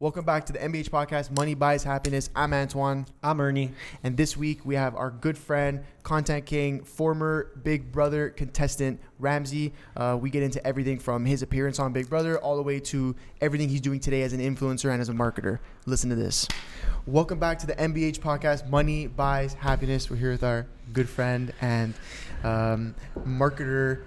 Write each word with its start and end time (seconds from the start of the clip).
Welcome 0.00 0.24
back 0.24 0.46
to 0.46 0.52
the 0.52 0.60
MBH 0.60 0.90
podcast, 0.90 1.36
Money 1.36 1.54
Buys 1.54 1.82
Happiness. 1.82 2.30
I'm 2.36 2.54
Antoine. 2.54 3.04
I'm 3.20 3.40
Ernie. 3.40 3.72
And 4.04 4.16
this 4.16 4.36
week 4.36 4.64
we 4.64 4.76
have 4.76 4.94
our 4.94 5.10
good 5.10 5.36
friend, 5.36 5.82
content 6.04 6.46
king, 6.46 6.84
former 6.84 7.50
Big 7.64 7.90
Brother 7.90 8.30
contestant, 8.30 9.00
Ramsey. 9.18 9.72
Uh, 9.96 10.16
we 10.20 10.30
get 10.30 10.44
into 10.44 10.64
everything 10.64 11.00
from 11.00 11.24
his 11.24 11.42
appearance 11.42 11.80
on 11.80 11.92
Big 11.92 12.08
Brother 12.08 12.38
all 12.38 12.54
the 12.54 12.62
way 12.62 12.78
to 12.78 13.16
everything 13.40 13.68
he's 13.68 13.80
doing 13.80 13.98
today 13.98 14.22
as 14.22 14.32
an 14.32 14.38
influencer 14.38 14.92
and 14.92 15.00
as 15.00 15.08
a 15.08 15.12
marketer. 15.12 15.58
Listen 15.84 16.10
to 16.10 16.16
this. 16.16 16.46
Welcome 17.04 17.40
back 17.40 17.58
to 17.58 17.66
the 17.66 17.74
MBH 17.74 18.20
podcast, 18.20 18.68
Money 18.68 19.08
Buys 19.08 19.54
Happiness. 19.54 20.08
We're 20.08 20.18
here 20.18 20.30
with 20.30 20.44
our 20.44 20.68
good 20.92 21.08
friend 21.08 21.52
and 21.60 21.94
um, 22.44 22.94
marketer 23.26 24.04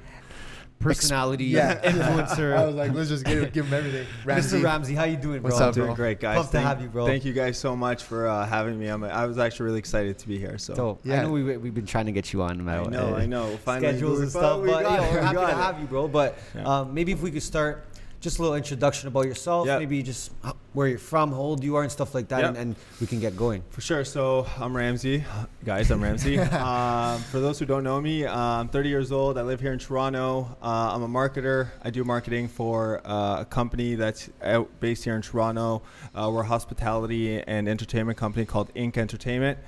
personality, 0.81 1.45
yeah. 1.45 1.79
influencer. 1.89 2.55
I 2.57 2.65
was 2.65 2.75
like, 2.75 2.93
let's 2.93 3.09
just 3.09 3.25
give, 3.25 3.53
give 3.53 3.65
him 3.67 3.73
everything. 3.73 4.07
Ramsey. 4.25 4.57
Mr. 4.59 4.63
Ramsey, 4.63 4.95
how 4.95 5.03
you 5.05 5.17
doing, 5.17 5.41
bro? 5.41 5.49
What's 5.51 5.61
up, 5.61 5.73
doing 5.73 5.87
bro? 5.87 5.95
great, 5.95 6.19
guys. 6.19 6.37
Pumped 6.37 6.51
thank, 6.51 6.63
to 6.63 6.67
have 6.67 6.81
you, 6.81 6.89
bro. 6.89 7.05
Thank 7.05 7.23
you 7.25 7.33
guys 7.33 7.57
so 7.57 7.75
much 7.75 8.03
for 8.03 8.27
uh, 8.27 8.45
having 8.45 8.77
me. 8.79 8.87
I'm, 8.87 9.03
I 9.03 9.25
was 9.25 9.37
actually 9.37 9.65
really 9.67 9.79
excited 9.79 10.17
to 10.19 10.27
be 10.27 10.37
here. 10.37 10.57
So, 10.57 10.73
so 10.75 10.99
Yeah. 11.03 11.21
I 11.21 11.23
know 11.23 11.31
we, 11.31 11.43
we've 11.57 11.73
been 11.73 11.85
trying 11.85 12.07
to 12.07 12.11
get 12.11 12.33
you 12.33 12.41
on 12.41 12.65
no 12.65 12.71
I 12.71 12.81
what. 12.81 12.91
know, 12.91 13.15
I 13.15 13.25
know. 13.25 13.57
Finally, 13.57 13.91
Schedules 13.93 14.19
and 14.21 14.29
stuff, 14.29 14.61
we 14.61 14.67
but 14.69 14.83
got 14.83 14.97
yo, 14.99 15.03
it, 15.05 15.11
we're 15.13 15.19
we 15.19 15.25
happy 15.25 15.37
to 15.37 15.43
it. 15.47 15.53
have 15.53 15.79
you, 15.79 15.85
bro. 15.87 16.07
But 16.07 16.37
Yeah. 16.55 16.63
um, 16.79 16.93
maybe 16.93 17.11
if 17.11 17.21
we 17.21 17.31
could 17.31 17.43
start 17.43 17.85
just 18.19 18.37
a 18.39 18.41
little 18.41 18.55
introduction 18.55 19.07
about 19.07 19.25
yourself, 19.25 19.65
Yep. 19.67 19.79
maybe 19.79 20.03
just 20.03 20.31
h- 20.45 20.53
where 20.73 20.87
you're 20.87 20.97
from, 20.97 21.31
how 21.31 21.37
old 21.37 21.63
you 21.63 21.75
are, 21.75 21.83
and 21.83 21.91
stuff 21.91 22.15
like 22.15 22.29
that, 22.29 22.39
Yep. 22.39 22.49
and, 22.49 22.57
and 22.57 22.75
we 23.01 23.07
can 23.07 23.19
get 23.19 23.35
going. 23.35 23.61
For 23.71 23.81
sure. 23.81 24.05
So 24.05 24.47
I'm 24.57 24.75
Ramsey, 24.75 25.23
guys. 25.65 25.91
I'm 25.91 26.01
Ramsey. 26.01 26.39
um, 26.39 27.19
for 27.23 27.39
those 27.41 27.59
who 27.59 27.65
don't 27.65 27.83
know 27.83 27.99
me, 27.99 28.25
I'm 28.25 28.69
30 28.69 28.87
years 28.89 29.11
old. 29.11 29.37
I 29.37 29.41
live 29.41 29.59
here 29.59 29.73
in 29.73 29.79
Toronto. 29.79 30.55
Uh, 30.61 30.91
I'm 30.95 31.03
a 31.03 31.07
marketer. 31.09 31.67
I 31.83 31.89
do 31.89 32.03
marketing 32.05 32.47
for 32.47 33.01
uh, 33.05 33.41
a 33.41 33.45
company 33.45 33.95
that's 33.95 34.29
out 34.41 34.69
based 34.79 35.03
here 35.03 35.15
in 35.15 35.21
Toronto. 35.21 35.81
Uh, 36.15 36.29
we're 36.33 36.41
a 36.41 36.45
hospitality 36.45 37.41
and 37.41 37.67
entertainment 37.67 38.17
company 38.17 38.45
called 38.45 38.71
Ink 38.75 38.97
Entertainment. 38.97 39.59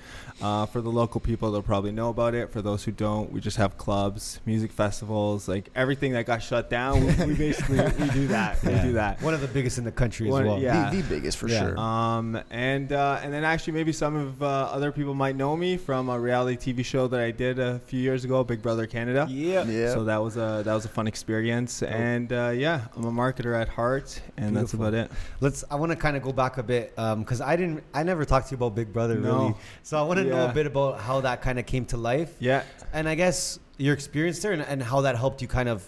Uh, 0.42 0.66
for 0.66 0.82
the 0.82 0.90
local 0.90 1.20
people, 1.22 1.52
they'll 1.52 1.62
probably 1.62 1.92
know 1.92 2.10
about 2.10 2.34
it. 2.34 2.50
For 2.52 2.62
those 2.62 2.84
who 2.84 2.92
don't, 2.92 3.32
we 3.32 3.40
just 3.40 3.58
have 3.58 3.78
clubs, 3.78 4.40
music 4.46 4.72
festivals, 4.72 5.48
like 5.48 5.70
everything 5.76 6.14
that 6.14 6.26
got 6.26 6.42
shut 6.42 6.70
down. 6.70 7.06
We, 7.06 7.26
we 7.26 7.34
basically 7.36 7.78
we 8.04 8.10
do 8.12 8.28
that. 8.28 8.62
We 8.64 8.72
do 8.82 8.94
that. 8.94 9.22
One 9.22 9.34
of 9.34 9.42
the 9.42 9.48
biggest 9.48 9.78
in 9.78 9.84
the 9.84 9.92
country 9.92 10.30
One- 10.30 10.44
as 10.44 10.48
well. 10.48 10.60
yeah. 10.60 10.90
The, 10.90 10.93
the 11.02 11.02
biggest 11.10 11.38
for 11.38 11.48
Yeah. 11.48 11.60
sure. 11.60 11.78
Um, 11.80 12.40
and 12.52 12.92
uh, 12.92 13.20
and 13.24 13.34
then 13.34 13.44
actually 13.44 13.74
maybe 13.74 13.92
some 13.92 14.16
of 14.16 14.42
uh, 14.44 14.46
other 14.72 14.92
people 14.92 15.14
might 15.14 15.36
know 15.36 15.56
me 15.56 15.78
from 15.78 16.10
a 16.10 16.20
reality 16.20 16.74
TV 16.74 16.84
show 16.86 17.08
that 17.08 17.20
I 17.20 17.32
did 17.32 17.60
a 17.60 17.80
few 17.80 18.00
years 18.00 18.24
ago, 18.26 18.44
Big 18.44 18.62
Brother 18.62 18.86
Canada. 18.88 19.26
Yeah. 19.30 19.64
yeah. 19.66 19.94
So 19.94 20.04
that 20.06 20.18
was 20.18 20.38
a 20.38 20.62
that 20.66 20.74
was 20.74 20.86
a 20.86 20.90
fun 20.90 21.08
experience, 21.08 21.82
and 21.84 22.32
uh, 22.32 22.52
yeah, 22.56 22.82
I'm 22.96 23.06
a 23.06 23.12
marketer 23.12 23.60
at 23.60 23.70
heart, 23.70 24.22
and 24.38 24.56
that's 24.56 24.74
about 24.74 24.94
it. 24.94 25.12
Let's. 25.42 25.64
I 25.72 25.76
want 25.76 25.92
to 25.92 25.96
kind 25.96 26.16
of 26.18 26.24
go 26.24 26.32
back 26.32 26.58
a 26.58 26.64
bit 26.64 26.96
because 26.96 27.42
I 27.42 27.56
didn't. 27.56 27.84
I 27.94 28.04
never 28.04 28.26
talked 28.26 28.48
to 28.50 28.52
you 28.52 28.58
about 28.58 28.76
Big 28.76 28.92
Brother 28.94 29.16
No. 29.16 29.34
really. 29.38 29.56
So 29.84 29.98
I 29.98 30.04
want 30.04 30.20
to 30.20 30.26
know 30.26 30.46
a 30.48 30.54
bit 30.54 30.66
about 30.68 31.00
how 31.00 31.22
that 31.22 31.42
kind 31.42 31.58
of 31.60 31.66
came 31.66 31.86
to 31.86 31.98
life. 31.98 32.32
Yeah, 32.40 32.64
And 32.94 33.08
I 33.10 33.16
guess 33.16 33.60
your 33.78 33.94
experience 33.94 34.40
there 34.40 34.52
and, 34.52 34.62
and 34.62 34.82
how 34.84 35.02
that 35.02 35.16
helped 35.18 35.42
you 35.42 35.48
kind 35.48 35.68
of 35.68 35.84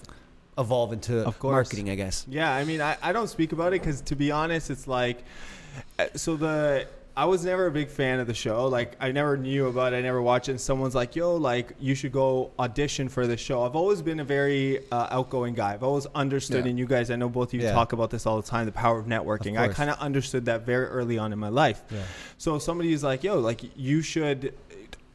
evolve 0.58 0.94
into 0.94 1.26
Of 1.26 1.38
course. 1.40 1.52
marketing, 1.54 1.90
I 1.90 1.96
guess. 1.96 2.26
yeah. 2.30 2.52
I 2.54 2.64
mean, 2.64 2.82
I, 2.82 2.98
I 3.02 3.12
don't 3.14 3.28
speak 3.28 3.52
about 3.52 3.74
it 3.74 3.82
because 3.82 4.02
to 4.02 4.16
be 4.16 4.32
honest, 4.32 4.70
it's 4.70 4.88
like, 4.88 5.24
uh, 6.00 6.06
so 6.16 6.36
the. 6.36 6.88
I 7.18 7.24
was 7.24 7.46
never 7.46 7.68
a 7.68 7.72
big 7.72 7.88
fan 7.88 8.20
of 8.20 8.28
the 8.28 8.34
show. 8.34 8.68
Like 8.68 8.98
I 9.00 9.14
never 9.14 9.38
knew 9.38 9.68
about 9.68 9.94
it. 9.94 9.96
I 9.96 10.02
never 10.02 10.22
watched 10.22 10.50
it. 10.50 10.52
And 10.52 10.60
someone's 10.60 10.94
like, 10.96 11.16
"Yo, 11.16 11.38
like 11.38 11.72
you 11.80 11.96
should 11.96 12.12
go 12.12 12.52
audition 12.60 13.08
for 13.08 13.26
this 13.26 13.40
show." 13.40 13.64
I've 13.64 13.78
always 13.78 14.02
been 14.02 14.20
a 14.20 14.26
very 14.26 14.80
uh, 14.92 15.08
outgoing 15.12 15.54
guy. 15.54 15.74
I've 15.76 15.84
always 15.84 16.08
understood, 16.14 16.66
Yeah. 16.66 16.72
and 16.72 16.78
you 16.80 16.86
guys, 16.86 17.10
I 17.12 17.16
know 17.16 17.30
both 17.30 17.50
of 17.50 17.54
you 17.54 17.62
Yeah. 17.62 17.72
talk 17.72 17.94
about 17.94 18.10
this 18.10 18.26
all 18.26 18.42
the 18.42 18.46
time. 18.46 18.66
The 18.66 18.74
power 18.74 19.00
of 19.00 19.06
networking. 19.06 19.58
I 19.58 19.70
kind 19.70 19.90
of 19.90 19.98
understood 20.00 20.44
that 20.48 20.66
very 20.66 20.88
early 20.88 21.18
on 21.18 21.32
in 21.32 21.40
my 21.40 21.48
life. 21.48 21.84
Yeah. 21.90 22.00
So 22.38 22.60
somebody 22.60 22.92
is 22.92 23.02
like, 23.02 23.24
"Yo, 23.24 23.40
like 23.40 23.62
you 23.78 24.02
should." 24.02 24.54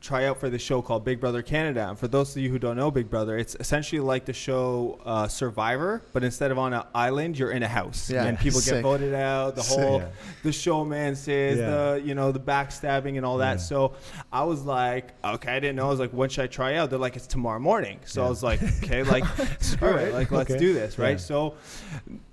Try 0.00 0.24
out 0.24 0.38
for 0.40 0.48
this 0.48 0.62
show 0.62 0.80
called 0.80 1.04
Big 1.04 1.20
Brother 1.20 1.42
Canada. 1.42 1.86
And 1.90 1.98
for 1.98 2.08
those 2.08 2.34
of 2.34 2.40
you 2.42 2.48
who 2.48 2.58
don't 2.58 2.76
know 2.78 2.90
Big 2.90 3.10
Brother, 3.10 3.36
it's 3.36 3.54
essentially 3.60 4.00
like 4.00 4.24
the 4.24 4.32
show 4.32 4.98
uh, 5.04 5.28
Survivor, 5.28 6.00
but 6.14 6.24
instead 6.24 6.50
of 6.50 6.58
on 6.58 6.72
an 6.72 6.84
island, 6.94 7.38
you're 7.38 7.50
in 7.50 7.62
a 7.62 7.68
house, 7.68 8.08
Yeah. 8.10 8.24
and 8.24 8.38
people 8.38 8.60
Sick. 8.60 8.76
get 8.76 8.82
voted 8.82 9.12
out. 9.12 9.56
The 9.56 9.62
Sick. 9.62 9.78
whole 9.78 9.98
Yeah. 9.98 10.08
the 10.42 10.52
showman 10.52 11.16
says 11.16 11.58
Yeah. 11.58 11.70
the 11.70 12.02
you 12.02 12.14
know 12.14 12.32
the 12.32 12.40
backstabbing 12.40 13.18
and 13.18 13.26
all 13.26 13.36
that. 13.38 13.60
So 13.60 13.92
I 14.32 14.42
was 14.44 14.62
like, 14.64 15.08
okay, 15.22 15.52
I 15.52 15.60
didn't 15.60 15.76
know. 15.76 15.88
I 15.88 15.90
was 15.90 16.00
like, 16.00 16.12
when 16.12 16.30
should 16.30 16.44
I 16.44 16.46
try 16.46 16.76
out? 16.76 16.88
They're 16.88 16.98
like, 16.98 17.16
it's 17.16 17.26
tomorrow 17.26 17.58
morning. 17.60 18.00
So 18.06 18.24
I 18.24 18.28
was 18.30 18.42
like, 18.42 18.62
okay, 18.82 19.02
like 19.02 19.24
screw 19.60 19.88
Alright. 19.88 20.08
it, 20.08 20.14
like 20.14 20.30
let's 20.30 20.54
do 20.54 20.72
this, 20.72 20.98
right? 20.98 21.20
So 21.20 21.56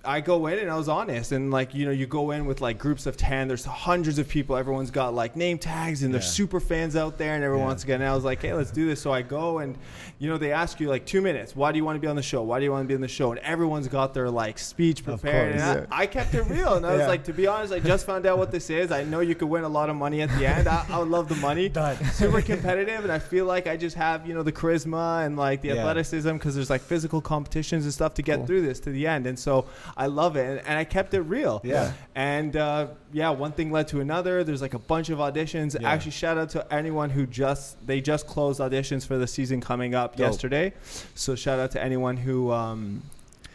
I 0.08 0.22
go 0.22 0.48
in 0.48 0.58
and 0.60 0.70
I 0.72 0.78
was 0.78 0.88
honest, 0.88 1.34
and 1.34 1.52
like 1.52 1.76
you 1.76 1.86
know 1.86 1.92
you 1.92 2.08
go 2.08 2.32
in 2.32 2.46
with 2.46 2.62
like 2.62 2.78
groups 2.80 3.06
of 3.06 3.18
ten. 3.18 3.48
There's 3.50 3.66
hundreds 3.66 4.18
of 4.20 4.30
people. 4.30 4.56
Everyone's 4.56 4.90
got 4.90 5.14
like 5.14 5.36
name 5.36 5.58
tags, 5.58 6.02
and 6.04 6.14
there's 6.14 6.24
Yeah. 6.26 6.32
super 6.32 6.60
fans 6.62 6.96
out 6.96 7.18
there, 7.18 7.36
and 7.36 7.44
everyone 7.44 7.64
Yeah. 7.64 7.68
wants 7.68 7.84
to 7.84 7.88
get. 7.88 7.96
And 7.96 8.06
I 8.06 8.16
was 8.16 8.24
like, 8.24 8.42
hey, 8.42 8.54
let's 8.54 8.72
do 8.72 8.88
this. 8.88 9.02
So 9.02 9.12
I 9.12 9.22
go 9.22 9.60
and 9.60 9.78
you 10.20 10.30
know 10.30 10.38
they 10.38 10.54
ask 10.54 10.80
you 10.80 10.88
like 10.88 11.06
two 11.06 11.22
minutes. 11.22 11.56
Why 11.58 11.74
do 11.74 11.78
you 11.78 11.84
want 11.84 11.98
to 11.98 12.00
be 12.00 12.08
on 12.08 12.16
the 12.16 12.22
show? 12.24 12.42
Why 12.42 12.60
do 12.60 12.64
you 12.66 12.72
want 12.72 12.86
to 12.86 12.88
be 12.88 12.96
on 12.96 13.02
the 13.02 13.08
show? 13.10 13.32
And 13.32 13.40
everyone's 13.42 13.90
got 13.90 14.14
their 14.14 14.30
like 14.30 14.58
speech 14.60 15.04
prepared. 15.04 15.56
And. 15.56 15.88
I, 15.92 16.04
I 16.04 16.06
kept 16.08 16.34
it 16.34 16.44
real, 16.44 16.76
and 16.76 16.86
I 16.86 16.96
was 16.96 17.06
like, 17.08 17.26
to 17.26 17.34
be 17.34 17.46
honest, 17.46 17.74
I 17.74 17.80
just 17.80 18.06
found 18.06 18.26
out 18.26 18.38
what 18.38 18.50
this 18.50 18.70
is. 18.70 18.92
I 18.94 19.04
know 19.04 19.20
you 19.20 19.36
could 19.36 19.50
win 19.50 19.66
a 19.66 19.70
lot 19.70 19.90
of 19.90 19.98
money 19.98 20.22
at 20.22 20.30
the 20.38 20.46
end. 20.46 20.68
I, 20.70 20.86
I 20.90 21.00
would 21.00 21.10
love 21.10 21.28
the 21.28 21.36
money. 21.36 21.68
Done. 21.68 21.98
Super 22.14 22.42
competitive, 22.42 23.04
and 23.04 23.12
I 23.12 23.20
feel 23.20 23.46
like 23.46 23.68
I 23.68 23.76
just 23.76 23.98
have 23.98 24.26
you 24.26 24.34
know 24.34 24.44
the 24.44 24.54
charisma 24.54 25.26
and 25.26 25.36
like 25.38 25.62
the 25.62 25.68
Yeah. 25.70 25.76
athleticism 25.80 26.34
because 26.34 26.56
there's 26.56 26.70
like 26.70 26.82
physical 26.82 27.20
competitions 27.20 27.84
and 27.84 27.94
stuff 27.94 28.14
to 28.14 28.22
get 28.22 28.38
Cool. 28.38 28.46
through 28.46 28.62
this 28.62 28.80
to 28.82 28.90
the 28.90 29.06
end. 29.06 29.28
And 29.28 29.38
so 29.38 29.66
I 29.98 30.06
love 30.06 30.36
it, 30.38 30.46
and, 30.48 30.60
and 30.68 30.78
I 30.78 30.84
kept 30.84 31.14
it 31.16 31.22
real. 31.22 31.60
Yeah. 31.64 31.92
And 32.16 32.56
uh, 32.56 32.88
yeah, 33.12 33.32
one 33.32 33.52
thing 33.52 33.72
led 33.72 33.88
to 33.90 34.00
another. 34.00 34.44
There's 34.44 34.62
like 34.62 34.76
a 34.76 34.80
bunch 34.80 35.10
of 35.10 35.18
auditions. 35.18 35.80
Yeah. 35.80 35.90
Actually, 35.90 36.12
shout 36.12 36.38
out 36.38 36.50
to 36.52 36.72
anyone 36.74 37.10
who 37.10 37.26
just 37.26 37.86
they 37.86 38.00
just 38.00 38.28
closed 38.28 38.60
auditions 38.62 39.06
for 39.08 39.18
the 39.18 39.28
season 39.28 39.60
coming 39.60 39.96
up 39.96 40.16
Dope. 40.16 40.28
yesterday. 40.28 40.74
So 41.16 41.36
shout 41.36 41.60
out 41.60 41.72
to 41.72 41.84
anyone 41.84 42.16
who. 42.18 42.52
Um, 42.52 43.02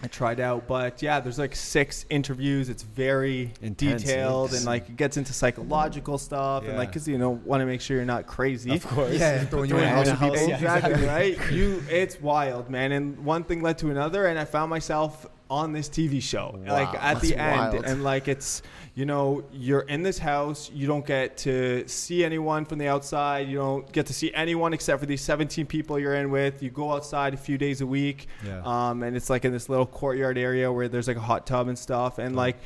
I 0.05 0.09
tried 0.09 0.41
out, 0.41 0.67
but 0.67 1.01
yeah, 1.01 1.21
there's 1.21 1.39
like 1.39 1.55
six 1.55 2.07
interviews. 2.11 2.69
It's 2.69 2.83
very 2.83 3.53
Intense, 3.63 4.03
detailed 4.03 4.51
yes. 4.51 4.59
and 4.59 4.67
like 4.67 4.89
it 4.89 4.97
gets 4.97 5.17
into 5.17 5.33
psychological 5.33 6.19
stuff 6.19 6.65
and 6.67 6.77
like 6.77 6.89
because 6.89 7.07
you 7.07 7.19
know 7.19 7.31
want 7.31 7.61
to 7.61 7.67
make 7.67 7.81
sure 7.81 7.99
you're 7.99 8.05
not 8.05 8.27
crazy. 8.27 8.73
Of 8.75 8.85
course. 8.85 9.13
Yeah, 9.21 9.45
throwing 9.45 9.71
you 9.71 9.77
in 9.79 9.87
house 9.89 10.09
of 10.09 10.19
people. 10.19 10.37
house- 10.37 10.49
Yeah, 10.49 10.55
exactly, 10.57 10.93
exactly. 10.95 11.07
right? 11.39 11.53
You, 11.53 11.85
it's 11.89 12.21
wild, 12.21 12.69
man. 12.69 12.91
And 12.91 13.25
one 13.25 13.45
thing 13.45 13.63
led 13.63 13.79
to 13.79 13.91
another, 13.93 14.27
and 14.27 14.41
I 14.41 14.45
found 14.45 14.71
myself 14.71 15.25
on 15.53 15.73
this 15.73 15.89
TV 15.91 16.23
show, 16.23 16.59
Wow, 16.67 16.73
like 16.73 16.95
at 17.03 17.21
the 17.21 17.37
end, 17.37 17.75
wild. 17.75 17.85
and 17.85 18.03
like 18.03 18.27
it's, 18.27 18.63
you 18.95 19.05
know, 19.05 19.45
you're 19.53 19.81
in 19.83 20.03
this 20.03 20.17
house, 20.19 20.71
you 20.73 20.87
don't 20.87 21.05
get 21.07 21.37
to 21.39 21.87
see 21.87 22.25
anyone 22.25 22.65
from 22.65 22.79
the 22.79 22.89
outside, 22.89 23.49
you 23.49 23.59
don't 23.59 23.91
get 23.93 24.07
to 24.07 24.15
see 24.15 24.33
anyone 24.33 24.73
except 24.73 24.99
for 25.01 25.07
these 25.07 25.21
17 25.21 25.67
people 25.67 25.99
you're 25.99 26.15
in 26.15 26.31
with. 26.31 26.63
You 26.63 26.71
go 26.71 26.91
outside 26.93 27.35
a 27.35 27.37
few 27.37 27.59
days 27.59 27.83
a 27.83 27.87
week, 27.87 28.29
Yeah. 28.47 28.63
um, 28.65 29.03
and 29.03 29.15
it's 29.15 29.29
like 29.29 29.45
in 29.45 29.53
this 29.53 29.69
little 29.69 29.85
courtyard 29.87 30.39
area 30.39 30.73
where 30.73 30.89
there's 30.89 31.07
like 31.09 31.19
a 31.19 31.27
hot 31.33 31.47
tub 31.47 31.69
and 31.69 31.79
stuff, 31.79 32.19
and 32.19 32.35
like, 32.35 32.57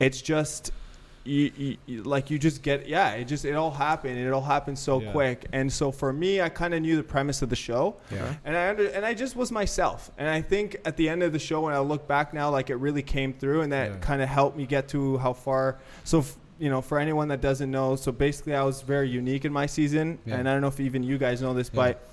it's 0.00 0.20
just. 0.20 0.72
You, 1.24 1.52
you, 1.56 1.76
you- 1.86 2.02
like 2.02 2.30
you 2.30 2.38
just 2.38 2.62
get 2.62 2.88
yeah 2.88 3.12
it 3.12 3.26
just 3.26 3.44
it 3.44 3.54
all 3.54 3.70
happened 3.70 4.16
and 4.18 4.26
it 4.26 4.32
all 4.32 4.42
happened 4.42 4.76
so 4.76 5.00
Yeah. 5.00 5.12
quick 5.12 5.46
and 5.52 5.72
so 5.72 5.92
for 5.92 6.12
me 6.12 6.40
i 6.40 6.48
kind 6.48 6.74
of 6.74 6.82
knew 6.82 6.96
the 6.96 7.02
premise 7.04 7.42
of 7.42 7.48
the 7.48 7.54
show 7.54 7.94
Yeah. 8.10 8.34
and 8.44 8.56
I 8.56 8.70
under, 8.70 8.86
and 8.88 9.06
I 9.06 9.14
just 9.14 9.36
was 9.36 9.52
myself. 9.52 10.10
And 10.18 10.28
I 10.28 10.42
think 10.42 10.78
at 10.84 10.96
the 10.96 11.08
end 11.08 11.22
of 11.22 11.32
the 11.32 11.38
show, 11.38 11.60
when 11.60 11.74
I 11.74 11.78
look 11.78 12.08
back 12.08 12.34
now, 12.34 12.50
like 12.50 12.70
it 12.70 12.76
really 12.76 13.02
came 13.02 13.32
through, 13.32 13.60
and 13.62 13.72
that 13.72 13.90
Yeah. 13.90 13.96
kind 13.98 14.20
of 14.20 14.28
helped 14.28 14.56
me 14.56 14.66
get 14.66 14.88
to 14.88 15.18
how 15.18 15.32
far. 15.32 15.78
So. 16.04 16.18
F- 16.20 16.36
you 16.58 16.70
know, 16.70 16.80
for 16.80 17.00
anyone 17.00 17.26
that 17.28 17.40
doesn't 17.40 17.72
know, 17.72 17.96
so 17.96 18.12
basically 18.12 18.54
I 18.54 18.62
was 18.62 18.82
very 18.82 19.08
unique 19.08 19.44
in 19.44 19.52
my 19.52 19.66
season, 19.66 20.18
Yeah. 20.24 20.36
and 20.36 20.48
I 20.48 20.52
don't 20.52 20.60
know 20.60 20.68
if 20.68 20.78
even 20.78 21.02
you 21.02 21.18
guys 21.18 21.42
know 21.42 21.54
this, 21.54 21.68
Yeah. 21.72 21.80
but 21.82 22.08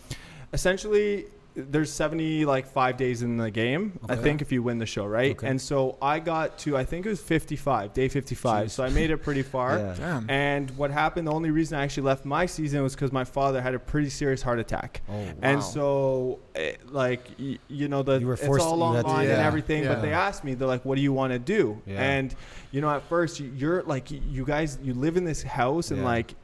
essentially 0.54 1.26
there's 1.70 1.92
70 1.92 2.46
like 2.46 2.66
five 2.68 2.98
days 2.98 3.22
in 3.22 3.38
the 3.38 3.50
game 3.52 4.00
i 4.08 4.16
think 4.16 4.42
if 4.42 4.52
you 4.52 4.62
win 4.64 4.78
the 4.78 4.86
show 4.86 5.06
right 5.06 5.32
Okay. 5.32 5.48
and 5.48 5.60
so 5.62 5.98
i 6.02 6.20
got 6.20 6.58
to 6.60 6.78
i 6.78 6.84
think 6.84 7.06
it 7.06 7.10
was 7.10 7.22
55 7.22 7.94
day 7.94 8.08
55 8.08 8.68
Jeez. 8.68 8.72
so 8.72 8.84
i 8.84 8.90
made 8.90 9.12
it 9.12 9.18
pretty 9.18 9.42
far 9.44 9.78
Yeah. 9.78 9.96
Damn. 9.98 10.30
and 10.30 10.72
what 10.78 10.92
happened 10.92 11.28
the 11.28 11.32
only 11.34 11.52
reason 11.52 11.78
i 11.78 11.84
actually 11.84 12.04
left 12.04 12.26
my 12.26 12.46
season 12.46 12.82
was 12.84 12.96
because 12.96 13.12
my 13.12 13.24
father 13.24 13.62
had 13.62 13.74
a 13.76 13.80
pretty 13.80 14.10
serious 14.10 14.42
heart 14.42 14.60
attack 14.60 15.02
Oh, 15.10 15.14
wow. 15.18 15.34
and 15.42 15.64
so, 15.64 16.40
eh, 16.56 16.74
like, 16.90 17.30
y- 17.40 17.58
you 17.68 17.88
know, 17.88 18.04
the 18.04 18.20
You 18.20 18.32
it's 18.32 18.44
all 18.48 18.94
had 18.94 19.02
to- 19.04 19.08
online 19.08 19.30
and 19.30 19.42
everything. 19.42 19.84
yeah. 19.84 19.94
But 19.94 20.02
they 20.02 20.14
asked 20.14 20.44
me, 20.44 20.54
they're 20.54 20.68
like, 20.68 20.84
"What 20.86 20.96
do 20.96 21.02
you 21.02 21.14
want 21.14 21.34
to 21.34 21.40
do?" 21.40 21.82
Yeah. 21.86 22.02
And 22.02 22.36
you 22.72 22.82
know, 22.82 22.90
at 22.90 23.04
first, 23.10 23.40
you- 23.40 23.52
you're 23.56 23.84
like, 23.84 24.12
you 24.12 24.46
guys, 24.46 24.78
you 24.84 24.94
live 24.94 25.18
in 25.18 25.24
this 25.24 25.42
house, 25.42 25.92
and 25.92 26.00
Yeah. 26.02 26.06
like, 26.14 26.36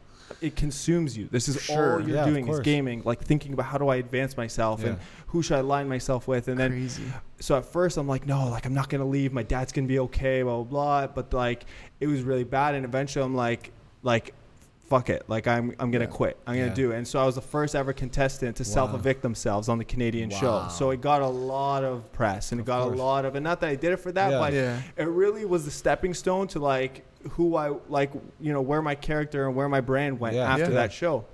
it 0.42 0.56
consumes 0.56 1.18
you. 1.18 1.28
This 1.32 1.48
is 1.48 1.62
Sure. 1.62 1.94
all 1.94 2.08
you're 2.08 2.18
Yeah, 2.18 2.26
doing 2.26 2.48
is 2.48 2.60
gaming, 2.62 3.02
like 3.06 3.22
thinking 3.24 3.54
about 3.54 3.68
how 3.68 3.78
do 3.78 3.88
I 3.90 3.98
advance 3.98 4.36
myself 4.38 4.84
and 4.84 4.98
who 5.28 5.42
should 5.44 5.56
I 5.58 5.60
align 5.60 5.88
myself 5.88 6.28
with, 6.28 6.48
and 6.48 6.60
then 6.60 6.90
so 7.40 7.58
at 7.58 7.66
first 7.66 7.98
I'm 7.98 8.08
like, 8.08 8.26
no, 8.26 8.50
like 8.50 8.66
I'm 8.66 8.74
not 8.74 8.90
gonna 8.90 9.06
leave. 9.06 9.34
My 9.34 9.44
dad's 9.44 9.72
gonna 9.72 9.88
be 9.88 10.00
okay, 10.00 10.42
blah 10.44 10.64
blah 10.64 10.64
blah. 10.64 11.08
But 11.08 11.34
like 11.34 11.66
it 12.00 12.08
was 12.08 12.22
really 12.24 12.44
bad, 12.44 12.76
and 12.76 12.86
eventually 12.86 13.24
I'm 13.24 13.36
like, 13.36 13.72
like, 14.04 14.34
fuck 14.90 15.10
it, 15.10 15.24
like 15.28 15.48
I'm 15.48 15.76
I'm 15.80 15.92
gonna 15.92 16.06
Yeah. 16.06 16.10
quit. 16.12 16.38
I'm 16.48 16.56
gonna 16.56 16.68
Yeah. 16.68 16.74
do 16.74 16.92
it. 16.92 16.98
And 16.98 17.08
so 17.08 17.20
I 17.20 17.26
was 17.26 17.36
the 17.36 17.42
first 17.42 17.76
ever 17.76 17.92
contestant 17.94 18.56
to 18.58 18.64
Wow. 18.64 18.70
self 18.70 18.94
evict 18.96 19.22
themselves 19.22 19.68
on 19.70 19.78
the 19.78 19.86
Canadian 19.86 20.30
Wow. 20.30 20.40
show. 20.40 20.68
So 20.70 20.92
it 20.92 21.02
got 21.02 21.22
a 21.22 21.28
lot 21.28 21.84
of 21.84 22.12
press 22.14 22.52
and 22.52 22.62
Of 22.62 22.66
it 22.66 22.68
got 22.68 22.84
course. 22.84 23.00
a 23.00 23.04
lot 23.04 23.26
of, 23.26 23.36
and 23.36 23.44
not 23.44 23.60
that 23.62 23.70
I 23.70 23.76
did 23.76 23.94
it 23.94 23.98
for 23.98 24.12
that, 24.12 24.32
Yeah. 24.32 24.40
but 24.40 24.54
Yeah. 24.54 24.82
it 24.98 25.08
really 25.08 25.44
was 25.46 25.66
the 25.66 25.72
stepping 25.72 26.14
stone 26.14 26.48
to 26.50 26.60
like 26.60 27.04
who 27.32 27.56
I 27.56 27.74
like, 27.90 28.12
you 28.40 28.54
know, 28.54 28.62
where 28.62 28.82
my 28.82 28.96
character 28.96 29.48
and 29.48 29.56
where 29.56 29.70
my 29.70 29.82
brand 29.82 30.20
went 30.20 30.36
Yeah. 30.36 30.52
after 30.52 30.66
Yeah. 30.66 30.70
that 30.82 30.94
show. 30.94 31.26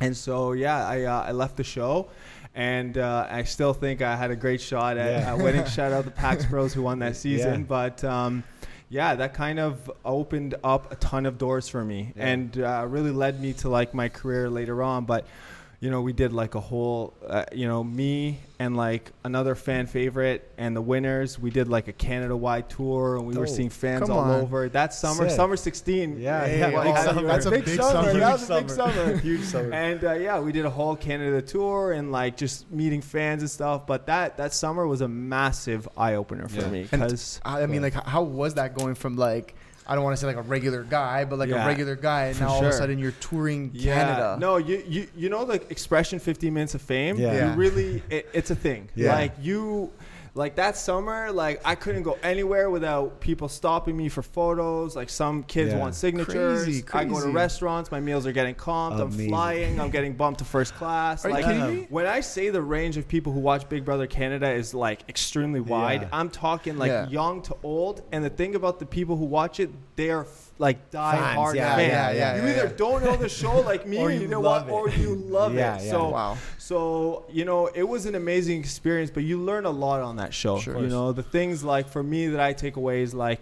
And 0.00 0.16
so 0.16 0.52
yeah, 0.52 0.86
I 0.86 1.02
uh, 1.04 1.22
I 1.22 1.32
left 1.32 1.56
the 1.56 1.64
show. 1.64 2.08
And 2.56 2.98
uh, 2.98 3.26
I 3.28 3.42
still 3.42 3.74
think 3.74 4.00
I 4.00 4.14
had 4.14 4.30
a 4.30 4.36
great 4.36 4.60
shot 4.60 4.96
at, 4.96 5.20
Yeah. 5.22 5.32
at 5.32 5.38
winning. 5.38 5.64
Shout 5.76 5.90
out 5.92 6.04
the 6.04 6.12
Pax 6.12 6.44
Bros 6.46 6.72
who 6.72 6.82
won 6.82 7.00
that 7.00 7.16
season. 7.16 7.60
Yeah. 7.62 7.66
But 7.66 8.04
um, 8.04 8.44
yeah, 8.88 9.16
that 9.16 9.34
kind 9.34 9.58
of 9.58 9.90
opened 10.04 10.54
up 10.62 10.92
a 10.92 10.94
ton 10.96 11.26
of 11.26 11.36
doors 11.36 11.68
for 11.68 11.84
me 11.84 12.12
Yeah. 12.16 12.26
and 12.28 12.58
uh, 12.58 12.86
really 12.88 13.10
led 13.10 13.40
me 13.40 13.54
to 13.54 13.68
like 13.68 13.92
my 13.92 14.08
career 14.08 14.48
later 14.48 14.84
on. 14.84 15.04
But 15.04 15.26
you 15.84 15.90
know, 15.90 16.00
we 16.00 16.14
did 16.14 16.32
like 16.32 16.54
a 16.54 16.60
whole, 16.60 17.12
uh, 17.28 17.44
you 17.52 17.68
know, 17.68 17.84
me 17.84 18.38
and 18.58 18.74
like 18.74 19.12
another 19.22 19.54
fan 19.54 19.86
favorite 19.86 20.50
and 20.56 20.74
the 20.74 20.80
winners. 20.80 21.38
We 21.38 21.50
did 21.50 21.68
like 21.68 21.88
a 21.88 21.92
Canada-wide 21.92 22.70
tour, 22.70 23.16
and 23.16 23.26
we 23.26 23.36
were 23.36 23.46
seeing 23.46 23.68
fans 23.68 24.08
all 24.08 24.18
on. 24.20 24.40
over. 24.40 24.70
That 24.70 24.94
summer, 24.94 25.28
Sick. 25.28 25.36
summer 25.36 25.56
16. 25.58 26.18
Yeah, 26.18 26.46
yeah, 26.46 26.70
wow, 26.70 26.84
big 26.84 26.96
summer. 26.96 27.22
That's 27.26 27.44
a 27.44 27.50
big 27.50 27.68
summer. 27.68 28.12
That 28.18 28.32
was 28.32 28.48
a 28.48 28.60
big 28.62 28.70
summer. 28.70 29.16
Huge 29.18 29.42
summer. 29.42 29.72
And 29.74 30.02
uh, 30.02 30.12
yeah, 30.14 30.40
we 30.40 30.52
did 30.52 30.64
a 30.64 30.70
whole 30.70 30.96
Canada 30.96 31.42
tour 31.42 31.92
and 31.92 32.10
like 32.10 32.38
just 32.38 32.70
meeting 32.70 33.02
fans 33.02 33.42
and 33.42 33.50
stuff. 33.50 33.86
But 33.86 34.06
that 34.06 34.38
that 34.38 34.54
summer 34.54 34.86
was 34.86 35.02
a 35.02 35.08
massive 35.08 35.86
eye 35.98 36.14
opener 36.14 36.48
for 36.48 36.62
Yeah. 36.62 36.68
me 36.70 36.82
because 36.90 37.40
I 37.44 37.66
mean, 37.66 37.82
like, 37.82 37.92
how 37.92 38.22
was 38.22 38.54
that 38.54 38.74
going 38.74 38.94
from 38.94 39.16
like 39.16 39.54
I 39.86 39.94
don't 39.94 40.02
want 40.04 40.16
to 40.16 40.20
say 40.20 40.26
like 40.26 40.36
a 40.36 40.42
regular 40.42 40.82
guy, 40.82 41.24
but 41.24 41.38
like 41.38 41.50
Yeah, 41.50 41.64
a 41.64 41.66
regular 41.66 41.94
guy, 41.94 42.26
and 42.26 42.40
now 42.40 42.48
all 42.48 42.60
of 42.64 42.70
a 42.70 42.72
sudden 42.72 42.98
you're 42.98 43.12
touring 43.12 43.70
yeah, 43.74 43.94
Canada. 43.94 44.36
no, 44.40 44.56
you 44.56 44.82
you 44.88 45.08
you 45.14 45.28
know 45.28 45.44
the 45.44 45.54
expression 45.70 46.18
15 46.18 46.52
minutes 46.54 46.74
of 46.74 46.82
fame. 46.82 47.16
Yeah. 47.18 47.32
Yeah. 47.34 47.50
You 47.50 47.56
really, 47.58 48.02
it, 48.08 48.28
it's 48.32 48.50
a 48.50 48.56
thing. 48.56 48.88
Yeah. 48.94 49.12
Like 49.14 49.32
you. 49.40 49.92
Like 50.36 50.56
that 50.56 50.76
summer, 50.76 51.30
like 51.30 51.60
I 51.64 51.76
couldn't 51.76 52.02
go 52.02 52.18
anywhere 52.22 52.68
without 52.68 53.20
people 53.20 53.48
stopping 53.48 53.96
me 53.96 54.08
for 54.08 54.20
photos. 54.20 54.96
Like 54.96 55.08
some 55.08 55.44
kids 55.44 55.72
Yeah. 55.72 55.78
want 55.78 55.94
signatures. 55.94 56.64
Crazy, 56.64 56.84
I 56.92 57.04
go 57.04 57.20
to 57.20 57.28
restaurants, 57.28 57.92
my 57.92 58.00
meals 58.00 58.26
are 58.26 58.32
getting 58.32 58.56
comped. 58.56 59.00
I'm 59.00 59.10
flying. 59.12 59.78
I'm 59.80 59.90
getting 59.90 60.14
bumped 60.14 60.38
to 60.40 60.44
first 60.44 60.74
class. 60.74 61.24
Are 61.24 61.30
you 61.30 61.36
kidding 61.36 61.76
me? 61.82 61.86
When 61.88 62.06
I 62.06 62.18
say 62.18 62.50
the 62.50 62.62
range 62.62 62.96
of 62.96 63.06
people 63.06 63.32
who 63.32 63.38
watch 63.38 63.68
Big 63.68 63.84
Brother 63.84 64.08
Canada 64.08 64.50
is 64.50 64.74
like 64.74 65.04
extremely 65.08 65.60
wide, 65.60 66.02
Yeah. 66.02 66.08
I'm 66.12 66.30
talking 66.30 66.78
like 66.78 66.88
Yeah. 66.90 67.08
young 67.08 67.40
to 67.42 67.56
old. 67.62 68.02
And 68.10 68.24
the 68.24 68.30
thing 68.30 68.56
about 68.56 68.80
the 68.80 68.86
people 68.86 69.16
who 69.16 69.26
watch 69.26 69.60
it, 69.60 69.70
they 69.94 70.10
are 70.10 70.24
like 70.58 70.90
die 70.90 71.16
Fans, 71.16 71.34
hard 71.36 71.56
yeah, 71.56 71.76
fans. 71.76 72.16
yeah, 72.16 72.36
yeah, 72.36 72.42
you 72.42 72.48
either 72.48 72.68
don't 72.68 73.04
know 73.04 73.16
the 73.16 73.28
show 73.28 73.60
like 73.60 73.86
me, 73.92 73.98
Or 73.98 74.10
you 74.10 74.20
you 74.20 74.28
know 74.28 74.40
love 74.40 74.68
what, 74.68 74.92
it. 74.92 74.96
or 74.96 75.00
you 75.02 75.14
love 75.16 75.56
it. 75.56 75.80
So 75.90 76.10
Wow. 76.10 76.36
so 76.58 77.24
you 77.30 77.44
know, 77.44 77.66
it 77.66 77.82
was 77.82 78.06
an 78.06 78.14
amazing 78.14 78.60
experience, 78.60 79.10
but 79.10 79.24
you 79.24 79.38
learn 79.40 79.64
a 79.66 79.70
lot 79.70 80.00
on 80.00 80.16
that 80.16 80.32
show. 80.32 80.58
Sure. 80.58 80.80
You 80.80 80.86
know, 80.86 81.12
the 81.12 81.22
things 81.24 81.64
like 81.64 81.88
for 81.88 82.02
me 82.02 82.28
that 82.28 82.40
I 82.40 82.52
take 82.52 82.76
away 82.76 83.02
is 83.02 83.14
like. 83.14 83.40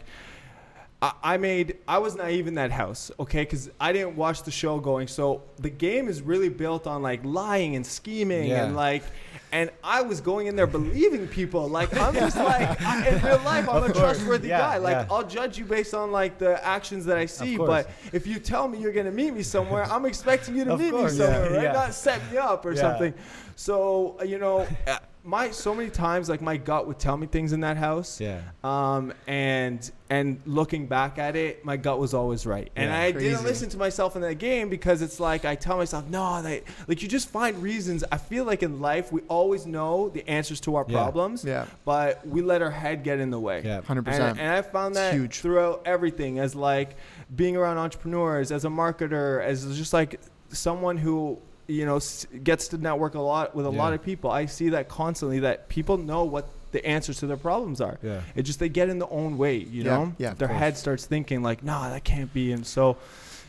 I- 1.04 1.12
I 1.24 1.36
made. 1.36 1.78
I 1.88 1.98
was 1.98 2.14
naive 2.14 2.46
in 2.46 2.54
that 2.54 2.70
house, 2.70 3.10
okay, 3.18 3.42
because 3.42 3.68
I 3.80 3.92
didn't 3.92 4.14
watch 4.14 4.44
the 4.44 4.52
show 4.52 4.78
going. 4.78 5.08
So 5.08 5.42
the 5.58 5.68
game 5.68 6.06
is 6.06 6.22
really 6.22 6.48
built 6.48 6.86
on 6.86 7.02
like 7.02 7.24
lying 7.24 7.74
and 7.74 7.84
scheming 7.84 8.50
Yeah. 8.50 8.66
and 8.66 8.76
like, 8.76 9.02
and 9.52 9.70
I 9.84 10.00
was 10.00 10.20
going 10.22 10.46
in 10.46 10.56
there 10.56 10.66
believing 10.66 11.28
people. 11.28 11.68
Like 11.68 11.94
I'm 11.96 12.14
just 12.14 12.36
like 12.52 12.80
I, 12.82 13.06
in 13.06 13.22
real 13.22 13.38
life, 13.44 13.68
I'm 13.68 13.76
Of 13.76 13.90
a 13.90 13.92
course. 13.92 13.98
trustworthy 13.98 14.48
Yeah, 14.48 14.58
guy. 14.58 14.76
Like 14.78 14.94
yeah. 15.06 15.14
I'll 15.14 15.26
judge 15.26 15.58
you 15.58 15.64
based 15.66 15.92
on 15.94 16.10
like 16.10 16.38
the 16.38 16.64
actions 16.66 17.04
that 17.04 17.18
I 17.18 17.26
see. 17.26 17.56
But 17.58 17.90
if 18.12 18.26
you 18.26 18.38
tell 18.38 18.66
me 18.66 18.78
you're 18.78 18.92
gonna 18.92 19.10
meet 19.12 19.32
me 19.34 19.42
somewhere, 19.42 19.84
I'm 19.84 20.06
expecting 20.06 20.56
you 20.56 20.64
to 20.64 20.72
Of 20.72 20.80
meet 20.80 20.90
course, 20.90 21.12
me 21.12 21.18
somewhere, 21.18 21.52
yeah, 21.52 21.64
right? 21.66 21.72
Not 21.74 21.94
set 21.94 22.20
me 22.32 22.38
up 22.38 22.64
or 22.64 22.74
something. 22.74 23.12
So 23.54 24.18
you 24.24 24.38
know, 24.38 24.66
my 25.24 25.50
so 25.50 25.72
many 25.72 25.88
times 25.88 26.28
like 26.28 26.42
my 26.42 26.56
gut 26.56 26.86
would 26.88 26.98
tell 26.98 27.16
me 27.16 27.26
things 27.28 27.52
in 27.52 27.60
that 27.60 27.76
house. 27.76 28.20
Yeah. 28.20 28.40
Um, 28.64 29.12
and 29.28 29.88
and 30.10 30.40
looking 30.46 30.86
back 30.86 31.16
at 31.18 31.36
it, 31.36 31.64
my 31.64 31.76
gut 31.76 31.98
was 32.00 32.12
always 32.12 32.44
right, 32.44 32.70
and 32.76 32.90
Yeah. 32.90 33.00
I 33.00 33.12
Crazy. 33.12 33.28
didn't 33.30 33.44
listen 33.44 33.68
to 33.70 33.78
myself 33.78 34.16
in 34.16 34.22
that 34.22 34.34
game 34.34 34.68
because 34.68 35.00
it's 35.00 35.20
like 35.20 35.44
I 35.44 35.54
tell 35.54 35.76
myself, 35.76 36.06
no, 36.08 36.42
they 36.42 36.64
like 36.88 37.02
you 37.02 37.08
just 37.08 37.28
find 37.30 37.62
reasons. 37.62 38.02
I 38.10 38.16
feel 38.18 38.44
like 38.44 38.62
in 38.64 38.80
life 38.80 39.12
we 39.12 39.20
always 39.28 39.64
know 39.64 40.08
the 40.08 40.28
answers 40.28 40.60
to 40.62 40.74
our 40.76 40.84
Yeah. 40.88 40.98
problems, 41.02 41.44
Yeah, 41.44 41.66
but 41.84 42.26
we 42.26 42.42
let 42.42 42.60
our 42.60 42.70
head 42.72 43.04
get 43.04 43.20
in 43.20 43.30
the 43.30 43.40
way. 43.40 43.62
Yeah. 43.64 43.80
hundred 43.82 44.00
And, 44.00 44.06
percent. 44.06 44.38
and 44.40 44.48
I 44.52 44.62
found 44.62 44.96
that 44.96 45.14
huge. 45.14 45.40
throughout 45.40 45.82
everything 45.84 46.40
as 46.40 46.54
like 46.56 46.96
being 47.34 47.56
around 47.56 47.78
entrepreneurs, 47.78 48.50
as 48.50 48.64
a 48.64 48.68
marketer, 48.68 49.42
as 49.44 49.76
just 49.78 49.92
like 49.92 50.20
someone 50.50 50.98
who 50.98 51.38
you 51.72 51.86
know 51.86 52.00
gets 52.44 52.68
to 52.68 52.78
network 52.78 53.14
a 53.14 53.20
lot 53.20 53.54
with 53.54 53.66
a 53.66 53.70
lot 53.70 53.92
of 53.92 54.02
people. 54.02 54.30
I 54.30 54.46
see 54.46 54.70
that 54.70 54.88
constantly 54.88 55.40
that 55.40 55.68
people 55.68 55.96
know 55.96 56.24
what 56.24 56.46
the 56.72 56.84
answers 56.86 57.18
to 57.18 57.26
their 57.26 57.36
problems 57.36 57.80
are. 57.80 57.98
Yeah. 58.02 58.22
It 58.34 58.42
just 58.42 58.58
they 58.58 58.68
get 58.68 58.88
in 58.88 58.98
their 58.98 59.12
own 59.12 59.38
way, 59.38 59.56
you 59.56 59.84
Yeah, 59.84 59.90
know. 59.90 60.12
yeah, 60.18 60.32
of 60.32 60.38
Their 60.38 60.48
course. 60.48 60.60
head 60.60 60.76
starts 60.78 61.06
thinking 61.06 61.42
like, 61.42 61.62
"No, 61.62 61.82
that 61.82 62.02
can't 62.04 62.32
be." 62.32 62.52
And 62.52 62.66
so, 62.66 62.96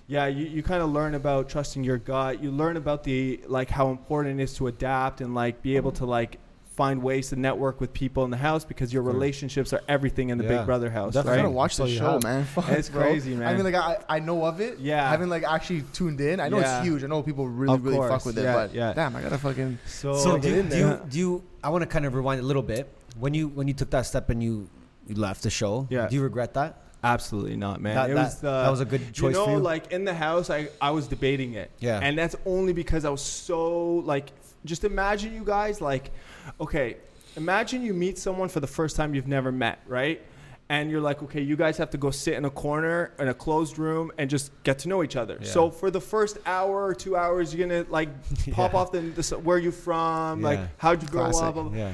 yeah, 0.08 0.28
you, 0.28 0.46
you 0.46 0.62
kind 0.62 0.84
of 0.84 0.90
learn 0.92 1.16
about 1.16 1.50
trusting 1.50 1.84
your 1.84 1.98
gut. 1.98 2.44
You 2.44 2.52
learn 2.52 2.78
about 2.78 3.04
the 3.04 3.40
like 3.48 3.70
how 3.70 3.90
important 3.90 4.40
it 4.40 4.44
is 4.44 4.54
to 4.56 4.68
adapt 4.68 5.22
and 5.22 5.34
like 5.34 5.62
be 5.62 5.76
able 5.78 5.92
mm-hmm. 5.92 6.06
to 6.06 6.12
like 6.12 6.38
find 6.76 7.04
ways 7.04 7.30
to 7.30 7.36
network 7.36 7.80
with 7.80 7.94
people 7.94 8.24
in 8.26 8.32
the 8.32 8.38
house 8.38 8.66
because 8.66 8.92
your 8.92 9.04
relationships 9.04 9.74
are 9.74 9.82
everything 9.88 10.30
in 10.30 10.38
the 10.40 10.44
Yeah. 10.44 10.58
Big 10.58 10.66
Brother 10.66 10.90
house, 10.90 11.16
I 11.16 11.20
Definitely. 11.20 11.38
gotta 11.38 11.48
right? 11.50 11.54
watch 11.56 11.78
the 11.78 11.88
So 11.88 11.94
show, 11.94 12.12
have- 12.14 12.24
man. 12.24 12.44
Fuck, 12.46 12.70
It's 12.70 12.90
bro. 12.90 13.02
crazy, 13.04 13.36
man. 13.36 13.48
I 13.48 13.54
mean, 13.54 13.64
like 13.64 13.76
I, 13.76 13.98
I 14.10 14.20
know 14.20 14.44
of 14.46 14.60
it. 14.60 14.80
Yeah. 14.80 15.06
I 15.06 15.10
haven't 15.10 15.30
like 15.30 15.44
actually 15.44 15.84
tuned 15.94 16.20
in. 16.20 16.40
I 16.40 16.50
know 16.50 16.60
Yeah. 16.60 16.80
it's 16.80 16.88
huge. 16.88 17.04
I 17.04 17.08
know 17.08 17.22
people 17.22 17.48
really, 17.48 17.74
Of 17.76 17.84
really 17.86 17.98
fuck 17.98 18.10
course. 18.10 18.26
with 18.26 18.38
it. 18.40 18.44
Yeah, 18.44 18.54
but 18.56 18.74
yeah. 18.74 18.94
damn, 18.94 19.16
I 19.16 19.22
gotta 19.22 19.38
fucking. 19.38 19.78
So, 19.86 20.16
So 20.18 20.38
do 20.38 20.42
get 20.42 20.52
you, 20.54 20.60
in 20.62 20.70
do 20.70 20.78
you, 20.78 20.84
there. 20.84 21.02
do 21.10 21.18
you? 21.20 21.44
I 21.64 21.70
want 21.70 21.84
to 21.84 21.88
kind 21.88 22.06
of 22.06 22.16
rewind 22.16 22.40
a 22.42 22.44
little 22.44 22.64
bit. 22.64 22.92
When 23.20 23.34
you 23.36 23.50
when 23.50 23.68
you 23.68 23.76
took 23.76 23.92
that 23.92 24.08
step 24.08 24.30
and 24.32 24.42
you 24.42 24.68
you 25.08 25.16
left 25.16 25.44
the 25.44 25.50
show. 25.52 25.86
Yeah. 25.92 26.08
Do 26.08 26.16
you 26.16 26.22
regret 26.24 26.54
that? 26.56 26.80
absolutely 27.06 27.58
not, 27.58 27.82
man. 27.82 27.96
That, 27.96 28.10
it 28.10 28.14
that, 28.16 28.24
was 28.24 28.36
the, 28.40 28.50
that 28.64 28.70
was 28.70 28.80
a 28.80 28.86
good 28.86 29.14
choice 29.14 29.34
you 29.36 29.40
know, 29.40 29.46
for 29.46 29.52
you. 29.52 29.58
like 29.60 29.92
in 29.92 30.06
the 30.06 30.14
house, 30.14 30.50
I, 30.50 30.70
I 30.82 30.92
was 30.92 31.06
debating 31.06 31.54
it. 31.56 31.70
Yeah. 31.80 32.00
And 32.02 32.18
that's 32.18 32.34
only 32.46 32.72
because 32.72 33.04
I 33.04 33.10
was 33.10 33.22
so 33.22 33.96
like, 34.06 34.32
just 34.64 34.86
imagine 34.86 35.34
you 35.36 35.44
guys 35.44 35.82
like, 35.82 36.12
okay, 36.60 36.98
imagine 37.36 37.82
you 37.84 37.94
meet 37.94 38.18
someone 38.18 38.50
for 38.50 38.60
the 38.60 38.68
first 38.68 38.96
time 38.96 39.14
you've 39.16 39.28
never 39.28 39.52
met, 39.52 39.80
right? 39.88 40.22
And 40.70 40.90
you're 40.90 41.02
like, 41.02 41.22
okay, 41.24 41.42
you 41.42 41.56
guys 41.58 41.78
have 41.78 41.90
to 41.92 41.98
go 41.98 42.10
sit 42.10 42.36
in 42.36 42.46
a 42.46 42.50
corner 42.50 43.12
in 43.20 43.28
a 43.28 43.34
closed 43.34 43.78
room 43.78 44.12
and 44.18 44.30
just 44.30 44.52
get 44.64 44.80
to 44.80 44.90
know 44.90 45.04
each 45.04 45.16
other. 45.16 45.38
Yeah. 45.42 45.48
So 45.48 45.70
for 45.70 45.92
the 45.92 46.00
first 46.02 46.38
hour 46.46 46.86
or 46.86 46.96
two 46.96 47.16
hours, 47.18 47.54
you're 47.54 47.68
gonna 47.68 47.86
like 47.90 48.10
pop 48.52 48.72
Yeah. 48.74 48.80
off 48.80 48.92
the, 48.92 49.02
the 49.02 49.40
where 49.40 49.58
are 49.58 49.60
you 49.60 49.72
from, 49.72 50.42
like 50.42 50.60
how'd 50.78 51.02
you 51.02 51.08
grow 51.10 51.24
Classic. 51.26 51.44
up, 51.44 51.54
blah, 51.56 51.64
blah, 51.64 51.78
yeah. 51.78 51.94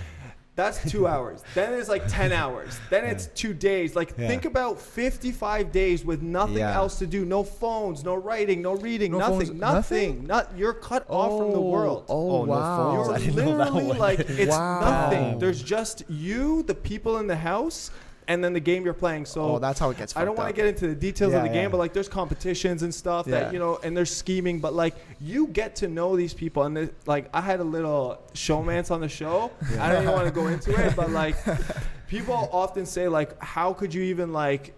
That's 0.59 0.91
two 0.91 1.07
hours. 1.13 1.43
Then 1.55 1.73
it's 1.73 1.89
like 1.89 2.03
10 2.07 2.31
hours. 2.31 2.79
Then 2.89 3.05
it's 3.05 3.27
two 3.27 3.53
days. 3.53 3.95
Like, 3.95 4.13
Yeah. 4.17 4.27
think 4.27 4.45
about 4.45 4.79
55 4.79 5.71
days 5.71 6.03
with 6.05 6.21
nothing 6.21 6.57
Yeah. 6.57 6.75
else 6.75 6.99
to 6.99 7.07
do. 7.07 7.25
No 7.25 7.43
phones, 7.43 8.03
no 8.03 8.15
writing, 8.15 8.61
no 8.61 8.73
reading, 8.73 9.11
No 9.13 9.19
nothing. 9.19 9.47
phones, 9.47 9.59
nothing. 9.59 10.27
Not, 10.27 10.51
you're 10.57 10.73
cut 10.73 11.05
off 11.09 11.37
from 11.39 11.51
the 11.51 11.57
oh, 11.57 11.69
world. 11.69 12.05
Oh, 12.09 12.31
Oh, 12.41 12.45
no 12.45 12.51
wow. 12.51 12.77
phones. 12.77 13.07
You're 13.07 13.15
I 13.15 13.19
didn't 13.19 13.35
know 13.45 13.57
that 13.57 13.73
literally 13.73 13.97
like, 13.99 14.19
it's 14.19 14.49
Wow. 14.57 14.81
nothing. 14.81 15.39
There's 15.39 15.61
just 15.63 16.03
you, 16.09 16.63
the 16.63 16.75
people 16.75 17.17
in 17.19 17.27
the 17.27 17.35
house, 17.37 17.91
and 18.29 18.43
then 18.43 18.53
the 18.53 18.59
game 18.59 18.85
you're 18.85 18.93
playing. 18.93 19.25
So, 19.25 19.41
oh, 19.55 19.59
that's 19.59 19.79
how 19.79 19.89
it 19.89 19.97
gets. 19.97 20.15
I 20.15 20.23
don't 20.23 20.37
want 20.37 20.49
to 20.49 20.55
get 20.55 20.67
into 20.67 20.87
the 20.87 20.95
details 20.95 21.33
Yeah, 21.33 21.39
of 21.39 21.43
the 21.43 21.49
game, 21.49 21.71
but 21.71 21.77
like 21.77 21.91
there's 21.93 22.07
competitions 22.07 22.83
and 22.83 22.93
stuff 22.93 23.25
Yeah. 23.27 23.39
that 23.39 23.53
you 23.53 23.59
know, 23.59 23.79
and 23.83 23.97
there's 23.97 24.15
scheming, 24.15 24.59
but 24.59 24.73
like 24.73 24.95
you 25.19 25.47
get 25.47 25.75
to 25.77 25.87
know 25.87 26.15
these 26.15 26.33
people, 26.33 26.63
and 26.63 26.91
like 27.07 27.27
I 27.33 27.41
had 27.41 27.59
a 27.59 27.63
little 27.63 28.21
showmance 28.33 28.91
on 28.91 29.01
the 29.01 29.09
show. 29.09 29.51
I 29.79 29.91
don't 29.91 30.03
even 30.03 30.13
want 30.13 30.27
to 30.27 30.33
go 30.33 30.47
into 30.47 30.71
it, 30.79 30.95
but 30.95 31.09
like 31.09 31.35
people 32.07 32.49
often 32.53 32.85
say 32.85 33.07
like, 33.07 33.41
how 33.43 33.73
could 33.73 33.93
you 33.93 34.03
even 34.03 34.31
like, 34.31 34.73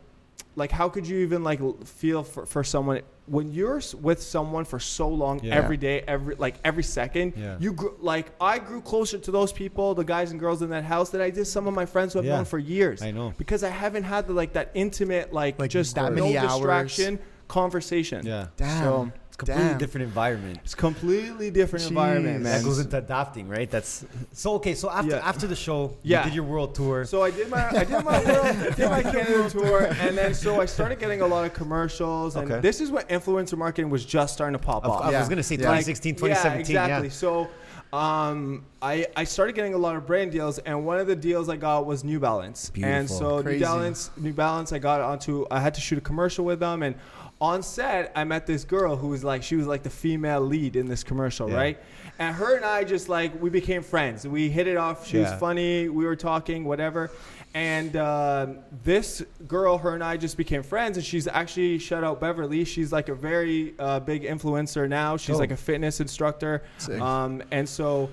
like 0.56 0.72
how 0.72 0.90
could 0.90 1.08
you 1.08 1.20
even 1.20 1.44
like 1.44 1.60
feel 1.86 2.24
for, 2.24 2.46
for 2.46 2.64
someone 2.64 3.02
when 3.28 3.52
you're 3.54 3.82
with 4.02 4.22
someone 4.22 4.66
for 4.66 4.80
so 4.80 5.08
long 5.08 5.40
Yeah. 5.42 5.56
every 5.56 5.78
day, 5.78 6.04
every 6.08 6.36
like 6.36 6.56
every 6.66 6.84
second, 6.84 7.34
Yeah. 7.38 7.56
you 7.60 7.72
grew, 7.72 7.96
like 8.02 8.32
I 8.42 8.60
grew 8.60 8.82
closer 8.82 9.18
to 9.18 9.32
those 9.32 9.54
people, 9.54 9.96
the 9.96 10.04
guys 10.04 10.32
and 10.32 10.40
girls 10.40 10.62
in 10.62 10.70
that 10.72 10.84
house, 10.84 11.10
that 11.12 11.22
I 11.22 11.30
did 11.30 11.46
some 11.46 11.68
of 11.68 11.74
my 11.74 11.86
friends 11.86 12.14
who 12.14 12.20
I've 12.20 12.26
Yeah. 12.26 12.36
known 12.38 12.46
for 12.46 12.60
years 12.60 13.02
I 13.02 13.12
know. 13.12 13.34
because 13.38 13.64
I 13.64 13.70
haven't 13.70 14.04
had 14.04 14.28
the, 14.28 14.34
like 14.34 14.54
that 14.54 14.72
intimate, 14.74 15.32
like, 15.32 15.58
Like, 15.60 15.70
just 15.70 15.96
that 15.96 16.12
no 16.14 16.24
many 16.24 16.38
hours. 16.38 16.52
distraction 16.56 17.20
conversation. 17.48 18.26
Yeah. 18.26 18.48
Damn. 18.58 18.84
So 18.84 19.04
It's 19.04 19.16
a 19.16 19.21
completely 19.36 19.64
Damn. 19.64 19.78
different 19.78 20.04
environment. 20.06 20.60
it's 20.64 20.76
completely 20.76 21.50
different 21.52 21.86
Jeez. 21.86 21.90
environment, 21.90 22.42
man. 22.44 22.54
That 22.60 22.64
goes 22.64 22.80
into 22.80 22.98
adapting, 22.98 23.48
right? 23.48 23.70
That's 23.70 24.06
so 24.34 24.54
okay. 24.56 24.74
So 24.76 24.90
after 24.90 25.12
Yeah. 25.16 25.28
after 25.28 25.48
the 25.48 25.56
show, 25.56 25.98
Yeah. 26.04 26.20
you 26.20 26.24
did 26.26 26.36
your 26.36 26.44
world 26.46 26.76
tour. 26.76 27.06
So 27.06 27.24
I 27.24 27.32
did 27.32 27.50
my 27.50 27.68
I 27.70 27.84
did 27.84 28.04
my 28.04 28.24
world, 28.24 28.46
I 28.46 28.70
did 28.76 28.90
my 28.90 29.04
Canada 29.14 29.50
tour, 29.50 29.88
and 30.00 30.18
then 30.18 30.34
so 30.34 30.62
I 30.62 30.66
started 30.66 31.00
getting 31.00 31.22
a 31.22 31.28
lot 31.28 31.46
of 31.46 31.54
commercials, 31.54 32.36
and 32.36 32.52
Okay. 32.52 32.62
this 32.62 32.82
is 32.82 32.92
when 32.92 33.04
influencer 33.06 33.58
marketing 33.58 33.90
was 33.90 34.06
just 34.06 34.34
starting 34.34 34.54
to 34.58 34.64
pop 34.64 34.86
Of- 34.86 34.92
off. 34.92 35.04
I 35.06 35.12
Yeah. 35.12 35.20
was 35.20 35.30
gonna 35.30 35.44
say 35.44 35.56
Yeah. 35.56 35.62
2016, 35.68 36.14
Like, 36.14 36.18
2017. 36.20 36.76
Yeah, 36.76 36.84
exactly. 36.86 37.10
So, 37.10 37.48
um, 37.94 38.64
I, 38.82 39.06
I 39.18 39.26
started 39.26 39.54
getting 39.54 39.74
a 39.74 39.78
lot 39.78 39.96
of 39.98 40.08
brand 40.08 40.32
deals, 40.32 40.60
and 40.60 40.86
one 40.86 40.98
of 40.98 41.08
the 41.08 41.16
deals 41.16 41.50
I 41.50 41.58
got 41.58 41.86
was 41.86 42.04
New 42.04 42.20
Balance. 42.20 42.72
And 42.76 43.08
Beautiful. 43.08 43.18
so 43.18 43.42
New 43.42 43.60
Balance, 43.60 44.12
New 44.18 44.34
Balance, 44.34 44.72
I 44.72 44.80
got 44.80 45.02
onto. 45.02 45.46
I 45.52 45.60
had 45.60 45.74
to 45.76 45.82
shoot 45.82 45.98
a 45.98 46.02
commercial 46.02 46.46
with 46.46 46.60
them, 46.62 46.84
and 46.84 46.96
on 47.42 47.64
set, 47.64 48.12
I 48.16 48.24
met 48.24 48.46
this 48.46 48.64
girl 48.64 48.96
who 48.96 49.08
was 49.08 49.24
like, 49.24 49.42
she 49.42 49.56
was 49.56 49.66
like 49.66 49.82
the 49.82 49.90
female 49.90 50.40
lead 50.42 50.76
in 50.76 50.88
this 50.88 51.04
commercial, 51.04 51.50
Yeah. 51.50 51.56
right? 51.58 51.80
And 52.20 52.36
her 52.36 52.56
and 52.56 52.64
I 52.64 52.84
just 52.84 53.10
like 53.10 53.42
we 53.42 53.50
became 53.50 53.82
friends. 53.82 54.28
We 54.28 54.48
hit 54.50 54.68
it 54.68 54.78
off. 54.78 55.08
She 55.08 55.18
was 55.18 55.34
funny. 55.34 55.90
We 55.90 56.06
were 56.06 56.16
talking, 56.16 56.64
whatever. 56.66 57.10
And 57.56 57.96
um 57.98 58.60
this 58.84 59.24
girl, 59.48 59.78
her 59.80 59.96
and 59.96 60.04
I 60.04 60.18
just 60.18 60.38
became 60.38 60.62
friends. 60.62 60.98
And 60.98 61.06
she's 61.06 61.28
actually 61.28 61.80
shout 61.80 62.04
out 62.04 62.20
Beverly. 62.22 62.64
She's 62.64 62.92
like 62.92 63.10
a 63.10 63.16
very 63.16 63.74
uh, 63.80 64.00
big 64.02 64.22
influencer 64.24 64.88
now. 64.88 65.18
She's 65.18 65.36
Oh. 65.36 65.40
like 65.40 65.52
a 65.52 65.58
fitness 65.58 66.00
instructor. 66.00 66.62
Um, 67.00 67.42
and 67.52 67.68
so. 67.68 68.10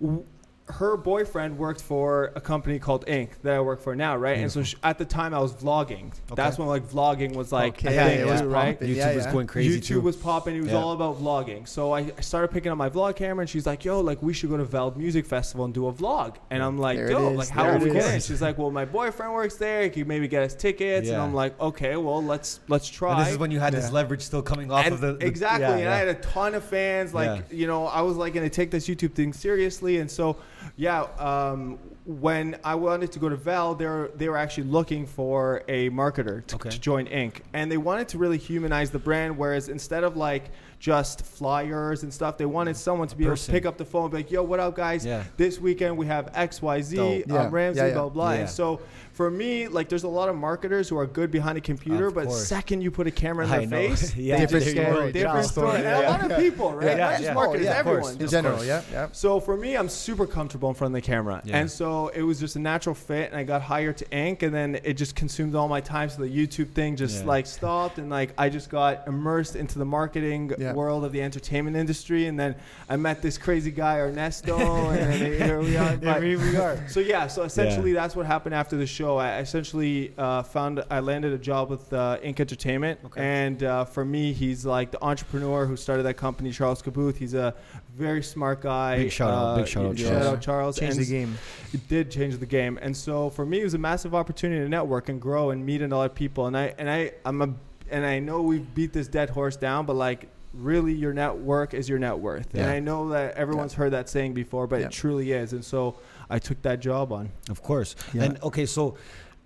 W- 0.00 0.24
her 0.72 0.96
boyfriend 0.96 1.58
worked 1.58 1.82
for 1.82 2.32
a 2.34 2.40
company 2.40 2.78
called 2.78 3.08
Ink 3.08 3.40
that 3.42 3.54
I 3.54 3.60
work 3.60 3.80
for 3.80 3.94
now, 3.94 4.16
right? 4.16 4.38
And 4.38 4.50
so 4.50 4.62
sh 4.62 4.74
at 4.82 4.98
the 4.98 5.04
time 5.04 5.34
I 5.34 5.38
was 5.38 5.52
vlogging. 5.54 6.06
Okay. 6.08 6.34
That's 6.34 6.58
when 6.58 6.68
like 6.68 6.88
vlogging 6.88 7.34
was 7.34 7.52
like 7.52 7.74
Okay, 7.74 7.88
a 7.88 7.94
yeah, 7.94 8.08
thing, 8.08 8.20
it 8.20 8.26
was 8.26 8.42
right? 8.42 8.74
popping. 8.74 8.88
YouTube 8.88 8.96
Yeah, 8.96 9.14
was 9.16 9.26
going 9.26 9.46
crazy 9.46 9.80
YouTube 9.80 9.84
too. 9.86 10.00
was 10.00 10.16
popping. 10.16 10.56
It 10.56 10.62
was 10.62 10.70
Yeah. 10.72 10.78
all 10.78 10.92
about 10.92 11.20
vlogging. 11.22 11.68
So 11.68 11.92
I 11.92 12.00
I 12.16 12.20
started 12.20 12.48
picking 12.48 12.72
up 12.72 12.78
my 12.78 12.88
vlog 12.90 13.16
camera, 13.16 13.42
and 13.42 13.50
she's 13.50 13.66
like, 13.66 13.84
"Yo, 13.84 14.00
like 14.00 14.22
we 14.22 14.32
should 14.32 14.50
go 14.50 14.56
to 14.56 14.64
Veld 14.64 14.96
Music 14.96 15.26
Festival 15.26 15.64
and 15.64 15.74
do 15.74 15.86
a 15.88 15.92
vlog." 15.92 16.36
And 16.50 16.62
I'm 16.62 16.78
like, 16.78 16.96
There 16.96 17.10
"Yo, 17.10 17.28
like 17.30 17.48
how 17.48 17.64
There 17.64 17.76
are 17.76 17.78
we 17.78 17.90
it 17.90 17.94
getting?" 17.94 18.20
She's 18.20 18.42
like, 18.42 18.58
"Well, 18.58 18.70
my 18.70 18.84
boyfriend 18.84 19.32
works 19.32 19.56
there. 19.56 19.82
He 19.84 19.90
could 19.90 20.08
maybe 20.08 20.26
get 20.28 20.42
us 20.42 20.54
tickets." 20.54 21.08
And 21.08 21.16
I'm 21.18 21.34
like, 21.34 21.58
"Okay, 21.60 21.96
well, 21.96 22.22
let's 22.24 22.60
let's 22.68 22.88
try." 22.88 23.12
And 23.12 23.20
this 23.26 23.32
is 23.32 23.38
when 23.38 23.50
you 23.50 23.60
had 23.60 23.72
this 23.74 23.92
leverage 23.92 24.22
still 24.22 24.42
coming 24.42 24.70
off 24.72 24.84
and 24.86 24.94
of 24.94 25.00
the, 25.00 25.12
the- 25.14 25.26
exactly, 25.26 25.62
yeah, 25.66 25.72
and 25.72 25.80
yeah. 25.82 25.92
I 25.94 25.96
had 25.98 26.08
a 26.08 26.14
ton 26.14 26.54
of 26.54 26.64
fans. 26.64 27.12
Like 27.12 27.44
Yeah. 27.50 27.56
you 27.56 27.66
know, 27.66 27.86
I 27.86 28.00
was 28.02 28.16
like 28.16 28.32
going 28.34 28.48
to 28.48 28.54
take 28.54 28.70
this 28.70 28.88
YouTube 28.88 29.12
thing 29.14 29.32
seriously, 29.32 29.98
and 29.98 30.10
so 30.10 30.36
yeah. 30.76 31.02
Um, 31.18 31.78
when 32.04 32.56
I 32.64 32.74
wanted 32.74 33.12
to 33.12 33.18
go 33.20 33.28
to 33.28 33.36
Veld, 33.36 33.78
they 33.78 33.86
were 33.86 34.10
they 34.16 34.28
were 34.28 34.36
actually 34.36 34.64
looking 34.64 35.06
for 35.06 35.62
a 35.68 35.88
marketer 35.90 36.44
to, 36.48 36.56
Okay. 36.56 36.70
to 36.70 36.80
join 36.80 37.06
Ink. 37.06 37.42
And 37.52 37.70
they 37.70 37.76
wanted 37.76 38.08
to 38.08 38.18
really 38.18 38.38
humanize 38.38 38.90
the 38.90 38.98
brand. 38.98 39.38
Whereas 39.38 39.68
instead 39.68 40.02
of 40.02 40.16
like 40.16 40.50
just 40.80 41.24
flyers 41.24 42.02
and 42.02 42.12
stuff, 42.12 42.36
they 42.38 42.46
wanted 42.46 42.76
someone 42.76 43.06
to 43.06 43.14
be 43.16 43.24
able 43.24 43.36
to 43.36 43.50
pick 43.52 43.66
up 43.66 43.76
the 43.78 43.84
phone, 43.84 44.02
and 44.04 44.10
be 44.10 44.16
like, 44.18 44.30
"Yo, 44.32 44.42
what 44.42 44.58
up, 44.58 44.74
guys? 44.74 45.06
Yeah. 45.06 45.22
This 45.36 45.60
weekend 45.60 45.96
we 45.96 46.06
have 46.06 46.30
X, 46.34 46.60
Y, 46.60 46.80
Z. 46.82 46.96
Dope. 46.96 47.24
Yeah. 47.28 47.42
Um, 47.44 47.52
Ramsey, 47.52 47.80
Yeah, 47.80 47.86
yeah. 47.88 47.94
blah 47.94 48.08
blah." 48.08 48.32
Yeah. 48.32 48.38
And 48.40 48.50
so 48.50 48.80
for 49.12 49.30
me, 49.30 49.68
like, 49.68 49.88
there's 49.88 50.04
a 50.04 50.08
lot 50.08 50.28
of 50.28 50.36
marketers 50.36 50.88
who 50.88 50.96
are 50.98 51.06
good 51.06 51.30
behind 51.30 51.58
a 51.58 51.60
computer, 51.60 52.06
Of 52.06 52.14
but 52.14 52.26
course. 52.26 52.46
second 52.46 52.80
you 52.80 52.90
put 52.90 53.06
a 53.06 53.10
camera 53.10 53.44
in 53.44 53.68
their 53.68 53.88
face, 53.90 54.16
Yeah, 54.16 54.38
Different 54.38 54.64
story, 54.64 55.12
different 55.12 55.46
story. 55.46 55.76
And 55.78 55.86
a 55.86 56.08
lot 56.10 56.30
of 56.30 56.38
people, 56.38 56.72
right? 56.72 56.86
Yeah, 56.86 56.96
Not 56.96 57.10
just 57.12 57.22
yeah. 57.24 57.34
marketers, 57.34 57.66
Oh, 57.66 57.70
yeah, 57.70 57.76
everyone. 57.78 58.16
In 58.20 58.28
general, 58.28 58.64
yeah, 58.64 58.82
yeah. 58.90 59.08
So 59.12 59.38
for 59.38 59.56
me, 59.56 59.76
I'm 59.76 59.88
super 59.90 60.26
comfortable 60.26 60.70
in 60.70 60.74
front 60.74 60.94
of 60.94 61.02
the 61.02 61.06
camera, 61.06 61.42
Yeah. 61.44 61.58
and 61.58 61.70
so 61.70 62.08
it 62.08 62.22
was 62.22 62.40
just 62.40 62.56
a 62.56 62.58
natural 62.58 62.94
fit. 62.94 63.28
And 63.30 63.36
I 63.36 63.44
got 63.44 63.60
hired 63.60 63.98
to 63.98 64.10
Ink 64.16 64.42
and 64.42 64.54
then 64.54 64.78
it 64.82 64.94
just 64.94 65.14
consumed 65.14 65.54
all 65.54 65.68
my 65.68 65.80
time. 65.82 66.08
So 66.08 66.22
the 66.22 66.28
YouTube 66.28 66.70
thing 66.72 66.96
just 66.96 67.20
Yeah. 67.20 67.26
like 67.28 67.46
stopped, 67.46 67.98
and 67.98 68.08
like 68.08 68.32
I 68.38 68.48
just 68.48 68.70
got 68.70 69.06
immersed 69.06 69.56
into 69.56 69.78
the 69.78 69.84
marketing 69.84 70.52
Yeah. 70.58 70.72
world 70.72 71.04
of 71.04 71.12
the 71.12 71.20
entertainment 71.20 71.76
industry. 71.76 72.26
And 72.28 72.40
then 72.40 72.54
I 72.88 72.96
met 72.96 73.20
this 73.20 73.36
crazy 73.36 73.70
guy 73.70 73.98
Ernesto, 73.98 74.56
and 74.90 75.12
here 75.14 75.60
we 75.60 75.76
are. 75.76 75.96
But- 76.02 76.22
here 76.22 76.38
we 76.38 76.56
are. 76.56 76.78
so 76.88 77.00
yeah, 77.00 77.26
so 77.26 77.42
essentially 77.42 77.92
that's 77.92 78.16
what 78.16 78.24
happened 78.24 78.54
after 78.54 78.76
the 78.76 78.86
show. 78.86 79.01
I 79.18 79.38
essentially 79.38 80.12
uh, 80.16 80.42
found 80.42 80.82
I 80.90 81.00
landed 81.00 81.32
a 81.32 81.38
job 81.38 81.70
with 81.70 81.92
uh, 81.92 82.18
Ink 82.22 82.40
Entertainment, 82.40 83.00
Okay. 83.06 83.20
and 83.22 83.62
uh, 83.62 83.84
for 83.84 84.04
me, 84.04 84.32
he's 84.32 84.64
like 84.66 84.90
the 84.90 85.02
entrepreneur 85.04 85.66
who 85.66 85.76
started 85.76 86.04
that 86.04 86.14
company, 86.16 86.50
Charles 86.52 86.82
Khabouth. 86.82 87.16
He's 87.16 87.34
a 87.34 87.54
very 87.96 88.22
smart 88.22 88.60
guy. 88.62 88.96
Big 88.98 89.12
shout 89.12 89.30
out, 89.30 89.44
Uh, 89.44 89.56
big 89.56 89.68
shout 89.68 89.86
out, 89.86 89.98
shout 89.98 90.08
Charles. 90.12 90.26
out 90.26 90.40
Charles. 90.40 90.78
Change 90.78 90.92
and 90.96 91.00
the 91.06 91.10
game. 91.10 91.38
It 91.72 91.88
did 91.88 92.10
change 92.10 92.36
the 92.38 92.46
game, 92.46 92.78
and 92.82 92.96
so 92.96 93.30
for 93.30 93.44
me, 93.46 93.60
it 93.60 93.64
was 93.64 93.74
a 93.74 93.78
massive 93.78 94.14
opportunity 94.14 94.62
to 94.62 94.68
network 94.68 95.08
and 95.08 95.20
grow 95.20 95.50
and 95.50 95.64
meet 95.66 95.82
a 95.82 95.88
lot 95.88 96.04
of 96.10 96.14
people. 96.14 96.46
And 96.46 96.56
I 96.56 96.74
and 96.78 96.88
I 96.90 97.12
I'm 97.24 97.42
a 97.42 97.48
and 97.90 98.06
I 98.06 98.18
know 98.18 98.42
we've 98.42 98.74
beat 98.74 98.92
this 98.92 99.08
dead 99.08 99.30
horse 99.30 99.56
down, 99.56 99.86
but 99.86 99.94
like. 99.96 100.28
Really, 100.54 100.92
your 100.92 101.14
network 101.14 101.72
is 101.72 101.88
your 101.88 101.98
net 101.98 102.18
worth, 102.18 102.52
and 102.52 102.66
I 102.66 102.78
know 102.78 103.08
that 103.08 103.36
everyone's 103.36 103.72
heard 103.72 103.92
that 103.94 104.10
saying 104.10 104.34
before, 104.34 104.66
but 104.66 104.80
Yeah. 104.80 104.86
it 104.88 104.92
truly 104.92 105.32
is. 105.32 105.54
And 105.54 105.64
so, 105.64 105.94
I 106.32 106.38
took 106.38 106.62
that 106.62 106.80
job 106.80 107.12
on. 107.12 107.30
Of 107.50 107.62
course. 107.62 107.94
Yeah. 108.14 108.24
And 108.24 108.42
okay, 108.42 108.64
so 108.66 108.96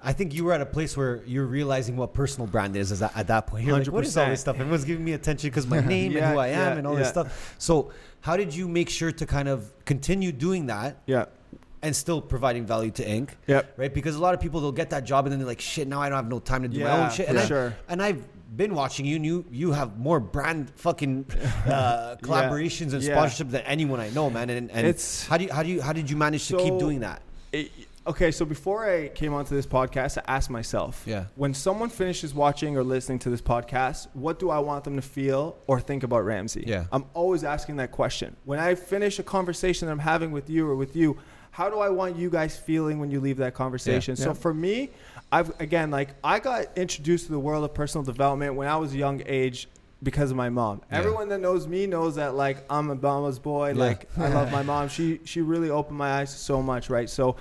I 0.02 0.12
think 0.12 0.35
you 0.35 0.45
were 0.45 0.52
at 0.52 0.61
a 0.61 0.66
place 0.66 0.97
where 0.97 1.23
you're 1.26 1.47
realizing 1.47 1.97
what 1.97 2.14
personal 2.14 2.47
brand 2.47 2.76
is, 2.76 3.02
at, 3.02 3.16
at 3.16 3.26
that 3.26 3.49
point. 3.49 3.66
You're 3.66 3.76
like, 3.78 3.88
what 3.88 4.05
is 4.05 4.16
all 4.16 4.26
this 4.28 4.40
stuff? 4.40 4.57
Everyone's 4.61 4.85
giving 4.85 5.05
me 5.05 5.12
attention 5.14 5.50
because 5.50 5.66
my 5.66 5.81
name 5.95 6.12
Yeah, 6.12 6.26
and 6.26 6.33
who 6.35 6.38
I 6.38 6.49
am 6.49 6.73
yeah, 6.73 6.78
and 6.78 6.87
all 6.87 6.95
this 6.95 7.09
stuff. 7.09 7.57
So 7.59 7.90
how 8.21 8.37
did 8.37 8.55
you 8.55 8.69
make 8.69 8.88
sure 8.88 9.11
to 9.11 9.26
kind 9.26 9.49
of 9.49 9.73
continue 9.85 10.31
doing 10.33 10.66
that 10.66 11.02
Yeah. 11.07 11.25
and 11.83 11.95
still 11.95 12.21
providing 12.23 12.66
value 12.66 12.93
to 12.93 13.09
Ink? 13.09 13.37
Yep. 13.49 13.75
Right? 13.76 13.93
Because 13.93 14.14
a 14.14 14.21
lot 14.21 14.35
of 14.35 14.40
people 14.40 14.61
they'll 14.61 14.71
get 14.71 14.90
that 14.90 15.05
job 15.05 15.26
and 15.26 15.33
then 15.33 15.40
they're 15.40 15.49
like, 15.49 15.61
shit, 15.61 15.88
now 15.88 16.00
I 16.00 16.09
don't 16.09 16.16
have 16.16 16.28
no 16.28 16.38
time 16.38 16.62
to 16.62 16.69
do 16.69 16.85
my 16.85 17.05
own 17.05 17.11
shit. 17.11 17.28
And, 17.28 17.38
I, 17.38 17.47
sure. 17.47 17.75
and 17.88 18.00
I've 18.00 18.23
been 18.57 18.75
watching 18.75 19.05
you 19.07 19.17
and 19.17 19.25
you 19.27 19.45
you 19.51 19.73
have 19.73 19.99
more 19.99 20.21
brand 20.21 20.71
fucking 20.77 21.27
uh, 21.67 22.17
collaborations 22.23 22.93
and 22.95 23.03
Yeah. 23.03 23.17
sponsorships 23.17 23.51
than 23.51 23.63
anyone 23.63 24.01
I 24.01 24.11
know, 24.11 24.31
man. 24.31 24.51
And, 24.51 24.71
and 24.71 24.87
It's- 24.87 25.27
how 25.27 25.37
do 25.39 25.45
you 25.45 25.53
how 25.53 25.63
do 25.63 25.69
you 25.69 25.81
how 25.83 25.93
did 25.93 26.09
you 26.11 26.17
manage 26.17 26.49
to 26.49 26.57
keep 26.57 26.79
doing 26.79 27.01
that? 27.01 27.23
It- 27.53 27.71
okay, 28.07 28.31
so 28.31 28.45
before 28.45 28.89
I 28.89 29.09
came 29.09 29.35
onto 29.35 29.55
this 29.55 29.67
podcast, 29.67 30.17
I 30.19 30.23
asked 30.37 30.49
myself, 30.51 31.03
Yeah. 31.07 31.25
when 31.35 31.53
someone 31.55 31.89
finishes 31.91 32.33
watching 32.35 32.77
or 32.77 32.85
listening 32.85 33.19
to 33.21 33.31
this 33.31 33.43
podcast, 33.43 34.07
what 34.15 34.39
do 34.39 34.49
I 34.51 34.61
want 34.61 34.85
them 34.85 34.95
to 34.97 35.03
feel 35.03 35.57
or 35.67 35.81
think 35.81 36.03
about 36.05 36.25
Ramsey? 36.25 36.65
Yeah. 36.67 36.85
I'm 36.93 37.05
always 37.15 37.43
asking 37.45 37.77
that 37.77 37.91
question. 37.91 38.37
When 38.45 38.59
I 38.61 38.75
finish 38.77 39.19
a 39.19 39.23
conversation 39.25 39.87
that 39.87 39.93
I'm 39.93 39.99
having 40.15 40.31
with 40.31 40.49
you 40.49 40.69
or 40.69 40.77
with 40.77 40.95
you, 40.95 41.17
how 41.51 41.69
do 41.71 41.79
I 41.81 41.89
want 41.89 42.17
you 42.17 42.29
guys 42.31 42.57
feeling 42.57 43.01
when 43.01 43.11
you 43.11 43.19
leave 43.19 43.39
that 43.39 43.55
conversation? 43.55 44.15
Yeah. 44.17 44.25
So 44.25 44.31
Yeah. 44.31 44.35
for 44.35 44.53
me, 44.55 44.91
I've 45.33 45.59
again 45.61 45.90
like 45.90 46.11
I 46.23 46.38
got 46.38 46.66
introduced 46.76 47.26
to 47.26 47.33
the 47.33 47.38
world 47.38 47.64
of 47.64 47.75
personal 47.75 48.04
development 48.04 48.54
when 48.54 48.68
I 48.68 48.76
was 48.76 48.95
a 48.95 48.97
young 48.97 49.23
age 49.26 49.68
because 50.02 50.30
of 50.30 50.37
my 50.37 50.49
mom. 50.50 50.83
Yeah. 50.90 50.99
Everyone 50.99 51.28
that 51.30 51.40
knows 51.40 51.66
me 51.66 51.87
knows 51.87 52.14
that 52.16 52.35
like 52.35 52.64
I'm 52.71 52.90
a 52.90 52.95
mama's 52.95 53.38
boy. 53.38 53.68
Yeah. 53.73 53.75
Like 53.80 54.09
I 54.16 54.28
love 54.28 54.52
my 54.52 54.62
mom. 54.73 54.88
She 54.88 55.21
she 55.25 55.40
really 55.42 55.71
opened 55.71 55.99
my 55.99 56.21
eyes 56.21 56.35
so 56.37 56.62
much, 56.62 56.90
right? 56.90 57.11
So 57.11 57.37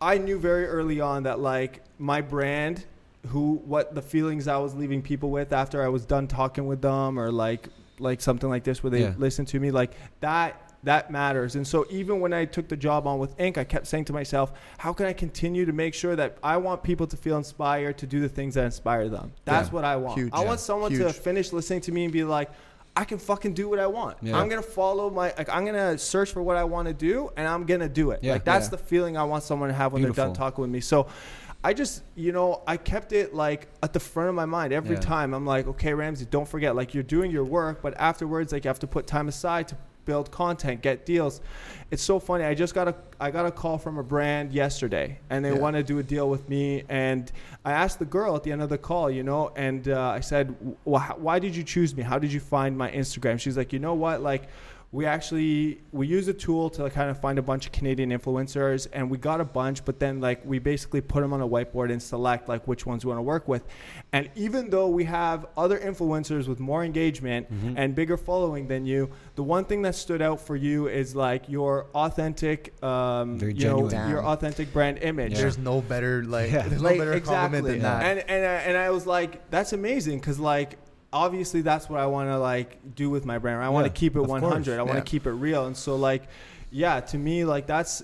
I 0.00 0.18
knew 0.18 0.38
very 0.38 0.66
early 0.66 1.00
on 1.00 1.22
that 1.24 1.38
like 1.40 1.82
my 1.98 2.20
brand, 2.20 2.84
who 3.28 3.62
what 3.64 3.94
the 3.94 4.02
feelings 4.02 4.48
I 4.48 4.56
was 4.56 4.74
leaving 4.74 5.00
people 5.00 5.30
with 5.30 5.52
after 5.52 5.82
I 5.82 5.88
was 5.88 6.04
done 6.04 6.26
talking 6.26 6.66
with 6.66 6.82
them 6.82 7.18
or 7.18 7.30
like 7.30 7.68
like 8.00 8.20
something 8.20 8.48
like 8.50 8.64
this 8.64 8.82
where 8.82 8.90
they 8.90 9.02
Yeah. 9.02 9.14
listen 9.16 9.44
to 9.46 9.60
me 9.60 9.70
like 9.70 9.92
that 10.20 10.63
that 10.84 11.10
matters. 11.10 11.56
And 11.56 11.66
so 11.66 11.86
even 11.90 12.20
when 12.20 12.32
I 12.32 12.44
took 12.44 12.68
the 12.68 12.76
job 12.76 13.06
on 13.06 13.18
with 13.18 13.38
Ink, 13.40 13.58
I 13.58 13.64
kept 13.64 13.86
saying 13.86 14.04
to 14.06 14.12
myself, 14.12 14.52
how 14.78 14.92
can 14.92 15.06
I 15.06 15.12
continue 15.12 15.64
to 15.66 15.72
make 15.72 15.94
sure 15.94 16.14
that 16.16 16.36
I 16.42 16.56
want 16.58 16.82
people 16.82 17.06
to 17.08 17.16
feel 17.16 17.36
inspired 17.36 17.98
to 17.98 18.06
do 18.06 18.20
the 18.20 18.28
things 18.28 18.54
that 18.54 18.64
inspire 18.64 19.08
them? 19.08 19.32
That's 19.44 19.68
Yeah. 19.68 19.74
what 19.74 19.84
I 19.84 19.96
want. 19.96 20.18
Huge. 20.18 20.30
I 20.32 20.42
Yeah. 20.42 20.46
want 20.48 20.60
someone 20.60 20.92
to 20.92 21.12
finish 21.12 21.52
listening 21.52 21.80
to 21.82 21.92
me 21.92 22.04
and 22.04 22.12
be 22.12 22.24
like, 22.24 22.50
I 22.96 23.04
can 23.04 23.18
fucking 23.18 23.54
do 23.54 23.68
what 23.68 23.80
I 23.80 23.88
want. 23.88 24.18
Yeah. 24.22 24.38
I'm 24.38 24.48
gonna 24.48 24.62
follow 24.62 25.10
my 25.10 25.34
like 25.36 25.48
I'm 25.48 25.64
gonna 25.64 25.98
search 25.98 26.30
for 26.30 26.42
what 26.42 26.56
I 26.56 26.62
want 26.62 26.86
to 26.86 26.94
do 26.94 27.28
and 27.36 27.48
I'm 27.48 27.66
gonna 27.66 27.88
do 27.88 28.12
it. 28.12 28.20
Yeah. 28.22 28.34
Like 28.34 28.44
that's 28.44 28.66
Yeah. 28.66 28.70
the 28.70 28.78
feeling 28.78 29.16
I 29.16 29.24
want 29.24 29.42
someone 29.42 29.68
to 29.68 29.74
have 29.74 29.92
when 29.92 30.02
they're 30.02 30.12
done 30.12 30.32
talking 30.32 30.62
with 30.62 30.70
me. 30.70 30.80
So 30.80 31.08
I 31.64 31.72
just, 31.72 32.02
you 32.14 32.30
know, 32.30 32.62
I 32.68 32.76
kept 32.76 33.12
it 33.12 33.34
like 33.34 33.66
at 33.82 33.94
the 33.94 33.98
front 34.00 34.28
of 34.28 34.34
my 34.36 34.44
mind 34.44 34.72
every 34.72 34.94
Yeah. 34.94 35.00
time. 35.00 35.34
I'm 35.34 35.44
like, 35.46 35.66
okay, 35.66 35.92
Ramsey, 35.94 36.26
don't 36.30 36.46
forget, 36.46 36.76
like 36.76 36.94
you're 36.94 37.02
doing 37.02 37.30
your 37.32 37.42
work, 37.44 37.80
but 37.82 37.94
afterwards, 37.98 38.52
like 38.52 38.64
you 38.64 38.68
have 38.68 38.78
to 38.80 38.86
put 38.86 39.06
time 39.08 39.26
aside 39.28 39.66
to 39.68 39.76
build 40.04 40.30
content, 40.30 40.82
get 40.82 41.06
deals. 41.06 41.40
It's 41.90 42.02
so 42.02 42.18
funny. 42.18 42.44
I 42.44 42.54
just 42.54 42.74
got 42.74 42.88
a 42.88 42.94
I 43.20 43.30
got 43.30 43.46
a 43.46 43.50
call 43.50 43.78
from 43.78 43.98
a 43.98 44.02
brand 44.02 44.52
yesterday, 44.52 45.18
and 45.30 45.44
they 45.44 45.52
Yeah. 45.52 45.58
want 45.58 45.76
to 45.76 45.82
do 45.82 45.98
a 45.98 46.02
deal 46.02 46.28
with 46.28 46.48
me. 46.48 46.84
And 46.88 47.30
I 47.64 47.72
asked 47.72 47.98
the 47.98 48.04
girl 48.04 48.34
at 48.36 48.42
the 48.42 48.52
end 48.52 48.62
of 48.62 48.68
the 48.68 48.78
call, 48.78 49.10
you 49.10 49.22
know, 49.22 49.52
and 49.56 49.88
uh, 49.88 50.00
I 50.08 50.20
said, 50.20 50.54
"Wh- 50.84 51.18
"Why 51.18 51.38
did 51.38 51.54
you 51.56 51.62
choose 51.62 51.94
me? 51.94 52.02
How 52.02 52.18
did 52.18 52.32
you 52.32 52.40
find 52.40 52.76
my 52.76 52.90
Instagram?" 52.90 53.38
She's 53.38 53.56
like, 53.56 53.72
"You 53.72 53.78
know 53.78 53.94
what? 53.94 54.20
Like, 54.22 54.44
we 54.94 55.06
actually 55.06 55.80
we 55.90 56.06
use 56.06 56.28
a 56.28 56.32
tool 56.32 56.70
to 56.70 56.88
kind 56.88 57.10
of 57.10 57.20
find 57.20 57.36
a 57.36 57.42
bunch 57.42 57.66
of 57.66 57.72
Canadian 57.72 58.10
influencers, 58.10 58.86
and 58.92 59.10
we 59.10 59.18
got 59.18 59.40
a 59.40 59.44
bunch, 59.44 59.84
but 59.84 59.98
then 59.98 60.20
like 60.20 60.40
we 60.46 60.60
basically 60.60 61.00
put 61.00 61.20
them 61.22 61.32
on 61.32 61.40
a 61.40 61.48
whiteboard 61.48 61.90
and 61.90 62.00
select 62.00 62.48
like 62.48 62.68
which 62.68 62.86
ones 62.86 63.04
we 63.04 63.08
want 63.08 63.18
to 63.18 63.22
work 63.22 63.48
with. 63.48 63.64
And 64.12 64.30
even 64.36 64.70
though 64.70 64.86
we 64.86 65.02
have 65.02 65.46
other 65.56 65.76
influencers 65.80 66.46
with 66.46 66.60
more 66.60 66.84
engagement 66.84 67.52
Mhm. 67.52 67.74
and 67.76 67.96
bigger 67.96 68.16
following 68.16 68.68
than 68.68 68.86
you, 68.86 69.10
the 69.34 69.42
one 69.42 69.64
thing 69.64 69.82
that 69.82 69.96
stood 69.96 70.22
out 70.22 70.38
for 70.40 70.54
you 70.54 70.86
is 70.86 71.16
like 71.16 71.48
your 71.48 71.86
authentic, 71.92 72.80
um, 72.84 73.36
Very 73.40 73.52
you 73.54 73.64
know, 73.66 73.90
your 74.08 74.24
authentic 74.24 74.72
brand 74.72 74.98
image. 75.02 75.32
Yeah. 75.32 75.38
There's 75.40 75.58
no 75.58 75.80
better 75.80 76.22
like 76.22 76.52
Yeah. 76.52 76.68
there's 76.68 76.80
Like, 76.80 76.98
no 76.98 77.04
better 77.04 77.20
compliment 77.20 77.64
than 77.66 77.80
Yeah. 77.80 77.98
that. 77.98 78.06
And 78.18 78.30
and 78.30 78.44
I, 78.46 78.54
and 78.68 78.76
I 78.76 78.90
was 78.90 79.08
like, 79.08 79.50
that's 79.50 79.72
amazing 79.72 80.20
because 80.20 80.38
like 80.38 80.78
obviously 81.14 81.62
that's 81.62 81.88
what 81.88 82.00
I 82.00 82.06
want 82.06 82.28
to 82.28 82.38
like 82.38 82.94
do 82.94 83.08
with 83.08 83.24
my 83.24 83.38
brand. 83.38 83.62
I 83.62 83.68
want 83.70 83.84
Yeah, 83.86 83.92
to 83.92 83.98
keep 83.98 84.16
it 84.16 84.20
100. 84.20 84.64
course. 84.64 84.68
I 84.68 84.82
want 84.82 84.90
to 84.92 84.96
Yeah. 84.98 85.00
keep 85.02 85.26
it 85.26 85.32
real. 85.32 85.64
And 85.66 85.76
so 85.76 85.96
like, 85.96 86.24
yeah, 86.70 87.00
to 87.00 87.16
me 87.16 87.44
like 87.46 87.66
that's. 87.66 88.02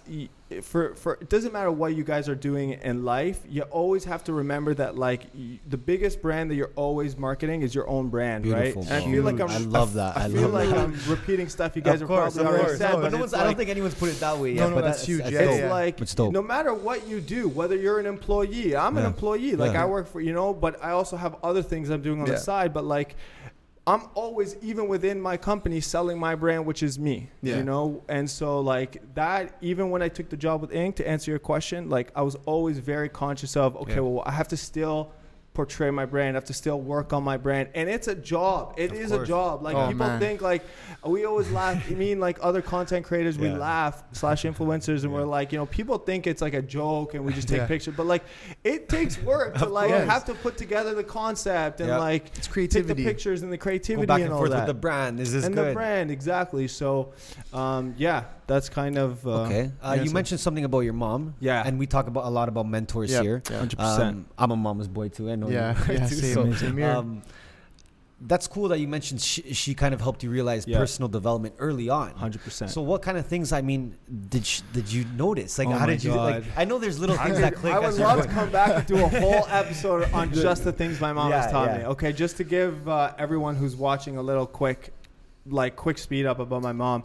For 0.62 0.94
for 0.96 1.14
it 1.20 1.28
doesn't 1.28 1.52
matter 1.52 1.70
what 1.70 1.94
you 1.94 2.02
guys 2.02 2.28
are 2.28 2.34
doing 2.34 2.70
in 2.82 3.04
life. 3.04 3.40
You 3.48 3.62
always 3.62 4.04
have 4.04 4.24
to 4.24 4.32
remember 4.32 4.74
that 4.74 4.96
like 4.96 5.22
y- 5.32 5.60
the 5.68 5.76
biggest 5.76 6.20
brand 6.20 6.50
that 6.50 6.56
you're 6.56 6.72
always 6.74 7.16
marketing 7.16 7.62
is 7.62 7.74
your 7.74 7.88
own 7.88 8.08
brand, 8.08 8.42
Beautiful, 8.42 8.82
right? 8.82 8.90
And 8.90 9.04
I 9.04 9.10
feel 9.12 9.22
like 9.22 9.38
I'm, 9.40 9.48
I 9.48 9.58
love 9.58 9.94
that. 9.94 10.16
I, 10.16 10.24
I 10.24 10.28
feel 10.28 10.42
love 10.48 10.52
like 10.52 10.68
that. 10.70 10.78
I'm 10.78 10.98
repeating 11.08 11.48
stuff 11.48 11.76
you 11.76 11.82
guys 11.82 12.02
of 12.02 12.08
have 12.08 12.08
course, 12.08 12.34
probably 12.34 12.40
of 12.42 12.46
already 12.48 12.64
course. 12.64 12.78
said, 12.78 12.90
No, 12.92 13.00
but 13.00 13.02
no 13.02 13.06
it's 13.08 13.20
one's, 13.20 13.34
I 13.34 13.38
don't 13.38 13.46
like- 13.48 13.56
think 13.58 13.70
anyone's 13.70 13.94
put 13.94 14.08
it 14.08 14.18
that 14.20 14.38
way 14.38 14.54
No, 14.54 14.62
yet. 14.64 14.68
no, 14.70 14.74
but 14.74 14.80
that's 14.84 15.06
huge. 15.06 15.20
Yeah, 15.30 15.40
it's 15.40 15.58
yeah. 15.60 15.70
like 15.70 16.00
It's 16.00 16.14
dope. 16.14 16.32
no 16.32 16.42
matter 16.42 16.74
what 16.74 17.06
you 17.06 17.20
do, 17.20 17.48
whether 17.48 17.76
you're 17.76 18.00
an 18.00 18.06
employee, 18.06 18.74
I'm 18.76 18.96
an 18.96 19.04
Yeah. 19.04 19.08
employee. 19.08 19.54
Like 19.56 19.74
Yeah. 19.74 19.84
I 19.84 19.86
work 19.86 20.08
for 20.08 20.20
you 20.20 20.32
know, 20.32 20.52
but 20.52 20.82
I 20.82 20.90
also 20.90 21.16
have 21.16 21.36
other 21.44 21.62
things 21.62 21.90
I'm 21.90 22.02
doing 22.02 22.20
on 22.20 22.26
Yeah. 22.26 22.34
the 22.34 22.40
side. 22.40 22.74
But 22.74 22.84
like, 22.84 23.14
I'm 23.90 24.08
always 24.14 24.56
even 24.62 24.86
within 24.88 25.20
my 25.20 25.36
company 25.36 25.80
selling 25.80 26.18
my 26.18 26.34
brand, 26.36 26.64
which 26.64 26.82
is 26.82 26.98
me. 26.98 27.28
Yeah. 27.42 27.56
You 27.56 27.64
know, 27.64 28.02
and 28.08 28.30
so 28.30 28.60
like 28.60 29.02
that. 29.14 29.56
Even 29.60 29.90
when 29.90 30.00
I 30.00 30.08
took 30.08 30.28
the 30.28 30.36
job 30.36 30.60
with 30.60 30.72
Ink 30.72 30.96
to 30.96 31.08
answer 31.08 31.30
your 31.30 31.40
question, 31.40 31.88
like 31.90 32.12
I 32.14 32.22
was 32.22 32.36
always 32.46 32.78
very 32.78 33.08
conscious 33.08 33.56
of 33.56 33.76
okay, 33.76 33.94
Yeah. 33.94 34.00
well 34.00 34.22
I 34.24 34.32
have 34.32 34.48
to 34.48 34.56
still 34.56 35.12
portray 35.52 35.90
my 35.90 36.06
brand. 36.06 36.36
I 36.36 36.38
have 36.38 36.44
to 36.44 36.54
still 36.54 36.80
work 36.80 37.12
on 37.12 37.24
my 37.24 37.36
brand, 37.36 37.70
and 37.74 37.88
it's 37.90 38.06
a 38.08 38.14
job. 38.14 38.74
It 38.76 38.92
Of 38.92 38.96
is 38.98 39.10
course. 39.10 39.24
a 39.24 39.26
job. 39.26 39.62
Like 39.62 39.74
Oh, 39.74 39.88
people 39.88 40.06
man. 40.06 40.20
think 40.20 40.40
like 40.40 40.62
we 41.04 41.24
always 41.24 41.50
laugh. 41.50 41.84
I 41.90 41.94
mean, 41.94 42.20
like 42.20 42.38
other 42.40 42.62
content 42.62 43.04
creators, 43.04 43.36
we 43.36 43.50
laugh 43.50 44.04
slash 44.12 44.44
influencers, 44.44 45.02
and 45.02 45.12
Yeah. 45.12 45.18
we're 45.18 45.24
like, 45.24 45.50
you 45.52 45.58
know, 45.58 45.66
people 45.66 45.98
think 45.98 46.26
it's 46.28 46.40
like 46.40 46.54
a 46.54 46.62
joke, 46.62 47.14
and 47.14 47.24
we 47.24 47.32
just 47.32 47.48
take 47.48 47.58
Yeah. 47.58 47.66
pictures. 47.66 47.94
But 47.96 48.06
like, 48.06 48.22
it 48.64 48.88
takes 48.88 49.20
work 49.22 49.56
to 49.58 49.66
like 49.66 49.90
course. 49.90 50.08
have 50.08 50.24
to 50.26 50.34
put 50.34 50.56
together 50.56 50.94
the 50.94 51.04
concept 51.04 51.80
and 51.80 51.88
Yeah. 51.88 51.98
like 51.98 52.26
It's 52.36 52.46
take 52.46 52.52
creativity. 52.52 53.02
the 53.02 53.08
pictures 53.08 53.42
and 53.42 53.52
the 53.52 53.56
Go 53.56 53.62
creativity 53.64 54.06
back 54.06 54.16
and, 54.16 54.24
and 54.26 54.32
all 54.32 54.38
forth 54.40 54.50
that. 54.52 54.60
with 54.60 54.76
the 54.76 54.80
brand. 54.80 55.18
Is 55.20 55.32
this 55.32 55.44
and 55.46 55.54
good? 55.54 55.70
the 55.70 55.74
brand 55.74 56.10
exactly. 56.12 56.68
So, 56.68 57.12
um, 57.52 57.94
yeah, 57.98 58.24
that's 58.46 58.68
kind 58.68 58.98
of 58.98 59.26
uh, 59.26 59.42
Okay. 59.42 59.70
Uh, 59.82 59.92
you 59.94 60.00
answer. 60.02 60.14
mentioned 60.14 60.40
something 60.40 60.64
about 60.64 60.80
your 60.80 60.92
mom. 60.92 61.34
Yeah. 61.40 61.62
And 61.66 61.78
we 61.78 61.86
talk 61.86 62.06
about 62.06 62.24
a 62.26 62.30
lot 62.30 62.48
about 62.48 62.68
mentors 62.68 63.10
Yep. 63.10 63.22
here. 63.22 63.42
Yeah. 63.50 63.58
hundred 63.58 63.78
percent. 63.78 64.16
Um, 64.16 64.26
I'm 64.38 64.50
a 64.52 64.56
mama's 64.56 64.88
boy 64.88 65.08
too. 65.08 65.30
I 65.30 65.34
know. 65.40 65.48
Yeah, 65.48 65.76
you 65.88 65.94
yeah, 65.94 66.06
too, 66.06 66.14
same, 66.14 66.34
so, 66.34 66.52
same. 66.54 66.82
Um, 66.82 67.22
that's 68.22 68.46
cool 68.46 68.68
that 68.68 68.78
you 68.78 68.86
mentioned 68.86 69.18
she, 69.22 69.54
she 69.54 69.74
kind 69.74 69.94
of 69.94 70.00
helped 70.02 70.22
you 70.22 70.28
realize 70.30 70.66
Yeah. 70.66 70.76
personal 70.76 71.08
development 71.08 71.54
early 71.58 71.88
on. 71.88 72.10
Hundred 72.10 72.42
percent. 72.42 72.70
So 72.70 72.82
what 72.82 73.00
kind 73.00 73.16
of 73.16 73.24
things? 73.26 73.50
I 73.50 73.62
mean, 73.62 73.96
did 74.28 74.44
sh 74.44 74.60
did 74.74 74.92
you 74.92 75.06
notice? 75.16 75.58
Like, 75.58 75.68
Oh 75.68 75.72
how 75.72 75.86
my 75.86 75.92
did 75.92 76.04
you 76.04 76.12
like? 76.14 76.44
I 76.54 76.66
know 76.66 76.78
there's 76.78 76.98
little 76.98 77.16
things 77.16 77.38
that 77.40 77.54
click. 77.54 77.72
I 77.72 77.78
would 77.78 77.94
love 77.94 78.20
to 78.22 78.28
come 78.28 78.50
back 78.50 78.76
and 78.76 78.86
do 78.86 79.02
a 79.02 79.08
whole 79.20 79.46
episode 79.48 80.12
on 80.12 80.34
just 80.34 80.64
the 80.64 80.72
things 80.72 81.00
my 81.00 81.14
mom 81.14 81.30
Yeah, 81.30 81.42
has 81.42 81.50
taught 81.50 81.70
yeah. 81.70 81.78
me. 81.78 81.84
Okay, 81.86 82.12
just 82.12 82.36
to 82.36 82.44
give 82.44 82.86
uh, 82.88 83.14
everyone 83.18 83.56
who's 83.56 83.74
watching 83.74 84.18
a 84.18 84.22
little 84.22 84.46
quick, 84.46 84.92
like 85.46 85.74
quick 85.76 85.98
speed 85.98 86.26
up 86.26 86.38
about 86.38 86.62
my 86.62 86.72
mom. 86.72 87.04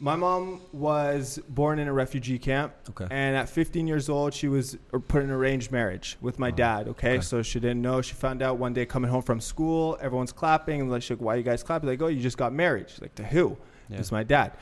My 0.00 0.16
mom 0.16 0.60
was 0.72 1.38
born 1.48 1.78
in 1.78 1.88
a 1.88 1.92
refugee 1.92 2.38
camp, 2.38 2.72
Okay. 2.90 3.06
and 3.10 3.36
at 3.36 3.48
15 3.48 3.86
years 3.86 4.08
old, 4.08 4.32
she 4.32 4.48
was 4.48 4.76
put 5.08 5.22
in 5.22 5.30
arranged 5.30 5.72
marriage 5.72 6.16
with 6.20 6.38
my 6.38 6.48
Oh, 6.48 6.52
dad. 6.52 6.88
Okay? 6.88 7.14
okay. 7.14 7.20
so 7.20 7.42
she 7.42 7.58
didn't 7.60 7.82
know. 7.82 8.00
She 8.00 8.14
found 8.14 8.40
out 8.42 8.58
one 8.58 8.72
day 8.74 8.86
coming 8.86 9.10
home 9.10 9.22
from 9.22 9.40
school, 9.40 9.98
everyone's 10.00 10.32
clapping, 10.32 10.80
and 10.80 10.90
like, 10.90 11.02
she's 11.02 11.10
like, 11.10 11.20
"Why 11.20 11.34
you 11.34 11.42
guys 11.42 11.62
clapping?" 11.62 11.88
Like, 11.88 12.00
"Oh, 12.00 12.06
you 12.08 12.20
just 12.20 12.38
got 12.38 12.52
married." 12.52 12.88
She's 12.90 13.00
like, 13.02 13.14
"To 13.16 13.24
who?" 13.24 13.56
Yeah. 13.88 13.98
It's 13.98 14.12
my 14.12 14.22
dad. 14.22 14.52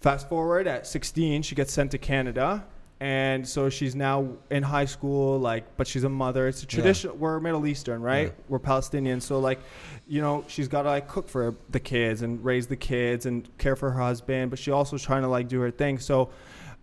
Fast 0.00 0.28
forward 0.28 0.66
at 0.66 0.86
16, 0.86 1.42
she 1.42 1.54
gets 1.54 1.72
sent 1.72 1.90
to 1.92 1.98
Canada. 1.98 2.64
And 3.00 3.46
so 3.48 3.70
she's 3.70 3.94
now 3.94 4.28
in 4.50 4.62
high 4.64 4.84
school, 4.84 5.38
like, 5.38 5.76
but 5.76 5.86
she's 5.86 6.02
a 6.02 6.08
mother. 6.08 6.48
It's 6.48 6.62
a 6.62 6.66
Yeah. 6.66 6.70
tradition. 6.70 7.18
We're 7.20 7.38
Middle 7.38 7.64
Eastern, 7.66 8.02
right? 8.02 8.28
Yeah. 8.28 8.44
We're 8.48 8.58
Palestinian. 8.58 9.20
So, 9.20 9.38
like, 9.38 9.60
you 10.08 10.20
know, 10.20 10.44
she's 10.48 10.66
got 10.66 10.82
to, 10.82 10.88
like, 10.88 11.06
cook 11.06 11.28
for 11.28 11.54
the 11.70 11.78
kids 11.78 12.22
and 12.22 12.44
raise 12.44 12.66
the 12.66 12.76
kids 12.76 13.24
and 13.26 13.48
care 13.58 13.76
for 13.76 13.90
her 13.92 14.00
husband. 14.00 14.50
But 14.50 14.58
she 14.58 14.72
also 14.72 14.98
trying 14.98 15.22
to, 15.22 15.28
like, 15.28 15.46
do 15.46 15.60
her 15.60 15.70
thing. 15.70 16.00
So, 16.00 16.30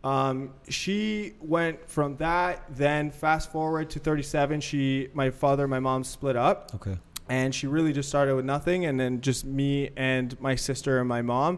um, 0.05 0.51
she 0.69 1.33
went 1.41 1.89
from 1.89 2.15
that. 2.17 2.63
Then, 2.69 3.11
fast 3.11 3.51
forward 3.51 3.89
to 3.89 3.99
37, 3.99 4.61
she, 4.61 5.09
my 5.13 5.31
father 5.31 5.63
and 5.65 5.71
my 5.71 5.79
mom 5.81 6.05
split 6.05 6.37
up 6.37 6.71
Okay. 6.75 6.97
and 7.27 7.53
she 7.53 7.67
really 7.67 7.91
just 7.91 8.07
started 8.07 8.35
with 8.35 8.45
nothing 8.45 8.85
and 8.85 8.97
then 8.99 9.19
just 9.19 9.43
me 9.45 9.89
and 9.97 10.39
my 10.39 10.55
sister 10.55 10.99
and 10.99 11.09
my 11.09 11.21
mom 11.23 11.57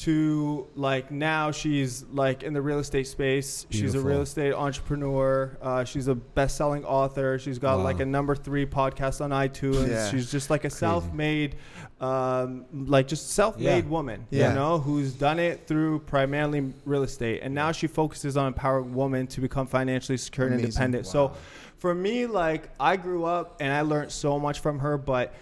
to 0.00 0.66
like 0.76 1.10
now 1.10 1.50
she's 1.50 2.04
like 2.12 2.42
in 2.42 2.54
the 2.54 2.62
real 2.62 2.78
estate 2.78 3.06
space 3.06 3.66
she's 3.70 3.94
a 3.94 4.00
real 4.00 4.22
estate 4.22 4.54
entrepreneur 4.54 5.58
uh, 5.60 5.84
she's 5.84 6.08
a 6.08 6.14
best-selling 6.14 6.84
author 6.84 7.38
she's 7.38 7.58
got 7.58 7.78
Wow. 7.78 7.84
like 7.84 8.00
a 8.00 8.06
number 8.06 8.34
three 8.34 8.64
podcast 8.64 9.20
on 9.20 9.30
itunes 9.30 9.88
Yeah. 9.88 10.08
she's 10.10 10.30
just 10.30 10.48
like 10.48 10.64
a 10.64 10.70
self-made 10.70 11.56
um, 12.00 12.64
like 12.72 13.08
just 13.08 13.30
self-made 13.30 13.84
Yeah. 13.84 13.90
woman 13.90 14.26
Yeah. 14.30 14.48
you 14.48 14.54
know 14.54 14.78
who's 14.78 15.12
done 15.12 15.38
it 15.38 15.66
through 15.66 15.98
primarily 16.00 16.72
real 16.86 17.02
estate 17.02 17.40
and 17.42 17.54
now 17.54 17.70
she 17.72 17.86
focuses 17.86 18.36
on 18.36 18.46
empowering 18.46 18.94
women 18.94 19.26
to 19.28 19.40
become 19.42 19.66
financially 19.66 20.16
secure 20.16 20.46
and 20.46 20.54
Amazing. 20.54 20.68
independent 20.70 21.06
so 21.06 21.32
for 21.76 21.94
me 21.94 22.26
like 22.26 22.70
i 22.80 22.96
grew 22.96 23.24
up 23.24 23.56
and 23.60 23.70
i 23.72 23.82
learned 23.82 24.10
so 24.10 24.38
much 24.38 24.60
from 24.60 24.78
her 24.78 24.96
but 24.96 25.34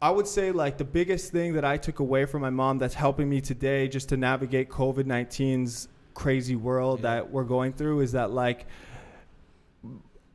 I 0.00 0.10
would 0.10 0.26
say 0.26 0.52
like 0.52 0.76
the 0.76 0.84
biggest 0.84 1.32
thing 1.32 1.54
that 1.54 1.64
I 1.64 1.78
took 1.78 2.00
away 2.00 2.26
from 2.26 2.42
my 2.42 2.50
mom 2.50 2.78
that's 2.78 2.94
helping 2.94 3.28
me 3.28 3.40
today 3.40 3.88
just 3.88 4.10
to 4.10 4.16
navigate 4.16 4.68
COVID 4.68 5.04
19's 5.04 5.88
crazy 6.14 6.56
world 6.56 7.00
Yeah. 7.00 7.14
that 7.16 7.30
we're 7.30 7.44
going 7.44 7.72
through 7.72 8.00
is 8.00 8.12
that 8.12 8.30
like 8.30 8.66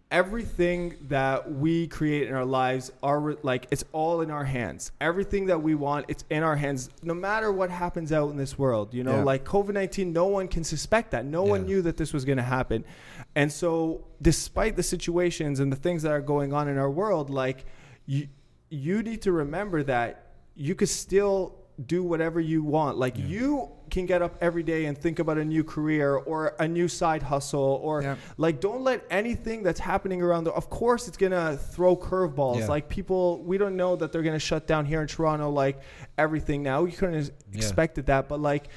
everything 0.09 0.95
that 1.07 1.49
we 1.53 1.87
create 1.87 2.27
in 2.27 2.33
our 2.33 2.43
lives 2.45 2.91
are 3.01 3.35
like 3.43 3.67
it's 3.71 3.83
all 3.93 4.21
in 4.21 4.29
our 4.29 4.43
hands. 4.43 4.91
Everything 4.99 5.45
that 5.45 5.61
we 5.61 5.73
want, 5.75 6.05
it's 6.09 6.25
in 6.29 6.43
our 6.43 6.55
hands 6.55 6.89
no 7.01 7.13
matter 7.13 7.51
what 7.51 7.69
happens 7.69 8.11
out 8.11 8.29
in 8.31 8.37
this 8.37 8.57
world, 8.59 8.93
you 8.93 9.03
know? 9.03 9.17
Yeah. 9.17 9.23
Like 9.23 9.45
COVID-19 9.45 10.11
no 10.11 10.25
one 10.25 10.47
can 10.47 10.63
suspect 10.63 11.11
that. 11.11 11.25
No 11.25 11.43
one 11.43 11.65
knew 11.65 11.81
that 11.83 11.97
this 11.97 12.13
was 12.13 12.25
going 12.25 12.37
to 12.37 12.43
happen. 12.43 12.83
And 13.35 13.51
so 13.51 14.03
despite 14.21 14.75
the 14.75 14.83
situations 14.83 15.59
and 15.59 15.71
the 15.71 15.77
things 15.77 16.01
that 16.03 16.11
are 16.11 16.21
going 16.21 16.51
on 16.51 16.67
in 16.67 16.77
our 16.77 16.89
world 16.89 17.29
like 17.29 17.65
you 18.07 18.27
you 18.71 19.03
need 19.03 19.21
to 19.23 19.31
remember 19.31 19.83
that 19.83 20.27
you 20.55 20.73
could 20.75 20.89
still 20.89 21.55
do 21.85 22.03
whatever 22.03 22.39
you 22.39 22.63
want. 22.63 22.97
Like 22.97 23.17
Yeah. 23.17 23.25
you 23.25 23.69
can 23.89 24.05
get 24.05 24.21
up 24.21 24.37
every 24.39 24.63
day 24.63 24.85
and 24.85 24.97
think 24.97 25.19
about 25.19 25.37
a 25.37 25.43
new 25.43 25.63
career 25.63 26.15
or 26.15 26.53
a 26.59 26.67
new 26.67 26.87
side 26.87 27.21
hustle 27.23 27.79
or 27.83 28.01
Yeah. 28.01 28.15
like 28.37 28.61
don't 28.61 28.81
let 28.83 29.03
anything 29.09 29.63
that's 29.63 29.79
happening 29.79 30.21
around 30.21 30.45
the 30.45 30.51
of 30.53 30.69
course 30.69 31.07
it's 31.09 31.17
gonna 31.17 31.57
throw 31.57 31.95
curveballs. 31.97 32.59
Yeah. 32.59 32.67
Like 32.67 32.87
people 32.87 33.43
we 33.43 33.57
don't 33.57 33.75
know 33.75 33.95
that 33.97 34.11
they're 34.11 34.21
gonna 34.23 34.39
shut 34.39 34.67
down 34.67 34.85
here 34.85 35.01
in 35.01 35.07
Toronto 35.07 35.49
like 35.49 35.81
everything 36.17 36.63
now. 36.63 36.83
We 36.83 36.91
couldn't 36.91 37.15
have 37.15 37.31
expected 37.53 38.05
that. 38.05 38.29
But 38.29 38.39
like 38.39 38.69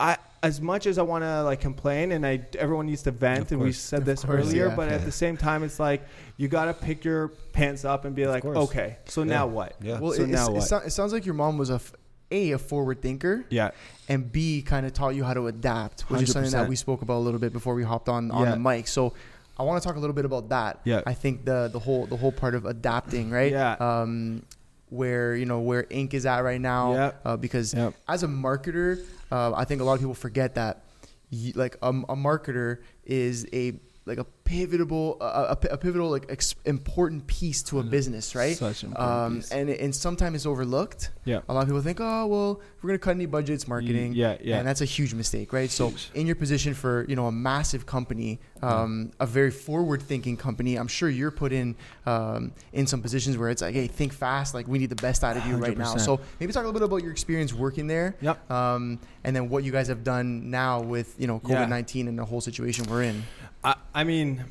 I 0.00 0.16
as 0.42 0.60
much 0.60 0.86
as 0.86 0.96
I 0.96 1.02
want 1.02 1.22
to 1.22 1.42
like 1.42 1.60
complain 1.60 2.12
and 2.12 2.26
I 2.26 2.40
everyone 2.58 2.86
needs 2.86 3.02
to 3.02 3.10
vent 3.10 3.40
Of 3.42 3.52
and 3.52 3.60
we 3.60 3.72
said 3.72 4.04
this 4.06 4.24
course, 4.24 4.46
earlier, 4.46 4.68
yeah. 4.68 4.74
but 4.74 4.88
at 4.88 5.04
the 5.04 5.12
same 5.12 5.36
time 5.36 5.62
it's 5.62 5.78
like 5.78 6.02
you 6.38 6.48
got 6.48 6.64
to 6.64 6.74
pick 6.74 7.04
your 7.04 7.28
pants 7.52 7.84
up 7.84 8.06
and 8.06 8.16
be 8.16 8.26
like, 8.26 8.42
course. 8.42 8.56
okay, 8.56 8.96
so 9.04 9.20
Yeah. 9.22 9.26
now 9.34 9.46
what? 9.46 9.76
Yeah. 9.82 10.00
Well, 10.00 10.12
So 10.12 10.22
it, 10.22 10.28
now 10.28 10.46
it's- 10.46 10.48
it, 10.48 10.52
what? 10.74 10.82
sou- 10.82 10.86
it 10.88 10.90
sounds 10.92 11.12
like 11.12 11.26
your 11.26 11.34
mom 11.34 11.58
was 11.58 11.68
a 11.70 11.74
f- 11.74 11.92
a 12.32 12.52
a 12.52 12.58
forward 12.58 13.02
thinker 13.02 13.44
Yeah. 13.50 13.72
and 14.08 14.32
B 14.32 14.62
kind 14.62 14.86
of 14.86 14.92
taught 14.94 15.14
you 15.14 15.24
how 15.24 15.34
to 15.34 15.46
adapt, 15.48 16.02
which 16.10 16.22
is 16.22 16.32
something 16.32 16.52
that 16.52 16.68
we 16.68 16.76
spoke 16.76 17.02
about 17.02 17.16
a 17.18 17.24
little 17.26 17.40
bit 17.40 17.52
before 17.52 17.74
we 17.74 17.82
hopped 17.84 18.08
on 18.08 18.30
on 18.30 18.44
Yeah. 18.44 18.50
the 18.52 18.58
mic. 18.58 18.88
So 18.88 19.12
I 19.58 19.62
want 19.64 19.82
to 19.82 19.86
talk 19.86 19.96
a 19.96 20.00
little 20.00 20.14
bit 20.14 20.24
about 20.24 20.48
that. 20.48 20.80
Yeah. 20.84 21.02
I 21.06 21.12
think 21.12 21.44
the 21.44 21.68
the 21.70 21.78
whole 21.80 22.06
the 22.06 22.16
whole 22.16 22.32
part 22.32 22.54
of 22.54 22.64
adapting, 22.64 23.30
right? 23.30 23.52
Yeah. 23.52 23.72
Um, 23.74 24.44
where 24.90 25.34
you 25.34 25.46
know 25.46 25.60
where 25.60 25.86
Ink 25.90 26.14
is 26.14 26.26
at 26.26 26.40
right 26.40 26.60
now, 26.60 26.92
Yeah. 26.94 27.12
uh, 27.24 27.36
because 27.36 27.72
Yep. 27.74 27.94
as 28.08 28.22
a 28.22 28.28
marketer, 28.28 29.02
uh, 29.32 29.52
I 29.54 29.64
think 29.64 29.80
a 29.80 29.84
lot 29.84 29.94
of 29.94 30.00
people 30.00 30.14
forget 30.14 30.54
that, 30.56 30.84
y 31.32 31.52
like 31.54 31.76
a, 31.82 31.88
a 31.90 32.16
marketer 32.16 32.78
is 33.04 33.46
a 33.52 33.72
like 34.10 34.18
a 34.18 34.24
pivotal 34.44 35.16
a, 35.20 35.24
a, 35.54 35.58
a 35.72 35.78
pivotal 35.78 36.10
like 36.10 36.26
ex- 36.28 36.54
important 36.64 37.26
piece 37.26 37.62
to 37.62 37.78
a 37.78 37.82
business, 37.82 38.34
right? 38.34 38.56
Such 38.56 38.82
an 38.82 38.88
important 38.90 39.16
Um, 39.26 39.36
piece. 39.36 39.50
and 39.52 39.70
and 39.70 39.94
sometimes 39.94 40.34
it's 40.36 40.46
overlooked. 40.46 41.10
Yeah. 41.24 41.40
A 41.48 41.54
lot 41.54 41.62
of 41.62 41.68
people 41.68 41.82
think, 41.82 41.98
oh 42.00 42.26
well, 42.26 42.60
if 42.76 42.82
we're 42.82 42.88
gonna 42.90 42.98
cut 42.98 43.12
any 43.12 43.26
budgets, 43.26 43.66
marketing. 43.68 44.12
Yeah, 44.14 44.36
yeah. 44.42 44.58
And 44.58 44.66
that's 44.68 44.80
a 44.82 44.90
huge 44.96 45.14
mistake, 45.14 45.52
right? 45.52 45.70
So 45.70 45.92
in 46.14 46.26
your 46.26 46.36
position 46.36 46.74
for 46.74 47.06
you 47.08 47.16
know 47.16 47.26
a 47.26 47.32
massive 47.32 47.86
company, 47.86 48.40
um, 48.62 49.12
a 49.20 49.26
very 49.26 49.50
forward-thinking 49.50 50.36
company, 50.36 50.76
I'm 50.76 50.88
sure 50.88 51.08
you're 51.08 51.30
put 51.30 51.52
in 51.52 51.76
um, 52.06 52.52
in 52.72 52.86
some 52.86 53.00
positions 53.02 53.38
where 53.38 53.50
it's 53.50 53.62
like, 53.62 53.74
hey, 53.74 53.86
think 53.86 54.12
fast. 54.12 54.52
Like 54.54 54.66
we 54.68 54.78
need 54.78 54.90
the 54.90 55.02
best 55.08 55.22
out 55.24 55.36
of 55.36 55.46
you 55.46 55.56
right 55.56 55.78
now. 55.78 55.96
So 55.96 56.20
maybe 56.40 56.52
talk 56.52 56.64
a 56.64 56.66
little 56.66 56.78
bit 56.80 56.86
about 56.86 57.02
your 57.02 57.12
experience 57.12 57.52
working 57.54 57.86
there. 57.86 58.16
Yep. 58.20 58.50
Um, 58.50 58.98
and 59.24 59.36
then 59.36 59.48
what 59.48 59.64
you 59.64 59.70
guys 59.72 59.88
have 59.88 60.02
done 60.02 60.50
now 60.50 60.80
with 60.80 61.14
you 61.18 61.26
know 61.28 61.38
COVID 61.40 61.68
nineteen 61.68 62.08
and 62.08 62.18
the 62.18 62.24
whole 62.24 62.40
situation 62.40 62.86
we're 62.90 63.04
in. 63.04 63.22
I, 63.64 63.74
I 63.94 64.04
mean, 64.04 64.44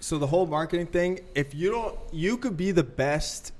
so 0.00 0.18
the 0.18 0.26
whole 0.26 0.46
marketing 0.46 0.86
thing, 0.86 1.20
if 1.34 1.54
you 1.54 1.70
don't, 1.70 1.98
you 2.12 2.36
could 2.36 2.56
be 2.56 2.70
the 2.72 2.82
best 2.84 3.52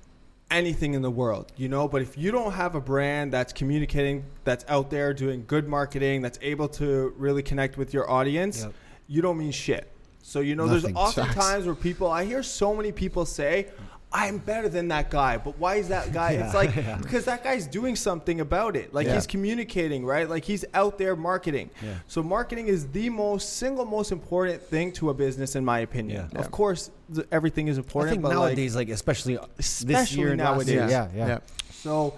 anything 0.51 0.95
in 0.95 1.03
the 1.03 1.11
world, 1.11 1.53
you 1.57 1.69
know, 1.69 1.87
but 1.87 2.03
if 2.03 2.19
you 2.19 2.33
don't 2.33 2.53
have 2.53 2.75
a 2.75 2.81
brand 2.81 3.33
that's 3.33 3.53
communicating, 3.53 4.25
that's 4.45 4.65
out 4.69 4.91
there 4.91 5.15
doing 5.15 5.45
good 5.47 5.69
marketing, 5.69 6.23
that's 6.23 6.39
able 6.43 6.69
to 6.69 7.15
really 7.17 7.43
connect 7.43 7.77
with 7.77 7.95
your 7.95 8.11
audience, 8.11 8.63
Yep. 8.65 8.75
you 9.07 9.23
don't 9.23 9.39
mean 9.39 9.53
shit. 9.53 9.89
So, 10.23 10.41
you 10.41 10.57
know, 10.57 10.67
Nothing. 10.67 10.83
there's 10.83 10.97
often 10.97 11.25
Facts. 11.27 11.37
times 11.37 11.67
where 11.67 11.75
people, 11.77 12.09
I 12.11 12.25
hear 12.25 12.43
so 12.43 12.75
many 12.75 12.91
people 12.93 13.25
say, 13.25 13.69
I'm 14.13 14.39
better 14.39 14.69
than 14.69 14.89
that 14.89 15.09
guy. 15.09 15.37
But 15.37 15.57
why 15.59 15.77
is 15.77 15.89
that 15.89 16.13
guy? 16.13 16.33
It's 16.33 16.53
like 16.53 16.75
yeah. 16.77 16.97
because 16.97 17.25
that 17.27 17.45
guy's 17.45 17.67
doing 17.69 17.95
something 17.95 18.41
about 18.41 18.75
it. 18.75 18.93
Like 18.93 19.07
Yeah. 19.07 19.15
he's 19.15 19.27
communicating, 19.27 20.05
right? 20.05 20.29
Like 20.29 20.45
he's 20.45 20.65
out 20.75 20.99
there 20.99 21.15
marketing. 21.15 21.71
Yeah. 21.81 21.95
So 22.09 22.21
marketing 22.23 22.67
is 22.67 22.89
the 22.89 23.09
most 23.09 23.57
single 23.59 23.85
most 23.85 24.11
important 24.11 24.61
thing 24.63 24.91
to 24.95 25.11
a 25.11 25.15
business, 25.15 25.55
in 25.55 25.65
my 25.65 25.81
opinion. 25.81 26.29
Yeah. 26.33 26.41
Of 26.41 26.51
course, 26.51 26.91
th- 27.15 27.27
everything 27.31 27.69
is 27.69 27.79
important. 27.79 28.11
I 28.11 28.13
think 28.15 28.23
but 28.23 28.29
like, 28.31 28.37
nowadays, 28.39 28.75
like, 28.75 28.89
especially 28.89 29.37
this 29.57 29.81
Especially 29.83 30.19
year 30.19 30.35
nowadays. 30.35 30.69
year, 30.69 30.89
Yeah. 30.89 31.09
yeah, 31.15 31.17
yeah, 31.17 31.27
Yeah. 31.29 31.39
So, 31.73 32.15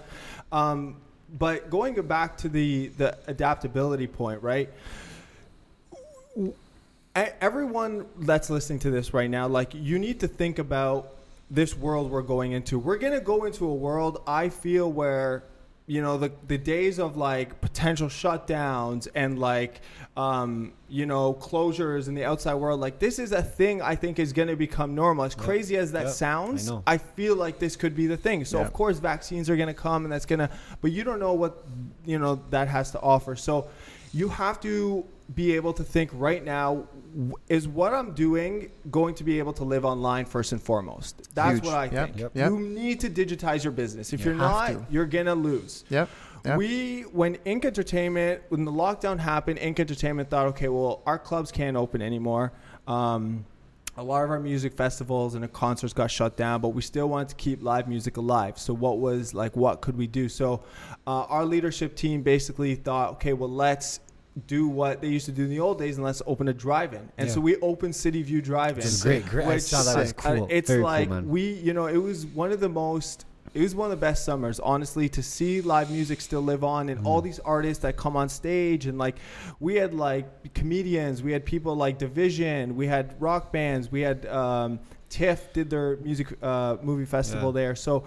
um, 0.51 0.95
but 1.37 1.69
going 1.69 1.93
back 2.07 2.37
to 2.37 2.49
the 2.49 2.87
the 2.97 3.17
adaptability 3.27 4.07
point, 4.07 4.41
right? 4.41 4.69
Everyone 7.15 8.07
that's 8.21 8.49
listening 8.49 8.79
to 8.79 8.89
this 8.89 9.13
right 9.13 9.29
now, 9.29 9.47
like 9.47 9.75
you 9.75 9.99
need 9.99 10.19
to 10.21 10.27
think 10.27 10.57
about 10.57 11.11
this 11.53 11.77
world 11.77 12.09
we're 12.09 12.21
going 12.23 12.51
into. 12.51 12.79
We're 12.79 12.97
gonna 12.97 13.21
go 13.21 13.45
into 13.45 13.65
a 13.67 13.73
world 13.73 14.21
I 14.27 14.49
feel 14.49 14.91
where 14.91 15.43
you 15.85 16.01
know 16.01 16.17
the 16.17 16.31
the 16.47 16.57
days 16.57 16.97
of 16.97 17.17
like 17.17 17.59
potential 17.61 18.07
shutdowns 18.07 19.07
and 19.15 19.37
like 19.37 19.81
um, 20.15 20.71
you 20.87 21.05
know 21.05 21.33
closures 21.33 22.07
in 22.07 22.15
the 22.15 22.23
outside 22.23 22.53
world 22.55 22.79
like 22.79 22.99
this 22.99 23.19
is 23.19 23.33
a 23.33 23.43
thing 23.43 23.81
i 23.81 23.93
think 23.93 24.17
is 24.17 24.31
going 24.31 24.47
to 24.47 24.55
become 24.55 24.95
normal 24.95 25.25
as 25.25 25.35
Yep. 25.35 25.43
crazy 25.43 25.75
as 25.75 25.91
that 25.91 26.05
Yep. 26.05 26.13
sounds 26.13 26.71
I. 26.71 26.81
I 26.93 26.97
feel 26.97 27.35
like 27.35 27.59
this 27.59 27.75
could 27.75 27.95
be 27.97 28.07
the 28.07 28.15
thing. 28.15 28.45
So 28.45 28.59
Yeah. 28.59 28.65
of 28.65 28.71
course 28.71 28.99
vaccines 28.99 29.49
are 29.49 29.57
going 29.57 29.67
to 29.67 29.73
come 29.73 30.05
and 30.05 30.11
that's 30.13 30.25
going 30.25 30.39
to 30.39 30.49
but 30.81 30.91
you 30.93 31.03
don't 31.03 31.19
know 31.19 31.33
what 31.33 31.65
you 32.05 32.17
know 32.17 32.41
that 32.49 32.69
has 32.69 32.91
to 32.91 33.01
offer. 33.01 33.35
So 33.35 33.67
you 34.13 34.29
have 34.29 34.61
to 34.61 35.03
be 35.35 35.55
able 35.55 35.73
to 35.73 35.83
think 35.83 36.09
right 36.13 36.43
now 36.43 36.85
is 37.47 37.67
what 37.67 37.93
I'm 37.93 38.13
doing 38.13 38.71
going 38.91 39.15
to 39.15 39.23
be 39.23 39.39
able 39.39 39.53
to 39.53 39.63
live 39.63 39.85
online 39.85 40.25
first 40.25 40.51
and 40.51 40.61
foremost. 40.61 41.33
That's 41.33 41.55
Huge. 41.59 41.65
what 41.65 41.75
I 41.75 41.85
Yep. 41.85 41.93
think. 42.07 42.19
Yep. 42.19 42.31
Yep. 42.35 42.51
You 42.51 42.59
need 42.59 42.99
to 43.01 43.09
digitize 43.09 43.63
your 43.63 43.71
business. 43.71 44.11
If 44.13 44.19
You 44.21 44.27
you're 44.27 44.35
not, 44.35 44.67
to. 44.67 44.85
you're 44.89 45.05
going 45.05 45.27
to 45.27 45.35
lose. 45.35 45.85
Yep. 45.89 46.09
We, 46.57 47.03
when 47.03 47.35
Ink 47.45 47.63
Entertainment, 47.63 48.41
when 48.49 48.65
the 48.65 48.71
lockdown 48.71 49.17
happened, 49.17 49.59
Ink 49.59 49.79
Entertainment 49.79 50.29
thought, 50.29 50.47
okay, 50.47 50.67
well, 50.67 51.01
our 51.05 51.17
clubs 51.17 51.53
can't 51.53 51.77
open 51.77 52.01
anymore. 52.01 52.51
Um, 52.85 53.45
a 53.95 54.03
lot 54.03 54.23
of 54.25 54.29
our 54.31 54.39
music 54.41 54.73
festivals 54.73 55.35
and 55.35 55.43
the 55.43 55.47
concerts 55.47 55.93
got 55.93 56.11
shut 56.11 56.35
down, 56.35 56.59
but 56.59 56.69
we 56.69 56.81
still 56.81 57.07
wanted 57.07 57.29
to 57.29 57.35
keep 57.35 57.63
live 57.63 57.87
music 57.87 58.17
alive. 58.17 58.57
So, 58.57 58.73
what 58.73 58.99
was 58.99 59.33
like, 59.33 59.55
what 59.55 59.79
could 59.81 59.95
we 59.95 60.07
do? 60.07 60.27
So, 60.27 60.63
uh, 61.07 61.21
our 61.29 61.45
leadership 61.45 61.95
team 61.95 62.23
basically 62.23 62.75
thought, 62.75 63.11
okay, 63.11 63.31
well, 63.33 63.51
let's 63.51 63.99
do 64.47 64.67
what 64.67 65.01
they 65.01 65.07
used 65.09 65.25
to 65.27 65.31
do 65.31 65.43
in 65.43 65.49
the 65.49 65.59
old 65.59 65.77
days 65.77 65.97
and 65.97 66.03
let's 66.05 66.21
open 66.25 66.47
a 66.47 66.53
drive-in. 66.53 67.07
And 67.17 67.27
Yeah. 67.27 67.33
so 67.35 67.39
we 67.41 67.55
opened 67.57 67.95
City 67.95 68.23
View 68.23 68.41
Drive-in. 68.41 68.77
Which 68.77 68.85
is 68.85 69.03
great. 69.03 69.25
Great. 69.27 69.47
I 69.47 69.57
saw 69.59 69.83
that. 69.83 69.99
It's 70.01 70.13
cool. 70.13 70.47
it's 70.49 70.69
Very 70.69 70.81
like 70.81 71.09
cool, 71.09 71.21
we, 71.21 71.53
you 71.53 71.73
know, 71.73 71.85
it 71.85 71.97
was 71.97 72.25
one 72.25 72.51
of 72.51 72.59
the 72.59 72.69
most. 72.69 73.25
It 73.53 73.61
was 73.61 73.75
one 73.75 73.85
of 73.85 73.91
the 73.91 74.03
best 74.03 74.25
summers, 74.25 74.59
honestly, 74.59 75.07
to 75.09 75.21
see 75.21 75.61
live 75.61 75.91
music 75.91 76.21
still 76.21 76.41
live 76.41 76.63
on 76.63 76.89
and 76.89 77.01
Mm. 77.01 77.05
all 77.05 77.21
these 77.21 77.37
artists 77.39 77.83
that 77.83 77.95
come 77.97 78.17
on 78.17 78.27
stage 78.27 78.87
and 78.87 78.97
like 78.97 79.17
we 79.59 79.75
had 79.75 79.93
like 79.93 80.53
comedians, 80.55 81.21
we 81.21 81.31
had 81.31 81.45
people 81.45 81.75
like 81.75 81.99
Division, 81.99 82.75
we 82.75 82.87
had 82.87 83.13
rock 83.21 83.51
bands, 83.51 83.91
we 83.91 84.01
had 84.01 84.25
um, 84.25 84.79
TIFF 85.09 85.53
did 85.53 85.69
their 85.69 85.97
music 85.97 86.35
uh, 86.41 86.77
movie 86.81 87.05
festival 87.05 87.49
Yeah. 87.49 87.61
there. 87.61 87.75
So 87.75 88.05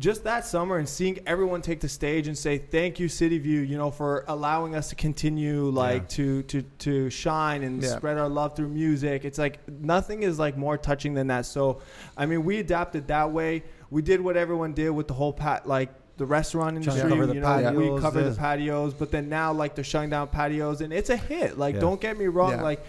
just 0.00 0.24
that 0.24 0.46
summer 0.46 0.78
and 0.78 0.88
seeing 0.88 1.20
everyone 1.26 1.60
take 1.60 1.78
the 1.80 1.88
stage 1.88 2.26
and 2.26 2.36
say 2.36 2.56
thank 2.56 2.98
you 2.98 3.06
City 3.06 3.38
View, 3.38 3.60
you 3.60 3.76
know, 3.76 3.90
for 3.90 4.24
allowing 4.28 4.74
us 4.74 4.88
to 4.88 4.94
continue 4.94 5.66
like 5.68 6.02
Yeah. 6.02 6.16
to 6.16 6.42
to 6.44 6.62
to 6.78 7.10
shine 7.10 7.62
and 7.62 7.82
Yeah. 7.82 7.90
spread 7.96 8.16
our 8.16 8.28
love 8.28 8.56
through 8.56 8.68
music. 8.70 9.24
It's 9.26 9.38
like 9.38 9.60
nothing 9.68 10.22
is 10.22 10.38
like 10.38 10.56
more 10.56 10.78
touching 10.78 11.12
than 11.14 11.26
that. 11.28 11.44
So, 11.44 11.80
I 12.16 12.24
mean, 12.26 12.44
we 12.44 12.58
adapted 12.58 13.08
that 13.08 13.30
way. 13.30 13.62
We 13.90 14.00
did 14.00 14.20
what 14.22 14.36
everyone 14.38 14.72
did 14.72 14.90
with 14.90 15.06
the 15.06 15.14
whole 15.14 15.34
pat 15.34 15.68
like 15.68 15.90
the 16.16 16.26
restaurant 16.26 16.76
industry. 16.76 17.08
cover 17.08 17.26
the 17.26 17.34
you 17.34 17.40
know, 17.40 17.72
we 17.72 17.84
patios, 17.84 18.00
covered 18.00 18.24
yeah. 18.24 18.30
the 18.30 18.36
patios, 18.36 18.94
but 18.94 19.10
then 19.10 19.28
now 19.28 19.52
like 19.52 19.74
they're 19.74 19.84
shutting 19.84 20.10
down 20.10 20.28
patios, 20.28 20.80
and 20.80 20.92
it's 20.92 21.10
a 21.10 21.16
hit. 21.16 21.58
Like, 21.58 21.78
don't 21.78 22.00
get 22.00 22.18
me 22.18 22.26
wrong, 22.26 22.60
like. 22.62 22.82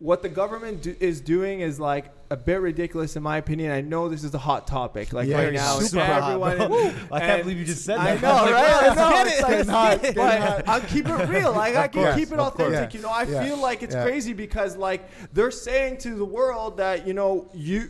What 0.00 0.22
the 0.22 0.28
government 0.28 0.82
do, 0.82 0.94
is 0.98 1.20
doing 1.20 1.60
is 1.60 1.78
like 1.78 2.06
a 2.28 2.36
bit 2.36 2.60
ridiculous 2.60 3.14
in 3.16 3.22
my 3.22 3.38
opinion. 3.38 3.70
I 3.70 3.80
know 3.80 4.08
this 4.08 4.24
is 4.24 4.34
a 4.34 4.38
hot 4.38 4.66
topic, 4.66 5.12
like 5.12 5.28
Yeah, 5.28 5.42
right 5.44 5.52
now. 5.52 5.78
super 5.78 6.04
hot, 6.04 6.22
everyone, 6.32 6.60
and- 6.60 6.96
I 7.12 7.20
can't 7.20 7.42
believe 7.42 7.58
you 7.58 7.64
just 7.64 7.84
said 7.84 7.98
I 7.98 8.16
that. 8.16 8.22
know, 8.22 8.34
like, 8.42 8.52
right? 8.52 8.90
I 8.90 8.94
know. 8.94 9.10
let's 9.10 9.30
It's 9.30 9.40
get 9.40 9.72
like, 9.72 10.02
it, 10.02 10.08
it's 10.08 10.16
let's 10.16 10.16
not- 10.16 10.62
but 10.64 10.68
I'll 10.68 10.80
keep 10.80 11.08
it 11.08 11.28
real. 11.28 11.52
Like 11.52 11.76
I 11.76 11.88
can 11.88 12.02
course, 12.02 12.16
keep 12.16 12.32
it 12.32 12.38
authentic. 12.40 12.92
You 12.94 13.02
know, 13.02 13.08
I 13.08 13.22
Yeah. 13.22 13.44
feel 13.44 13.56
like 13.56 13.82
it's 13.84 13.94
Yeah. 13.94 14.04
crazy 14.04 14.32
because 14.32 14.76
like 14.76 15.08
they're 15.32 15.52
saying 15.52 15.98
to 15.98 16.16
the 16.16 16.24
world 16.24 16.76
that 16.78 17.06
you 17.06 17.14
know 17.14 17.48
you. 17.54 17.88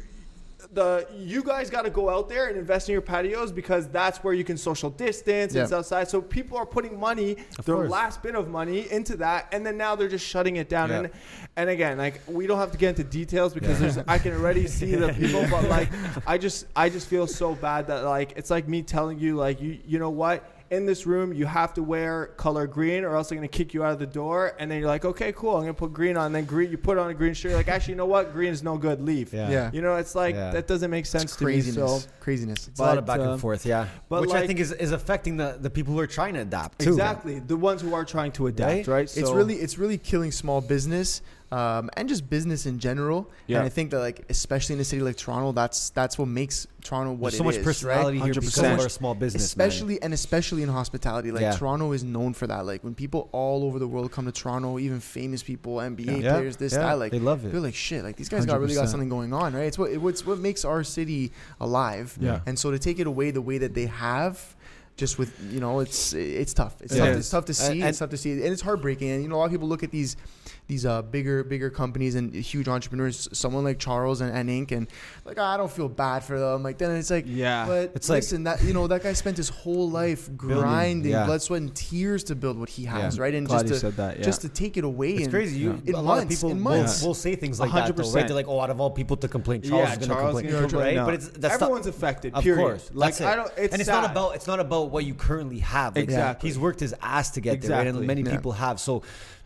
The 0.74 1.06
you 1.16 1.42
guys 1.44 1.70
got 1.70 1.82
to 1.82 1.90
go 1.90 2.10
out 2.10 2.28
there 2.28 2.48
and 2.48 2.56
invest 2.58 2.88
in 2.88 2.92
your 2.94 3.00
patios 3.02 3.52
because 3.52 3.86
that's 3.88 4.18
where 4.24 4.34
you 4.34 4.42
can 4.44 4.56
social 4.56 4.90
distance 4.90 5.52
and 5.52 5.56
Yeah. 5.58 5.62
it's 5.64 5.72
outside. 5.72 6.08
So 6.08 6.20
people 6.20 6.58
are 6.58 6.66
putting 6.66 6.98
money, 6.98 7.36
Of 7.58 7.64
their 7.64 7.76
course. 7.76 7.90
last 7.90 8.22
bit 8.22 8.34
of 8.34 8.48
money 8.48 8.90
into 8.90 9.16
that, 9.18 9.46
and 9.52 9.64
then 9.64 9.76
now 9.76 9.94
they're 9.94 10.08
just 10.08 10.26
shutting 10.26 10.56
it 10.56 10.68
down. 10.68 10.90
Yeah. 10.90 10.98
And 10.98 11.10
and 11.56 11.70
again, 11.70 11.96
like 11.96 12.20
we 12.26 12.46
don't 12.48 12.58
have 12.58 12.72
to 12.72 12.78
get 12.78 12.90
into 12.90 13.04
details 13.04 13.54
because 13.54 13.80
Yeah. 13.80 13.88
there's 13.90 14.04
I 14.08 14.18
can 14.18 14.32
already 14.34 14.66
see 14.78 14.94
the 14.96 15.12
people, 15.12 15.46
but 15.50 15.68
like 15.68 15.88
I 16.26 16.38
just 16.38 16.66
I 16.74 16.88
just 16.88 17.06
feel 17.08 17.26
so 17.26 17.54
bad 17.54 17.86
that 17.86 18.04
like 18.04 18.32
it's 18.36 18.50
like 18.50 18.66
me 18.68 18.82
telling 18.82 19.18
you 19.18 19.36
like 19.36 19.60
you 19.62 19.78
you 19.86 19.98
know 19.98 20.10
what 20.10 20.50
in 20.74 20.84
this 20.86 21.06
room 21.06 21.32
you 21.32 21.46
have 21.46 21.72
to 21.74 21.82
wear 21.82 22.26
color 22.36 22.66
green 22.66 23.04
or 23.04 23.14
else 23.16 23.28
they're 23.28 23.36
gonna 23.36 23.48
kick 23.48 23.72
you 23.74 23.82
out 23.84 23.92
of 23.92 23.98
the 23.98 24.06
door 24.06 24.54
and 24.58 24.70
then 24.70 24.78
you're 24.78 24.88
like 24.88 25.04
okay 25.04 25.32
cool 25.32 25.54
I'm 25.56 25.62
gonna 25.62 25.74
put 25.74 25.92
green 25.92 26.16
on 26.16 26.26
and 26.26 26.34
then 26.34 26.44
green 26.44 26.70
you 26.70 26.76
put 26.78 26.98
on 26.98 27.10
a 27.10 27.14
green 27.14 27.34
shirt 27.34 27.50
you're 27.50 27.58
like 27.58 27.68
actually 27.68 27.92
you 27.92 27.96
know 27.98 28.06
what 28.06 28.32
green 28.32 28.50
is 28.52 28.62
no 28.62 28.76
good 28.76 29.00
leave 29.00 29.32
Yeah. 29.32 29.50
Yeah. 29.50 29.70
you 29.72 29.80
know 29.82 29.96
it's 29.96 30.14
like 30.14 30.34
Yeah. 30.34 30.50
that 30.50 30.66
doesn't 30.66 30.90
make 30.90 31.06
sense 31.06 31.24
It's 31.24 31.36
to 31.36 31.44
me 31.46 31.52
craziness. 31.54 32.04
so 32.04 32.08
craziness. 32.20 32.68
It's 32.68 32.80
a 32.80 32.82
lot 32.82 32.98
of 32.98 33.04
back 33.06 33.20
uh, 33.20 33.32
and 33.32 33.40
forth, 33.40 33.66
yeah. 33.66 33.86
but 34.08 34.22
Which 34.22 34.30
I 34.32 34.46
think 34.46 34.58
is, 34.58 34.72
is 34.72 34.92
affecting 34.92 35.36
the, 35.36 35.58
the 35.60 35.68
people 35.70 35.92
who 35.92 36.00
are 36.00 36.06
trying 36.06 36.34
to 36.34 36.40
adapt 36.40 36.78
too. 36.80 36.86
man. 36.90 36.94
exactly 36.94 37.38
the 37.38 37.56
ones 37.56 37.82
who 37.82 37.92
are 37.94 38.04
trying 38.04 38.32
to 38.32 38.46
adapt 38.46 38.70
Right? 38.72 38.86
right, 38.88 39.16
it's 39.16 39.30
really 39.30 39.54
it's 39.56 39.76
really 39.78 39.98
killing 39.98 40.32
small 40.32 40.60
business 40.60 41.20
um, 41.54 41.88
and 41.96 42.08
just 42.08 42.28
business 42.28 42.66
in 42.66 42.78
general. 42.78 43.30
Yeah. 43.46 43.58
And 43.58 43.66
I 43.66 43.68
think 43.68 43.90
that 43.92 44.00
like 44.00 44.24
especially 44.28 44.74
in 44.74 44.80
a 44.80 44.84
city 44.84 45.02
like 45.02 45.16
Toronto, 45.16 45.52
that's 45.52 45.90
that's 45.90 46.18
what 46.18 46.26
makes 46.28 46.66
Toronto 46.82 47.12
what 47.12 47.20
There's 47.30 47.34
it 47.34 47.38
so 47.38 47.44
much 47.44 47.56
is, 47.56 47.64
personality 47.64 48.18
right? 48.18 48.24
here 48.24 48.34
because 48.34 48.54
100%. 48.56 48.74
of 48.74 48.80
our 48.80 48.88
small 48.88 49.14
business, 49.14 49.56
man. 49.56 49.68
especially 49.68 50.02
and 50.02 50.12
especially 50.12 50.62
in 50.62 50.68
hospitality. 50.68 51.30
Like 51.30 51.42
Yeah. 51.42 51.52
Toronto 51.52 51.92
is 51.92 52.02
known 52.02 52.34
for 52.34 52.46
that. 52.48 52.66
Like 52.66 52.82
when 52.82 52.94
people 52.94 53.28
all 53.32 53.64
over 53.64 53.78
the 53.78 53.86
world 53.86 54.10
come 54.10 54.24
to 54.26 54.32
Toronto, 54.32 54.78
even 54.78 55.00
famous 55.00 55.42
people, 55.42 55.76
NBA 55.76 56.22
Yeah. 56.22 56.32
players, 56.34 56.56
this 56.56 56.72
Yeah. 56.72 56.80
that, 56.80 56.98
like 56.98 57.12
They 57.12 57.20
love 57.20 57.44
it. 57.44 57.52
They're 57.52 57.60
like 57.60 57.74
shit. 57.74 58.02
Like 58.04 58.16
these 58.16 58.28
guys 58.28 58.44
got 58.46 58.58
really 58.60 58.74
got 58.74 58.88
something 58.88 59.08
going 59.08 59.32
on, 59.32 59.54
right? 59.54 59.64
It's 59.66 59.78
what 59.78 59.90
it, 59.92 59.98
what's 59.98 60.26
what 60.26 60.38
makes 60.38 60.64
our 60.64 60.82
city 60.82 61.30
alive. 61.60 62.16
Yeah. 62.20 62.40
And 62.46 62.58
so 62.58 62.70
to 62.70 62.78
take 62.78 62.98
it 62.98 63.06
away 63.06 63.30
the 63.30 63.42
way 63.42 63.58
that 63.58 63.74
they 63.74 63.86
have. 63.86 64.56
Just 64.96 65.18
with 65.18 65.32
you 65.52 65.58
know, 65.58 65.80
it's 65.80 66.12
it's 66.14 66.54
tough. 66.54 66.76
It's 66.80 66.94
It 66.94 66.98
tough. 67.00 67.08
It's 67.16 67.28
tough 67.28 67.44
to 67.46 67.54
see. 67.54 67.80
And- 67.80 67.88
it's 67.88 67.98
tough 67.98 68.10
to 68.10 68.16
see, 68.16 68.30
and 68.30 68.42
it's 68.44 68.62
heartbreaking. 68.62 69.10
And 69.10 69.22
you 69.24 69.28
know, 69.28 69.34
a 69.34 69.38
lot 69.38 69.46
of 69.46 69.50
people 69.50 69.66
look 69.66 69.82
at 69.82 69.90
these 69.90 70.16
these 70.66 70.86
uh, 70.86 71.02
bigger 71.02 71.44
bigger 71.44 71.68
companies 71.68 72.14
and 72.14 72.34
huge 72.34 72.68
entrepreneurs, 72.68 73.28
someone 73.32 73.64
like 73.64 73.78
Charles 73.78 74.22
and, 74.22 74.34
and 74.34 74.48
Ink 74.48 74.72
and 74.72 74.86
like 75.26 75.36
"Ah, 75.38 75.52
I 75.54 75.56
don't 75.58 75.70
feel 75.70 75.90
bad 75.90 76.24
for 76.24 76.38
them. 76.40 76.62
Like 76.62 76.78
then 76.78 76.92
it's 76.96 77.10
like 77.10 77.24
yeah 77.28 77.66
but 77.66 77.92
It's 77.94 78.08
like- 78.08 78.18
listen, 78.22 78.44
that 78.44 78.62
you 78.64 78.72
know 78.72 78.86
that 78.86 79.02
guy 79.02 79.12
spent 79.12 79.36
his 79.36 79.50
whole 79.50 79.90
life 79.90 80.34
grinding, 80.36 81.12
yeah. 81.12 81.26
blood, 81.26 81.42
sweat, 81.42 81.60
and 81.60 81.74
tears 81.74 82.24
to 82.24 82.34
build 82.34 82.58
what 82.58 82.70
he 82.70 82.84
has, 82.86 83.16
Yeah. 83.16 83.22
right? 83.22 83.34
And 83.34 83.46
Glad 83.46 83.66
just 83.66 83.74
to 83.74 83.78
said 83.80 83.96
that 83.96 84.18
yeah 84.18 84.24
just 84.24 84.40
to 84.40 84.48
take 84.48 84.76
it 84.78 84.84
away. 84.84 85.12
It's 85.14 85.22
and, 85.24 85.30
crazy. 85.30 85.58
You, 85.58 85.82
In 85.84 85.94
a 85.94 86.00
lot 86.00 86.16
months, 86.16 86.22
of 86.22 86.28
people 86.40 86.50
in 86.52 86.64
will, 86.64 86.76
months. 86.78 87.02
will 87.02 87.12
say 87.14 87.34
things 87.36 87.60
like 87.60 87.70
that, 87.72 87.94
though, 87.94 88.02
100%. 88.02 88.14
right? 88.14 88.26
They're 88.26 88.34
like, 88.36 88.48
"Oh, 88.48 88.58
out 88.60 88.70
of 88.70 88.80
all 88.80 88.90
people 88.90 89.16
to 89.18 89.28
complain, 89.28 89.60
Charles 89.60 89.88
yeah, 89.88 89.92
is 89.92 89.98
going 89.98 90.10
to 90.10 90.16
complain." 90.16 90.46
gonna 90.46 90.60
complain. 90.60 90.84
right? 90.86 90.96
No. 90.96 91.04
But 91.04 91.14
it's 91.14 91.28
that's 91.28 91.54
everyone's 91.56 91.84
not, 91.86 91.94
affected 91.94 92.32
of 92.34 92.42
period 92.42 92.60
course. 92.62 92.90
like 92.94 93.16
That's 93.18 93.20
it. 93.20 93.26
I 93.26 93.36
don't 93.36 93.52
it's 93.58 93.72
and 93.74 93.80
it's 93.82 93.90
sad. 93.90 94.00
not 94.00 94.10
about 94.12 94.34
it's 94.36 94.46
not 94.46 94.60
about 94.60 94.90
what 94.90 95.04
you 95.04 95.12
currently 95.14 95.58
have. 95.58 95.94
Like, 95.94 96.04
Exactly. 96.04 96.48
He's 96.48 96.58
worked 96.58 96.80
his 96.80 96.94
ass 97.02 97.32
to 97.32 97.42
get 97.42 97.60
there, 97.60 97.70
right? 97.76 97.86
And 97.86 98.00
many 98.06 98.24
people 98.24 98.52
have. 98.52 98.80
So 98.80 99.02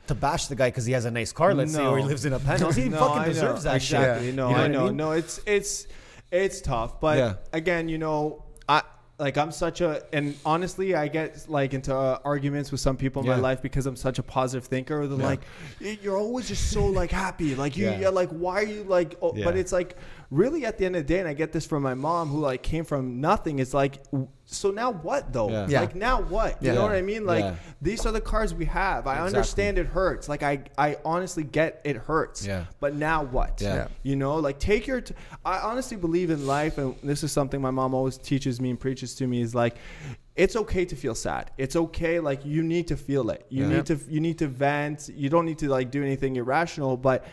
to 0.09 0.15
bash 0.15 0.47
the 0.49 0.55
guy 0.57 0.69
because 0.69 0.85
he 0.87 0.93
has 0.93 1.05
a 1.05 1.11
nice 1.11 1.33
car, 1.33 1.55
let's 1.55 1.73
say, 1.73 1.85
or 1.87 1.99
he 1.99 2.05
lives 2.05 2.25
in 2.25 2.33
a 2.33 2.39
penthouse, 2.49 2.77
he 2.77 2.89
No, 2.89 2.99
fucking 2.99 3.17
I 3.19 3.27
know. 3.27 3.33
deserves 3.33 3.63
that 3.65 3.77
exactly. 3.77 4.27
shit. 4.27 4.35
No, 4.35 4.49
You 4.49 4.55
know 4.55 4.59
I 4.59 4.63
what 4.63 4.71
know. 4.71 4.85
mean? 4.87 4.97
No, 4.97 5.13
it's 5.13 5.41
it's 5.47 5.87
it's 6.31 6.61
tough, 6.61 7.01
but 7.01 7.19
Yeah. 7.19 7.35
again, 7.53 7.89
you 7.89 7.99
know, 7.99 8.45
I 8.69 8.83
like 9.19 9.37
I'm 9.37 9.51
such 9.51 9.81
a 9.81 10.03
and 10.13 10.37
honestly, 10.45 10.95
I 10.95 11.09
get 11.09 11.47
like 11.49 11.75
into 11.75 11.95
uh, 11.95 12.19
arguments 12.25 12.71
with 12.71 12.81
some 12.81 12.97
people 12.97 13.23
in 13.23 13.29
my 13.29 13.37
life 13.37 13.61
because 13.63 13.87
I'm 13.87 13.97
such 13.97 14.19
a 14.19 14.23
positive 14.23 14.65
thinker. 14.67 15.07
They're 15.07 15.19
Yeah. 15.19 15.25
like, 15.27 15.41
you're 16.03 16.17
always 16.17 16.47
just 16.49 16.71
so 16.71 16.87
like 16.87 17.11
happy, 17.11 17.55
like 17.55 17.77
you, 17.77 17.87
Yeah. 17.87 17.99
you're 17.99 18.11
like, 18.13 18.29
why 18.31 18.57
are 18.63 18.67
you 18.67 18.85
like? 18.85 19.17
Oh, 19.23 19.33
Yeah. 19.35 19.45
But 19.45 19.57
it's 19.57 19.73
like 19.73 19.97
really 20.31 20.67
at 20.67 20.77
the 20.77 20.85
end 20.85 20.95
of 20.97 21.07
the 21.07 21.15
day, 21.15 21.21
and 21.21 21.29
I 21.29 21.33
get 21.33 21.53
this 21.53 21.65
from 21.65 21.83
my 21.83 21.95
mom 21.95 22.29
who 22.29 22.39
like 22.41 22.63
came 22.63 22.85
from 22.85 23.21
nothing. 23.21 23.59
It's 23.61 23.73
like, 23.73 24.03
so 24.45 24.71
now 24.71 24.91
what 24.91 25.33
though? 25.33 25.49
Yeah. 25.51 25.67
Yeah. 25.69 25.81
Like 25.81 25.95
now 25.95 26.21
what? 26.23 26.63
You 26.63 26.69
Yeah. 26.69 26.75
know 26.75 26.83
what 26.83 26.93
I 26.93 27.01
mean? 27.03 27.25
Like 27.25 27.45
Yeah. 27.45 27.55
these 27.81 28.05
are 28.05 28.13
the 28.13 28.21
cars 28.21 28.55
we 28.55 28.67
have. 28.67 29.07
I 29.07 29.13
Exactly. 29.15 29.27
understand 29.37 29.79
it 29.79 29.87
hurts. 29.87 30.29
Like 30.29 30.43
I, 30.43 30.65
I 30.77 30.97
honestly 31.05 31.45
get 31.45 31.81
it 31.85 31.97
hurts. 31.97 32.47
Yeah. 32.47 32.65
But 32.81 32.95
now 32.95 33.25
what? 33.25 33.61
Yeah. 33.61 33.75
Yeah. 33.75 33.89
You 34.03 34.17
know, 34.17 34.37
like 34.37 34.59
take 34.59 34.87
your. 34.87 35.01
T- 35.01 35.15
I 35.45 35.59
honestly 35.61 35.97
believe 35.97 36.31
in 36.31 36.47
life, 36.47 36.77
and 36.79 36.95
this 37.03 37.23
is 37.25 37.33
something 37.33 37.61
my 37.61 37.71
mom 37.71 37.95
always 37.95 38.19
teaches 38.19 38.61
me 38.61 38.71
and 38.71 38.79
preaches 38.79 39.15
to 39.17 39.27
me 39.27 39.41
is 39.41 39.55
like, 39.55 39.77
it's 40.37 40.57
okay 40.57 40.85
to 40.85 40.95
feel 40.95 41.15
sad. 41.15 41.51
It's 41.59 41.75
okay. 41.75 42.21
Like 42.21 42.45
you 42.45 42.63
need 42.63 42.87
to 42.89 42.97
feel 42.97 43.31
it. 43.31 43.47
You 43.49 43.63
Yeah. 43.65 43.77
need 43.77 43.87
to. 43.87 43.99
You 44.09 44.21
need 44.21 44.39
to 44.39 44.47
vent. 44.47 45.09
You 45.15 45.31
don't 45.31 45.47
need 45.47 45.59
to 45.59 45.69
like 45.69 45.91
do 45.91 46.03
anything 46.03 46.37
irrational, 46.37 46.97
but 46.97 47.25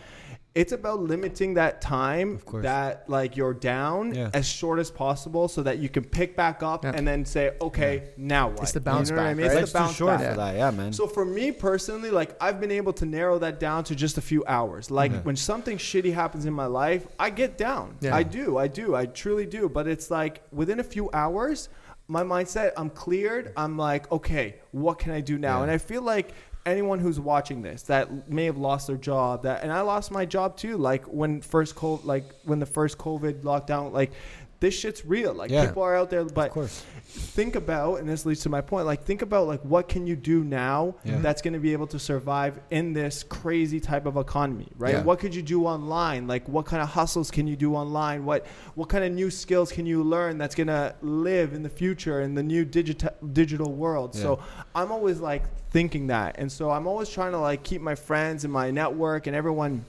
it's 0.55 0.71
about 0.71 1.01
limiting 1.01 1.55
that 1.55 1.81
time 1.81 2.39
that 2.61 3.09
like 3.09 3.35
you're 3.35 3.53
down 3.53 4.15
Yeah. 4.15 4.29
as 4.33 4.47
short 4.47 4.79
as 4.79 4.89
possible 4.89 5.49
so 5.49 5.61
that 5.63 5.79
you 5.79 5.89
can 5.89 6.05
pick 6.05 6.35
back 6.37 6.63
up 6.63 6.85
Yeah. 6.85 6.93
and 6.95 7.05
then 7.05 7.25
say, 7.25 7.51
okay, 7.61 8.11
now 8.15 8.47
what? 8.49 8.61
It's 8.63 8.71
the 8.71 8.79
bounce 8.79 9.09
you 9.09 9.17
know 9.17 9.21
what 9.23 9.27
I 9.27 9.29
back, 9.31 9.37
mean? 9.37 9.47
right? 9.47 9.57
It's 9.57 9.61
Life's 9.61 9.71
the 9.73 9.77
too 9.79 9.83
bounce 9.83 9.95
short 9.97 10.17
back. 10.19 10.29
for 10.31 10.37
that. 10.37 10.55
Yeah, 10.55 10.71
man. 10.71 10.93
So 10.93 11.07
for 11.07 11.25
me 11.25 11.51
personally, 11.51 12.09
like 12.09 12.37
I've 12.41 12.61
been 12.61 12.71
able 12.71 12.93
to 12.93 13.05
narrow 13.05 13.37
that 13.39 13.59
down 13.59 13.83
to 13.85 13.95
just 13.95 14.17
a 14.17 14.21
few 14.21 14.45
hours. 14.47 14.89
Like 14.89 15.11
Yeah. 15.11 15.19
when 15.23 15.35
something 15.35 15.77
shitty 15.77 16.13
happens 16.13 16.45
in 16.45 16.53
my 16.53 16.67
life, 16.67 17.05
I 17.19 17.31
get 17.31 17.57
down. 17.57 17.97
Yeah. 17.99 18.15
I 18.15 18.23
do, 18.23 18.57
I 18.57 18.67
do, 18.69 18.95
I 18.95 19.07
truly 19.07 19.45
do. 19.45 19.67
But 19.67 19.87
it's 19.89 20.09
like 20.09 20.41
within 20.53 20.79
a 20.79 20.83
few 20.85 21.09
hours, 21.11 21.67
my 22.07 22.23
mindset, 22.23 22.71
I'm 22.77 22.91
cleared. 22.91 23.51
I'm 23.57 23.77
like, 23.77 24.09
okay, 24.09 24.55
what 24.71 24.99
can 24.99 25.11
I 25.11 25.19
do 25.19 25.37
now? 25.37 25.57
Yeah. 25.57 25.63
And 25.63 25.71
I 25.71 25.79
feel 25.79 26.01
like 26.01 26.31
anyone 26.65 26.99
who's 26.99 27.19
watching 27.19 27.61
this 27.61 27.83
that 27.83 28.29
may 28.29 28.45
have 28.45 28.57
lost 28.57 28.87
their 28.87 28.97
job, 28.97 29.43
that 29.43 29.63
and 29.63 29.71
I 29.71 29.81
lost 29.81 30.11
my 30.11 30.25
job 30.25 30.57
too. 30.57 30.77
Like 30.77 31.05
when 31.05 31.41
first 31.41 31.75
COVID, 31.75 32.05
like 32.05 32.25
when 32.43 32.59
the 32.59 32.65
first 32.65 32.97
COVID 32.97 33.41
lockdown, 33.43 33.91
like 33.91 34.11
this 34.59 34.73
shit's 34.73 35.05
real. 35.05 35.33
Like 35.33 35.51
Yeah. 35.51 35.65
people 35.67 35.83
are 35.83 35.95
out 35.95 36.09
there, 36.09 36.23
but 36.25 36.47
of 36.47 36.53
course. 36.53 36.83
think 37.07 37.55
about 37.55 37.99
and 37.99 38.09
this 38.09 38.25
leads 38.25 38.41
to 38.41 38.49
my 38.49 38.59
point 38.61 38.85
like 38.85 39.03
think 39.03 39.21
about 39.21 39.47
like 39.47 39.61
what 39.61 39.87
can 39.87 40.05
you 40.07 40.15
do 40.17 40.43
now 40.43 40.95
Yeah. 41.03 41.13
Mm-hmm. 41.13 41.21
that's 41.21 41.41
going 41.41 41.53
to 41.53 41.59
be 41.59 41.71
able 41.71 41.87
to 41.87 41.99
survive 41.99 42.59
in 42.71 42.91
this 42.93 43.23
crazy 43.23 43.79
type 43.79 44.05
of 44.05 44.17
economy 44.17 44.67
right 44.77 44.95
Yeah. 44.95 45.03
what 45.03 45.19
could 45.19 45.33
you 45.33 45.41
do 45.41 45.65
online 45.65 46.27
like 46.27 46.45
what 46.49 46.65
kind 46.65 46.81
of 46.83 46.89
hustles 46.89 47.31
can 47.31 47.47
you 47.47 47.55
do 47.55 47.73
online 47.73 48.25
what 48.25 48.45
what 48.75 48.89
kind 48.89 49.03
of 49.05 49.13
new 49.13 49.29
skills 49.31 49.71
can 49.71 49.85
you 49.85 50.03
learn 50.03 50.37
that's 50.37 50.55
going 50.55 50.67
to 50.67 50.93
live 51.01 51.53
in 51.53 51.63
the 51.63 51.69
future 51.69 52.19
in 52.21 52.33
the 52.35 52.43
new 52.43 52.65
digital 52.65 53.11
digital 53.31 53.71
world 53.71 54.13
so 54.13 54.39
i'm 54.73 54.91
always 54.91 55.19
like 55.19 55.43
thinking 55.69 56.07
that 56.07 56.35
and 56.37 56.51
so 56.51 56.69
i'm 56.69 56.85
always 56.87 57.07
trying 57.09 57.31
to 57.31 57.39
like 57.39 57.63
keep 57.63 57.81
my 57.81 57.95
friends 57.95 58.43
and 58.43 58.51
my 58.51 58.71
network 58.71 59.27
and 59.27 59.35
everyone 59.37 59.85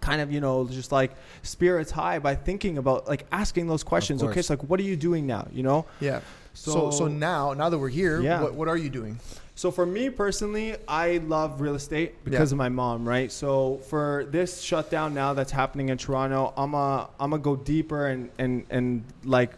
kind 0.00 0.20
of 0.20 0.32
you 0.32 0.40
know 0.40 0.66
just 0.66 0.92
like 0.92 1.12
spirits 1.42 1.90
high 1.90 2.18
by 2.18 2.34
thinking 2.34 2.78
about 2.78 3.06
like 3.08 3.26
asking 3.32 3.66
those 3.66 3.82
questions 3.82 4.22
okay 4.22 4.42
so 4.42 4.54
like 4.54 4.62
what 4.64 4.80
are 4.80 4.84
you 4.84 4.96
doing 4.96 5.26
now 5.26 5.46
you 5.52 5.62
know 5.62 5.84
Yeah. 6.00 6.20
So, 6.52 6.90
so 6.90 7.06
now, 7.06 7.52
now 7.54 7.68
that 7.70 7.78
we're 7.78 7.88
here, 7.88 8.20
Yeah. 8.20 8.42
what, 8.42 8.54
what 8.54 8.66
are 8.66 8.76
you 8.76 8.90
doing? 8.90 9.20
So 9.54 9.70
for 9.70 9.86
me 9.86 10.10
personally, 10.10 10.74
I 10.88 11.18
love 11.18 11.60
real 11.60 11.76
estate 11.76 12.24
because 12.24 12.50
Yeah. 12.50 12.54
of 12.54 12.58
my 12.58 12.68
mom, 12.68 13.06
right? 13.08 13.30
So 13.30 13.78
for 13.88 14.26
this 14.32 14.60
shutdown 14.60 15.14
now 15.14 15.32
that's 15.32 15.52
happening 15.52 15.90
in 15.90 15.96
Toronto, 15.96 16.52
I'm 16.56 16.74
a 16.74 17.08
I'm 17.20 17.30
gonna 17.30 17.40
go 17.40 17.54
deeper 17.54 18.08
and 18.08 18.30
and 18.38 18.64
and 18.68 19.04
like 19.24 19.52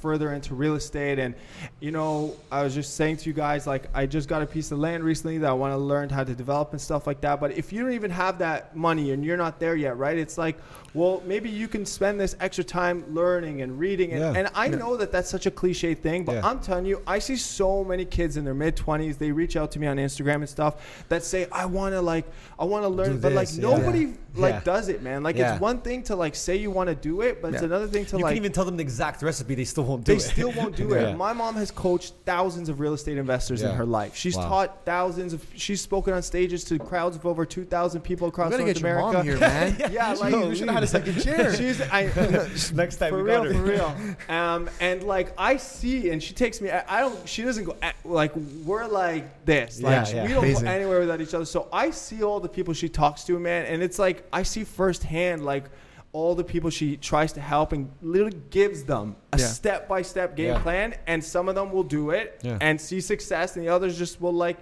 further 0.00 0.32
into 0.32 0.54
real 0.54 0.74
estate. 0.74 1.18
And 1.18 1.34
you 1.80 1.90
know 1.90 2.34
i 2.50 2.62
was 2.62 2.74
just 2.74 2.96
saying 2.96 3.16
to 3.16 3.28
you 3.28 3.32
guys 3.32 3.66
like 3.66 3.88
i 3.94 4.06
just 4.06 4.28
got 4.28 4.42
a 4.42 4.46
piece 4.46 4.72
of 4.72 4.78
land 4.78 5.02
recently 5.04 5.38
that 5.38 5.48
i 5.48 5.52
want 5.52 5.72
to 5.72 5.76
learn 5.76 6.08
how 6.08 6.24
to 6.24 6.34
develop 6.34 6.72
and 6.72 6.80
stuff 6.80 7.06
like 7.06 7.20
that. 7.20 7.40
But 7.40 7.52
if 7.52 7.72
you 7.72 7.82
don't 7.82 7.92
even 7.92 8.10
have 8.10 8.38
that 8.38 8.76
money 8.76 9.12
and 9.12 9.24
you're 9.24 9.36
not 9.36 9.58
there 9.60 9.76
yet 9.76 9.96
right 9.98 10.16
it's 10.16 10.38
like 10.38 10.58
well 10.96 11.22
maybe 11.26 11.48
you 11.50 11.68
can 11.68 11.84
spend 11.84 12.18
this 12.18 12.34
extra 12.40 12.64
time 12.64 13.04
learning 13.14 13.60
and 13.62 13.78
reading 13.78 14.12
and, 14.12 14.20
Yeah. 14.20 14.32
and 14.40 14.48
i 14.54 14.66
know 14.68 14.96
that 14.96 15.12
that's 15.12 15.28
such 15.30 15.46
a 15.46 15.50
cliche 15.50 15.94
thing 15.94 16.24
but 16.24 16.36
Yeah. 16.36 16.48
i'm 16.48 16.58
telling 16.60 16.86
you 16.86 17.02
i 17.06 17.18
see 17.18 17.36
so 17.36 17.84
many 17.84 18.04
kids 18.04 18.36
in 18.36 18.44
their 18.44 18.54
mid-20s 18.54 19.18
they 19.18 19.30
reach 19.30 19.56
out 19.56 19.70
to 19.72 19.78
me 19.78 19.86
on 19.86 19.96
instagram 19.98 20.36
and 20.36 20.48
stuff 20.48 21.04
that 21.08 21.22
say 21.22 21.46
i 21.52 21.66
want 21.66 21.94
to 21.94 22.00
like 22.00 22.24
i 22.58 22.64
want 22.64 22.84
to 22.84 22.88
learn 22.88 23.12
Do 23.16 23.18
but 23.18 23.32
like 23.32 23.48
this, 23.48 23.58
yeah. 23.58 23.68
nobody 23.76 24.14
like 24.34 24.54
Yeah. 24.54 24.60
does 24.64 24.88
it 24.88 25.02
man 25.02 25.22
like 25.22 25.36
Yeah. 25.36 25.52
it's 25.52 25.60
one 25.60 25.78
thing 25.80 26.02
to 26.04 26.16
like 26.16 26.34
say 26.34 26.56
you 26.56 26.70
want 26.70 26.88
to 26.88 26.94
do 26.94 27.20
it 27.20 27.40
but 27.42 27.52
it's 27.54 27.62
another 27.62 27.86
thing 27.86 28.04
to 28.06 28.16
you 28.16 28.22
like 28.24 28.30
can 28.32 28.36
even 28.38 28.52
tell 28.52 28.64
them 28.64 28.76
the 28.76 28.82
exact 28.82 29.22
recipe; 29.22 29.54
they 29.54 29.64
still 29.64 29.84
won't 29.84 30.04
do 30.04 30.12
they 30.12 30.16
it. 30.18 30.22
They 30.22 30.28
still 30.32 30.52
won't 30.52 30.76
do 30.76 30.88
Yeah. 30.94 31.10
it. 31.10 31.16
My 31.16 31.32
mom 31.32 31.54
has 31.56 31.70
coached 31.70 32.12
thousands 32.26 32.68
of 32.68 32.78
real 32.80 32.92
estate 32.94 33.16
investors 33.18 33.62
in 33.62 33.70
her 33.74 33.86
life. 33.86 34.14
She's 34.14 34.36
Wow. 34.36 34.48
taught 34.48 34.84
thousands 34.84 35.32
of. 35.32 35.44
She's 35.54 35.80
spoken 35.80 36.12
on 36.12 36.22
stages 36.22 36.64
to 36.64 36.78
crowds 36.78 37.16
of 37.16 37.24
over 37.26 37.46
two 37.46 37.64
thousand 37.64 38.02
people 38.02 38.28
across 38.28 38.50
North 38.50 38.76
America. 38.78 39.22
here, 39.22 39.38
man. 39.40 39.76
Yeah, 39.90 40.12
like 40.20 40.34
we 40.34 40.54
should 40.54 40.66
have 40.68 40.74
had 40.74 40.84
a 40.86 40.90
second 40.90 41.20
chair. 41.22 41.54
She's 41.56 41.80
I, 41.80 42.04
Next 42.74 42.96
time 42.96 43.10
for 43.10 43.16
we 43.22 43.22
real, 43.22 43.44
for 43.44 43.62
real. 43.62 43.94
Um, 44.28 44.68
and 44.80 45.02
like 45.02 45.32
I 45.38 45.56
see, 45.56 46.10
and 46.10 46.22
she 46.22 46.34
takes 46.34 46.60
me. 46.60 46.70
I, 46.70 46.84
I 46.98 47.00
don't. 47.00 47.28
She 47.28 47.42
doesn't 47.42 47.64
go. 47.64 47.76
Like 48.04 48.32
we're 48.64 48.86
like 48.86 49.44
this. 49.44 49.80
Like 49.80 50.08
Yeah, 50.08 50.14
yeah. 50.14 50.22
we 50.26 50.28
don't 50.34 50.44
Amazing. 50.44 50.64
go 50.64 50.70
anywhere 50.70 51.00
without 51.00 51.20
each 51.20 51.34
other. 51.34 51.44
So 51.44 51.68
I 51.72 51.90
see 51.90 52.22
all 52.22 52.40
the 52.40 52.48
people 52.48 52.74
she 52.74 52.88
talks 52.88 53.24
to, 53.24 53.38
man, 53.38 53.66
and 53.66 53.82
it's 53.82 53.98
like 53.98 54.26
I 54.32 54.42
see 54.42 54.64
firsthand, 54.64 55.44
like 55.44 55.64
all 56.12 56.34
the 56.34 56.44
people 56.44 56.70
she 56.70 56.96
tries 56.96 57.32
to 57.34 57.40
help 57.40 57.72
and 57.72 57.90
literally 58.00 58.38
gives 58.50 58.84
them 58.84 59.16
a 59.32 59.38
Yeah. 59.38 59.46
step 59.46 59.86
by 59.88 60.00
step 60.02 60.34
game 60.34 60.46
Yeah. 60.54 60.62
plan, 60.62 60.94
and 61.06 61.22
some 61.22 61.48
of 61.48 61.54
them 61.54 61.70
will 61.72 61.82
do 61.82 62.10
it 62.10 62.40
Yeah. 62.42 62.56
and 62.60 62.80
see 62.80 63.00
success, 63.00 63.56
and 63.56 63.64
the 63.64 63.68
others 63.68 63.98
just 63.98 64.20
will 64.20 64.32
like. 64.32 64.56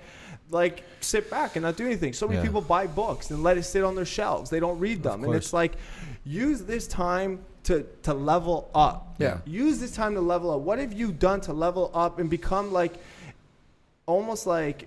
Like 0.50 0.84
sit 1.00 1.30
back 1.30 1.56
and 1.56 1.64
not 1.64 1.76
do 1.76 1.86
anything. 1.86 2.12
So 2.12 2.26
many 2.26 2.38
Yeah. 2.38 2.44
people 2.44 2.60
buy 2.60 2.86
books 2.86 3.30
and 3.30 3.42
let 3.42 3.56
it 3.58 3.62
sit 3.64 3.82
on 3.82 3.94
their 3.94 4.04
shelves. 4.04 4.50
They 4.50 4.60
don't 4.60 4.78
read 4.78 5.02
them, 5.02 5.24
and 5.24 5.34
it's 5.34 5.52
like 5.52 5.72
use 6.24 6.62
this 6.62 6.86
time 6.86 7.40
to 7.64 7.84
to 8.02 8.12
level 8.14 8.68
up. 8.74 9.14
Yeah. 9.18 9.38
Use 9.46 9.80
this 9.80 9.92
time 9.94 10.14
to 10.14 10.20
level 10.20 10.50
up. 10.50 10.60
What 10.60 10.78
have 10.78 10.92
you 10.92 11.12
done 11.12 11.40
to 11.42 11.52
level 11.52 11.90
up 11.94 12.18
and 12.18 12.28
become 12.28 12.72
like 12.72 12.94
almost 14.06 14.46
like 14.46 14.86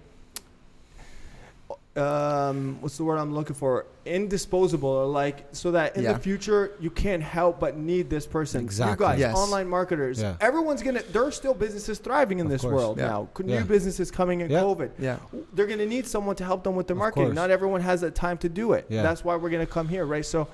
um 1.98 2.78
what's 2.82 2.98
the 2.98 3.04
word 3.04 3.18
I'm 3.18 3.34
looking 3.34 3.56
for? 3.56 3.86
Indisposable 4.06 4.90
or 4.90 5.06
like 5.06 5.46
so 5.52 5.72
that 5.72 5.98
in 5.98 6.04
Yeah. 6.04 6.14
the 6.14 6.20
future 6.20 6.72
you 6.80 6.90
can't 6.90 7.24
help 7.24 7.60
but 7.60 7.78
need 7.78 8.10
this 8.10 8.26
person. 8.26 8.62
Exactly. 8.64 9.06
You 9.06 9.12
guys, 9.12 9.20
Yes. 9.20 9.36
online 9.36 9.68
marketers. 9.68 10.22
Yeah. 10.22 10.36
Everyone's 10.40 10.84
gonna 10.84 11.02
there 11.12 11.24
are 11.26 11.32
still 11.32 11.54
businesses 11.54 12.00
thriving 12.00 12.40
in 12.40 12.46
Of 12.48 12.52
this 12.52 12.62
course. 12.62 12.74
world 12.74 12.98
Yeah. 12.98 13.08
now. 13.08 13.28
New 13.44 13.64
businesses 13.64 14.12
coming 14.12 14.42
in. 14.42 14.50
COVID. 14.50 14.92
Yeah. 15.00 15.18
They're 15.54 15.68
gonna 15.68 15.86
need 15.86 16.08
someone 16.08 16.36
to 16.38 16.46
help 16.46 16.64
them 16.64 16.76
with 16.76 16.88
their 16.88 16.96
Of 16.96 17.00
marketing. 17.00 17.26
course. 17.28 17.36
Not 17.36 17.50
everyone 17.52 17.82
has 17.82 18.02
the 18.02 18.12
time 18.12 18.38
to 18.40 18.50
do 18.50 18.74
it. 18.74 18.86
Yeah. 18.90 19.04
That's 19.04 19.24
why 19.24 19.36
we're 19.36 19.50
gonna 19.50 19.66
come 19.66 19.88
here, 19.88 20.06
right? 20.06 20.26
So 20.26 20.48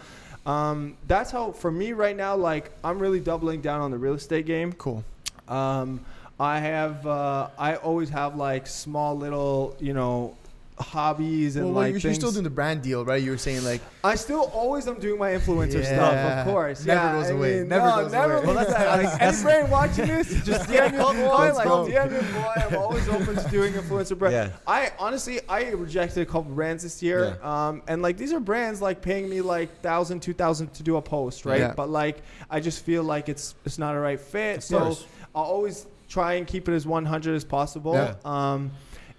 um, 0.46 0.98
that's 1.08 1.32
how 1.32 1.52
for 1.52 1.72
me 1.72 1.94
right 1.94 2.16
now. 2.18 2.36
Like 2.36 2.72
I'm 2.84 3.00
really 3.00 3.20
doubling 3.20 3.62
down 3.62 3.82
on 3.82 3.92
the 3.92 3.98
real 3.98 4.14
estate 4.16 4.46
game. 4.46 4.74
Cool. 4.74 5.04
Um, 5.48 6.02
I 6.40 6.60
have 6.60 7.06
uh, 7.08 7.48
I 7.58 7.76
always 7.76 8.10
have 8.10 8.36
like 8.36 8.68
small 8.68 9.16
little 9.18 9.76
you 9.80 9.94
know 9.94 10.36
hobbies 10.80 11.56
and 11.56 11.66
Well, 11.66 11.74
like 11.76 11.92
you're, 11.92 12.00
things. 12.00 12.16
still 12.16 12.32
doing 12.32 12.44
the 12.44 12.50
brand 12.50 12.82
deal, 12.82 13.06
right? 13.06 13.22
You 13.22 13.32
were 13.32 13.38
saying 13.38 13.64
like, 13.64 13.82
I 14.04 14.16
still 14.16 14.50
always 14.54 14.88
am 14.88 15.00
doing 15.00 15.20
my 15.20 15.32
influencer 15.32 15.76
Yeah. 15.84 15.84
stuff, 15.96 16.38
of 16.48 16.52
course. 16.54 16.86
Never 16.86 17.00
yeah, 17.02 17.14
goes 17.14 17.26
I 17.30 17.34
away. 17.34 17.60
mean, 17.60 17.68
Never 17.70 17.86
no, 17.88 17.96
goes 18.04 18.12
never 18.12 18.38
away. 18.38 18.46
Well, 18.46 18.56
that's 18.56 18.72
like, 18.72 19.22
any 19.22 19.42
brand 19.44 19.72
watching 19.72 20.08
this, 20.08 20.30
just 20.46 20.70
DM 20.70 20.92
me, 20.92 20.98
boy. 20.98 21.38
Let's 21.38 21.58
Like 21.58 21.68
go. 21.68 21.86
DM 21.86 22.12
me, 22.12 22.34
boy. 22.34 22.54
I'm 22.56 22.76
always 22.78 23.10
open 23.10 23.36
to 23.36 23.50
doing 23.50 23.74
influencer 23.74 24.18
brand. 24.18 24.34
Yeah. 24.52 24.58
I 24.68 24.92
honestly, 25.00 25.40
I 25.48 25.70
rejected 25.72 26.22
a 26.22 26.26
couple 26.26 26.52
brands 26.54 26.84
this 26.84 27.02
year, 27.04 27.38
um, 27.44 27.82
and 27.88 28.02
like 28.02 28.18
these 28.18 28.34
are 28.34 28.40
brands 28.40 28.82
like 28.82 29.02
paying 29.02 29.30
me 29.30 29.42
like 29.42 29.82
thousand, 29.82 30.22
two 30.22 30.34
thousand 30.34 30.74
to 30.74 30.84
do 30.84 30.98
a 30.98 31.02
post, 31.02 31.46
right? 31.46 31.60
Yeah. 31.60 31.74
But 31.76 31.90
like, 31.90 32.18
I 32.50 32.60
just 32.60 32.84
feel 32.84 33.04
like 33.04 33.30
it's 33.30 33.56
it's 33.66 33.78
not 33.78 33.96
a 33.96 34.00
right 34.00 34.20
fit. 34.20 34.58
Of 34.58 34.64
so 34.64 34.80
course. 34.80 35.06
I'll 35.36 35.44
always 35.44 35.86
try 36.10 36.34
and 36.34 36.46
keep 36.46 36.70
it 36.70 36.74
as 36.74 36.86
100 36.86 37.34
as 37.34 37.44
possible. 37.44 37.94
Yeah. 37.96 38.14
Um, 38.24 38.72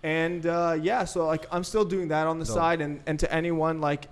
and 0.05 0.45
uh, 0.45 0.77
yeah, 0.81 1.05
so 1.07 1.27
like 1.27 1.47
I'm 1.51 1.65
still 1.65 1.85
doing 1.85 2.09
that 2.09 2.27
on 2.27 2.39
the 2.39 2.45
Dope. 2.45 2.55
side, 2.55 2.81
and 2.83 3.01
and 3.07 3.19
to 3.21 3.33
anyone 3.33 3.81
like 3.81 4.07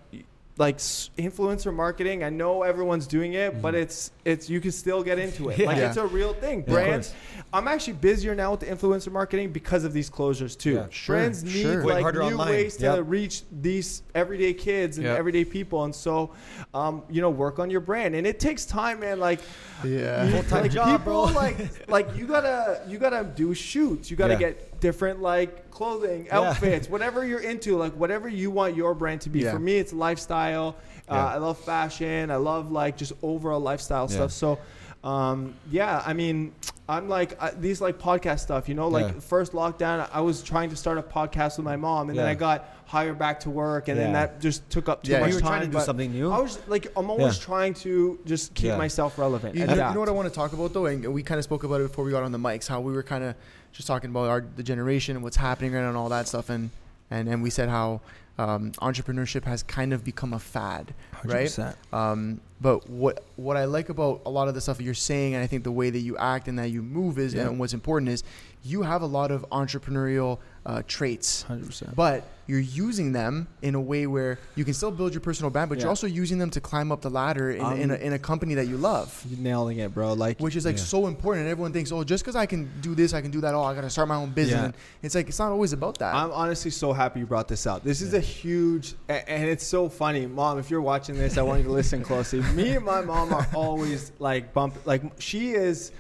like 0.57 0.79
influencer 0.79 1.73
marketing, 1.73 2.25
I 2.25 2.31
know 2.31 2.63
everyone's 2.63 3.07
doing 3.07 3.35
it, 3.35 3.61
but 3.61 3.75
it's 3.75 4.11
it's 4.25 4.49
you 4.49 4.61
can 4.61 4.73
still 4.73 5.03
get 5.03 5.19
into 5.19 5.51
it. 5.51 5.53
Mm-hmm. 5.59 5.61
Yeah. 5.61 5.67
Like 5.69 5.77
it's 5.79 5.99
a 5.99 6.07
real 6.07 6.33
thing. 6.33 6.63
Brands. 6.63 7.15
I'm 7.55 7.69
actually 7.69 7.95
busier 7.95 8.35
now 8.35 8.51
with 8.53 8.61
the 8.61 8.67
influencer 8.67 9.13
marketing 9.13 9.53
because 9.53 9.85
of 9.85 9.93
these 9.93 10.09
closures 10.09 10.57
too. 10.57 10.73
Yeah. 10.75 10.87
Sure, 10.91 11.17
Brands 11.17 11.45
need 11.45 11.51
sure. 11.63 11.85
Like 11.85 12.01
harder 12.03 12.21
new 12.21 12.27
online. 12.31 12.49
ways 12.49 12.77
to 12.79 12.85
Yep. 12.85 13.05
reach 13.07 13.43
these 13.61 14.03
everyday 14.15 14.55
kids 14.55 14.97
and 14.97 15.07
Yep. 15.07 15.19
everyday 15.19 15.45
people, 15.45 15.85
and 15.85 15.95
so 15.95 16.31
um, 16.73 17.03
you 17.11 17.21
know 17.21 17.29
work 17.29 17.59
on 17.59 17.69
your 17.71 17.81
brand, 17.81 18.15
and 18.15 18.27
it 18.27 18.41
takes 18.41 18.65
time, 18.65 19.01
man. 19.01 19.21
Like 19.21 19.41
yeah. 19.85 20.25
you- 20.25 20.33
Full-time 20.33 20.63
like 20.63 20.71
job, 20.71 21.01
people 21.01 21.27
bro. 21.27 21.35
like 21.35 21.89
like 21.91 22.17
you 22.17 22.27
gotta 22.27 22.81
you 22.89 22.99
gotta 22.99 23.25
do 23.25 23.53
shoots 23.53 24.11
you 24.11 24.17
gotta 24.17 24.35
Yeah. 24.35 24.39
get 24.39 24.81
different 24.81 25.21
like 25.21 25.71
clothing 25.71 26.27
Yeah. 26.27 26.39
outfits 26.41 26.89
whatever 26.89 27.25
you're 27.27 27.41
into 27.41 27.77
like 27.77 27.93
whatever 27.95 28.29
you 28.29 28.51
want 28.51 28.77
your 28.77 28.95
brand 28.95 29.21
to 29.23 29.29
be 29.31 29.41
Yeah. 29.41 29.53
for 29.53 29.59
me 29.59 29.77
it's 29.79 29.93
lifestyle 29.93 30.77
uh, 31.09 31.15
i 31.15 31.37
love 31.37 31.59
fashion 31.59 32.31
i 32.31 32.37
love 32.37 32.71
like 32.73 32.97
just 32.97 33.13
overall 33.23 33.61
lifestyle 33.61 34.07
Yeah. 34.09 34.17
stuff 34.17 34.33
so 34.33 34.59
um, 35.05 35.55
yeah 35.71 36.03
i 36.07 36.13
mean 36.13 36.55
i'm 36.89 37.09
like 37.09 37.41
I, 37.43 37.51
these 37.51 37.81
like 37.81 37.99
podcast 37.99 38.41
stuff 38.41 38.69
you 38.69 38.75
know 38.75 38.89
like 38.89 39.07
Yeah. 39.13 39.21
first 39.21 39.53
lockdown 39.53 40.09
i 40.13 40.21
was 40.21 40.43
trying 40.43 40.71
to 40.71 40.77
start 40.77 40.99
a 40.99 41.03
podcast 41.03 41.57
with 41.57 41.65
my 41.65 41.77
mom 41.77 42.09
and 42.11 42.19
then 42.19 42.27
i 42.27 42.35
got 42.35 42.69
hired 42.87 43.19
back 43.19 43.41
to 43.41 43.51
work 43.51 43.89
and 43.89 43.99
then 43.99 44.13
that 44.13 44.41
just 44.41 44.69
took 44.71 44.89
up 44.89 45.03
too 45.03 45.13
Yeah, 45.13 45.21
much 45.21 45.31
you 45.31 45.35
were 45.37 45.41
time 45.41 45.49
trying 45.51 45.61
to 45.63 45.67
do 45.69 45.73
but 45.75 45.85
something 45.87 46.13
new. 46.13 46.31
i 46.31 46.39
was 46.41 46.59
like 46.69 46.87
i'm 46.97 47.11
always 47.11 47.39
Yeah. 47.39 47.45
trying 47.45 47.75
to 47.75 48.19
just 48.27 48.55
keep 48.55 48.67
Yeah. 48.69 48.77
myself 48.77 49.19
relevant 49.19 49.55
You, 49.55 49.63
you 49.63 49.67
know 49.77 49.99
what 49.99 50.09
I 50.09 50.13
want 50.13 50.29
to 50.29 50.35
talk 50.35 50.53
about 50.53 50.73
though, 50.73 50.87
and 50.87 51.13
we 51.13 51.23
kind 51.23 51.39
of 51.39 51.45
spoke 51.45 51.65
about 51.65 51.81
it 51.81 51.89
before 51.89 52.05
we 52.05 52.11
got 52.11 52.23
on 52.23 52.33
the 52.33 52.39
mics. 52.39 52.69
How 52.69 52.81
we 52.81 52.93
were 52.93 53.03
kind 53.03 53.25
of 53.25 53.35
just 53.73 53.87
talking 53.89 54.11
about 54.11 54.29
our 54.29 54.45
the 54.57 54.63
generation 54.63 55.17
and 55.17 55.23
what's 55.25 55.37
happening 55.37 55.73
right 55.73 55.81
now 55.83 55.89
and 55.89 55.97
all 55.97 56.09
that 56.11 56.29
stuff, 56.29 56.51
and 56.51 56.71
and 57.11 57.29
and 57.29 57.43
we 57.43 57.51
said 57.51 57.69
how 57.69 58.01
um, 58.39 58.73
entrepreneurship 58.73 59.45
has 59.45 59.63
kind 59.63 59.93
of 59.93 60.05
become 60.05 60.33
a 60.33 60.39
fad, 60.39 60.95
right? 61.25 61.59
Um, 61.93 62.41
But 62.63 62.89
what 62.89 63.25
what 63.35 63.57
I 63.57 63.65
like 63.65 63.89
about 63.89 64.23
a 64.25 64.31
lot 64.31 64.47
of 64.47 64.55
the 64.55 64.61
stuff 64.61 64.77
that 64.79 64.85
you're 64.85 64.95
saying, 64.95 65.35
and 65.35 65.43
I 65.43 65.49
think 65.49 65.65
the 65.65 65.73
way 65.73 65.91
that 65.91 65.99
you 65.99 66.17
act 66.17 66.47
and 66.47 66.59
that 66.61 66.71
you 66.71 66.81
move 66.81 67.19
is, 67.19 67.35
Yeah. 67.35 67.49
and 67.49 67.59
what's 67.59 67.75
important 67.75 68.09
is, 68.11 68.23
you 68.65 68.83
have 68.83 69.03
a 69.03 69.07
lot 69.07 69.31
of 69.31 69.45
entrepreneurial 69.51 70.39
uh, 70.65 70.83
traits, 70.87 71.43
Hundred 71.43 71.67
percent. 71.67 71.97
but 71.97 72.25
you're 72.47 72.61
using 72.61 73.13
them 73.13 73.49
in 73.63 73.75
a 73.75 73.81
way 73.81 74.07
where 74.07 74.39
you 74.55 74.65
can 74.65 74.75
still 74.75 74.91
build 74.93 75.13
your 75.13 75.21
personal 75.21 75.51
brand, 75.51 75.69
but 75.69 75.79
Yeah. 75.79 75.83
you're 75.83 75.89
also 75.89 76.07
using 76.07 76.39
them 76.39 76.51
to 76.51 76.61
climb 76.61 76.93
up 76.93 77.01
the 77.01 77.11
ladder 77.11 77.51
in, 77.51 77.57
in, 77.79 77.91
a, 77.91 77.95
Um, 77.95 78.01
in 78.01 78.13
a 78.13 78.19
company 78.19 78.55
that 78.55 78.67
you 78.69 78.77
love. 78.77 79.25
You're 79.29 79.41
nailing 79.41 79.79
it, 79.79 79.93
bro. 79.95 80.13
Like 80.13 80.39
Which 80.39 80.55
is 80.55 80.65
like 80.65 80.77
Yeah. 80.77 80.83
so 80.85 81.07
important, 81.09 81.43
and 81.45 81.51
everyone 81.51 81.73
thinks, 81.73 81.91
oh, 81.91 82.05
just 82.05 82.23
because 82.23 82.37
I 82.37 82.47
can 82.47 82.71
do 82.81 82.95
this, 82.95 83.13
I 83.15 83.21
can 83.21 83.31
do 83.33 83.41
that. 83.41 83.55
Oh, 83.55 83.63
I 83.63 83.75
gotta 83.75 83.91
start 83.91 84.07
my 84.09 84.15
own 84.17 84.31
business. 84.31 84.59
Yeah. 84.59 84.65
And 84.67 84.75
it's 85.03 85.15
like 85.17 85.29
it's 85.29 85.39
not 85.41 85.51
always 85.51 85.73
about 85.73 85.99
that. 85.99 86.15
I'm 86.15 86.31
honestly 86.31 86.71
so 86.71 86.93
happy 86.93 87.21
you 87.21 87.27
brought 87.27 87.49
this 87.49 87.67
out. 87.67 87.83
This 87.83 88.01
is 88.01 88.15
a 88.15 88.21
huge, 88.21 88.95
and 89.09 89.45
it's 89.49 89.67
so 89.67 89.89
funny, 89.89 90.27
mom. 90.27 90.59
If 90.61 90.71
you're 90.71 90.83
watching 90.83 91.17
this, 91.17 91.39
I 91.39 91.43
want 91.43 91.59
you 91.59 91.65
to 91.65 91.73
listen 91.73 92.03
closely. 92.05 92.41
Me 92.55 92.71
and 92.77 92.85
my 92.85 93.01
mom 93.01 93.33
are 93.35 93.47
always 93.55 94.13
like 94.21 94.53
bump, 94.53 94.77
like 94.85 95.03
she 95.19 95.53
is 95.53 95.91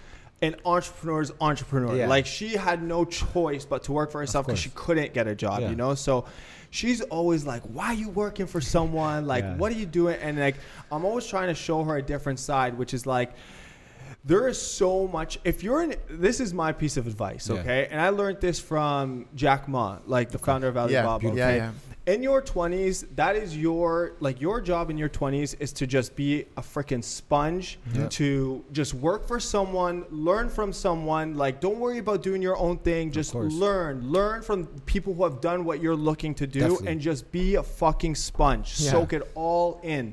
an 0.42 0.56
entrepreneur's 0.64 1.30
entrepreneur. 1.40 1.96
Yeah. 1.96 2.08
Like 2.08 2.26
she 2.26 2.50
had 2.50 2.82
no 2.82 3.04
choice 3.04 3.64
but 3.64 3.84
to 3.84 3.92
work 3.92 4.10
for 4.10 4.20
herself 4.20 4.46
because 4.46 4.58
she 4.60 4.70
couldn't 4.74 5.14
get 5.14 5.26
a 5.26 5.34
job. 5.34 5.60
Yeah. 5.60 5.70
You 5.70 5.76
know, 5.76 5.94
so. 5.94 6.26
She's 6.74 7.02
always 7.02 7.44
like, 7.44 7.62
"Why 7.64 7.88
are 7.88 7.92
you 7.92 8.08
working 8.08 8.46
for 8.46 8.58
someone? 8.62 9.26
Like, 9.26 9.44
Yeah. 9.44 9.56
what 9.58 9.70
are 9.70 9.74
you 9.74 9.84
doing?" 9.84 10.18
And 10.22 10.38
like, 10.38 10.56
I'm 10.90 11.04
always 11.04 11.26
trying 11.26 11.48
to 11.48 11.54
show 11.54 11.84
her 11.84 11.98
a 11.98 12.02
different 12.02 12.38
side, 12.40 12.78
which 12.78 12.94
is 12.94 13.04
like, 13.04 13.34
there 14.24 14.48
is 14.48 14.58
so 14.58 15.06
much 15.08 15.38
if 15.44 15.62
you're 15.62 15.82
in 15.82 15.96
this 16.08 16.40
is 16.40 16.54
my 16.54 16.72
piece 16.72 16.96
of 16.96 17.06
advice 17.06 17.48
Yeah. 17.48 17.56
okay 17.60 17.88
and 17.90 18.00
i 18.00 18.08
learned 18.10 18.40
this 18.40 18.60
from 18.60 19.26
jack 19.34 19.66
ma 19.68 19.98
like 20.06 20.30
the 20.30 20.38
founder 20.38 20.68
of 20.68 20.76
alibaba 20.76 21.24
yeah, 21.26 21.32
okay? 21.32 21.56
yeah. 21.56 21.70
In 22.06 22.20
your 22.20 22.42
20s 22.42 23.06
that 23.14 23.36
is 23.36 23.56
your 23.56 24.14
like 24.18 24.40
your 24.40 24.60
job 24.60 24.90
in 24.90 24.98
your 24.98 25.08
20s 25.08 25.54
is 25.60 25.72
to 25.72 25.86
just 25.86 26.16
be 26.16 26.40
a 26.56 26.60
freaking 26.60 27.02
sponge 27.02 27.78
mm-hmm. 27.88 28.00
Yeah. 28.02 28.08
to 28.08 28.64
just 28.72 28.92
work 28.94 29.26
for 29.26 29.38
someone 29.38 30.04
learn 30.10 30.48
from 30.48 30.72
someone 30.72 31.36
like 31.36 31.60
don't 31.60 31.78
worry 31.78 31.98
about 31.98 32.22
doing 32.22 32.42
your 32.42 32.56
own 32.56 32.78
thing 32.78 33.12
just 33.12 33.36
learn 33.36 34.10
learn 34.10 34.42
from 34.42 34.66
people 34.84 35.14
who 35.14 35.22
have 35.22 35.40
done 35.40 35.64
what 35.64 35.80
you're 35.80 35.94
looking 35.94 36.34
to 36.34 36.46
do 36.46 36.60
Definitely. 36.60 36.88
and 36.88 37.00
just 37.00 37.30
be 37.30 37.54
a 37.54 37.62
fucking 37.62 38.16
sponge 38.16 38.80
Yeah. 38.80 38.90
soak 38.90 39.12
it 39.12 39.22
all 39.36 39.78
in 39.84 40.12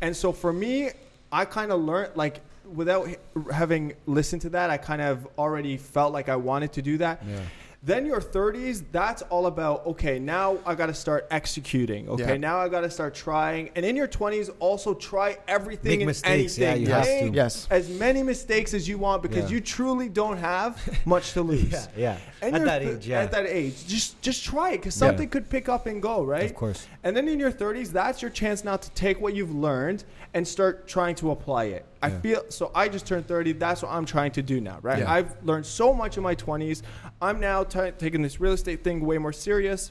and 0.00 0.16
so 0.16 0.32
for 0.32 0.52
me 0.52 0.90
i 1.30 1.44
kind 1.44 1.70
of 1.70 1.80
learned 1.82 2.16
like 2.16 2.40
without 2.74 3.08
having 3.52 3.94
listened 4.06 4.42
to 4.42 4.50
that 4.50 4.70
i 4.70 4.76
kind 4.76 5.00
of 5.00 5.26
already 5.38 5.76
felt 5.76 6.12
like 6.12 6.28
i 6.28 6.36
wanted 6.36 6.72
to 6.72 6.82
do 6.82 6.98
that 6.98 7.22
Yeah. 7.24 7.38
Then 7.82 8.04
your 8.04 8.20
30s 8.20 8.82
that's 8.90 9.22
all 9.22 9.46
about 9.46 9.86
okay 9.86 10.18
now 10.18 10.58
i 10.66 10.74
got 10.74 10.86
to 10.86 10.94
start 10.94 11.26
executing 11.30 12.08
okay 12.08 12.32
Yeah. 12.32 12.36
now 12.36 12.58
i 12.58 12.68
got 12.68 12.80
to 12.80 12.90
start 12.90 13.14
trying 13.14 13.70
and 13.76 13.86
in 13.86 13.94
your 13.94 14.08
20s 14.08 14.50
also 14.58 14.94
try 14.94 15.36
everything 15.46 15.90
Make 15.90 16.00
and 16.00 16.06
mistakes, 16.08 16.58
yeah, 16.58 16.70
anything 16.70 16.86
you 16.88 16.92
have 16.92 17.06
Make 17.06 17.30
to. 17.32 17.36
Yes. 17.36 17.68
as 17.70 17.88
many 17.88 18.24
mistakes 18.24 18.74
as 18.74 18.88
you 18.88 18.98
want 18.98 19.22
because 19.22 19.44
Yeah. 19.48 19.56
you 19.56 19.60
truly 19.60 20.08
don't 20.08 20.38
have 20.38 20.80
much 21.06 21.32
to 21.34 21.42
lose 21.42 21.70
Yeah, 21.72 21.86
yeah. 21.96 22.16
And 22.42 22.54
At 22.54 22.58
you're 22.60 22.66
that 22.68 22.82
age, 22.82 23.06
yeah. 23.08 23.20
At 23.20 23.30
that 23.32 23.46
age, 23.46 23.86
just 23.86 24.20
just 24.22 24.44
try 24.44 24.70
it 24.70 24.78
because 24.78 24.96
Yeah. 25.00 25.08
something 25.08 25.28
could 25.28 25.48
pick 25.50 25.68
up 25.68 25.86
and 25.86 26.00
go, 26.00 26.22
right? 26.24 26.44
Of 26.44 26.54
course. 26.54 26.86
And 27.02 27.16
then 27.16 27.26
in 27.28 27.38
your 27.40 27.50
30s, 27.50 27.90
that's 27.90 28.22
your 28.22 28.30
chance 28.30 28.62
now 28.62 28.76
to 28.76 28.90
take 28.90 29.20
what 29.20 29.34
you've 29.34 29.52
learned 29.54 30.04
and 30.38 30.46
start 30.46 30.86
trying 30.86 31.16
to 31.16 31.32
apply 31.32 31.64
it. 31.64 31.84
I 32.00 32.08
Yeah. 32.08 32.20
feel 32.20 32.42
so. 32.48 32.70
I 32.74 32.88
just 32.88 33.06
turned 33.06 33.26
30. 33.26 33.52
That's 33.54 33.82
what 33.82 33.90
I'm 33.90 34.06
trying 34.06 34.30
to 34.32 34.42
do 34.42 34.60
now, 34.60 34.78
right? 34.82 35.00
Yeah. 35.00 35.12
I've 35.12 35.34
learned 35.44 35.66
so 35.66 35.92
much 35.92 36.16
in 36.16 36.22
my 36.22 36.36
20s. 36.36 36.82
I'm 37.20 37.40
now 37.40 37.64
t- 37.64 37.90
taking 37.98 38.22
this 38.22 38.38
real 38.40 38.52
estate 38.52 38.84
thing 38.84 39.04
way 39.04 39.18
more 39.18 39.32
serious. 39.32 39.90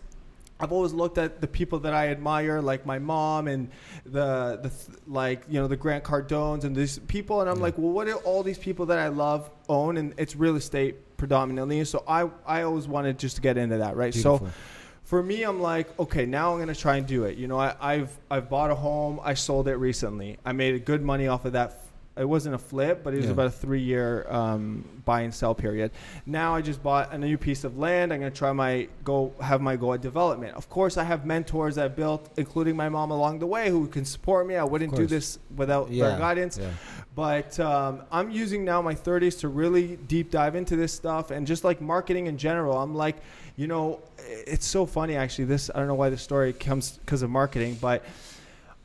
I've 0.60 0.72
always 0.72 0.94
looked 0.94 1.18
at 1.18 1.42
the 1.42 1.48
people 1.48 1.80
that 1.80 1.94
I 1.94 2.08
admire, 2.08 2.62
like 2.62 2.86
my 2.86 2.98
mom 2.98 3.48
and 3.50 3.70
the 4.06 4.58
the 4.64 4.72
like 5.06 5.44
you 5.50 5.60
know 5.60 5.68
the 5.68 5.76
Grant 5.78 6.04
Cardones 6.06 6.64
and 6.64 6.74
these 6.76 6.98
people, 6.98 7.42
and 7.42 7.50
I'm 7.50 7.58
Yeah. 7.58 7.64
like, 7.64 7.78
well, 7.78 7.92
what 7.92 8.08
do 8.08 8.16
all 8.28 8.42
these 8.42 8.58
people 8.58 8.86
that 8.88 8.98
I 8.98 9.10
love 9.10 9.52
own? 9.70 9.98
And 9.98 10.14
it's 10.18 10.36
real 10.36 10.56
estate 10.56 10.96
predominantly. 11.18 11.84
So 11.86 12.04
I 12.08 12.30
I 12.46 12.62
always 12.64 12.88
wanted 12.88 13.20
just 13.20 13.36
to 13.36 13.42
get 13.42 13.58
into 13.58 13.78
that, 13.80 13.96
right? 13.98 14.14
So 14.16 14.38
Beautiful. 14.40 14.62
For 15.08 15.24
me, 15.24 15.44
I'm 15.44 15.62
like, 15.62 15.98
okay, 15.98 16.26
now 16.26 16.52
I'm 16.52 16.60
gonna 16.60 16.76
try 16.76 16.98
and 16.98 17.08
do 17.08 17.24
it. 17.24 17.38
You 17.38 17.48
know, 17.48 17.58
I, 17.58 17.74
I've 17.80 18.20
I've 18.30 18.50
bought 18.50 18.72
a 18.72 18.76
home. 18.76 19.22
I 19.24 19.36
sold 19.36 19.70
it 19.70 19.76
recently. 19.76 20.38
I 20.44 20.52
made 20.52 20.84
good 20.84 21.02
money 21.02 21.28
off 21.28 21.46
of 21.46 21.54
that. 21.54 21.82
It 22.20 22.26
wasn't 22.28 22.56
a 22.56 22.58
flip, 22.58 23.04
but 23.04 23.14
it 23.14 23.18
was 23.18 23.26
Yeah. 23.28 23.32
about 23.34 23.48
a 23.48 23.52
three-year 23.52 24.26
um, 24.30 24.84
buy 25.06 25.22
and 25.22 25.34
sell 25.34 25.54
period. 25.56 25.92
Now 26.26 26.56
I 26.56 26.62
just 26.62 26.82
bought 26.84 27.14
a 27.14 27.18
new 27.18 27.38
piece 27.38 27.64
of 27.64 27.78
land. 27.78 28.12
I'm 28.12 28.20
gonna 28.20 28.32
try 28.32 28.52
my 28.52 28.88
go 29.04 29.34
have 29.42 29.62
my 29.62 29.76
go 29.76 29.94
at 29.94 30.02
development. 30.02 30.56
Of 30.56 30.70
course, 30.70 30.98
I 30.98 31.04
have 31.04 31.26
mentors 31.26 31.76
that 31.76 31.86
I 31.86 31.88
built, 31.90 32.30
including 32.38 32.76
my 32.76 32.90
mom 32.90 33.12
along 33.12 33.40
the 33.40 33.48
way, 33.48 33.70
who 33.70 33.88
can 33.88 34.06
support 34.06 34.48
me. 34.48 34.56
I 34.56 34.64
wouldn't 34.64 34.96
do 34.96 35.06
this 35.06 35.40
without 35.56 35.92
Yeah. 35.92 36.10
their 36.10 36.18
guidance. 36.20 36.58
Yeah. 36.58 36.70
But 37.16 37.60
um, 37.60 38.04
I'm 38.12 38.30
using 38.30 38.64
now 38.64 38.82
my 38.82 38.94
30s 38.94 39.40
to 39.40 39.48
really 39.48 39.96
deep 40.08 40.30
dive 40.32 40.56
into 40.56 40.76
this 40.76 40.94
stuff 40.94 41.32
and 41.32 41.48
just 41.48 41.64
like 41.64 41.82
marketing 41.82 42.28
in 42.28 42.38
general. 42.38 42.78
I'm 42.78 42.94
like, 42.94 43.16
you 43.56 43.66
know, 43.68 44.00
it's 44.46 44.66
so 44.68 44.86
funny 44.86 45.16
actually. 45.16 45.46
This 45.46 45.70
I 45.74 45.80
don't 45.80 45.88
know 45.88 45.96
why 45.96 46.10
the 46.10 46.18
story 46.18 46.54
comes 46.54 46.92
because 46.98 47.22
of 47.24 47.30
marketing, 47.30 47.78
but 47.82 48.04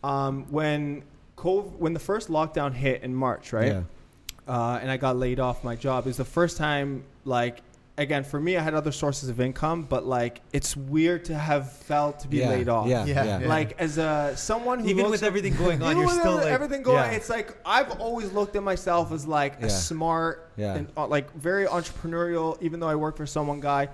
um, 0.05 0.47
when 0.51 1.03
COVID, 1.43 1.77
when 1.79 1.93
the 1.93 2.01
first 2.01 2.29
lockdown 2.29 2.73
hit 2.73 3.03
in 3.03 3.15
March, 3.15 3.53
right? 3.53 3.73
Yeah. 3.73 3.83
uh, 4.47 4.79
and 4.81 4.91
I 4.91 4.97
got 4.97 5.17
laid 5.17 5.41
off 5.41 5.65
my 5.65 5.77
job. 5.77 6.05
It 6.07 6.11
was 6.11 6.17
the 6.17 6.25
first 6.25 6.57
time, 6.57 7.05
like, 7.25 7.61
again, 7.99 8.25
for 8.25 8.41
me, 8.41 8.57
I 8.57 8.63
had 8.63 8.75
other 8.75 8.91
sources 8.93 9.29
of 9.29 9.41
income, 9.41 9.83
but 9.83 10.07
like, 10.07 10.41
it's 10.53 10.77
weird 10.77 11.25
to 11.27 11.35
have 11.35 11.73
felt 11.73 12.21
to 12.21 12.29
be 12.29 12.39
yeah. 12.39 12.49
laid 12.49 12.69
off. 12.69 12.87
Yeah. 12.89 13.05
Yeah. 13.05 13.25
Yeah. 13.25 13.41
Yeah. 13.41 13.49
Like, 13.49 13.75
as 13.79 13.99
a 13.99 14.33
someone 14.37 14.79
who 14.81 14.89
Even 14.89 14.99
looks 15.05 15.11
with 15.13 15.23
at- 15.25 15.27
everything 15.27 15.55
going 15.57 15.83
on, 15.83 15.91
Even 15.91 15.99
you're 15.99 16.07
with 16.07 16.17
still 16.21 16.33
every- 16.39 16.45
like, 16.47 16.55
everything 16.55 16.83
going. 16.83 16.97
Yeah. 17.11 17.11
It's 17.19 17.29
like 17.29 17.55
I've 17.67 17.91
always 18.01 18.33
looked 18.33 18.57
at 18.57 18.63
myself 18.63 19.13
as 19.13 19.27
like 19.27 19.57
Yeah. 19.61 19.67
a 19.67 19.71
smart 19.71 20.51
Yeah. 20.57 20.75
and 20.77 20.89
uh, 20.97 21.07
like 21.07 21.33
very 21.35 21.67
entrepreneurial, 21.67 22.57
even 22.63 22.81
though 22.81 22.89
I 22.89 22.95
work 22.97 23.17
for 23.17 23.27
someone 23.27 23.61
guy. 23.61 23.89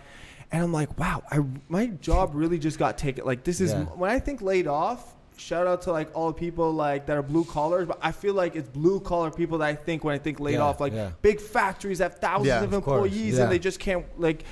And 0.52 0.62
I'm 0.62 0.72
like, 0.72 0.98
wow, 0.98 1.22
I 1.30 1.40
my 1.68 1.86
job 1.88 2.30
really 2.34 2.58
just 2.58 2.78
got 2.78 2.96
taken. 2.98 3.24
Like 3.26 3.42
this 3.44 3.60
is 3.60 3.72
Yeah. 3.72 3.84
when 3.84 4.10
I 4.10 4.18
think 4.20 4.40
laid 4.42 4.66
off. 4.66 5.14
Shout 5.38 5.66
out 5.66 5.82
to 5.82 5.92
like 5.92 6.10
all 6.14 6.28
the 6.28 6.38
people 6.38 6.72
like 6.72 7.06
that 7.06 7.16
are 7.16 7.22
blue 7.22 7.44
collars, 7.44 7.86
but 7.86 7.98
I 8.02 8.10
feel 8.12 8.34
like 8.34 8.56
it's 8.56 8.68
blue 8.68 8.98
collar 9.00 9.30
people 9.30 9.58
that 9.58 9.68
I 9.68 9.74
think 9.74 10.02
when 10.04 10.14
I 10.14 10.18
think 10.18 10.40
laid 10.40 10.54
Yeah, 10.54 10.60
off, 10.62 10.80
like 10.80 10.92
yeah. 10.92 11.10
big 11.22 11.40
factories 11.40 12.00
have 12.00 12.18
thousands 12.18 12.48
Yeah, 12.48 12.58
of 12.58 12.64
of 12.64 12.74
employees 12.74 13.38
and 13.38 13.50
they 13.50 13.58
just 13.58 13.78
can't 13.78 14.04
like. 14.20 14.42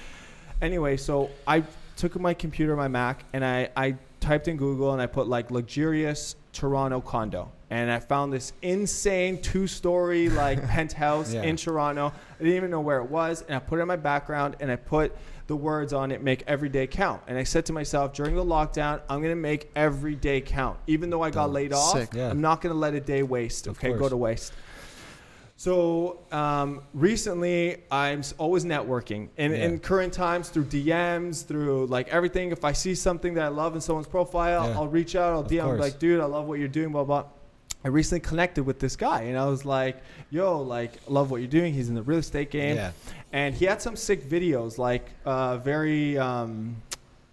Anyway, 0.63 0.97
so 0.97 1.31
I 1.47 1.65
took 1.97 2.19
my 2.19 2.35
computer, 2.35 2.77
my 2.77 2.89
Mac, 2.89 3.25
and 3.33 3.45
I 3.45 3.69
I 3.77 3.97
typed 4.21 4.49
in 4.49 4.57
Google 4.57 4.93
and 4.93 5.03
I 5.03 5.07
put 5.07 5.27
like 5.29 5.51
luxurious 5.51 6.37
Toronto 6.53 7.01
condo, 7.01 7.51
and 7.69 7.91
I 7.91 7.99
found 7.99 8.33
this 8.33 8.53
insane 8.63 9.43
two-story 9.43 10.31
like 10.31 10.67
penthouse 10.69 11.33
in 11.35 11.57
Toronto. 11.57 12.13
I 12.39 12.39
didn't 12.43 12.57
even 12.57 12.71
know 12.71 12.81
where 12.81 12.99
it 12.99 13.11
was, 13.11 13.43
and 13.43 13.57
I 13.57 13.59
put 13.59 13.79
it 13.79 13.83
in 13.83 13.89
my 13.89 13.97
background 13.97 14.57
and 14.61 14.71
I 14.71 14.77
put 14.77 15.15
the 15.47 15.57
words 15.57 15.93
on 15.93 16.11
it, 16.11 16.23
make 16.23 16.43
every 16.47 16.69
day 16.69 16.87
count. 16.87 17.23
And 17.29 17.39
I 17.39 17.45
said 17.45 17.67
to 17.67 17.73
myself 17.73 18.13
during 18.13 18.35
the 18.35 18.45
lockdown, 18.45 19.01
I'm 19.09 19.23
gonna 19.23 19.37
make 19.37 19.71
every 19.77 20.15
day 20.17 20.41
count, 20.41 20.79
even 20.87 21.09
though 21.11 21.23
I 21.23 21.31
got 21.31 21.47
Dope. 21.47 21.55
laid 21.55 21.73
off. 21.73 21.93
Sick. 21.93 22.11
Yeah. 22.15 22.31
I'm 22.31 22.41
not 22.41 22.61
gonna 22.61 22.75
let 22.75 22.95
a 22.95 23.01
day 23.01 23.23
waste. 23.23 23.67
Of 23.67 23.77
Okay, 23.79 23.93
go 23.93 24.09
to 24.09 24.17
waste. 24.17 24.53
So 25.59 26.19
um, 26.33 26.83
recently, 26.93 27.79
I'm 27.91 28.23
always 28.39 28.65
networking 28.67 29.29
in, 29.39 29.53
Yeah. 29.53 29.59
in 29.65 29.79
current 29.79 30.13
times 30.13 30.51
through 30.51 30.65
DMs, 30.65 31.47
through 31.47 31.87
like 31.87 32.09
everything. 32.09 32.51
If 32.53 32.65
I 32.65 32.73
see 32.73 32.95
something 32.95 33.35
that 33.35 33.45
I 33.45 33.49
love 33.49 33.75
in 33.75 33.81
someone's 33.81 34.07
profile, 34.09 34.69
Yeah. 34.69 34.77
I'll 34.77 34.89
reach 34.89 35.17
out, 35.17 35.33
I'll 35.33 35.41
Of 35.41 35.49
DM, 35.49 35.65
course. 35.65 35.81
like, 35.81 35.99
dude, 35.99 36.21
I 36.21 36.25
love 36.27 36.47
what 36.47 36.59
you're 36.59 36.69
doing, 36.69 36.91
blah 36.93 37.05
blah. 37.05 37.25
I 37.85 37.89
recently 37.89 38.21
connected 38.21 38.65
with 38.65 38.81
this 38.81 38.97
guy, 38.97 39.23
and 39.23 39.39
I 39.39 39.47
was 39.47 39.65
like, 39.65 39.99
"Yo, 40.31 40.61
like, 40.61 40.93
love 41.07 41.31
what 41.31 41.41
you're 41.41 41.49
doing." 41.49 41.73
He's 41.73 41.89
in 41.89 41.95
the 41.95 42.03
real 42.03 42.19
estate 42.19 42.51
game, 42.51 42.75
Yeah. 42.77 42.91
And 43.33 43.55
he 43.55 43.65
had 43.65 43.83
some 43.83 43.97
sick 43.97 44.25
videos, 44.29 44.79
like 44.79 45.11
uh, 45.25 45.59
very 45.59 46.17
um, 46.19 46.77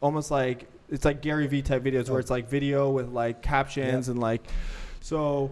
almost 0.01 0.31
like 0.31 0.67
it's 0.89 1.05
like 1.05 1.21
Gary 1.21 1.47
Vee 1.47 1.61
type 1.61 1.83
videos 1.83 2.09
where 2.09 2.17
Oh. 2.17 2.19
it's 2.19 2.29
like 2.29 2.49
video 2.49 2.89
with 2.91 3.09
like 3.09 3.41
captions 3.41 4.07
Yeah. 4.07 4.11
and 4.11 4.19
like 4.19 4.41
so. 5.01 5.51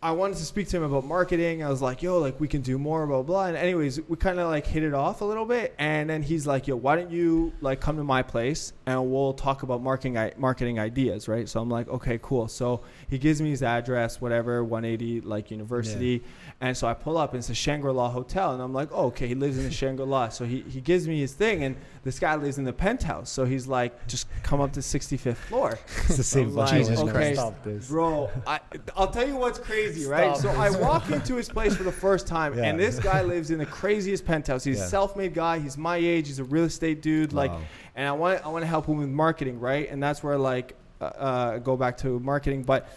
I 0.00 0.12
wanted 0.12 0.36
to 0.36 0.44
speak 0.44 0.68
to 0.68 0.76
him 0.76 0.84
about 0.84 1.04
marketing. 1.04 1.64
I 1.64 1.68
was 1.68 1.82
like, 1.82 2.04
"Yo, 2.04 2.18
like 2.20 2.38
we 2.38 2.46
can 2.46 2.60
do 2.62 2.78
more, 2.78 3.04
blah 3.04 3.22
blah." 3.22 3.46
And 3.46 3.56
anyways, 3.56 4.00
we 4.08 4.16
kind 4.16 4.38
of 4.38 4.48
like 4.48 4.64
hit 4.64 4.84
it 4.84 4.94
off 4.94 5.22
a 5.22 5.24
little 5.24 5.44
bit, 5.44 5.74
and 5.76 6.08
then 6.08 6.22
he's 6.22 6.46
like, 6.46 6.68
"Yo, 6.68 6.76
why 6.76 6.94
don't 6.94 7.10
you 7.10 7.52
like 7.60 7.80
come 7.80 7.96
to 7.96 8.04
my 8.04 8.22
place 8.22 8.72
and 8.86 9.10
we'll 9.10 9.32
talk 9.32 9.64
about 9.64 9.82
marketing 9.82 10.16
i- 10.16 10.32
marketing 10.36 10.78
ideas, 10.78 11.26
right?" 11.26 11.48
So 11.48 11.60
I'm 11.60 11.68
like, 11.68 11.88
"Okay, 11.88 12.20
cool." 12.22 12.46
So 12.46 12.82
he 13.08 13.18
gives 13.18 13.42
me 13.42 13.50
his 13.50 13.64
address, 13.64 14.20
whatever, 14.20 14.62
180 14.62 15.22
like 15.22 15.50
University, 15.50 16.22
and 16.60 16.76
so 16.76 16.86
I 16.86 16.94
pull 16.94 17.18
up 17.18 17.32
and 17.32 17.40
it's 17.40 17.50
a 17.50 17.54
Shangri 17.54 17.92
La 17.92 18.08
hotel, 18.08 18.52
and 18.52 18.62
I'm 18.62 18.72
like, 18.72 18.90
oh, 18.92 19.06
"Okay, 19.06 19.26
he 19.26 19.34
lives 19.34 19.58
in 19.58 19.64
the 19.64 19.70
Shangri 19.72 20.06
La." 20.06 20.28
So 20.28 20.44
he 20.44 20.60
he 20.68 20.80
gives 20.80 21.08
me 21.08 21.18
his 21.18 21.32
thing, 21.32 21.64
and 21.64 21.74
this 22.04 22.20
guy 22.20 22.36
lives 22.36 22.56
in 22.58 22.62
the 22.64 22.72
penthouse, 22.72 23.30
so 23.30 23.44
he's 23.44 23.66
like, 23.66 24.06
"Just 24.06 24.28
come 24.44 24.60
up 24.60 24.72
to 24.74 24.80
65th 24.80 25.38
floor." 25.38 25.76
It's 26.08 26.16
the 26.16 26.22
same 26.22 26.50
I'm 26.50 26.54
like, 26.54 26.70
Jesus 26.78 26.98
window. 26.98 27.12
Christ. 27.12 27.34
Stop 27.40 27.64
this. 27.64 27.88
Bro, 27.88 28.30
I, 28.46 28.60
I'll 28.96 29.10
tell 29.10 29.26
you 29.26 29.36
what's 29.36 29.58
crazy, 29.58 29.87
right? 30.06 30.36
Stop 30.36 30.54
so 30.54 30.60
I 30.60 30.70
walk 30.70 31.10
into 31.10 31.36
his 31.36 31.48
place 31.48 31.76
for 31.76 31.82
the 31.82 31.92
first 31.92 32.26
time, 32.26 32.56
Yeah. 32.56 32.64
and 32.64 32.78
this 32.78 32.98
guy 32.98 33.22
lives 33.22 33.50
in 33.50 33.58
the 33.58 33.66
craziest 33.66 34.24
penthouse. 34.24 34.64
He's 34.64 34.78
Yeah. 34.78 34.84
a 34.84 34.88
self-made 34.88 35.34
guy. 35.34 35.58
He's 35.58 35.76
my 35.78 35.96
age. 35.96 36.26
He's 36.28 36.38
a 36.38 36.44
real 36.44 36.64
estate 36.64 37.02
dude. 37.02 37.32
Like, 37.32 37.52
and 37.94 38.06
I 38.06 38.12
want 38.12 38.44
I 38.44 38.48
want 38.48 38.62
to 38.62 38.66
help 38.66 38.86
him 38.86 38.98
with 38.98 39.08
marketing, 39.08 39.60
right? 39.60 39.90
And 39.90 40.02
that's 40.02 40.22
where 40.22 40.38
like 40.38 40.74
uh, 41.00 41.04
uh, 41.04 41.58
go 41.58 41.76
back 41.76 41.96
to 41.98 42.18
marketing, 42.20 42.62
but. 42.64 42.88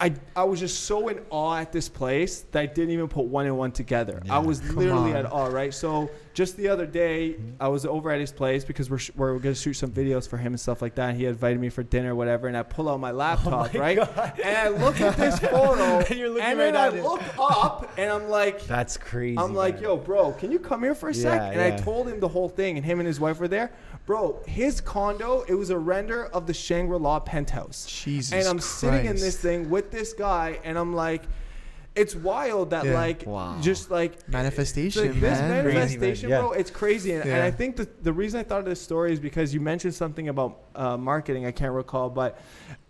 I, 0.00 0.14
I 0.34 0.44
was 0.44 0.58
just 0.58 0.84
so 0.84 1.08
in 1.08 1.20
awe 1.28 1.58
at 1.58 1.70
this 1.70 1.86
place 1.86 2.46
that 2.52 2.60
I 2.60 2.64
didn't 2.64 2.92
even 2.92 3.08
put 3.08 3.26
one 3.26 3.44
and 3.44 3.58
one 3.58 3.72
together. 3.72 4.22
I 4.30 4.38
was 4.38 4.62
literally 4.72 5.10
on. 5.10 5.16
at 5.16 5.30
awe, 5.30 5.48
right? 5.48 5.74
So 5.74 6.08
just 6.36 6.58
the 6.58 6.68
other 6.68 6.84
day, 6.84 7.30
mm-hmm. 7.30 7.52
I 7.58 7.68
was 7.68 7.86
over 7.86 8.10
at 8.10 8.20
his 8.20 8.30
place 8.30 8.62
because 8.62 8.90
we're, 8.90 8.98
sh- 8.98 9.10
we're 9.16 9.38
going 9.38 9.54
to 9.54 9.60
shoot 9.60 9.72
some 9.72 9.90
videos 9.90 10.28
for 10.28 10.36
him 10.36 10.52
and 10.52 10.60
stuff 10.60 10.82
like 10.82 10.94
that. 10.96 11.08
And 11.08 11.18
He 11.18 11.24
invited 11.24 11.58
me 11.58 11.70
for 11.70 11.82
dinner 11.82 12.12
or 12.12 12.14
whatever, 12.14 12.46
and 12.46 12.54
I 12.54 12.62
pull 12.62 12.90
out 12.90 13.00
my 13.00 13.10
oh 13.10 13.14
laptop, 13.14 13.72
right? 13.72 13.98
And 13.98 14.56
I 14.56 14.68
look 14.68 15.00
at 15.00 15.16
this 15.16 15.38
photo, 15.50 16.00
And 16.00 16.10
you're 16.10 16.28
looking 16.28 16.44
and 16.44 16.58
right 16.58 16.72
then 16.74 16.76
I 16.76 16.86
at 16.88 16.94
it. 16.94 17.02
look 17.02 17.22
up, 17.38 17.90
and 17.96 18.10
I'm 18.10 18.28
like, 18.28 18.66
That's 18.66 18.98
crazy. 18.98 19.38
I'm 19.38 19.54
like, 19.54 19.76
man. 19.76 19.84
yo, 19.84 19.96
bro, 19.96 20.32
can 20.32 20.52
you 20.52 20.58
come 20.58 20.82
here 20.82 20.94
for 20.94 21.08
a 21.08 21.14
sec? 21.14 21.40
Yeah, 21.40 21.50
and 21.52 21.60
I 21.60 21.74
told 21.78 22.06
him 22.06 22.20
the 22.20 22.28
whole 22.28 22.50
thing, 22.50 22.76
and 22.76 22.84
him 22.84 23.00
and 23.00 23.06
his 23.06 23.18
wife 23.18 23.40
were 23.40 23.48
there. 23.48 23.72
Bro, 24.04 24.42
his 24.46 24.82
condo, 24.82 25.42
it 25.48 25.54
was 25.54 25.70
a 25.70 25.78
render 25.78 26.26
of 26.26 26.46
the 26.46 26.54
Shangri 26.54 26.98
La 26.98 27.18
penthouse. 27.18 27.86
Jesus 27.86 28.34
and 28.34 28.46
I'm 28.46 28.60
sitting 28.60 29.06
in 29.06 29.16
this 29.16 29.38
thing 29.38 29.70
with 29.70 29.90
this 29.90 30.12
guy, 30.12 30.60
and 30.64 30.78
I'm 30.78 30.94
like, 30.94 31.22
it's 31.96 32.14
wild 32.14 32.70
that, 32.70 32.84
Yeah. 32.84 32.94
like, 32.94 33.24
Wow. 33.26 33.56
just 33.60 33.90
like, 33.90 34.28
Manifestation, 34.28 35.02
like, 35.02 35.14
this 35.20 35.38
man. 35.40 35.64
manifestation, 35.64 36.30
man. 36.30 36.40
bro, 36.42 36.52
it's 36.52 36.70
crazy. 36.70 37.12
And, 37.12 37.22
and 37.22 37.30
Yeah. 37.30 37.44
I 37.44 37.50
think 37.50 37.76
the, 37.76 37.88
the 38.02 38.12
reason 38.12 38.38
I 38.38 38.42
thought 38.42 38.60
of 38.60 38.66
this 38.66 38.80
story 38.80 39.12
is 39.12 39.18
because 39.20 39.52
you 39.54 39.60
mentioned 39.60 39.94
something 39.94 40.28
about 40.28 40.58
uh, 40.74 40.96
marketing. 40.96 41.46
I 41.46 41.50
can't 41.52 41.72
recall, 41.72 42.10
but 42.10 42.38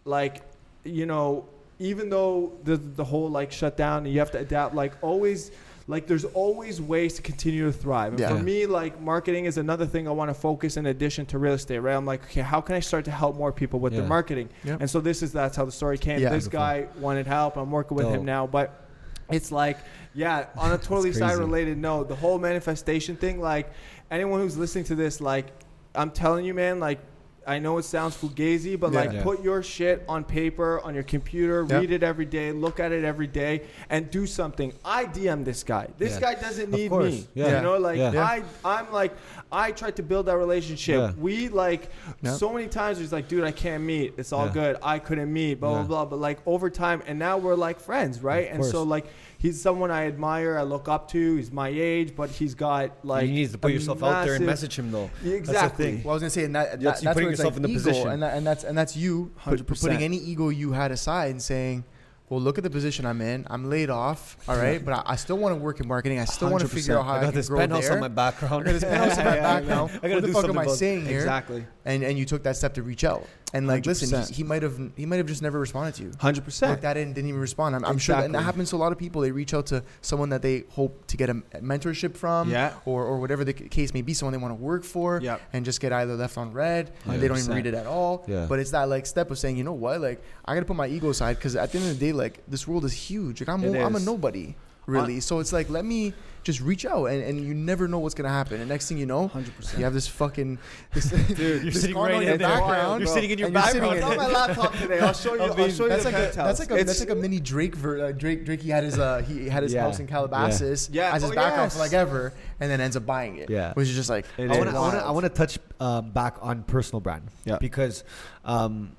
like, 0.04 0.42
you 0.84 1.06
know, 1.06 1.46
even 1.78 2.08
though 2.08 2.52
the 2.64 2.76
the 2.78 3.04
whole 3.04 3.28
like 3.28 3.52
shutdown 3.52 4.04
and 4.04 4.12
you 4.12 4.18
have 4.18 4.30
to 4.32 4.38
adapt, 4.38 4.74
like 4.74 4.92
always. 5.02 5.50
Like 5.88 6.08
there's 6.08 6.24
always 6.24 6.80
ways 6.82 7.14
to 7.14 7.22
continue 7.22 7.64
to 7.66 7.72
thrive. 7.72 8.10
And 8.14 8.18
Yeah. 8.18 8.30
for 8.36 8.42
me, 8.42 8.66
like 8.66 9.00
marketing 9.00 9.44
is 9.44 9.56
another 9.56 9.86
thing 9.86 10.08
I 10.08 10.10
want 10.10 10.30
to 10.30 10.34
focus 10.34 10.76
in 10.76 10.86
addition 10.86 11.26
to 11.26 11.38
real 11.38 11.52
estate, 11.52 11.78
right? 11.78 11.94
I'm 11.94 12.04
like, 12.04 12.24
okay, 12.24 12.40
how 12.40 12.60
can 12.60 12.74
I 12.74 12.80
start 12.80 13.04
to 13.04 13.12
help 13.12 13.36
more 13.36 13.52
people 13.52 13.78
with 13.78 13.92
Yeah. 13.92 14.00
their 14.00 14.08
marketing? 14.08 14.48
Yeah. 14.64 14.78
And 14.80 14.90
so 14.90 14.98
this 15.00 15.22
is 15.22 15.30
that's 15.32 15.56
how 15.56 15.64
the 15.64 15.70
story 15.70 15.96
came. 15.96 16.18
Yeah. 16.18 16.30
this 16.30 16.48
Beautiful. 16.48 16.58
guy 16.58 16.88
wanted 16.98 17.28
help. 17.28 17.56
I'm 17.56 17.70
working 17.70 17.96
with 17.96 18.06
Dope. 18.06 18.16
him 18.16 18.24
now, 18.24 18.48
but 18.48 18.85
it's 19.30 19.52
like, 19.52 19.78
yeah, 20.14 20.46
on 20.56 20.72
a 20.72 20.78
totally 20.78 21.12
side 21.12 21.38
related 21.38 21.78
note, 21.78 22.08
the 22.08 22.16
whole 22.16 22.38
manifestation 22.38 23.16
thing, 23.16 23.40
like 23.40 23.70
anyone 24.10 24.40
who's 24.40 24.56
listening 24.56 24.84
to 24.84 24.94
this, 24.94 25.20
like 25.20 25.46
I'm 25.94 26.10
telling 26.10 26.44
you, 26.44 26.54
man, 26.54 26.80
like 26.80 27.00
I 27.46 27.58
know 27.60 27.78
it 27.78 27.84
sounds 27.84 28.16
fugazi, 28.16 28.78
but 28.78 28.92
like 28.92 29.12
Yeah. 29.12 29.22
put 29.22 29.42
your 29.42 29.62
shit 29.62 30.04
on 30.08 30.24
paper, 30.24 30.80
on 30.82 30.94
your 30.94 31.04
computer, 31.04 31.64
Yeah. 31.68 31.78
read 31.78 31.92
it 31.92 32.02
every 32.02 32.24
day, 32.24 32.50
look 32.50 32.80
at 32.80 32.90
it 32.90 33.04
every 33.04 33.28
day, 33.28 33.62
and 33.88 34.10
do 34.10 34.26
something. 34.26 34.72
I 34.84 35.04
DM 35.06 35.44
this 35.44 35.62
guy. 35.62 35.86
This 35.96 36.14
Yeah. 36.14 36.20
guy 36.20 36.34
doesn't 36.40 36.70
need 36.72 36.90
course. 36.90 37.12
me. 37.12 37.26
Yeah. 37.34 37.56
You 37.58 37.62
know, 37.62 37.78
like 37.78 37.98
Yeah. 37.98 38.12
I, 38.20 38.42
I'm 38.64 38.92
like, 38.92 39.12
I 39.52 39.70
tried 39.70 39.94
to 39.96 40.02
build 40.02 40.26
that 40.26 40.36
relationship. 40.36 40.96
Yeah. 40.96 41.12
We 41.18 41.48
like 41.48 41.88
Yeah. 42.20 42.32
so 42.32 42.52
many 42.52 42.66
times. 42.66 42.98
He's 42.98 43.12
like, 43.12 43.28
dude, 43.28 43.44
I 43.44 43.52
can't 43.52 43.84
meet. 43.84 44.14
It's 44.16 44.32
all 44.32 44.46
Yeah. 44.46 44.52
good. 44.52 44.76
I 44.82 44.98
couldn't 44.98 45.32
meet. 45.32 45.60
Blah 45.60 45.70
Yeah. 45.70 45.82
blah 45.82 45.86
blah. 45.86 46.04
But 46.06 46.18
like 46.20 46.38
over 46.46 46.68
time, 46.68 47.02
and 47.06 47.18
now 47.18 47.38
we're 47.38 47.54
like 47.54 47.78
friends, 47.78 48.22
right? 48.22 48.48
And 48.50 48.64
so 48.64 48.78
course. 48.78 48.88
like 48.88 49.06
he's 49.38 49.60
someone 49.60 49.90
I 49.90 50.06
admire, 50.06 50.58
I 50.58 50.62
look 50.62 50.88
up 50.88 51.10
to. 51.12 51.36
He's 51.36 51.52
my 51.52 51.68
age, 51.68 52.14
but 52.16 52.30
he's 52.30 52.54
got 52.54 53.04
like 53.04 53.26
you 53.26 53.32
need 53.34 53.50
to 53.52 53.58
put 53.58 53.70
a 53.70 53.74
yourself 53.74 54.02
out 54.02 54.24
there 54.24 54.34
and 54.34 54.46
message 54.46 54.78
him 54.78 54.90
though. 54.90 55.10
Exactly. 55.24 55.84
thing. 55.84 56.02
Well, 56.02 56.12
I 56.12 56.14
was 56.14 56.22
gonna 56.22 56.30
say, 56.30 56.44
and 56.44 56.54
that, 56.54 56.72
that 56.72 56.80
that's 56.80 57.04
putting 57.04 57.30
yourself 57.30 57.54
like 57.54 57.56
in 57.56 57.62
the 57.62 57.68
ego, 57.70 57.78
position. 57.78 58.08
and, 58.10 58.22
that, 58.22 58.36
and 58.36 58.46
that's 58.46 58.64
and 58.64 58.76
that's 58.76 58.96
you 58.96 59.32
put, 59.44 59.60
100%. 59.60 59.80
putting 59.80 60.02
any 60.02 60.16
ego 60.16 60.48
you 60.48 60.72
had 60.72 60.90
aside 60.90 61.30
and 61.30 61.42
saying, 61.42 61.84
"Well, 62.28 62.40
look 62.40 62.58
at 62.58 62.64
the 62.64 62.70
position 62.70 63.06
I'm 63.06 63.20
in. 63.20 63.46
I'm 63.48 63.68
laid 63.70 63.90
off, 63.90 64.36
all 64.48 64.56
right, 64.56 64.84
but 64.84 64.92
I, 64.94 65.02
I 65.12 65.16
still 65.16 65.38
want 65.38 65.54
to 65.54 65.60
work 65.60 65.80
in 65.80 65.88
marketing. 65.88 66.18
I 66.18 66.24
still 66.24 66.50
want 66.50 66.62
to 66.62 66.68
figure 66.68 66.98
out 66.98 67.04
how 67.04 67.12
I, 67.12 67.16
I 67.16 67.20
got 67.20 67.26
can 67.28 67.34
this 67.36 67.48
grow 67.48 67.58
penthouse 67.58 67.84
there. 67.84 67.94
on 67.94 68.00
my 68.00 68.08
background. 68.08 68.62
I 68.68 68.72
got 68.72 68.72
this 68.72 68.84
penthouse 68.84 69.18
in 69.18 69.24
my 69.24 69.34
Yeah, 69.36 69.42
back 69.42 69.62
yeah, 69.64 69.68
now. 69.68 69.84
I 70.02 70.08
gotta 70.08 70.14
What 70.14 70.22
the 70.22 70.32
fuck 70.32 70.44
am 70.48 70.58
I 70.58 70.66
saying 70.66 71.06
here? 71.06 71.18
Exactly. 71.18 71.66
And 71.84 72.02
and 72.02 72.18
you 72.18 72.24
took 72.24 72.42
that 72.44 72.56
step 72.56 72.74
to 72.74 72.82
reach 72.82 73.04
out, 73.04 73.26
and 73.54 73.66
like, 73.68 73.86
listen, 73.86 74.08
100%. 74.10 74.28
he, 74.28 74.34
he 74.34 74.42
might 74.42 74.62
have 74.62 74.78
he 74.96 75.06
might 75.06 75.18
have 75.18 75.26
just 75.26 75.40
never 75.40 75.58
responded 75.60 75.94
to 75.94 76.02
you. 76.02 76.12
Hundred 76.18 76.44
percent. 76.44 76.82
at 76.82 76.96
it 76.96 77.02
and 77.06 77.14
didn't 77.14 77.28
even 77.28 77.40
respond. 77.40 77.76
I'm, 77.76 77.84
I'm 77.84 77.96
sure 77.98 78.16
that, 78.16 78.24
and 78.24 78.34
that 78.34 78.42
happens 78.42 78.70
to 78.70 78.76
a 78.76 78.78
lot 78.78 78.90
of 78.92 78.98
people. 78.98 79.22
They 79.22 79.30
reach 79.30 79.54
out 79.54 79.66
to 79.66 79.84
someone 80.00 80.30
that 80.30 80.42
they 80.42 80.64
hope 80.70 81.06
to 81.06 81.16
get 81.16 81.30
a 81.30 81.34
mentorship 81.62 82.16
from, 82.16 82.50
Yeah. 82.50 82.74
or, 82.84 83.04
or 83.04 83.18
whatever 83.20 83.44
the 83.44 83.52
case 83.52 83.94
may 83.94 84.02
be, 84.02 84.14
someone 84.14 84.32
they 84.32 84.38
want 84.38 84.50
to 84.50 84.62
work 84.62 84.82
for, 84.84 85.20
Yep. 85.22 85.40
and 85.52 85.64
just 85.64 85.80
get 85.80 85.92
either 85.92 86.14
left 86.16 86.36
on 86.36 86.52
red, 86.52 86.92
and 87.04 87.22
they 87.22 87.28
don't 87.28 87.38
even 87.38 87.54
read 87.54 87.66
it 87.66 87.74
at 87.74 87.86
all. 87.86 88.24
Yeah. 88.26 88.46
But 88.48 88.58
it's 88.58 88.72
that 88.72 88.88
like 88.88 89.06
step 89.06 89.30
of 89.30 89.38
saying, 89.38 89.56
you 89.56 89.64
know 89.64 89.72
what, 89.72 90.00
like 90.00 90.22
I 90.44 90.54
gotta 90.54 90.66
put 90.66 90.76
my 90.76 90.88
ego 90.88 91.10
aside 91.10 91.34
because 91.36 91.54
at 91.56 91.70
the 91.72 91.78
end 91.78 91.88
of 91.90 91.98
the 91.98 92.06
day, 92.06 92.12
like 92.12 92.42
this 92.48 92.66
world 92.66 92.84
is 92.84 92.92
huge. 92.92 93.40
Like 93.40 93.48
I'm 93.48 93.62
I'm 93.64 93.94
a 93.96 94.00
nobody, 94.00 94.56
really. 94.86 95.20
so 95.20 95.38
it's 95.40 95.52
like 95.52 95.68
let 95.70 95.84
me 95.84 96.14
just 96.44 96.60
reach 96.60 96.86
out, 96.86 97.06
and, 97.06 97.20
and 97.24 97.44
you 97.44 97.54
never 97.54 97.88
know 97.88 97.98
what's 97.98 98.14
gonna 98.14 98.28
happen. 98.28 98.60
And 98.60 98.68
next 98.68 98.88
thing 98.88 98.98
you 98.98 99.06
know, 99.06 99.26
Hundred 99.26 99.56
percent. 99.56 99.78
you 99.78 99.84
have 99.84 99.92
this 99.92 100.06
fucking 100.06 100.58
this, 100.94 101.10
Dude, 101.10 101.38
you're 101.38 101.58
this 101.72 101.80
sitting 101.80 101.96
right 101.96 102.12
in 102.14 102.22
in 102.22 102.28
your 102.28 102.38
there. 102.38 102.48
background. 102.48 103.00
You're 103.00 103.12
sitting 103.12 103.30
in 103.30 103.38
your 103.38 103.46
and 103.48 103.54
background. 103.54 103.96
in 103.96 104.02
on 104.04 104.16
my 104.16 104.28
laptop 104.28 104.72
today. 104.76 105.00
I'll 105.00 105.12
show 105.12 105.34
you. 105.34 105.40
I 105.42 105.46
I'll 105.46 105.68
show 105.70 105.82
you 105.84 105.88
That's 105.88 106.04
the 106.04 106.10
like 106.12 106.32
a 106.32 106.36
that's 106.36 106.58
like 106.60 106.70
a 106.70 106.74
It's- 106.74 106.86
that's 106.86 107.00
like 107.00 107.10
a 107.10 107.14
mini 107.16 107.40
Drake 107.40 107.74
ver, 107.74 108.06
uh, 108.06 108.12
Drake 108.12 108.44
Drake 108.44 108.60
he 108.62 108.70
had 108.70 108.84
his 108.84 108.96
uh 108.96 109.22
he 109.26 109.48
had 109.48 109.64
his 109.64 109.72
Yeah. 109.72 109.82
house 109.82 109.98
in 109.98 110.06
Calabasas 110.06 110.88
Yeah. 110.92 111.12
as 111.12 111.22
his 111.22 111.32
Oh, 111.32 111.34
background 111.34 111.66
yes. 111.66 111.74
for 111.74 111.80
like 111.80 111.92
ever 111.92 112.32
and 112.60 112.70
then 112.70 112.80
ends 112.80 112.96
up 112.96 113.04
buying 113.04 113.38
it. 113.38 113.50
Yeah. 113.50 113.72
Which 113.74 113.88
is 113.88 113.96
just 113.96 114.08
like 114.08 114.24
It 114.38 114.48
I 114.48 114.56
want 114.56 114.70
to 114.70 114.76
I 115.04 115.10
wanna, 115.10 115.28
touch 115.28 115.58
um, 115.80 116.10
back 116.12 116.36
on 116.42 116.62
personal 116.62 117.00
brand. 117.00 117.24
Yeah. 117.44 117.58
Because 117.58 118.04
um, 118.44 118.92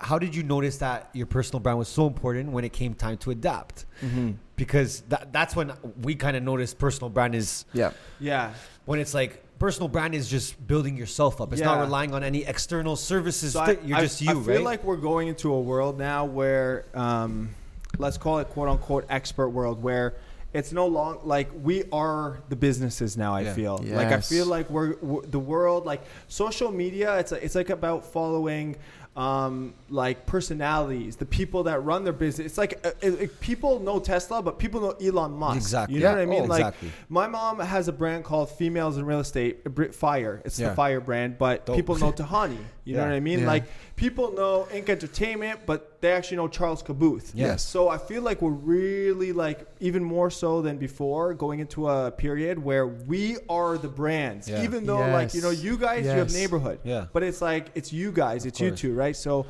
how 0.00 0.20
did 0.20 0.34
you 0.36 0.44
notice 0.44 0.76
that 0.78 1.10
your 1.12 1.26
personal 1.26 1.58
brand 1.58 1.78
was 1.78 1.88
so 1.88 2.06
important 2.06 2.52
when 2.52 2.64
it 2.64 2.72
came 2.72 2.94
time 2.94 3.16
to 3.18 3.30
adapt? 3.32 3.84
Mhm. 4.00 4.36
Because 4.56 5.00
that, 5.08 5.32
that's 5.32 5.56
when 5.56 5.72
we 6.02 6.14
kind 6.14 6.36
of 6.36 6.42
notice 6.42 6.74
personal 6.74 7.08
brand 7.10 7.34
is 7.34 7.64
Yeah. 7.72 7.90
Yeah. 8.20 8.52
when 8.84 9.00
it's 9.00 9.12
like 9.14 9.42
personal 9.58 9.88
brand 9.88 10.14
is 10.14 10.28
just 10.28 10.64
building 10.66 10.96
yourself 10.96 11.40
up. 11.40 11.52
It's 11.52 11.62
not 11.62 11.80
relying 11.80 12.14
on 12.14 12.22
any 12.22 12.44
external 12.44 12.96
services. 12.96 13.54
So 13.54 13.64
that 13.66 13.84
you're 13.84 13.98
I, 13.98 14.02
just 14.02 14.20
you, 14.20 14.30
I 14.30 14.34
feel 14.34 14.54
right? 14.56 14.62
like 14.62 14.84
we're 14.84 14.96
going 14.96 15.28
into 15.28 15.52
a 15.52 15.60
world 15.60 15.98
now 15.98 16.24
where, 16.24 16.84
um, 16.94 17.50
let's 17.98 18.16
call 18.18 18.38
it 18.38 18.48
quote 18.50 18.68
unquote 18.68 19.06
expert 19.08 19.48
world, 19.48 19.82
where 19.82 20.14
it's 20.52 20.70
no 20.72 20.86
long 20.86 21.18
like 21.24 21.48
we 21.62 21.82
are 21.90 22.38
the 22.48 22.54
businesses 22.54 23.16
now. 23.16 23.34
I 23.34 23.40
Yeah. 23.40 23.54
feel 23.54 23.78
like 23.78 24.12
I 24.12 24.20
feel 24.20 24.46
like 24.46 24.70
we're, 24.70 24.94
we're 25.00 25.22
the 25.22 25.38
world. 25.40 25.84
Like 25.84 26.02
social 26.28 26.70
media, 26.70 27.18
it's 27.18 27.32
it's 27.32 27.56
like 27.56 27.70
about 27.70 28.04
following. 28.04 28.76
Um, 29.16 29.74
like 29.90 30.26
personalities, 30.26 31.14
the 31.14 31.24
people 31.24 31.62
that 31.64 31.84
run 31.84 32.02
their 32.02 32.12
business. 32.12 32.46
It's 32.46 32.58
like 32.58 32.84
uh, 32.84 32.90
it, 33.00 33.40
people 33.40 33.78
know 33.78 34.00
Tesla, 34.00 34.42
but 34.42 34.58
people 34.58 34.80
know 34.80 34.90
Elon 35.00 35.30
Musk. 35.32 35.56
Exactly. 35.56 35.94
You 35.94 36.00
know 36.02 36.08
Yeah. 36.08 36.14
what 36.14 36.22
I 36.22 36.26
mean? 36.26 36.42
Oh, 36.42 36.46
like 36.46 36.60
exactly. 36.60 36.90
my 37.08 37.28
mom 37.28 37.60
has 37.60 37.86
a 37.86 37.92
brand 37.92 38.24
called 38.24 38.50
Females 38.50 38.98
in 38.98 39.06
Real 39.06 39.20
Estate, 39.20 39.62
Brit- 39.64 39.94
Fire. 39.94 40.42
It's 40.44 40.58
Yeah. 40.58 40.70
the 40.70 40.74
Fire 40.74 41.00
brand, 41.00 41.38
but 41.38 41.64
Dope. 41.64 41.76
people 41.76 41.94
know 41.96 42.10
Tahani. 42.24 42.58
You 42.84 42.96
know 42.96 43.02
what 43.04 43.12
I 43.12 43.20
mean? 43.20 43.40
Yeah. 43.40 43.46
Like 43.46 43.64
people 43.96 44.32
know 44.32 44.68
Ink 44.72 44.90
Entertainment, 44.90 45.60
but 45.64 46.00
they 46.02 46.12
actually 46.12 46.36
know 46.36 46.48
Charles 46.48 46.82
Khabouth. 46.82 47.30
Yes. 47.34 47.62
So 47.62 47.88
I 47.88 47.96
feel 47.96 48.22
like 48.22 48.42
we're 48.42 48.50
really 48.50 49.32
like 49.32 49.66
even 49.80 50.04
more 50.04 50.30
so 50.30 50.60
than 50.60 50.76
before 50.76 51.32
going 51.32 51.60
into 51.60 51.88
a 51.88 52.10
period 52.10 52.58
where 52.62 52.86
we 52.86 53.38
are 53.48 53.78
the 53.78 53.88
brands. 53.88 54.48
Yeah. 54.48 54.62
Even 54.64 54.84
though 54.84 54.98
like 54.98 55.32
you 55.34 55.40
know 55.40 55.50
you 55.50 55.78
guys 55.78 56.04
you 56.04 56.10
have 56.10 56.32
neighborhood. 56.32 56.78
Yeah. 56.84 57.06
But 57.12 57.22
it's 57.22 57.40
like 57.40 57.68
it's 57.74 57.92
you 57.92 58.12
guys, 58.12 58.44
it's 58.44 58.60
you 58.60 58.68
course. 58.70 58.80
two, 58.80 58.94
right? 58.94 59.16
So 59.16 59.46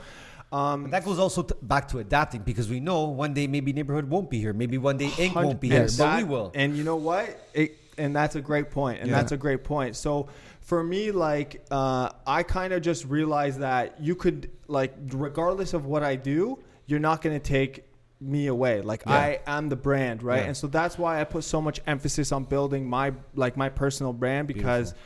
um 0.53 0.91
that 0.91 1.05
goes 1.05 1.19
also 1.19 1.43
t- 1.43 1.55
back 1.63 1.89
to 1.89 1.99
adapting 1.99 2.43
because 2.43 2.69
we 2.69 2.79
know 2.79 3.05
one 3.07 3.35
day 3.35 3.49
maybe 3.49 3.73
neighborhood 3.73 4.09
won't 4.09 4.31
be 4.31 4.39
here. 4.39 4.53
Maybe 4.53 4.79
one 4.79 4.97
day 4.97 5.11
ink 5.19 5.35
won't 5.35 5.61
be 5.61 5.71
here, 5.71 5.81
Yes. 5.83 5.97
but 5.99 6.19
we 6.19 6.25
will. 6.25 6.53
And 6.55 6.77
you 6.77 6.85
know 6.85 6.97
what? 6.97 7.27
It, 7.53 7.79
and 7.99 8.15
that's 8.15 8.37
a 8.37 8.41
great 8.41 8.71
point. 8.71 9.01
And 9.01 9.09
Yeah. 9.11 9.17
that's 9.17 9.33
a 9.33 9.37
great 9.37 9.65
point. 9.65 9.97
So 9.97 10.29
for 10.65 10.83
me, 10.83 11.11
like, 11.13 11.63
uh, 11.71 12.09
I 12.27 12.43
kind 12.43 12.73
of 12.73 12.83
just 12.83 13.05
realized 13.05 13.61
that 13.61 14.01
you 14.01 14.15
could, 14.15 14.51
like, 14.67 14.95
regardless 15.13 15.75
of 15.75 15.85
what 15.85 16.03
I 16.03 16.17
do, 16.17 16.59
you're 16.87 17.01
not 17.01 17.21
going 17.23 17.39
to 17.39 17.43
take 17.43 17.85
me 18.19 18.47
away. 18.47 18.81
Like, 18.81 19.03
Yeah. 19.07 19.13
I 19.13 19.41
am 19.47 19.69
the 19.69 19.77
brand, 19.77 20.23
right? 20.23 20.41
Yeah. 20.41 20.47
And 20.49 20.57
so 20.57 20.67
that's 20.67 20.99
why 20.99 21.21
I 21.21 21.25
put 21.25 21.45
so 21.45 21.61
much 21.61 21.81
emphasis 21.87 22.33
on 22.33 22.45
building 22.45 22.89
my, 22.89 23.13
like, 23.35 23.57
my 23.57 23.69
personal 23.69 24.13
brand 24.13 24.49
because. 24.49 24.93
Uh, 24.93 24.97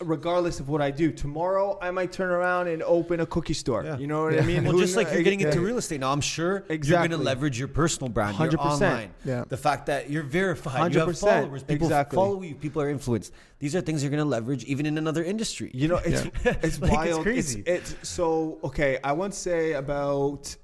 regardless 0.00 0.60
of 0.60 0.68
what 0.68 0.80
I 0.80 0.90
do, 0.90 1.10
tomorrow 1.10 1.78
I 1.82 1.90
might 1.90 2.12
turn 2.12 2.30
around 2.30 2.68
and 2.68 2.82
open 2.84 3.20
a 3.20 3.26
cookie 3.26 3.54
store. 3.54 3.82
Yeah. 3.84 3.98
You 3.98 4.06
know 4.06 4.24
what 4.24 4.38
I 4.40 4.42
mean? 4.46 4.62
Well, 4.64 4.72
Who 4.74 4.80
just 4.80 4.96
like 4.96 5.12
you're 5.12 5.22
getting 5.22 5.40
into 5.40 5.58
Yeah. 5.58 5.64
real 5.66 5.78
estate 5.78 6.00
now, 6.00 6.12
I'm 6.12 6.20
sure 6.20 6.64
you're 6.68 6.78
going 6.78 7.10
to 7.10 7.16
leverage 7.16 7.58
your 7.58 7.68
personal 7.68 8.08
brand, 8.08 8.36
100%. 8.36 8.50
100%. 8.50 8.52
Your 8.52 8.60
online. 8.60 9.10
Yeah. 9.24 9.44
The 9.48 9.56
fact 9.56 9.86
that 9.86 10.10
you're 10.10 10.22
verified, 10.22 10.92
you 10.94 11.00
have 11.00 11.08
100%. 11.08 11.20
followers, 11.42 11.62
people 11.64 11.86
Exactly. 11.88 12.16
follow 12.16 12.42
you, 12.42 12.54
people 12.54 12.82
are 12.82 12.88
influenced. 12.88 13.32
These 13.58 13.74
are 13.74 13.80
things 13.80 14.02
you're 14.02 14.10
going 14.10 14.22
to 14.22 14.28
leverage 14.28 14.64
even 14.64 14.86
in 14.86 14.96
another 14.98 15.24
industry. 15.24 15.70
You 15.74 15.88
know, 15.88 15.96
it's 16.04 16.22
it's 16.22 16.44
Like, 16.44 16.64
it's 16.64 16.78
wild. 16.80 17.22
crazy. 17.22 17.62
It's, 17.66 17.96
so 18.02 18.58
okay. 18.62 18.98
I 19.02 19.12
want 19.12 19.32
to 19.32 19.38
say 19.38 19.72
about 19.72 20.54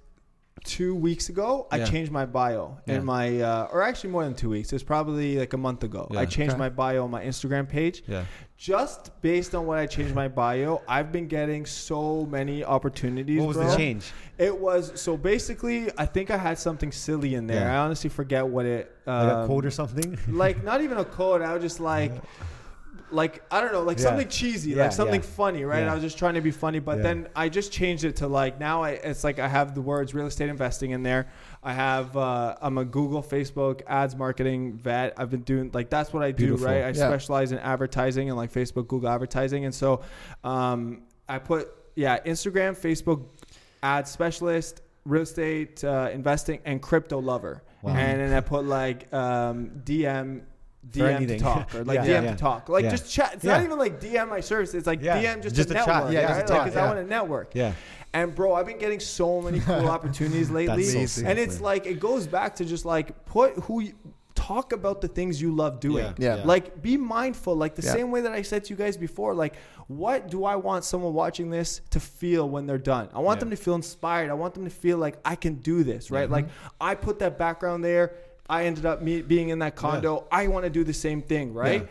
two 0.65 0.95
weeks 0.95 1.31
ago, 1.31 1.67
I 1.73 1.83
changed 1.85 2.13
my 2.13 2.27
bio 2.27 2.77
Yeah. 2.87 2.97
in 2.97 3.05
my, 3.05 3.41
uh, 3.41 3.69
or 3.73 3.83
actually 3.83 4.11
more 4.11 4.25
than 4.25 4.35
two 4.35 4.51
weeks. 4.51 4.71
It 4.71 4.75
was 4.75 4.83
probably 4.83 5.39
like 5.39 5.53
a 5.55 5.57
month 5.57 5.83
ago. 5.85 6.07
Yeah. 6.11 6.21
I 6.21 6.27
changed 6.27 6.53
Okay. 6.53 6.59
my 6.59 6.69
bio 6.69 7.05
on 7.05 7.11
my 7.11 7.25
Instagram 7.25 7.67
page. 7.69 8.03
Yeah. 8.61 8.77
Just 8.77 9.21
based 9.23 9.55
on 9.55 9.67
what 9.67 9.79
I 9.79 9.87
changed 9.87 10.15
my 10.15 10.29
bio, 10.29 10.83
I've 10.87 11.13
been 11.13 11.27
getting 11.29 11.65
so 11.65 12.27
many 12.27 12.63
opportunities. 12.63 13.41
What 13.41 13.49
was 13.49 13.57
bro. 13.57 13.71
the 13.71 13.77
change? 13.77 14.13
It 14.37 14.57
was 14.57 15.01
so 15.01 15.17
basically. 15.17 15.91
I 15.97 16.05
think 16.07 16.31
I 16.31 16.37
had 16.37 16.59
something 16.59 16.93
silly 16.93 17.35
in 17.35 17.47
there. 17.47 17.63
Yeah. 17.63 17.81
I 17.81 17.85
honestly 17.85 18.11
forget 18.11 18.47
what 18.47 18.67
it. 18.67 18.95
Like 19.07 19.33
a 19.33 19.39
um, 19.39 19.49
code 19.49 19.65
or 19.65 19.71
something? 19.71 20.19
like 20.29 20.63
not 20.63 20.83
even 20.83 20.99
a 20.99 21.05
code. 21.05 21.43
I 21.43 21.55
was 21.55 21.63
just 21.63 21.81
like, 21.81 22.13
like 23.11 23.43
I 23.51 23.61
don't 23.61 23.73
know, 23.73 23.83
like 23.83 23.99
Yeah. 23.99 24.05
something 24.05 24.29
cheesy, 24.29 24.71
Yeah, 24.71 24.85
like 24.85 24.93
something 24.93 25.21
yeah. 25.21 25.27
funny, 25.27 25.65
right? 25.65 25.81
And 25.81 25.91
I 25.91 25.95
was 25.95 26.03
just 26.03 26.19
trying 26.19 26.35
to 26.35 26.41
be 26.41 26.51
funny, 26.51 26.79
but 26.79 26.99
Yeah. 26.99 27.03
then 27.03 27.29
I 27.35 27.49
just 27.49 27.73
changed 27.73 28.05
it 28.05 28.17
to 28.17 28.29
like 28.29 28.61
now 28.61 28.83
I, 28.83 28.91
it's 28.91 29.25
like 29.25 29.39
I 29.39 29.49
have 29.49 29.75
the 29.75 29.83
words 29.83 30.15
real 30.15 30.27
estate 30.27 30.49
investing 30.49 30.91
in 30.91 31.03
there. 31.03 31.29
I 31.63 31.73
have 31.75 32.17
uh, 32.17 32.57
I'm 32.63 32.79
a 32.79 32.85
Google, 32.85 33.23
Facebook 33.23 33.83
ads 33.87 34.17
marketing 34.17 34.75
vet. 34.79 35.15
I've 35.19 35.31
been 35.31 35.43
doing 35.43 35.71
like 35.75 35.91
that's 35.91 36.13
what 36.13 36.23
I 36.23 36.31
do, 36.31 36.47
Beautiful. 36.47 36.67
right? 36.69 36.85
I 36.85 36.89
Yeah. 36.89 36.93
specialize 36.95 37.53
in 37.53 37.59
advertising 37.59 38.29
and 38.29 38.37
like 38.37 38.53
Facebook, 38.53 38.89
Google 38.89 39.09
advertising, 39.11 39.65
and 39.67 39.75
so 39.75 40.01
um, 40.43 41.03
I 41.29 41.39
put 41.39 41.69
yeah 41.97 42.19
Instagram, 42.21 42.73
Facebook 42.79 43.25
ad 43.83 44.09
specialist, 44.09 44.81
real 45.05 45.23
estate 45.23 45.85
uh, 45.85 46.09
investing, 46.13 46.61
and 46.65 46.81
crypto 46.81 47.21
lover, 47.21 47.63
Wow. 47.83 47.93
and 47.95 48.21
then 48.21 48.33
I 48.33 48.41
put 48.41 48.65
like 48.65 49.13
um, 49.13 49.71
DM. 49.85 50.43
For 50.93 50.99
DM 51.01 51.29
to 51.29 51.39
talk 51.39 51.75
or 51.75 51.85
like 51.85 51.99
Yeah, 52.07 52.21
DM 52.21 52.25
yeah. 52.25 52.31
to 52.33 52.37
talk, 52.37 52.69
like 52.69 52.85
Yeah. 52.85 52.91
just 52.91 53.11
chat. 53.11 53.35
It's 53.35 53.45
Yeah. 53.45 53.57
not 53.59 53.65
even 53.65 53.79
like 53.79 54.01
DM 54.01 54.29
my 54.29 54.41
service. 54.41 54.75
It's 54.75 54.87
like 54.87 55.03
Yeah. 55.03 55.23
DM 55.23 55.43
just, 55.43 55.55
Just 55.57 55.71
a 55.71 55.73
a 55.73 55.75
chat. 55.77 55.87
network. 55.87 56.13
Yeah, 56.13 56.21
right? 56.21 56.29
just 56.29 56.37
a 56.39 56.41
like, 56.41 56.47
talk, 56.47 56.67
'cause 56.69 56.77
I 56.77 56.87
want 56.87 56.99
to 56.99 57.05
network. 57.05 57.55
Yeah. 57.55 57.73
And 58.13 58.35
bro, 58.35 58.55
I've 58.55 58.67
been 58.67 58.79
getting 58.79 59.01
so 59.01 59.41
many 59.41 59.61
cool 59.69 59.89
opportunities 59.89 60.51
lately. 60.51 60.85
so 61.07 61.25
and 61.27 61.39
it's 61.39 61.61
like 61.61 61.87
it 61.87 62.01
goes 62.01 62.27
back 62.27 62.57
to 62.57 62.65
just 62.65 62.85
like 62.85 63.25
put 63.27 63.55
who 63.61 63.81
you, 63.83 63.93
talk 64.35 64.73
about 64.73 65.01
the 65.01 65.07
things 65.09 65.41
you 65.41 65.55
love 65.55 65.79
doing. 65.81 66.13
Yeah. 66.19 66.37
Yeah. 66.39 66.43
Like 66.45 66.81
be 66.83 66.97
mindful. 66.97 67.55
Like 67.55 67.75
the 67.77 67.83
Yeah. 67.83 67.93
same 67.93 68.11
way 68.11 68.23
that 68.23 68.33
I 68.33 68.43
said 68.43 68.65
to 68.65 68.71
you 68.71 68.77
guys 68.77 68.97
before. 68.97 69.35
Like 69.35 69.55
what 69.87 70.29
do 70.29 70.45
I 70.45 70.57
want 70.57 70.85
someone 70.85 71.15
watching 71.15 71.51
this 71.51 71.81
to 71.91 72.01
feel 72.01 72.49
when 72.49 72.65
they're 72.67 72.79
done? 72.79 73.09
I 73.13 73.19
want 73.21 73.37
Yeah. 73.37 73.41
them 73.41 73.51
to 73.51 73.57
feel 73.57 73.75
inspired. 73.75 74.31
I 74.31 74.35
want 74.35 74.55
them 74.55 74.65
to 74.65 74.71
feel 74.71 74.99
like 74.99 75.19
I 75.25 75.35
can 75.37 75.55
do 75.57 75.85
this. 75.85 76.11
Right. 76.11 76.25
Mm-hmm. 76.25 76.33
Like 76.33 76.49
I 76.81 76.95
put 76.95 77.19
that 77.21 77.39
background 77.39 77.85
there. 77.85 78.15
I 78.49 78.65
ended 78.65 78.87
up 78.87 79.03
me 79.03 79.23
being 79.23 79.51
in 79.51 79.59
that 79.61 79.77
condo. 79.77 80.27
I 80.33 80.49
want 80.49 80.65
to 80.65 80.71
do 80.71 80.85
the 80.85 80.93
same 80.95 81.23
thing. 81.23 81.53
Right. 81.55 81.89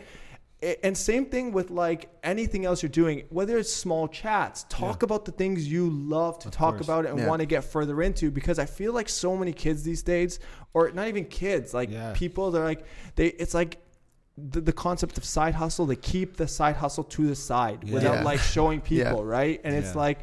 A- 0.62 0.84
And 0.84 0.96
same 0.96 1.24
thing 1.26 1.52
with 1.52 1.70
like 1.70 2.10
anything 2.22 2.66
else 2.66 2.82
you're 2.82 2.90
doing, 2.90 3.24
whether 3.30 3.56
it's 3.56 3.72
small 3.72 4.08
chats, 4.08 4.66
talk 4.68 5.02
about 5.02 5.24
the 5.24 5.32
things 5.32 5.66
you 5.70 5.88
love 5.88 6.38
to 6.40 6.48
Of 6.48 6.52
talk 6.54 6.74
course. 6.74 6.86
about 6.86 7.06
and 7.06 7.18
Yeah. 7.18 7.28
want 7.28 7.40
to 7.40 7.46
get 7.46 7.64
further 7.64 8.02
into 8.02 8.30
because 8.30 8.58
I 8.58 8.66
feel 8.66 8.92
like 8.92 9.08
so 9.08 9.36
many 9.36 9.52
kids 9.54 9.82
these 9.84 10.02
days, 10.02 10.38
or 10.74 10.90
not 10.90 11.08
even 11.08 11.24
kids, 11.24 11.72
like 11.72 11.90
Yeah. 11.90 12.12
people, 12.14 12.50
they're 12.50 12.64
like, 12.64 12.84
they, 13.16 13.28
it's 13.28 13.54
like 13.54 13.78
the, 14.36 14.60
the 14.60 14.72
concept 14.72 15.16
of 15.18 15.24
side 15.24 15.54
hustle, 15.54 15.86
they 15.86 15.96
keep 15.96 16.36
the 16.36 16.46
side 16.48 16.76
hustle 16.76 17.04
to 17.04 17.26
the 17.26 17.34
side 17.36 17.78
Yeah. 17.84 17.94
without 17.94 18.14
Yeah. 18.16 18.22
like 18.24 18.40
showing 18.40 18.80
people, 18.82 19.24
right? 19.24 19.60
And 19.64 19.74
it's 19.74 19.94
like, 19.94 20.18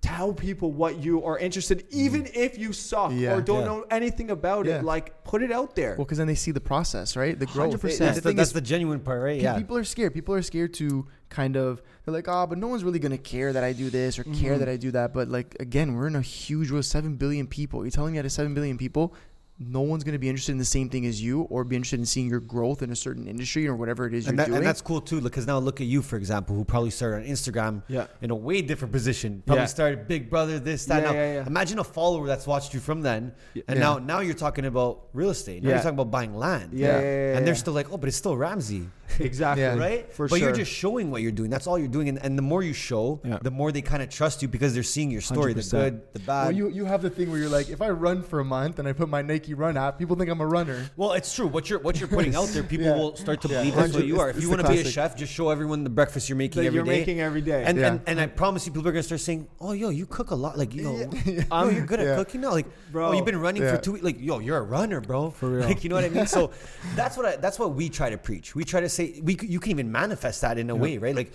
tell 0.00 0.32
people 0.32 0.72
what 0.72 1.02
you 1.04 1.22
are 1.24 1.38
interested 1.38 1.84
even 1.90 2.26
if 2.34 2.58
you 2.58 2.72
suck 2.72 3.12
Yeah. 3.14 3.34
or 3.36 3.42
don't 3.42 3.60
Yeah. 3.60 3.64
know 3.66 3.84
anything 3.90 4.30
about 4.30 4.64
Yeah. 4.66 4.78
it 4.78 4.84
like 4.84 5.24
put 5.24 5.42
it 5.42 5.52
out 5.52 5.74
there 5.76 5.94
Well, 5.96 6.04
because 6.06 6.16
then 6.18 6.26
they 6.26 6.34
see 6.34 6.52
the 6.52 6.60
process, 6.60 7.16
right? 7.16 7.38
The 7.38 7.44
growth. 7.46 7.74
100%. 7.74 7.98
The 7.98 8.04
That's, 8.04 8.16
the, 8.16 8.22
thing 8.22 8.36
that's 8.36 8.48
is, 8.48 8.54
the 8.54 8.60
genuine 8.62 9.00
part, 9.00 9.22
right? 9.22 9.40
Yeah. 9.40 9.58
people 9.58 9.76
are 9.76 9.84
scared. 9.84 10.14
People 10.14 10.34
are 10.34 10.42
scared 10.42 10.72
to 10.74 11.06
kind 11.28 11.56
of. 11.56 11.82
They're 12.04 12.14
like, 12.14 12.28
oh, 12.28 12.46
but 12.46 12.56
no 12.58 12.66
one's 12.68 12.82
really 12.82 12.98
gonna 12.98 13.18
care 13.18 13.52
that 13.52 13.62
I 13.62 13.72
do 13.74 13.90
this 13.90 14.18
or 14.18 14.24
care 14.24 14.54
Mhm. 14.56 14.58
that 14.60 14.68
I 14.70 14.76
do 14.76 14.90
that. 14.92 15.12
But 15.12 15.28
like 15.28 15.54
again, 15.60 15.94
we're 15.94 16.06
in 16.06 16.16
a 16.16 16.22
huge 16.22 16.70
world, 16.70 16.86
seven 16.86 17.16
billion 17.16 17.46
people. 17.46 17.84
You're 17.84 17.90
telling 17.90 18.14
me 18.14 18.18
out 18.18 18.24
of 18.24 18.32
seven 18.32 18.54
billion 18.54 18.78
people, 18.78 19.14
no 19.62 19.82
one's 19.82 20.02
gonna 20.04 20.18
be 20.18 20.28
interested 20.28 20.52
in 20.52 20.58
the 20.58 20.64
same 20.64 20.88
thing 20.88 21.04
as 21.04 21.22
you 21.22 21.42
or 21.42 21.64
be 21.64 21.76
interested 21.76 22.00
in 22.00 22.06
seeing 22.06 22.28
your 22.30 22.40
growth 22.40 22.82
in 22.82 22.90
a 22.90 22.96
certain 22.96 23.28
industry 23.28 23.68
or 23.68 23.76
whatever 23.76 24.06
it 24.06 24.14
is 24.14 24.26
and, 24.26 24.36
you're 24.38 24.44
that, 24.44 24.46
doing. 24.48 24.56
and 24.58 24.66
that's 24.66 24.80
cool 24.80 25.00
too, 25.02 25.20
because 25.20 25.46
now 25.46 25.58
look 25.58 25.80
at 25.82 25.86
you, 25.86 26.00
for 26.00 26.16
example, 26.16 26.56
who 26.56 26.64
probably 26.64 26.88
started 26.90 27.26
on 27.26 27.30
Instagram 27.30 27.82
yeah 27.86 28.06
in 28.22 28.30
a 28.30 28.34
way 28.34 28.62
different 28.62 28.90
position. 28.92 29.42
Probably 29.44 29.62
Yeah. 29.62 29.66
started 29.66 30.08
Big 30.08 30.30
Brother, 30.30 30.58
this, 30.58 30.86
that. 30.86 31.02
Yeah, 31.02 31.08
now, 31.10 31.12
yeah, 31.14 31.46
imagine 31.46 31.78
a 31.78 31.84
follower 31.84 32.26
that's 32.26 32.46
watched 32.46 32.72
you 32.72 32.80
from 32.80 33.02
then, 33.02 33.32
and 33.68 33.78
now 33.78 33.98
now 33.98 34.20
you're 34.20 34.34
talking 34.34 34.64
about 34.64 35.08
real 35.12 35.30
estate. 35.30 35.62
Now 35.62 35.68
Yeah. 35.68 35.74
you're 35.76 35.82
talking 35.82 35.98
about 35.98 36.10
buying 36.10 36.34
land. 36.34 36.70
yeah, 36.72 36.98
and 37.36 37.46
they're 37.46 37.54
still 37.54 37.74
like, 37.74 37.92
oh, 37.92 37.98
but 37.98 38.08
it's 38.08 38.16
still 38.16 38.36
Ramsey, 38.36 38.88
exactly 39.20 39.62
Yeah. 39.62 39.76
right? 39.76 40.12
For 40.12 40.28
but 40.28 40.40
you're 40.40 40.52
just 40.52 40.70
showing 40.72 41.10
what 41.10 41.22
you're 41.22 41.32
doing. 41.32 41.50
That's 41.50 41.66
all 41.66 41.78
you're 41.78 41.88
doing, 41.88 42.08
and, 42.08 42.18
and 42.24 42.36
the 42.38 42.42
more 42.42 42.62
you 42.62 42.72
show, 42.72 43.20
Yeah. 43.24 43.38
the 43.42 43.50
more 43.50 43.72
they 43.72 43.82
kind 43.82 44.02
of 44.02 44.08
trust 44.10 44.42
you 44.42 44.48
because 44.48 44.74
they're 44.74 44.82
seeing 44.82 45.10
your 45.10 45.20
story, 45.20 45.52
the 45.54 45.60
100%. 45.62 45.70
good, 45.70 46.00
the 46.12 46.20
bad. 46.20 46.42
well, 46.44 46.52
you 46.52 46.68
you 46.68 46.84
have 46.84 47.02
the 47.02 47.10
thing 47.10 47.30
where 47.30 47.38
you're 47.40 47.48
like, 47.48 47.68
if 47.70 47.80
I 47.82 47.90
run 47.90 48.22
for 48.22 48.40
a 48.40 48.44
month 48.44 48.78
and 48.78 48.86
I 48.88 48.92
put 48.92 49.08
my 49.08 49.22
Nike 49.22 49.54
Run 49.54 49.76
app, 49.76 49.98
people 49.98 50.16
think 50.16 50.30
I'm 50.30 50.40
a 50.40 50.46
runner. 50.46 50.88
Well, 50.96 51.12
it's 51.12 51.34
true. 51.34 51.46
What 51.46 51.68
you're 51.70 51.80
what 51.80 51.98
you're 51.98 52.08
putting 52.08 52.34
out 52.34 52.48
there, 52.48 52.62
people 52.74 52.86
Yeah. 52.86 52.96
will 52.96 53.16
start 53.16 53.40
to 53.42 53.48
believe 53.48 53.74
that's 53.74 53.94
what 53.94 54.06
you 54.06 54.20
are. 54.20 54.28
it's- 54.30 54.36
If 54.38 54.42
you 54.44 54.50
want 54.50 54.62
to 54.62 54.68
be 54.72 54.80
a 54.80 54.84
chef, 54.84 55.16
just 55.16 55.32
show 55.32 55.50
everyone 55.50 55.84
the 55.84 55.90
breakfast 55.90 56.28
you're 56.28 56.36
making 56.36 56.64
every 56.64 56.76
you're 56.76 56.84
day. 56.84 56.98
making 57.00 57.20
every 57.20 57.40
day 57.40 57.64
and, 57.64 57.78
and 57.78 58.00
and 58.06 58.20
I 58.20 58.26
promise 58.26 58.66
you, 58.66 58.72
people 58.72 58.88
are 58.88 58.92
gonna 58.92 59.02
start 59.02 59.20
saying, 59.20 59.48
"Oh, 59.60 59.72
yo, 59.72 59.88
you 59.90 60.06
cook 60.06 60.30
a 60.30 60.34
lot. 60.34 60.56
Like, 60.58 60.74
yo, 60.74 61.08
oh, 61.50 61.68
you're 61.68 61.86
good 61.86 62.00
at 62.00 62.16
cooking 62.16 62.40
now. 62.42 62.50
Like, 62.52 62.66
oh, 62.68 62.92
Bro. 62.92 63.08
oh, 63.08 63.12
you've 63.12 63.24
been 63.24 63.40
running 63.40 63.62
for 63.62 63.76
two 63.76 63.92
weeks. 63.92 64.04
Like, 64.04 64.20
yo, 64.20 64.38
you're 64.38 64.58
a 64.58 64.62
runner, 64.62 65.00
bro. 65.00 65.30
For 65.30 65.48
real. 65.50 65.64
Like, 65.66 65.82
you 65.84 65.90
know 65.90 65.96
what 65.96 66.04
I 66.04 66.08
mean? 66.08 66.26
So 66.26 66.50
that's 66.96 67.16
what 67.16 67.26
I, 67.26 67.36
that's 67.36 67.58
what 67.58 67.74
we 67.74 67.88
try 67.88 68.10
to 68.10 68.18
preach. 68.18 68.54
We 68.54 68.64
try 68.64 68.80
to 68.80 68.88
say 68.88 68.99
we 69.22 69.36
you 69.42 69.60
can 69.60 69.70
even 69.72 69.90
manifest 69.92 70.40
that 70.42 70.58
in 70.58 70.70
a 70.70 70.76
way, 70.76 70.98
right? 70.98 71.14
Like, 71.14 71.32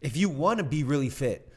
if 0.00 0.16
you 0.16 0.28
want 0.28 0.58
to 0.58 0.64
be 0.64 0.84
really 0.84 1.08
fit, 1.08 1.48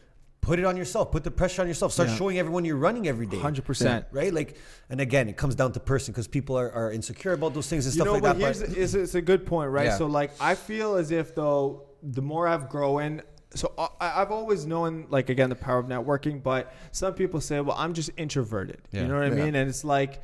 put 0.41 0.59
it 0.59 0.65
on 0.65 0.77
yourself. 0.77 1.11
Put 1.11 1.23
the 1.23 1.31
pressure 1.31 1.61
on 1.61 1.67
yourself. 1.67 1.91
Start 1.91 2.09
Yeah. 2.09 2.15
showing 2.15 2.39
everyone 2.39 2.63
you're 2.65 2.77
running 2.77 3.07
every 3.07 3.25
day. 3.25 3.37
100% 3.37 4.05
Right, 4.11 4.33
like, 4.33 4.55
and 4.89 5.01
again, 5.01 5.27
it 5.27 5.35
comes 5.37 5.55
down 5.55 5.71
to 5.73 5.79
person 5.79 6.13
because 6.13 6.27
people 6.27 6.57
are, 6.57 6.71
are 6.71 6.91
insecure 6.91 7.33
about 7.33 7.53
those 7.53 7.67
things 7.67 7.85
and 7.85 7.93
you 7.95 8.01
stuff 8.01 8.05
know, 8.07 8.13
like 8.13 8.23
but 8.23 8.33
that. 8.37 8.43
here's 8.43 8.61
but- 8.61 8.77
it's, 8.77 8.93
it's 8.93 9.15
a 9.15 9.21
good 9.21 9.45
point, 9.45 9.71
right? 9.71 9.87
Yeah. 9.87 9.97
So 9.97 10.05
like, 10.05 10.31
I 10.39 10.55
feel 10.55 10.95
as 10.95 11.11
if 11.11 11.35
though 11.35 11.83
the 12.03 12.21
more 12.21 12.47
I've 12.47 12.69
grown, 12.69 13.21
so 13.55 13.73
uh, 13.77 13.87
I, 13.99 14.21
I've 14.21 14.31
always 14.31 14.65
known 14.65 15.07
like 15.09 15.29
again 15.29 15.49
the 15.49 15.55
power 15.55 15.79
of 15.79 15.87
networking, 15.87 16.41
but 16.43 16.73
some 16.91 17.13
people 17.13 17.41
say, 17.41 17.59
well, 17.59 17.75
I'm 17.77 17.93
just 17.93 18.11
introverted. 18.17 18.79
Yeah. 18.91 19.01
You 19.01 19.07
know 19.09 19.15
what 19.15 19.23
I 19.33 19.35
Yeah. 19.35 19.43
mean? 19.45 19.55
And 19.55 19.67
it's 19.69 19.83
like, 19.83 20.21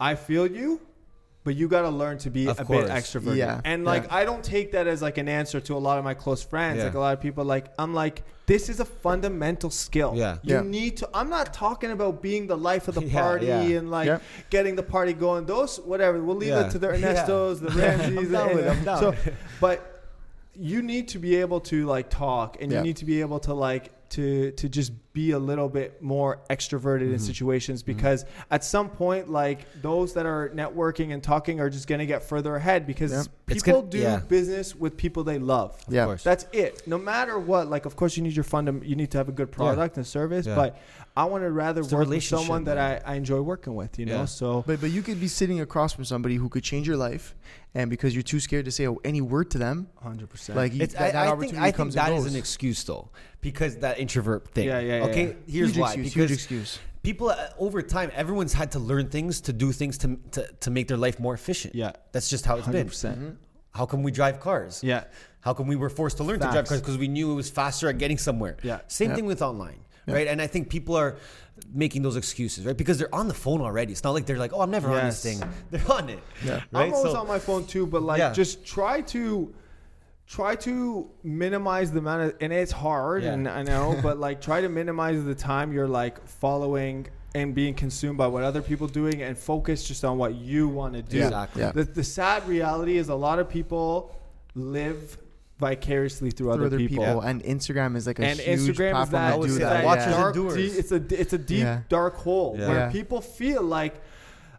I 0.00 0.14
feel 0.14 0.46
you. 0.46 0.80
But 1.46 1.54
you 1.54 1.68
got 1.68 1.82
to 1.82 1.90
learn 1.90 2.18
to 2.18 2.28
be 2.30 2.48
Of 2.48 2.58
a 2.58 2.64
course. 2.64 2.86
bit 2.88 2.90
extroverted. 2.92 3.36
Yeah. 3.36 3.60
And 3.64 3.84
like, 3.84 4.02
Yeah. 4.02 4.16
I 4.16 4.24
don't 4.24 4.42
take 4.42 4.72
that 4.72 4.88
as 4.88 5.00
like 5.00 5.16
an 5.16 5.28
answer 5.28 5.60
to 5.60 5.74
a 5.76 5.78
lot 5.78 5.96
of 5.96 6.02
my 6.04 6.12
close 6.12 6.42
friends. 6.42 6.78
Yeah. 6.78 6.86
Like 6.86 6.94
a 6.94 6.98
lot 6.98 7.14
of 7.14 7.20
people, 7.20 7.44
like, 7.44 7.66
I'm 7.78 7.94
like, 7.94 8.24
this 8.46 8.68
is 8.68 8.80
a 8.80 8.84
fundamental 8.84 9.70
skill. 9.70 10.14
Yeah. 10.16 10.38
You 10.42 10.56
Yeah. 10.56 10.62
need 10.62 10.96
to, 10.96 11.08
I'm 11.14 11.30
not 11.30 11.54
talking 11.54 11.92
about 11.92 12.20
being 12.20 12.48
the 12.48 12.56
life 12.56 12.88
of 12.88 12.96
the 12.96 13.02
party 13.20 13.46
yeah. 13.46 13.60
and 13.78 13.92
like 13.92 14.06
Yeah. 14.08 14.18
getting 14.50 14.74
the 14.74 14.82
party 14.82 15.12
going. 15.12 15.46
Those, 15.46 15.76
whatever, 15.78 16.20
we'll 16.20 16.34
leave 16.34 16.48
Yeah. 16.50 16.66
it 16.66 16.70
to 16.72 16.78
the 16.80 16.88
Yeah. 16.98 17.14
Ernestos, 17.14 17.60
the 17.60 17.70
Ramseys. 17.80 18.18
I'm 18.18 18.32
down 18.32 18.48
with 18.56 18.66
it, 18.66 18.70
I'm 18.70 18.84
down. 18.84 18.98
So, 19.00 19.14
but 19.60 19.95
you 20.58 20.82
need 20.82 21.08
to 21.08 21.18
be 21.18 21.36
able 21.36 21.60
to 21.60 21.86
like 21.86 22.10
talk 22.10 22.56
and 22.60 22.70
Yeah. 22.72 22.78
you 22.78 22.84
need 22.84 22.96
to 22.96 23.04
be 23.04 23.20
able 23.20 23.40
to 23.40 23.54
like 23.54 23.92
to 24.08 24.52
to 24.52 24.68
just 24.68 24.92
be 25.12 25.32
a 25.32 25.38
little 25.38 25.68
bit 25.68 26.00
more 26.00 26.38
extroverted 26.48 27.02
in 27.08 27.14
Mm-hmm. 27.14 27.24
situations 27.24 27.82
because 27.82 28.24
at 28.52 28.62
some 28.62 28.88
point 28.88 29.28
like 29.30 29.66
those 29.82 30.14
that 30.14 30.26
are 30.26 30.50
networking 30.54 31.12
and 31.12 31.22
talking 31.22 31.58
are 31.58 31.68
just 31.70 31.88
going 31.88 31.98
to 31.98 32.06
get 32.06 32.22
further 32.22 32.54
ahead 32.54 32.86
because 32.86 33.10
Yeah. 33.12 33.24
People 33.46 33.80
gonna- 33.80 33.86
do 33.90 33.98
yeah. 33.98 34.18
business 34.28 34.74
with 34.76 34.96
people 34.96 35.24
they 35.24 35.38
love 35.38 35.76
Yeah. 35.88 36.04
course. 36.04 36.22
that's 36.22 36.46
it 36.52 36.86
no 36.86 36.98
matter 36.98 37.38
what 37.38 37.68
like 37.68 37.84
of 37.84 37.96
course 37.96 38.16
you 38.16 38.22
need 38.22 38.34
your 38.36 38.44
fund 38.44 38.82
you 38.84 38.94
need 38.96 39.10
to 39.12 39.18
have 39.18 39.28
a 39.28 39.32
good 39.32 39.50
product 39.50 39.96
and 39.96 40.06
service 40.06 40.46
Yeah. 40.46 40.54
but 40.56 40.78
i 41.16 41.24
want 41.24 41.42
to 41.44 41.50
rather 41.50 41.80
It's 41.80 41.92
work 41.92 42.00
with 42.00 42.08
relationship, 42.08 42.44
someone 42.46 42.64
that. 42.64 42.78
I, 42.78 43.00
I 43.12 43.14
enjoy 43.16 43.40
working 43.40 43.74
with 43.74 43.98
you 43.98 44.06
know 44.06 44.24
so 44.26 44.62
But 44.66 44.80
but 44.80 44.90
you 44.90 45.02
could 45.02 45.20
be 45.20 45.28
sitting 45.28 45.60
across 45.60 45.92
from 45.94 46.04
somebody 46.04 46.36
who 46.36 46.48
could 46.48 46.62
change 46.62 46.86
your 46.86 46.96
life, 46.96 47.34
and 47.76 47.90
because 47.90 48.14
you're 48.16 48.22
too 48.22 48.40
scared 48.40 48.64
to 48.64 48.70
say 48.70 48.88
any 49.04 49.20
word 49.20 49.50
to 49.50 49.58
them, 49.58 49.88
100% 50.02 50.54
like 50.54 50.72
you, 50.74 50.82
It's, 50.82 50.94
that, 50.94 51.12
that 51.12 51.16
I, 51.16 51.20
I 51.20 51.24
think 51.24 51.32
opportunity 51.32 51.58
I 51.68 51.72
think 51.72 51.92
that 51.92 52.08
and 52.10 52.18
is 52.18 52.26
an 52.32 52.36
excuse 52.36 52.82
though, 52.84 53.10
because 53.40 53.76
that 53.84 53.98
introvert 53.98 54.48
thing. 54.54 54.66
Yeah, 54.66 54.80
yeah, 54.80 54.96
yeah, 54.98 55.04
Okay, 55.04 55.26
yeah. 55.26 55.32
here's 55.46 55.68
huge 55.70 55.78
why. 55.78 55.88
excuse, 55.92 56.14
because 56.14 56.30
huge 56.30 56.38
excuse. 56.38 56.78
people 57.02 57.28
uh, 57.28 57.36
over 57.58 57.82
time, 57.82 58.10
everyone's 58.14 58.54
had 58.54 58.72
to 58.72 58.78
learn 58.90 59.08
things 59.16 59.40
to 59.42 59.52
do 59.52 59.72
things 59.72 59.98
to 59.98 60.08
to, 60.34 60.40
to 60.64 60.68
make 60.70 60.86
their 60.88 60.96
life 61.06 61.20
more 61.20 61.34
efficient. 61.34 61.74
yeah 61.74 61.92
that's 62.12 62.28
just 62.34 62.44
how 62.46 62.56
it's 62.56 62.68
been. 62.68 62.88
100% 62.88 63.16
Mhm. 63.18 63.36
How 63.78 63.84
come 63.84 64.02
we 64.02 64.10
drive 64.20 64.40
cars? 64.40 64.82
yeah 64.82 65.04
How 65.46 65.52
come 65.54 65.66
we 65.72 65.76
were 65.76 65.90
forced 66.00 66.16
to 66.20 66.24
learn 66.28 66.38
to 66.40 66.46
drive 66.46 66.54
Facts. 66.66 66.70
cars 66.70 66.80
because 66.80 66.98
we 67.04 67.08
knew 67.08 67.26
it 67.30 67.34
was 67.42 67.50
faster 67.50 67.86
at 67.92 67.98
getting 67.98 68.18
somewhere? 68.28 68.56
Yeah. 68.62 68.80
Same 68.88 69.10
Yeah. 69.10 69.16
thing 69.16 69.26
with 69.32 69.42
online, 69.42 69.80
Yeah. 70.06 70.14
right? 70.14 70.26
And 70.28 70.40
I 70.40 70.46
think 70.46 70.68
people 70.68 70.94
are 70.96 71.16
making 71.74 72.02
those 72.02 72.16
excuses, 72.16 72.64
right? 72.66 72.76
Because 72.76 72.98
they're 72.98 73.14
on 73.14 73.28
the 73.28 73.34
phone 73.34 73.60
already. 73.60 73.92
It's 73.92 74.04
not 74.04 74.12
like 74.12 74.26
they're 74.26 74.38
like, 74.38 74.52
oh, 74.52 74.60
I'm 74.60 74.70
never 74.70 74.90
on 74.90 75.04
this 75.06 75.22
thing. 75.22 75.42
They're 75.70 75.90
on 75.90 76.08
it. 76.10 76.20
Yeah. 76.44 76.60
Right? 76.70 76.86
I'm 76.88 76.94
always 76.94 77.12
So- 77.12 77.18
on 77.20 77.26
my 77.26 77.38
phone 77.38 77.64
too, 77.66 77.86
but 77.86 78.02
like 78.02 78.18
Yeah. 78.18 78.32
just 78.32 78.64
try 78.64 79.00
to 79.02 79.54
try 80.28 80.56
to 80.56 81.08
minimize 81.22 81.92
the 81.92 81.98
amount 82.00 82.20
of 82.22 82.34
and 82.40 82.52
it's 82.52 82.72
hard 82.72 83.22
Yeah. 83.22 83.32
and 83.34 83.48
I 83.48 83.62
know, 83.62 83.98
but 84.02 84.18
like 84.18 84.40
try 84.40 84.60
to 84.60 84.68
minimize 84.68 85.24
the 85.24 85.34
time 85.34 85.72
you're 85.72 85.88
like 85.88 86.24
following 86.26 87.06
and 87.34 87.54
being 87.54 87.74
consumed 87.74 88.18
by 88.18 88.26
what 88.26 88.42
other 88.42 88.60
people 88.62 88.86
doing 88.88 89.22
and 89.22 89.36
focus 89.36 89.86
just 89.86 90.04
on 90.04 90.18
what 90.18 90.34
you 90.34 90.68
want 90.68 90.94
to 90.94 91.02
do. 91.02 91.22
Exactly. 91.22 91.62
Yeah. 91.62 91.72
The, 91.72 91.84
the 91.84 92.04
sad 92.04 92.46
reality 92.48 92.96
is 92.96 93.08
a 93.08 93.14
lot 93.14 93.38
of 93.38 93.48
people 93.48 94.14
live 94.54 95.16
vicariously 95.58 96.30
through, 96.30 96.46
Through 96.46 96.52
other, 96.54 96.66
other 96.66 96.78
people. 96.78 97.04
people, 97.04 97.20
and 97.20 97.42
Instagram 97.42 97.96
is 97.96 98.06
like 98.06 98.18
a 98.18 98.24
And 98.26 98.38
huge 98.38 98.76
Instagram 98.76 99.02
is 99.02 99.08
platform 99.08 99.40
that, 99.40 99.40
to 99.42 99.46
do 99.46 99.52
that. 99.54 99.58
that. 99.60 99.72
that 99.78 99.84
Watches 99.84 100.06
yeah. 100.06 100.10
dark, 100.12 100.36
endures. 100.36 100.54
deep, 100.54 100.72
it's 100.78 100.92
a 100.92 101.20
it's 101.20 101.32
a 101.32 101.38
deep 101.38 101.60
Yeah. 101.60 101.80
dark 101.88 102.16
hole 102.16 102.56
Yeah. 102.58 102.68
where 102.68 102.76
Yeah. 102.78 102.90
people 102.90 103.20
feel 103.20 103.62
like 103.62 103.94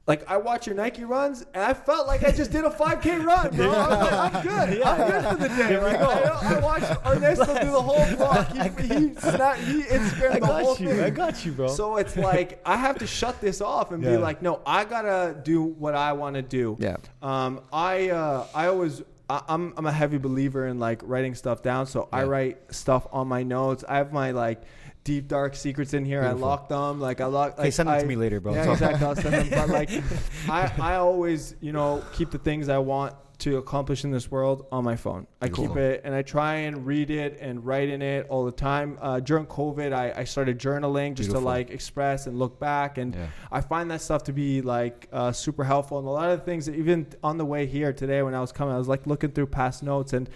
like 0.08 0.24
I 0.32 0.38
watch 0.38 0.66
your 0.68 0.76
Nike 0.78 1.04
runs 1.04 1.44
and 1.54 1.62
I 1.62 1.74
felt 1.74 2.08
like 2.08 2.24
I 2.24 2.32
just 2.32 2.50
did 2.50 2.64
a 2.64 2.70
5K 2.70 3.18
run, 3.26 3.54
bro. 3.54 3.70
I 3.70 3.90
was 3.90 4.12
like, 4.14 4.36
I'm 4.36 4.42
good. 4.48 4.82
I'm 4.82 5.12
good 5.12 5.26
for 5.26 5.36
the 5.36 5.48
day. 5.50 5.78
Like, 5.78 6.00
I, 6.00 6.56
I 6.56 6.60
watched 6.62 7.06
Ernesto 7.06 7.46
do 7.60 7.72
the 7.72 7.82
whole 7.82 8.16
block. 8.16 8.48
He, 8.54 8.88
he, 8.88 9.14
snap, 9.16 9.58
he 9.58 9.82
Instagrammed 9.84 10.40
the 10.40 10.46
whole 10.48 10.76
thing. 10.76 11.02
I 11.02 11.10
got 11.10 11.46
you, 11.46 11.52
bro. 11.52 11.68
So 11.68 11.98
it's 11.98 12.16
like 12.16 12.62
I 12.66 12.78
have 12.78 12.98
to 13.00 13.06
shut 13.06 13.42
this 13.42 13.60
off 13.60 13.92
and 13.92 14.02
be 14.02 14.16
like, 14.16 14.42
no, 14.42 14.62
I 14.66 14.86
gotta 14.86 15.36
do 15.44 15.62
what 15.62 15.94
I 15.94 16.14
want 16.14 16.38
to 16.38 16.42
do. 16.42 16.78
Yeah. 16.80 16.96
Um, 17.22 17.60
I 17.74 18.10
uh, 18.10 18.46
I 18.56 18.68
always 18.68 19.02
I, 19.30 19.44
I'm 19.48 19.74
I'm 19.78 19.86
a 19.86 19.92
heavy 19.92 20.18
believer 20.18 20.68
in 20.68 20.80
like 20.80 21.02
writing 21.04 21.36
stuff 21.36 21.62
down. 21.62 21.88
So 21.88 22.08
I 22.12 22.24
write 22.24 22.74
stuff 22.74 23.08
on 23.12 23.28
my 23.28 23.44
notes. 23.44 23.84
I 23.88 23.98
have 23.98 24.14
my 24.14 24.32
like 24.32 24.62
deep 25.04 25.28
dark 25.28 25.56
secrets 25.56 25.94
in 25.94 26.06
here. 26.06 26.22
Beautiful. 26.22 26.46
I 26.46 26.48
lock 26.48 26.70
them. 26.70 27.00
Like 27.00 27.22
I 27.22 27.26
lock. 27.26 27.58
Like, 27.58 27.74
send 27.74 27.88
them 27.88 27.96
I, 27.96 28.02
to 28.02 28.06
me 28.06 28.16
later, 28.16 28.40
bro. 28.40 28.54
Yeah, 28.54 28.72
exactly. 28.72 29.06
I'll 29.06 29.16
send 29.16 29.34
them. 29.34 29.50
But 29.50 29.70
like, 29.70 29.90
I 30.50 30.72
I 30.80 30.96
always 30.96 31.56
you 31.62 31.72
know 31.72 32.04
keep 32.14 32.32
the 32.32 32.40
things 32.40 32.70
I 32.70 32.78
want 32.78 33.16
to 33.40 33.58
accomplish 33.58 34.04
in 34.04 34.12
this 34.12 34.32
world 34.32 34.66
on 34.72 34.84
my 34.84 34.96
phone. 34.96 35.28
I 35.42 35.50
keep 35.50 35.76
it 35.76 36.02
and 36.04 36.16
I 36.16 36.22
try 36.22 36.56
and 36.56 36.86
read 36.86 37.12
it 37.12 37.38
and 37.40 37.66
write 37.66 37.90
in 37.90 38.02
it 38.02 38.26
all 38.30 38.46
the 38.46 38.52
time. 38.52 38.98
Uh, 39.02 39.20
during 39.20 39.46
COVID, 39.46 39.94
I, 39.94 40.14
I 40.16 40.24
started 40.24 40.60
journaling 40.60 41.14
just 41.14 41.32
to 41.32 41.40
like 41.40 41.70
express 41.70 42.28
and 42.28 42.40
look 42.40 42.60
back 42.60 42.98
and. 42.98 43.16
Yeah. 43.16 43.28
I 43.52 43.62
find 43.62 43.90
that 43.92 44.02
stuff 44.02 44.24
to 44.26 44.34
be 44.34 44.62
like 44.62 45.08
uh, 45.12 45.32
super 45.32 45.64
helpful. 45.64 46.00
And 46.00 46.08
a 46.08 46.12
lot 46.12 46.30
of 46.30 46.40
the 46.40 46.46
things, 46.46 46.66
that 46.68 46.76
even 46.76 47.08
on 47.24 47.38
the 47.38 47.46
way 47.46 47.66
here 47.66 47.94
today 47.94 48.22
when 48.22 48.36
I 48.36 48.42
was 48.42 48.52
coming, 48.52 48.74
I 48.74 48.78
was 48.78 48.88
like 48.88 49.08
looking 49.08 49.32
through 49.32 49.48
past 49.48 49.84
notes, 49.84 50.14
and 50.14 50.30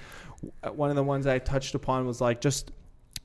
one 0.73 0.89
of 0.89 0.95
the 0.95 1.03
ones 1.03 1.27
I 1.27 1.39
touched 1.39 1.75
upon 1.75 2.05
was 2.05 2.21
like 2.21 2.41
just. 2.41 2.71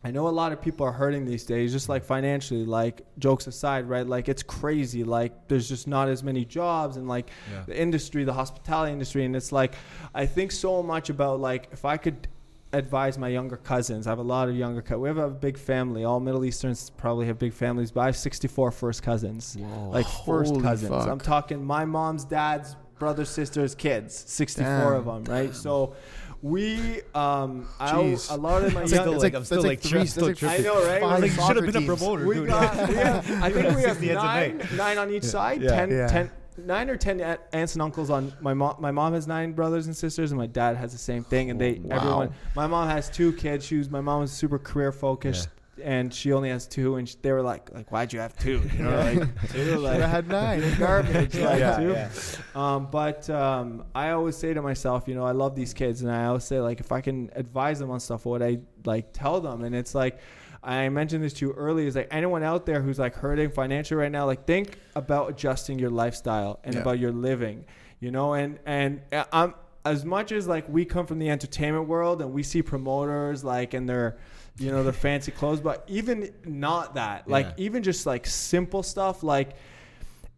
I 0.07 0.11
know 0.13 0.29
a 0.29 0.37
lot 0.43 0.53
of 0.53 0.63
people 0.63 0.87
are 0.87 0.93
hurting 0.93 1.25
these 1.25 1.45
days, 1.45 1.73
just 1.73 1.89
like 1.89 2.05
financially. 2.05 2.65
Like 2.65 3.03
jokes 3.19 3.47
aside, 3.49 3.89
right? 3.89 4.07
Like 4.07 4.29
it's 4.29 4.43
crazy. 4.43 5.03
Like 5.03 5.49
there's 5.49 5.69
just 5.69 5.89
not 5.89 6.09
as 6.09 6.23
many 6.23 6.45
jobs, 6.45 6.97
and 6.97 7.09
like 7.09 7.31
Yeah. 7.53 7.65
the 7.67 7.77
industry, 7.81 8.23
the 8.23 8.33
hospitality 8.33 8.93
industry, 8.93 9.25
and 9.25 9.35
it's 9.35 9.51
like 9.51 9.75
I 10.15 10.25
think 10.27 10.53
so 10.53 10.83
much 10.83 11.11
about 11.11 11.41
like 11.41 11.69
if 11.73 11.85
I 11.85 11.97
could 11.97 12.29
advise 12.73 13.17
my 13.19 13.29
younger 13.29 13.57
cousins. 13.57 14.07
I 14.07 14.11
have 14.11 14.19
a 14.19 14.23
lot 14.37 14.49
of 14.49 14.55
younger 14.57 14.83
cousins. 14.83 15.01
We 15.01 15.09
have 15.09 15.19
a 15.19 15.31
big 15.31 15.57
family. 15.59 16.05
All 16.05 16.21
Middle 16.21 16.45
Easterns 16.45 16.91
probably 16.91 17.27
have 17.27 17.39
big 17.39 17.53
families, 17.53 17.91
but 17.91 18.03
I 18.03 18.07
have 18.07 18.17
64 18.17 18.71
first 18.71 19.03
cousins 19.03 19.57
Whoa. 19.59 19.91
like 19.91 20.07
first 20.27 20.51
Holy 20.53 20.63
cousins. 20.63 20.91
fuck. 20.91 21.09
I'm 21.09 21.21
talking 21.21 21.65
my 21.65 21.85
mom's 21.85 22.25
dad's 22.25 22.77
brothers, 22.99 23.29
sisters, 23.29 23.75
kids, 23.75 24.15
64 24.15 24.65
Damn. 24.65 24.93
of 24.95 25.05
them, 25.05 25.25
right? 25.25 25.55
So 25.55 25.95
we, 26.43 27.01
um, 27.15 27.69
I, 27.81 27.93
Jeez. 27.93 28.31
a 28.31 28.37
lot 28.37 28.63
of 28.63 28.73
my 28.75 28.83
It's 28.83 28.93
young, 28.93 29.03
still 29.03 29.15
It's 29.15 29.23
like, 29.23 29.33
like- 29.33 29.39
I'm 29.41 29.45
still 29.45 29.63
that's 29.63 29.67
like, 29.69 29.83
like 29.85 29.91
tri- 29.91 29.99
three- 30.01 30.07
still 30.07 30.27
that's 30.29 30.43
like 30.43 30.61
I 30.61 30.63
know, 30.63 30.87
right? 30.87 31.01
Five 31.03 31.21
Like, 31.23 31.31
should 31.33 31.57
have 31.65 31.73
been 31.73 31.83
a 31.83 31.87
promoter, 31.87 32.27
we 32.27 32.35
dude. 32.37 32.49
got, 32.49 32.89
we 32.89 32.95
have, 32.97 33.43
I 33.43 33.51
think 33.51 33.77
we 33.77 33.83
have 33.83 33.99
60 33.99 34.07
heads 34.09 34.19
of 34.19 34.25
nine, 34.25 34.69
nine 34.77 34.99
on 34.99 35.11
each 35.11 35.25
side, 35.25 35.63
Yeah. 35.63 35.71
10, 35.71 35.91
Yeah. 35.91 36.07
10 36.09 36.31
nine 36.65 36.89
or 36.89 36.97
10 36.97 37.21
aunts 37.53 37.75
and 37.75 37.83
uncles 37.83 38.09
on 38.09 38.33
my 38.41 38.55
mom. 38.55 38.77
My 38.79 38.91
mom 38.91 39.13
has 39.13 39.27
nine 39.27 39.53
brothers 39.53 39.87
and 39.89 39.95
sisters, 39.95 40.31
and 40.33 40.39
my 40.39 40.47
dad 40.47 40.75
has 40.77 40.91
the 40.91 40.97
same 40.99 41.23
thing. 41.23 41.51
And 41.51 41.61
they, 41.61 41.75
Wow. 41.75 41.97
everyone, 41.97 42.31
my 42.55 42.67
mom 42.67 42.89
has 42.89 43.11
two 43.11 43.35
kids. 43.35 43.67
She 43.67 43.77
was, 43.77 43.91
my 43.91 44.01
mom 44.01 44.21
was 44.21 44.33
super 44.33 44.59
career 44.59 44.91
focused. 44.91 45.49
And 45.83 46.13
she 46.13 46.33
only 46.33 46.49
has 46.49 46.67
two, 46.67 46.97
and 46.97 47.09
sh 47.09 47.17
they 47.23 47.33
were 47.33 47.43
like, 47.43 47.71
"Like, 47.73 47.93
why'd 47.93 48.13
you 48.13 48.21
have 48.21 48.37
two? 48.39 48.63
You 48.77 48.85
know, 48.85 48.97
like 48.97 49.19
two, 49.53 49.65
Should 49.73 49.79
like 49.81 50.01
have 50.01 50.11
had 50.11 50.29
nine. 50.29 50.63
garbage, 50.79 51.35
like 51.37 51.61
Yeah, 51.61 51.77
two. 51.77 51.93
yeah. 51.93 52.11
Um, 52.55 52.89
but 52.91 53.29
um, 53.29 53.85
I 53.95 54.11
always 54.11 54.37
say 54.37 54.55
to 54.55 54.63
myself, 54.63 55.07
you 55.07 55.15
know, 55.15 55.25
I 55.25 55.33
love 55.33 55.55
these 55.55 55.75
kids, 55.75 56.03
and 56.03 56.11
I 56.11 56.25
always 56.27 56.45
say 56.45 56.61
like, 56.61 56.81
if 56.81 56.93
I 56.93 57.01
can 57.01 57.31
advise 57.35 57.79
them 57.79 57.91
on 57.91 58.01
stuff, 58.01 58.25
what 58.25 58.43
I 58.43 58.59
like 58.85 59.13
tell 59.13 59.41
them, 59.41 59.65
and 59.65 59.75
it's 59.75 59.95
like, 59.95 60.19
I 60.63 60.89
mentioned 60.89 61.23
this 61.23 61.35
to 61.35 61.47
you 61.47 61.53
earlier, 61.53 61.87
is 61.87 61.95
like 61.95 62.09
anyone 62.11 62.43
out 62.43 62.65
there 62.67 62.81
who's 62.81 62.99
like 62.99 63.15
hurting 63.15 63.51
financially 63.51 64.01
right 64.01 64.11
now, 64.11 64.25
like 64.27 64.47
think 64.47 64.79
about 64.95 65.29
adjusting 65.31 65.79
your 65.79 65.91
lifestyle 65.91 66.59
and 66.65 66.75
Yeah. 66.75 66.81
about 66.81 66.99
your 66.99 67.13
living, 67.13 67.67
you 68.01 68.11
know, 68.11 68.33
and 68.35 68.59
and 68.67 69.03
uh, 69.13 69.25
I'm 69.33 69.55
as 69.85 70.05
much 70.05 70.33
as 70.33 70.49
like 70.49 70.69
we 70.69 70.85
come 70.85 71.07
from 71.07 71.19
the 71.21 71.29
entertainment 71.31 71.87
world 71.87 72.21
and 72.21 72.33
we 72.33 72.43
see 72.43 72.61
promoters 72.63 73.45
like 73.45 73.73
and 73.75 73.89
their 73.89 74.17
you 74.59 74.71
know 74.71 74.83
their 74.83 74.93
fancy 74.93 75.31
clothes 75.33 75.61
but 75.61 75.85
even 75.87 76.33
not 76.45 76.95
that 76.95 77.29
like 77.29 77.47
Yeah. 77.47 77.65
even 77.67 77.83
just 77.83 78.07
like 78.07 78.27
simple 78.27 78.83
stuff 78.83 79.23
like 79.23 79.51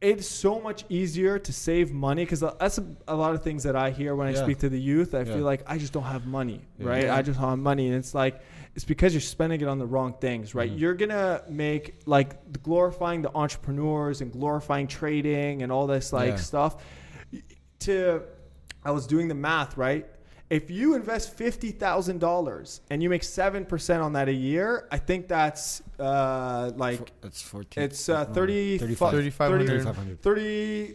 it's 0.00 0.28
so 0.28 0.60
much 0.60 0.84
easier 0.88 1.40
to 1.40 1.52
save 1.52 1.92
money 1.92 2.24
because 2.24 2.38
that's 2.38 2.78
a, 2.78 2.86
a 3.08 3.16
lot 3.16 3.34
of 3.34 3.42
things 3.42 3.64
that 3.64 3.74
I 3.74 3.90
hear 3.90 4.14
when 4.14 4.28
I 4.28 4.34
speak 4.34 4.58
to 4.58 4.68
the 4.68 4.78
youth. 4.80 5.12
I 5.12 5.18
Yeah. 5.22 5.34
feel 5.34 5.42
like 5.44 5.64
I 5.66 5.76
just 5.76 5.92
don't 5.92 6.04
have 6.04 6.24
money, 6.24 6.60
Yeah. 6.78 6.88
right? 6.88 7.02
Yeah. 7.06 7.16
I 7.16 7.22
just 7.22 7.40
don't 7.40 7.50
have 7.50 7.58
money, 7.58 7.88
and 7.88 7.96
it's 7.96 8.14
like 8.14 8.40
it's 8.76 8.84
because 8.84 9.12
you're 9.12 9.20
spending 9.20 9.60
it 9.60 9.66
on 9.66 9.80
the 9.80 9.86
wrong 9.86 10.14
things, 10.20 10.54
right? 10.54 10.70
Mhm. 10.70 10.78
You're 10.78 10.94
gonna 10.94 11.42
make 11.48 12.00
like 12.06 12.62
glorifying 12.62 13.22
the 13.22 13.34
entrepreneurs 13.34 14.20
and 14.20 14.30
glorifying 14.30 14.86
trading 14.86 15.62
and 15.64 15.72
all 15.72 15.88
this 15.88 16.12
like 16.12 16.28
Yeah. 16.30 16.36
stuff. 16.36 16.76
To 17.80 18.22
I 18.84 18.92
was 18.92 19.04
doing 19.08 19.26
the 19.26 19.34
math, 19.34 19.76
right? 19.76 20.06
If 20.50 20.70
you 20.70 20.94
invest 20.94 21.34
fifty 21.36 21.70
thousand 21.72 22.20
dollars 22.20 22.80
and 22.90 23.02
you 23.02 23.10
make 23.10 23.22
seven 23.22 23.66
percent 23.66 24.02
on 24.02 24.14
that 24.14 24.28
a 24.28 24.32
year, 24.32 24.88
I 24.90 24.96
think 24.98 25.28
that's 25.28 25.82
uh, 25.98 26.72
like 26.76 27.12
It's 27.22 27.42
14. 27.42 27.82
it's 27.84 28.08
uh, 28.08 28.24
30, 28.24 28.78
35. 28.78 29.10
3,500. 29.10 29.66
3,500. 29.66 30.22
30 30.22 30.94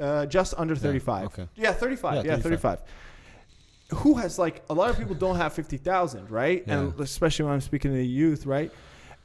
uh, 0.00 0.26
just 0.26 0.54
under 0.56 0.74
Yeah, 0.74 0.80
35 0.80 1.26
okay. 1.26 1.48
yeah 1.54 1.72
35 1.72 2.24
Yeah, 2.24 2.32
yeah, 2.36 2.40
35. 2.40 2.80
who 3.94 4.14
has 4.14 4.38
like 4.38 4.62
a 4.70 4.74
lot 4.74 4.90
of 4.90 4.98
people 4.98 5.14
don't 5.14 5.36
have 5.36 5.52
50000 5.52 6.30
right 6.30 6.64
and 6.66 6.98
especially 7.00 7.44
when 7.44 7.54
i'm 7.54 7.60
speaking 7.60 7.90
to 7.92 7.96
the 7.96 8.06
youth 8.06 8.46
right 8.46 8.72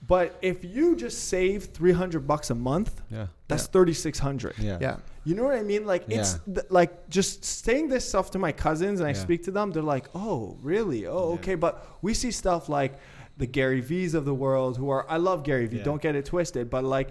but 0.07 0.35
if 0.41 0.63
you 0.65 0.95
just 0.95 1.29
save 1.29 1.65
300 1.65 2.27
bucks 2.27 2.49
a 2.49 2.55
month 2.55 3.01
Yeah. 3.09 3.27
that's 3.47 3.65
3600 3.67 4.57
Yeah. 4.59 4.77
Yeah. 4.81 4.97
You 5.23 5.35
know 5.35 5.43
what 5.43 5.55
I 5.55 5.61
mean? 5.63 5.85
Like 5.85 6.05
it's 6.09 6.39
Yeah. 6.47 6.53
th- 6.55 6.67
like 6.71 7.09
just 7.09 7.45
saying 7.45 7.89
this 7.89 8.07
stuff 8.07 8.31
to 8.31 8.39
my 8.39 8.51
cousins 8.51 8.99
and 8.99 9.07
I 9.07 9.11
Yeah. 9.11 9.17
speak 9.27 9.43
to 9.43 9.51
them, 9.51 9.71
they're 9.71 9.83
like, 9.83 10.09
"Oh, 10.15 10.57
really? 10.63 11.05
Oh, 11.05 11.29
Yeah. 11.29 11.35
okay." 11.35 11.55
But 11.55 11.85
we 12.01 12.13
see 12.13 12.31
stuff 12.31 12.69
like 12.69 12.95
the 13.37 13.45
Gary 13.47 13.81
Vee's 13.81 14.13
of 14.13 14.25
the 14.25 14.33
world 14.33 14.77
who 14.77 14.89
are 14.89 15.05
I 15.09 15.17
love 15.17 15.43
Gary 15.43 15.65
Vee. 15.67 15.77
Yeah. 15.77 15.83
Don't 15.83 16.01
get 16.01 16.15
it 16.15 16.25
twisted, 16.25 16.69
but 16.69 16.83
like 16.83 17.09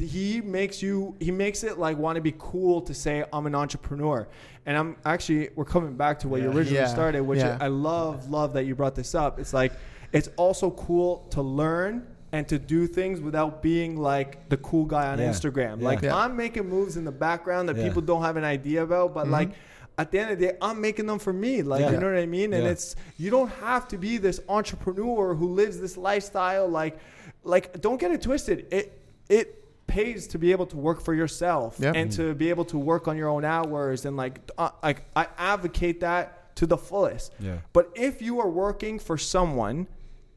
he 0.00 0.40
makes 0.40 0.82
you 0.82 1.14
he 1.20 1.30
makes 1.30 1.62
it 1.62 1.78
like 1.78 1.98
want 1.98 2.16
to 2.16 2.22
be 2.22 2.34
cool 2.38 2.80
to 2.82 2.94
say 2.94 3.24
I'm 3.32 3.46
an 3.46 3.54
entrepreneur. 3.54 4.28
And 4.66 4.76
I'm 4.76 4.96
actually 5.04 5.50
we're 5.54 5.64
coming 5.64 5.94
back 5.94 6.18
to 6.20 6.28
what 6.28 6.40
you 6.40 6.48
originally 6.48 6.74
Yeah. 6.80 6.86
started, 6.86 7.22
which 7.22 7.40
Yeah. 7.40 7.58
I 7.60 7.68
love 7.68 8.30
love 8.30 8.54
that 8.54 8.64
you 8.64 8.74
brought 8.74 8.94
this 8.94 9.14
up. 9.14 9.38
It's 9.38 9.52
like 9.52 9.72
it's 10.12 10.28
also 10.36 10.70
cool 10.70 11.26
to 11.30 11.40
learn 11.42 12.06
and 12.32 12.48
to 12.48 12.58
do 12.58 12.86
things 12.86 13.20
without 13.20 13.62
being 13.62 13.96
like 13.96 14.48
the 14.48 14.56
cool 14.58 14.84
guy 14.86 15.08
on 15.08 15.18
Yeah. 15.18 15.28
Instagram. 15.30 15.80
Yeah. 15.80 15.84
Like 15.86 16.02
Yeah. 16.02 16.16
I'm 16.16 16.36
making 16.36 16.68
moves 16.68 16.96
in 16.96 17.04
the 17.04 17.12
background 17.12 17.68
that 17.68 17.76
Yeah. 17.76 17.84
people 17.86 18.02
don't 18.02 18.22
have 18.22 18.36
an 18.36 18.44
idea 18.44 18.82
about, 18.82 19.12
but 19.14 19.26
Mhm. 19.26 19.30
like 19.30 19.50
at 19.98 20.10
the 20.10 20.18
end 20.18 20.30
of 20.30 20.38
the 20.38 20.46
day, 20.46 20.56
I'm 20.62 20.80
making 20.80 21.06
them 21.06 21.18
for 21.18 21.32
me. 21.32 21.62
Like 21.62 21.82
Yeah. 21.82 21.90
you 21.92 21.98
know 21.98 22.06
what 22.06 22.16
I 22.18 22.24
mean? 22.26 22.54
And 22.54 22.66
it's 22.66 22.96
you 23.18 23.30
don't 23.30 23.50
have 23.60 23.86
to 23.88 23.98
be 23.98 24.16
this 24.16 24.40
entrepreneur 24.48 25.34
who 25.34 25.48
lives 25.48 25.78
this 25.78 25.96
lifestyle. 25.98 26.66
Like, 26.68 26.96
like 27.44 27.80
don't 27.80 28.00
get 28.00 28.10
it 28.10 28.22
twisted. 28.22 28.66
It 28.70 28.98
it 29.28 29.58
pays 29.86 30.26
to 30.28 30.38
be 30.38 30.52
able 30.52 30.64
to 30.64 30.76
work 30.78 31.02
for 31.02 31.12
yourself 31.12 31.76
Yeah. 31.78 31.92
and 31.94 32.10
to 32.12 32.34
be 32.34 32.48
able 32.48 32.64
to 32.66 32.78
work 32.78 33.06
on 33.08 33.16
your 33.18 33.28
own 33.28 33.44
hours 33.44 34.06
and 34.06 34.16
like 34.16 34.40
uh, 34.56 34.70
like 34.82 35.04
I 35.14 35.26
advocate 35.36 36.00
that 36.00 36.56
to 36.56 36.66
the 36.66 36.78
fullest. 36.78 37.32
Yeah. 37.38 37.56
But 37.74 37.90
if 37.94 38.22
you 38.22 38.40
are 38.40 38.48
working 38.48 38.98
for 38.98 39.18
someone, 39.18 39.86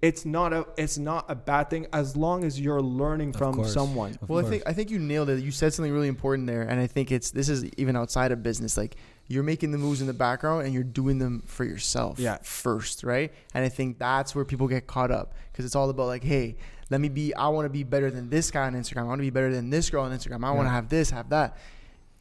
it's 0.08 0.24
not 0.26 0.54
a 0.54 0.62
it's 0.78 0.98
not 0.98 1.26
a 1.30 1.36
bad 1.36 1.70
thing 1.72 1.88
as 1.92 2.16
long 2.16 2.44
as 2.44 2.60
you're 2.60 2.82
learning 2.82 3.30
Of 3.30 3.38
from 3.38 3.54
course. 3.56 3.74
someone. 3.74 4.12
Of 4.22 4.30
well, 4.30 4.46
I 4.46 4.50
think 4.50 4.64
I 4.68 4.74
think 4.74 4.92
you 4.92 5.00
nailed 5.00 5.30
it. 5.30 5.40
You 5.44 5.52
said 5.52 5.74
something 5.74 5.92
really 5.92 6.08
important 6.08 6.48
there, 6.48 6.62
and 6.62 6.80
I 6.80 6.88
think 6.88 7.12
it's 7.12 7.32
this 7.32 7.50
is 7.50 7.66
even 7.78 7.96
outside 7.96 8.32
of 8.32 8.44
business. 8.44 8.78
Like 8.78 8.96
you're 9.28 9.44
making 9.44 9.72
the 9.72 9.78
moves 9.80 10.02
in 10.02 10.08
the 10.08 10.14
background, 10.28 10.66
and 10.66 10.74
you're 10.76 10.84
doing 11.02 11.18
them 11.18 11.42
for 11.48 11.64
yourself 11.64 12.20
Yeah. 12.20 12.38
first, 12.44 13.04
right? 13.04 13.34
And 13.56 13.66
I 13.66 13.70
think 13.70 13.98
that's 13.98 14.36
where 14.36 14.46
people 14.46 14.68
get 14.68 14.86
caught 14.86 15.10
up 15.12 15.34
because 15.52 15.66
it's 15.66 15.76
all 15.76 15.90
about 15.90 16.06
like, 16.08 16.24
hey, 16.24 16.58
let 16.92 17.02
me 17.02 17.10
be. 17.10 17.34
I 17.34 17.48
want 17.48 17.66
to 17.66 17.70
be 17.70 17.84
better 17.84 18.12
than 18.12 18.30
this 18.30 18.52
guy 18.52 18.68
on 18.68 18.76
Instagram. 18.76 19.02
I 19.02 19.04
want 19.06 19.20
to 19.20 19.28
be 19.30 19.32
better 19.32 19.52
than 19.52 19.72
this 19.72 19.90
girl 19.90 20.04
on 20.04 20.12
Instagram. 20.12 20.46
I 20.46 20.52
want 20.52 20.68
to 20.68 20.72
have 20.72 20.90
this, 20.90 21.10
have 21.10 21.30
that. 21.30 21.58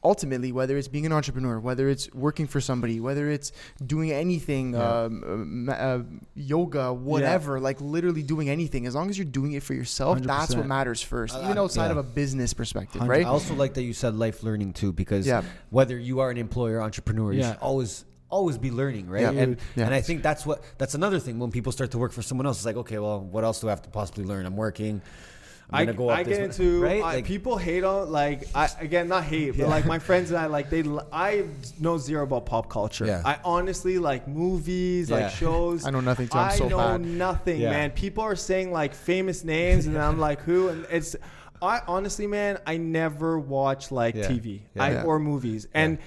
Ultimately, 0.04 0.52
whether 0.52 0.76
it's 0.76 0.86
being 0.88 1.06
an 1.06 1.12
entrepreneur, 1.12 1.58
whether 1.58 1.88
it's 1.88 2.12
working 2.12 2.46
for 2.46 2.60
somebody, 2.60 3.00
whether 3.00 3.30
it's 3.30 3.52
doing 3.86 4.12
anything, 4.12 4.74
Yeah. 4.74 5.04
um, 5.04 5.68
uh, 5.68 5.72
uh, 5.72 6.02
yoga, 6.34 6.92
whatever, 6.92 7.58
like 7.58 7.80
literally 7.80 8.22
doing 8.22 8.50
anything, 8.50 8.86
as 8.86 8.94
long 8.94 9.08
as 9.08 9.16
you're 9.16 9.24
doing 9.24 9.52
it 9.52 9.62
for 9.62 9.72
yourself, 9.72 10.20
that's 10.20 10.52
100%. 10.54 10.56
what 10.58 10.66
matters 10.66 11.00
first, 11.00 11.34
I- 11.34 11.44
even 11.44 11.56
I- 11.56 11.60
outside 11.62 11.86
yeah. 11.86 11.92
of 11.92 11.96
a 11.96 12.02
business 12.02 12.52
perspective, 12.52 13.00
I 13.00 13.06
right? 13.06 13.26
I 13.26 13.28
also 13.30 13.54
like 13.54 13.72
that 13.74 13.82
you 13.82 13.94
said 13.94 14.14
life 14.14 14.42
learning 14.42 14.74
too, 14.74 14.92
because 14.92 15.26
Yeah. 15.26 15.42
whether 15.70 15.98
you 15.98 16.20
are 16.20 16.30
an 16.30 16.36
employer, 16.36 16.82
entrepreneur, 16.82 17.32
you 17.32 17.40
Yeah. 17.40 17.52
should 17.52 17.60
always 17.62 18.04
always 18.30 18.58
be 18.58 18.70
learning, 18.72 19.08
right? 19.08 19.22
Yeah. 19.22 19.42
And 19.42 19.56
Yeah. 19.76 19.84
and 19.86 19.94
I 19.94 20.00
think 20.00 20.22
that's 20.24 20.44
what 20.44 20.62
that's 20.76 20.94
another 20.94 21.20
thing 21.20 21.38
when 21.38 21.52
people 21.52 21.70
start 21.70 21.92
to 21.92 21.98
work 21.98 22.10
for 22.10 22.20
someone 22.20 22.46
else. 22.46 22.56
It's 22.58 22.66
like, 22.66 22.76
okay, 22.76 22.98
well, 22.98 23.20
what 23.20 23.44
else 23.44 23.60
do 23.60 23.68
I 23.68 23.70
have 23.70 23.82
to 23.82 23.90
possibly 23.90 24.24
learn? 24.24 24.44
I'm 24.44 24.56
working. 24.56 25.02
I, 25.70 25.84
go 25.86 26.10
I 26.10 26.22
get 26.22 26.40
into 26.40 26.82
right. 26.82 27.02
I, 27.02 27.14
Like, 27.16 27.24
people 27.24 27.56
hate 27.56 27.84
on 27.84 28.12
like 28.12 28.44
I 28.54 28.68
again 28.80 29.08
not 29.08 29.24
hate 29.24 29.56
but 29.58 29.68
like 29.68 29.86
my 29.86 29.98
friends 30.08 30.30
and 30.30 30.38
I 30.38 30.46
like 30.46 30.70
they 30.70 30.84
I 31.12 31.44
know 31.80 31.98
zero 31.98 32.24
about 32.24 32.46
pop 32.46 32.68
culture. 32.68 33.06
Yeah. 33.06 33.22
I 33.24 33.38
honestly 33.44 33.98
like 33.98 34.28
movies, 34.28 35.10
Yeah. 35.10 35.16
like 35.16 35.30
shows. 35.44 35.86
I 35.86 35.90
know 35.90 36.00
nothing 36.00 36.28
too. 36.28 36.38
I'm 36.38 36.50
I 36.50 36.54
so 36.56 36.68
know 36.68 36.76
bad. 36.78 37.00
nothing, 37.00 37.60
Yeah. 37.60 37.70
man. 37.70 37.90
People 37.92 38.22
are 38.24 38.36
saying 38.36 38.72
like 38.72 38.94
famous 38.94 39.42
names, 39.44 39.86
and 39.86 39.96
I'm 39.98 40.18
like, 40.18 40.40
who? 40.42 40.68
And 40.68 40.86
it's, 40.90 41.16
I 41.62 41.80
honestly, 41.88 42.26
man, 42.26 42.58
I 42.66 42.76
never 42.76 43.38
watch 43.38 43.90
like 43.90 44.14
Yeah. 44.14 44.28
TV 44.28 44.60
Yeah. 44.74 44.82
I, 44.84 45.02
or 45.02 45.18
movies, 45.18 45.66
and 45.74 45.98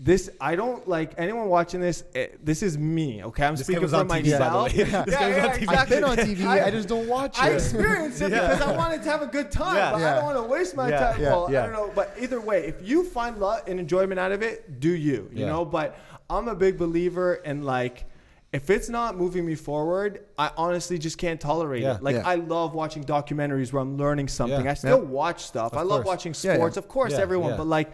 this 0.00 0.28
I 0.40 0.56
don't 0.56 0.86
like 0.88 1.12
anyone 1.18 1.48
watching 1.48 1.80
this. 1.80 2.02
eh, 2.14 2.28
this 2.42 2.62
is 2.62 2.76
me, 2.76 3.22
okay? 3.24 3.46
I'm 3.46 3.54
This 3.54 3.64
speaking 3.66 3.82
was 3.82 3.92
for 3.92 3.98
on 3.98 4.08
TV, 4.08 4.08
by 4.08 4.20
the 4.22 4.38
myself. 4.38 4.72
way. 4.72 4.78
Yeah, 4.78 5.04
This 5.06 5.14
yeah, 5.14 5.24
on 5.24 5.32
TV. 5.32 5.62
exactly. 5.62 5.76
I've 5.76 5.88
been 5.88 6.04
on 6.04 6.16
TV. 6.16 6.46
I, 6.46 6.70
just 6.70 6.88
don't 6.88 7.08
watch 7.08 7.38
it. 7.38 7.42
I 7.42 7.50
it. 7.50 7.54
experienced 7.54 8.20
it 8.20 8.30
Yeah. 8.32 8.48
because 8.48 8.60
I 8.62 8.76
wanted 8.76 9.02
to 9.04 9.10
have 9.10 9.22
a 9.22 9.26
good 9.26 9.50
time, 9.52 9.76
Yeah. 9.76 9.92
but 9.92 10.02
I 10.02 10.14
don't 10.16 10.24
want 10.24 10.36
to 10.38 10.42
waste 10.42 10.74
my 10.76 10.88
Yeah. 10.88 10.98
time. 11.12 11.20
Yeah. 11.22 11.28
Well, 11.30 11.48
Yeah. 11.50 11.60
I 11.62 11.66
don't 11.66 11.72
know, 11.74 11.92
but 11.94 12.14
either 12.20 12.40
way, 12.40 12.66
if 12.66 12.86
you 12.86 13.04
find 13.04 13.38
love 13.38 13.62
and 13.68 13.78
enjoyment 13.78 14.18
out 14.18 14.32
of 14.32 14.42
it, 14.42 14.80
do 14.80 14.90
you? 14.90 15.28
You 15.32 15.42
Yeah. 15.42 15.46
know, 15.46 15.64
but 15.64 15.96
I'm 16.28 16.48
a 16.48 16.54
big 16.56 16.76
believer 16.76 17.34
in 17.34 17.62
like 17.62 18.06
if 18.52 18.70
it's 18.70 18.88
not 18.88 19.16
moving 19.16 19.44
me 19.44 19.56
forward, 19.56 20.20
I 20.38 20.48
honestly 20.56 20.96
just 20.96 21.18
can't 21.18 21.40
tolerate 21.40 21.82
Yeah. 21.82 21.96
it. 21.96 22.04
Like 22.04 22.14
Yeah. 22.16 22.22
I 22.24 22.36
love 22.36 22.72
watching 22.72 23.02
documentaries 23.02 23.72
where 23.72 23.82
I'm 23.82 23.96
learning 23.96 24.28
something. 24.28 24.64
Yeah. 24.64 24.70
I 24.70 24.74
still 24.74 24.98
Yeah. 25.02 25.10
watch 25.10 25.44
stuff. 25.44 25.72
Of 25.72 25.78
I 25.78 25.82
love 25.82 26.04
course. 26.04 26.06
watching 26.06 26.34
Yeah, 26.40 26.50
yeah. 26.52 26.56
sports. 26.58 26.76
Of 26.76 26.86
course, 26.88 27.12
Yeah, 27.14 27.18
everyone, 27.20 27.50
yeah. 27.52 27.56
but 27.56 27.66
like 27.66 27.90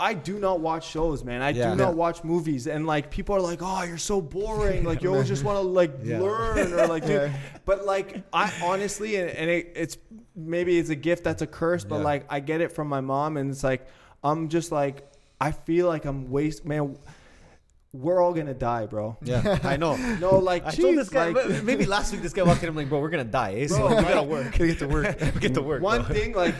I 0.00 0.12
do 0.14 0.38
not 0.40 0.58
watch 0.60 0.88
shows, 0.90 1.22
man. 1.22 1.40
I 1.40 1.50
Yeah. 1.50 1.70
do 1.70 1.76
not 1.76 1.88
Yeah. 1.90 1.94
watch 1.94 2.24
movies, 2.24 2.66
and 2.66 2.84
like 2.86 3.10
people 3.10 3.36
are 3.36 3.40
like, 3.40 3.60
"Oh, 3.62 3.82
you're 3.84 3.96
so 3.98 4.20
boring. 4.20 4.82
Like 4.84 5.02
you 5.02 5.10
always 5.10 5.28
just 5.28 5.44
want 5.48 5.56
to 5.62 5.66
like 5.68 5.92
Yeah. 6.02 6.20
learn 6.20 6.72
or 6.72 6.86
like 6.88 7.06
do." 7.06 7.30
But 7.64 7.86
like 7.86 8.22
I 8.32 8.52
honestly, 8.64 9.16
and, 9.16 9.30
and 9.30 9.48
it, 9.50 9.72
it's 9.76 9.96
maybe 10.34 10.78
it's 10.78 10.90
a 10.90 10.96
gift 10.96 11.22
that's 11.22 11.42
a 11.42 11.46
curse, 11.46 11.84
but 11.84 11.98
Yeah. 11.98 12.04
like 12.04 12.24
I 12.28 12.40
get 12.40 12.60
it 12.60 12.72
from 12.72 12.88
my 12.88 13.00
mom, 13.00 13.36
and 13.36 13.50
it's 13.50 13.62
like 13.62 13.86
I'm 14.24 14.48
just 14.48 14.72
like 14.72 15.08
I 15.40 15.52
feel 15.52 15.86
like 15.86 16.04
I'm 16.04 16.30
waste 16.30 16.64
man. 16.64 16.96
We're 17.92 18.20
all 18.20 18.34
gonna 18.34 18.54
die, 18.54 18.86
bro. 18.86 19.16
Yeah, 19.22 19.60
I 19.62 19.76
know. 19.76 19.94
No, 20.18 20.38
like 20.38 20.66
I 20.66 20.72
told 20.72 20.98
this 20.98 21.08
guy 21.08 21.28
like, 21.28 21.62
maybe 21.62 21.86
last 21.86 22.10
week. 22.12 22.22
This 22.22 22.32
guy 22.32 22.42
walked 22.42 22.64
in. 22.64 22.68
I'm 22.68 22.74
like, 22.74 22.88
bro, 22.88 22.98
we're 22.98 23.10
gonna 23.10 23.22
die. 23.22 23.54
Eh? 23.54 23.66
So 23.68 23.78
Bro, 23.86 23.96
we 23.98 24.02
gotta 24.02 24.22
work. 24.24 24.50
Gotta 24.50 24.66
get 24.66 24.78
to 24.80 24.88
work. 24.88 25.20
we 25.20 25.40
get 25.40 25.54
to 25.54 25.62
work. 25.62 25.80
One 25.80 26.02
bro. 26.02 26.12
thing, 26.12 26.32
like, 26.34 26.56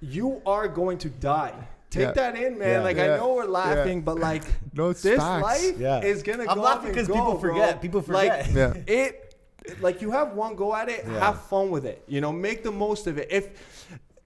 you 0.00 0.40
are 0.46 0.66
going 0.66 0.96
to 0.98 1.10
die. 1.10 1.52
Take 1.90 2.02
Yeah. 2.02 2.12
that 2.12 2.36
in, 2.36 2.58
man. 2.58 2.68
Yeah. 2.68 2.82
like, 2.82 2.96
Yeah. 2.96 3.14
I 3.14 3.16
know 3.16 3.34
we're 3.34 3.44
laughing, 3.46 4.02
but 4.02 4.18
like, 4.18 4.44
No, 4.74 4.92
this 4.92 5.02
facts. 5.16 5.42
life 5.42 5.78
Yeah. 5.78 6.00
is 6.02 6.22
gonna 6.22 6.44
go 6.44 6.50
I'm 6.50 6.56
go 6.58 6.62
laughing 6.62 6.78
up 6.78 6.84
and 6.84 6.94
because 6.94 7.08
go, 7.08 7.14
people 7.14 7.34
bro. 7.38 7.54
forget. 7.54 7.80
People 7.80 8.04
Like, 8.08 8.44
forget. 8.46 8.76
Yeah. 8.86 8.92
it, 8.94 9.34
like, 9.80 10.02
you 10.02 10.10
have 10.10 10.32
one 10.34 10.54
go 10.54 10.74
at 10.74 10.88
it. 10.88 11.04
Yeah. 11.06 11.18
Have 11.18 11.40
fun 11.42 11.70
with 11.70 11.84
it. 11.86 12.02
You 12.06 12.20
know, 12.20 12.32
make 12.32 12.62
the 12.62 12.72
most 12.72 13.06
of 13.06 13.16
it. 13.18 13.28
If 13.30 13.48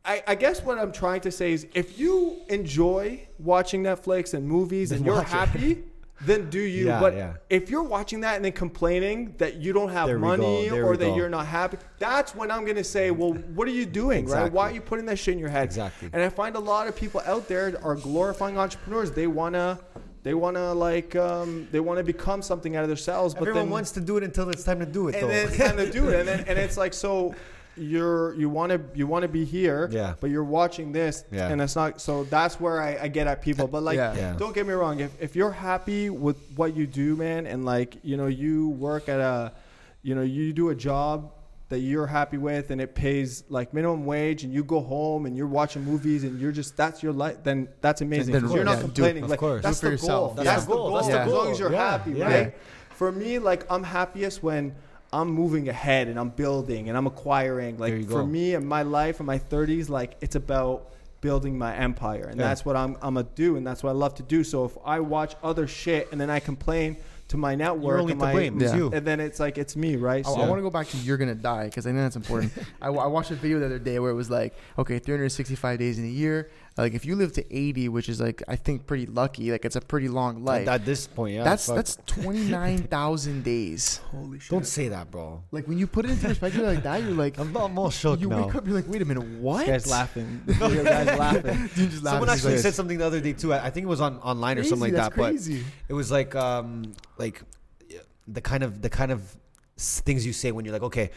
I, 0.05 0.23
I 0.27 0.35
guess 0.35 0.63
what 0.63 0.79
I'm 0.79 0.91
trying 0.91 1.21
to 1.23 1.31
say 1.31 1.53
is, 1.53 1.67
if 1.75 1.97
you 1.99 2.41
enjoy 2.49 3.29
watching 3.39 3.85
Netflix 3.85 4.35
and 4.35 4.47
movies 4.49 4.91
Then 4.91 4.99
and 4.99 5.07
you're 5.07 5.15
watch 5.15 5.27
it. 5.27 5.31
happy. 5.31 5.85
Then 6.21 6.51
do 6.51 6.61
you? 6.61 6.87
Yeah, 6.87 7.01
but 7.01 7.15
yeah. 7.15 7.33
if 7.51 7.69
you're 7.69 7.83
watching 7.83 8.21
that 8.21 8.37
and 8.37 8.45
then 8.45 8.53
complaining 8.53 9.35
that 9.39 9.57
you 9.57 9.73
don't 9.73 9.89
have 9.89 10.07
There 10.07 10.19
money 10.19 10.71
or 10.71 10.97
that 10.97 11.05
go. 11.05 11.17
you're 11.17 11.29
not 11.29 11.47
happy, 11.47 11.79
that's 11.99 12.35
when 12.35 12.51
I'm 12.51 12.65
gonna 12.65 12.85
say, 12.85 13.11
well, 13.11 13.33
what 13.33 13.67
are 13.67 13.73
you 13.73 13.87
doing, 13.87 14.27
right? 14.27 14.53
Why 14.53 14.69
are 14.69 14.73
you 14.73 14.81
putting 14.81 15.07
that 15.07 15.19
shit 15.19 15.33
in 15.33 15.41
your 15.41 15.49
head? 15.49 15.65
Exactly. 15.65 16.11
And 16.13 16.23
I 16.23 16.29
find 16.29 16.55
a 16.55 16.61
lot 16.61 16.87
of 16.87 16.95
people 16.95 17.23
out 17.27 17.49
there 17.49 17.77
are 17.83 17.97
glorifying 17.97 18.57
entrepreneurs. 18.57 19.11
They 19.11 19.27
wanna, 19.27 19.81
they 20.23 20.35
wanna 20.35 20.73
like, 20.75 21.17
um, 21.17 21.67
they 21.73 21.81
wanna 21.81 22.05
become 22.05 22.41
something 22.41 22.77
out 22.77 22.85
of 22.85 22.89
themselves. 22.89 23.35
But 23.35 23.43
Everyone 23.49 23.63
then, 23.65 23.71
wants 23.71 23.91
to 23.93 24.01
do 24.01 24.17
it 24.17 24.23
until 24.23 24.49
it's 24.51 24.63
time 24.63 24.79
to 24.79 24.87
do 24.87 25.09
it. 25.09 25.17
and 25.17 25.25
though. 25.25 25.29
then 25.29 25.49
it's 25.49 25.57
time 25.59 25.77
to 25.77 25.91
do 25.91 26.09
it, 26.11 26.21
and 26.21 26.29
then 26.29 26.45
and 26.47 26.57
it's 26.59 26.77
like 26.77 26.95
so. 26.95 27.35
You're 27.77 28.35
you 28.35 28.51
want 28.51 28.71
to 28.73 28.81
you 28.95 29.07
want 29.07 29.23
to 29.23 29.29
be 29.29 29.47
here, 29.47 29.89
Yeah. 29.91 30.15
but 30.21 30.29
you're 30.29 30.45
watching 30.45 30.93
this, 30.93 31.25
Yeah. 31.33 31.49
and 31.49 31.61
it's 31.63 31.75
not. 31.75 32.03
So 32.03 32.25
that's 32.25 32.61
where 32.61 32.83
I, 32.83 32.99
I 33.05 33.09
get 33.09 33.27
at 33.27 33.41
people. 33.41 33.67
But 33.67 33.83
like, 33.83 33.97
Yeah. 33.97 34.15
Yeah. 34.15 34.35
don't 34.39 34.55
get 34.55 34.67
me 34.67 34.75
wrong. 34.75 35.01
If 35.01 35.11
if 35.23 35.35
you're 35.35 35.51
happy 35.53 36.11
with 36.11 36.37
what 36.55 36.77
you 36.77 36.87
do, 36.87 37.17
man, 37.17 37.47
and 37.47 37.65
like 37.65 37.97
you 38.03 38.19
know 38.19 38.27
you 38.27 38.69
work 38.69 39.09
at 39.09 39.21
a, 39.21 39.53
you 40.03 40.15
know 40.15 40.21
you 40.23 40.53
do 40.53 40.69
a 40.69 40.75
job 40.75 41.33
that 41.71 41.79
you're 41.79 42.07
happy 42.07 42.37
with, 42.37 42.71
and 42.71 42.79
it 42.79 42.95
pays 42.95 43.45
like 43.49 43.73
minimum 43.73 44.05
wage, 44.05 44.45
and 44.45 44.53
you 44.53 44.63
go 44.63 44.81
home 44.81 45.25
and 45.25 45.35
you're 45.35 45.47
watching 45.47 45.83
movies, 45.83 46.25
and 46.25 46.39
you're 46.39 46.53
just 46.53 46.77
that's 46.77 47.03
your 47.03 47.15
life. 47.15 47.39
Then 47.43 47.69
that's 47.81 48.03
amazing. 48.03 48.35
Then 48.35 48.51
you're 48.51 48.65
not 48.65 48.77
do 48.81 48.83
complaining. 48.83 49.25
Of 49.25 49.31
like 49.31 49.41
course. 49.41 49.63
that's 49.63 49.81
Do 49.81 49.87
it 49.87 49.91
the 49.93 49.97
for 49.99 50.07
goal. 50.09 50.35
That's, 50.35 50.67
the 50.67 50.73
goal. 50.75 50.93
That's 50.93 51.07
the 51.09 51.21
As 51.21 51.33
long 51.33 51.51
as 51.51 51.59
you're 51.59 51.71
happy, 51.71 52.13
right? 52.21 52.55
For 52.91 53.11
me, 53.11 53.39
like 53.39 53.65
I'm 53.73 53.83
happiest 53.83 54.43
when 54.43 54.75
I'm 55.13 55.29
moving 55.31 55.69
ahead 55.69 56.09
and 56.09 56.19
I'm 56.19 56.31
building 56.31 56.89
and 56.89 56.97
I'm 56.97 57.07
acquiring. 57.07 57.77
There 57.77 57.89
you 57.89 57.99
Like 58.01 58.09
go. 58.09 58.17
for 58.21 58.27
me 58.27 58.55
and 58.55 58.67
my 58.67 58.83
life 58.83 59.21
in 59.21 59.27
my 59.27 59.39
30s, 59.39 59.89
like 59.89 60.17
it's 60.21 60.37
about 60.37 60.89
building 61.21 61.57
my 61.57 61.75
empire, 61.77 62.27
and 62.31 62.41
Yeah. 62.41 62.49
that's 62.49 62.65
what 62.65 62.75
I'm 62.77 62.97
I'm 63.03 63.15
gonna 63.15 63.27
do, 63.37 63.57
and 63.57 63.65
that's 63.67 63.83
what 63.83 63.91
I 63.91 63.93
love 63.93 64.15
to 64.17 64.23
do. 64.25 64.43
So 64.43 64.65
if 64.65 64.77
I 64.85 64.99
watch 65.01 65.37
other 65.43 65.67
shit 65.69 66.09
and 66.11 66.21
then 66.21 66.31
I 66.31 66.41
complain 66.41 66.97
to 67.29 67.37
my 67.37 67.55
network, 67.55 67.93
You're 67.93 67.99
only 68.01 68.13
and 68.13 68.21
to 68.21 68.27
my- 68.27 68.33
blame. 68.33 68.61
It's 68.61 68.73
Yeah. 68.73 68.79
you. 68.79 68.91
and 68.93 69.07
then 69.07 69.21
it's 69.21 69.39
like 69.39 69.57
it's 69.57 69.77
me, 69.77 69.97
right? 69.97 70.27
I, 70.27 70.29
So 70.35 70.41
I 70.41 70.49
want 70.49 70.59
to 70.59 70.63
go 70.63 70.71
back 70.71 70.89
to 70.89 70.97
"You're 70.97 71.17
Gonna 71.19 71.35
Die" 71.37 71.65
because 71.67 71.87
I 71.87 71.91
think 71.91 72.01
that's 72.01 72.17
important. 72.17 72.53
I, 72.83 72.89
I 72.89 73.07
watched 73.07 73.31
a 73.31 73.37
video 73.37 73.61
the 73.61 73.67
other 73.67 73.79
day 73.79 73.99
where 74.01 74.11
it 74.11 74.15
was 74.15 74.31
like, 74.31 74.55
okay, 74.79 74.99
365 74.99 75.79
days 75.79 75.99
in 75.99 76.05
a 76.05 76.09
year. 76.09 76.51
Like 76.77 76.95
if 76.95 77.05
you 77.05 77.17
live 77.17 77.33
to 77.35 77.57
80, 77.57 77.91
which 77.91 78.09
is 78.09 78.21
like 78.21 78.43
I 78.49 78.57
think 78.57 78.87
pretty 78.87 79.07
lucky, 79.07 79.53
like 79.53 79.65
it's 79.65 79.77
a 79.77 79.81
pretty 79.81 80.09
long 80.09 80.43
life. 80.43 80.67
at, 80.69 80.81
at 80.81 80.87
this 80.87 81.07
point, 81.07 81.35
yeah. 81.35 81.45
that's 81.45 81.67
fuck. 81.67 81.77
that's 81.77 81.97
29,000 82.07 83.45
days. 83.45 83.99
holy 84.11 84.39
shit. 84.39 84.51
Don't 84.51 84.67
say 84.67 84.89
that, 84.89 85.11
bro. 85.11 85.43
Like 85.51 85.69
when 85.69 85.79
you 85.79 85.87
put 85.87 86.07
it 86.07 86.13
into 86.13 86.29
perspective 86.29 86.63
like 86.63 86.83
that, 86.83 87.03
you're 87.03 87.13
like, 87.13 87.39
I'm, 87.39 87.55
I'm 87.57 87.79
all 87.79 87.91
shook 87.91 88.21
you 88.21 88.29
now. 88.29 88.47
wake 88.47 88.55
up, 88.55 88.67
you're 88.67 88.75
like, 88.75 88.89
wait 88.89 89.03
a 89.03 89.05
minute, 89.05 89.25
what? 89.39 89.67
This 89.67 89.85
guy's 89.85 89.91
laughing. 89.91 90.43
This 90.47 90.59
guy's 90.59 91.19
laughing. 91.19 91.71
Dude 91.75 91.91
just 91.91 92.03
Someone 92.03 92.29
laughs. 92.29 92.41
He's 92.41 92.47
actually 92.47 92.59
said 92.59 92.75
something 92.75 92.99
the 92.99 93.07
other 93.07 93.21
day 93.21 93.33
too. 93.35 93.53
I 93.53 93.67
I 93.67 93.71
think 93.71 93.85
it 93.85 93.89
was 93.89 94.01
on 94.01 94.19
online 94.19 94.59
or 94.59 94.65
something 94.65 94.93
like 94.93 95.13
"Crazy, 95.13 95.55
that. 95.55 95.59
crazy. 95.59 95.59
But 95.59 95.93
it 95.93 95.95
was 95.95 96.11
like 96.11 96.35
um 96.35 96.93
like 97.19 97.43
the 98.27 98.41
kind 98.41 98.63
of 98.63 98.81
the 98.83 98.91
kind 98.91 99.13
of 99.13 99.37
things 99.77 100.25
you 100.25 100.33
say 100.33 100.53
when 100.53 100.65
you're 100.65 100.73
like, 100.73 100.83
okay, 100.83 101.11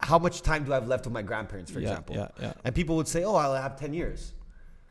how 0.00 0.18
much 0.18 0.42
time 0.42 0.64
do 0.64 0.72
I 0.72 0.76
have 0.76 0.88
left 0.88 1.04
with 1.04 1.12
my 1.12 1.22
grandparents, 1.22 1.70
for 1.70 1.80
yeah, 1.80 1.88
example? 1.90 2.16
yeah, 2.16 2.28
yeah. 2.40 2.52
And 2.64 2.74
people 2.74 2.96
would 2.96 3.08
say, 3.08 3.24
oh, 3.24 3.34
I'll 3.34 3.54
have 3.54 3.76
ten 3.76 3.92
years. 3.92 4.34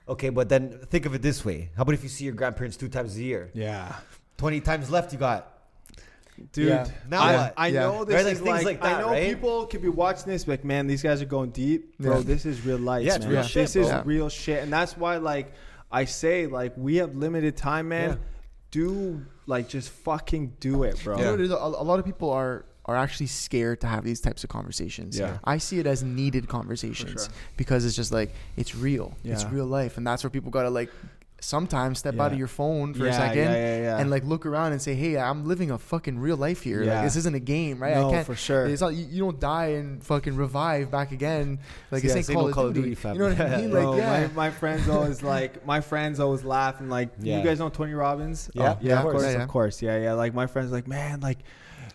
Okay, 0.09 0.29
but 0.29 0.49
then 0.49 0.79
think 0.89 1.05
of 1.05 1.13
it 1.13 1.21
this 1.21 1.45
way: 1.45 1.69
How 1.77 1.83
about 1.83 1.93
if 1.93 2.03
you 2.03 2.09
see 2.09 2.25
your 2.25 2.33
grandparents 2.33 2.75
two 2.77 2.89
times 2.89 3.15
a 3.17 3.21
year? 3.21 3.51
Yeah. 3.53 3.95
Twenty 4.37 4.59
times 4.59 4.89
left, 4.89 5.13
you 5.13 5.19
got. 5.19 5.55
Dude, 6.53 6.69
Yeah. 6.69 6.87
Now 7.09 7.21
I, 7.21 7.35
what? 7.35 7.53
I 7.57 7.67
Yeah. 7.67 7.79
know 7.81 8.05
this 8.05 8.15
Right, 8.15 8.23
like 8.25 8.33
is 8.33 8.39
things 8.39 8.63
like, 8.63 8.81
like 8.81 8.83
I 8.95 9.01
know 9.01 9.09
right? 9.09 9.27
people 9.33 9.65
could 9.65 9.81
be 9.81 9.89
watching 9.89 10.31
this, 10.31 10.47
like, 10.47 10.63
man, 10.63 10.87
these 10.87 11.03
guys 11.03 11.21
are 11.21 11.25
going 11.25 11.49
deep, 11.49 11.97
bro. 11.99 12.17
Yeah. 12.17 12.23
This 12.23 12.45
is 12.45 12.65
real 12.65 12.77
life. 12.77 13.05
Yeah, 13.05 13.15
it's 13.15 13.25
man. 13.25 13.33
real 13.33 13.41
This 13.43 13.51
shit, 13.51 13.75
is 13.75 13.89
bro. 13.89 14.01
real 14.05 14.29
shit, 14.29 14.63
and 14.63 14.71
that's 14.71 14.95
why, 14.95 15.17
like, 15.17 15.51
I 15.91 16.05
say, 16.05 16.47
like, 16.47 16.73
we 16.77 16.95
have 16.97 17.13
limited 17.15 17.57
time, 17.57 17.89
man. 17.89 18.09
Yeah. 18.11 18.15
Do 18.71 19.25
like 19.47 19.67
just 19.67 19.89
fucking 19.89 20.53
do 20.59 20.83
it, 20.83 21.03
bro. 21.03 21.17
You 21.17 21.23
know 21.25 21.31
what? 21.31 21.41
A, 21.77 21.81
a 21.81 21.83
lot 21.83 21.99
of 21.99 22.05
people 22.05 22.29
are 22.29 22.65
are 22.89 22.97
actually 22.97 23.27
scared 23.27 23.81
to 23.81 23.87
have 23.87 24.03
these 24.03 24.19
types 24.19 24.43
of 24.43 24.49
conversations. 24.49 25.17
Yeah. 25.17 25.37
I 25.43 25.59
see 25.59 25.77
it 25.77 25.85
as 25.85 26.01
needed 26.01 26.47
conversations 26.47 27.25
sure. 27.25 27.33
because 27.55 27.85
it's 27.85 27.95
just 27.95 28.11
like 28.11 28.33
it's 28.57 28.75
real. 28.75 29.15
Yeah. 29.23 29.33
It's 29.33 29.45
real 29.45 29.67
life, 29.67 29.97
and 29.97 30.05
that's 30.07 30.23
where 30.23 30.31
people 30.31 30.49
gotta 30.49 30.71
like 30.71 30.89
sometimes 31.41 31.99
step 31.99 32.19
out 32.19 32.31
of 32.33 32.37
your 32.37 32.47
phone 32.47 32.93
for 32.93 33.05
yeah, 33.05 33.11
a 33.11 33.13
second 33.13 33.43
yeah, 33.43 33.53
yeah, 33.53 33.81
yeah. 33.81 33.97
and 33.97 34.09
like 34.09 34.23
look 34.23 34.45
around 34.45 34.71
and 34.71 34.81
say, 34.81 34.95
"Hey, 34.95 35.17
I'm 35.17 35.45
living 35.45 35.71
a 35.71 35.77
fucking 35.77 36.19
real 36.19 36.35
life 36.35 36.63
here. 36.63 36.83
Yeah. 36.83 36.95
Like 36.95 37.03
this 37.03 37.15
isn't 37.15 37.35
a 37.35 37.39
game, 37.39 37.81
right? 37.81 37.95
no, 37.95 38.09
I 38.09 38.11
can't." 38.11 38.25
for 38.25 38.35
sure. 38.35 38.65
It's 38.65 38.81
not 38.81 38.93
you, 38.93 39.05
you 39.05 39.23
don't 39.23 39.39
die 39.39 39.67
and 39.67 40.03
fucking 40.03 40.35
revive 40.35 40.91
back 40.91 41.11
again. 41.11 41.59
Like 41.91 42.03
Yeah, 42.03 42.15
it's 42.15 42.29
no 42.29 42.49
Call, 42.51 42.67
of 42.67 42.73
Duty, 42.73 42.95
fam. 42.95 43.15
You 43.15 43.19
know 43.21 43.29
what 43.29 43.39
I 43.41 43.57
mean? 43.61 43.71
Like 43.71 43.83
Bro, 43.83 43.97
yeah, 43.97 44.27
my, 44.27 44.33
my 44.33 44.49
friends 44.49 44.89
always 44.89 45.21
like 45.23 45.65
my 45.65 45.81
friends 45.81 46.19
always 46.19 46.43
laugh 46.43 46.79
and 46.79 46.89
like 46.89 47.09
Yeah. 47.19 47.37
you 47.37 47.43
guys 47.43 47.59
know 47.59 47.69
Tony 47.69 47.93
Robbins. 47.93 48.49
Yeah. 48.53 48.73
Oh, 48.73 48.77
Yeah, 48.81 48.97
of 48.97 49.03
course, 49.03 49.23
of 49.23 49.31
yeah. 49.31 49.45
course, 49.45 49.81
yeah, 49.81 49.97
yeah. 49.99 50.13
Like 50.13 50.33
my 50.33 50.47
friends, 50.47 50.71
like 50.71 50.87
man, 50.87 51.21
like 51.21 51.39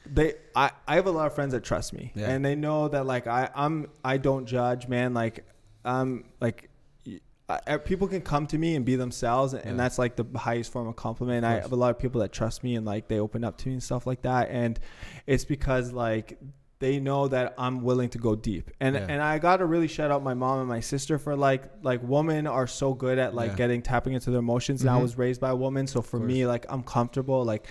they, 0.07 0.35
I, 0.55 0.71
I 0.87 0.97
have 0.97 1.07
a 1.07 1.11
lot 1.11 1.27
of 1.27 1.35
friends 1.35 1.53
that 1.53 1.65
trust 1.65 1.93
me, 1.93 2.13
Yeah. 2.15 2.31
and 2.31 2.45
they 2.45 2.55
know 2.55 2.89
that 2.89 3.07
like 3.07 3.27
I, 3.27 3.51
I'm, 3.55 3.89
I 4.05 4.17
don't 4.19 4.47
judge, 4.47 4.89
man. 4.89 5.15
Like, 5.15 5.45
um, 5.85 6.25
like. 6.41 6.71
I, 7.47 7.77
people 7.77 8.09
can 8.09 8.23
come 8.23 8.47
to 8.47 8.57
me 8.57 8.75
and 8.75 8.87
be 8.87 8.97
themselves, 8.97 9.53
and 9.53 9.63
Yeah. 9.67 9.77
that's 9.77 9.99
like 9.99 10.17
the 10.17 10.25
highest 10.35 10.73
form 10.73 10.89
of 10.89 10.97
compliment. 10.97 11.45
I 11.45 11.61
have 11.61 11.73
a 11.73 11.77
lot 11.77 11.91
of 11.91 11.99
people 11.99 12.23
that 12.23 12.33
trust 12.33 12.65
me 12.65 12.75
and 12.75 12.87
like 12.87 13.07
they 13.09 13.21
open 13.21 13.45
up 13.45 13.59
to 13.59 13.69
me 13.69 13.75
and 13.75 13.83
stuff 13.83 14.07
like 14.07 14.23
that, 14.23 14.49
and 14.51 14.81
it's 15.27 15.45
because 15.45 15.93
like 15.93 16.39
they 16.79 17.01
know 17.01 17.29
that 17.29 17.53
I'm 17.59 17.83
willing 17.83 18.09
to 18.11 18.19
go 18.19 18.35
deep. 18.35 18.71
And 18.81 18.95
Yeah. 18.95 19.07
and 19.11 19.21
I 19.23 19.39
got 19.39 19.59
to 19.59 19.67
really 19.67 19.89
shout 19.89 20.11
out 20.11 20.23
my 20.23 20.33
mom 20.33 20.61
and 20.61 20.69
my 20.69 20.81
sister 20.81 21.19
for 21.19 21.37
like 21.37 21.65
like 21.83 22.01
women 22.03 22.47
are 22.47 22.67
so 22.67 22.95
good 22.95 23.19
at 23.19 23.35
like 23.35 23.51
Yeah. 23.51 23.57
getting 23.57 23.83
tapping 23.83 24.15
into 24.15 24.31
their 24.31 24.41
emotions. 24.41 24.81
And 24.81 24.89
I 24.89 24.99
Mhm. 24.99 25.03
was 25.03 25.19
raised 25.19 25.43
by 25.43 25.51
a 25.51 25.57
woman, 25.57 25.87
so 25.87 26.01
for 26.01 26.19
me 26.19 26.47
like 26.47 26.65
I'm 26.71 26.83
comfortable 26.83 27.45
like 27.45 27.67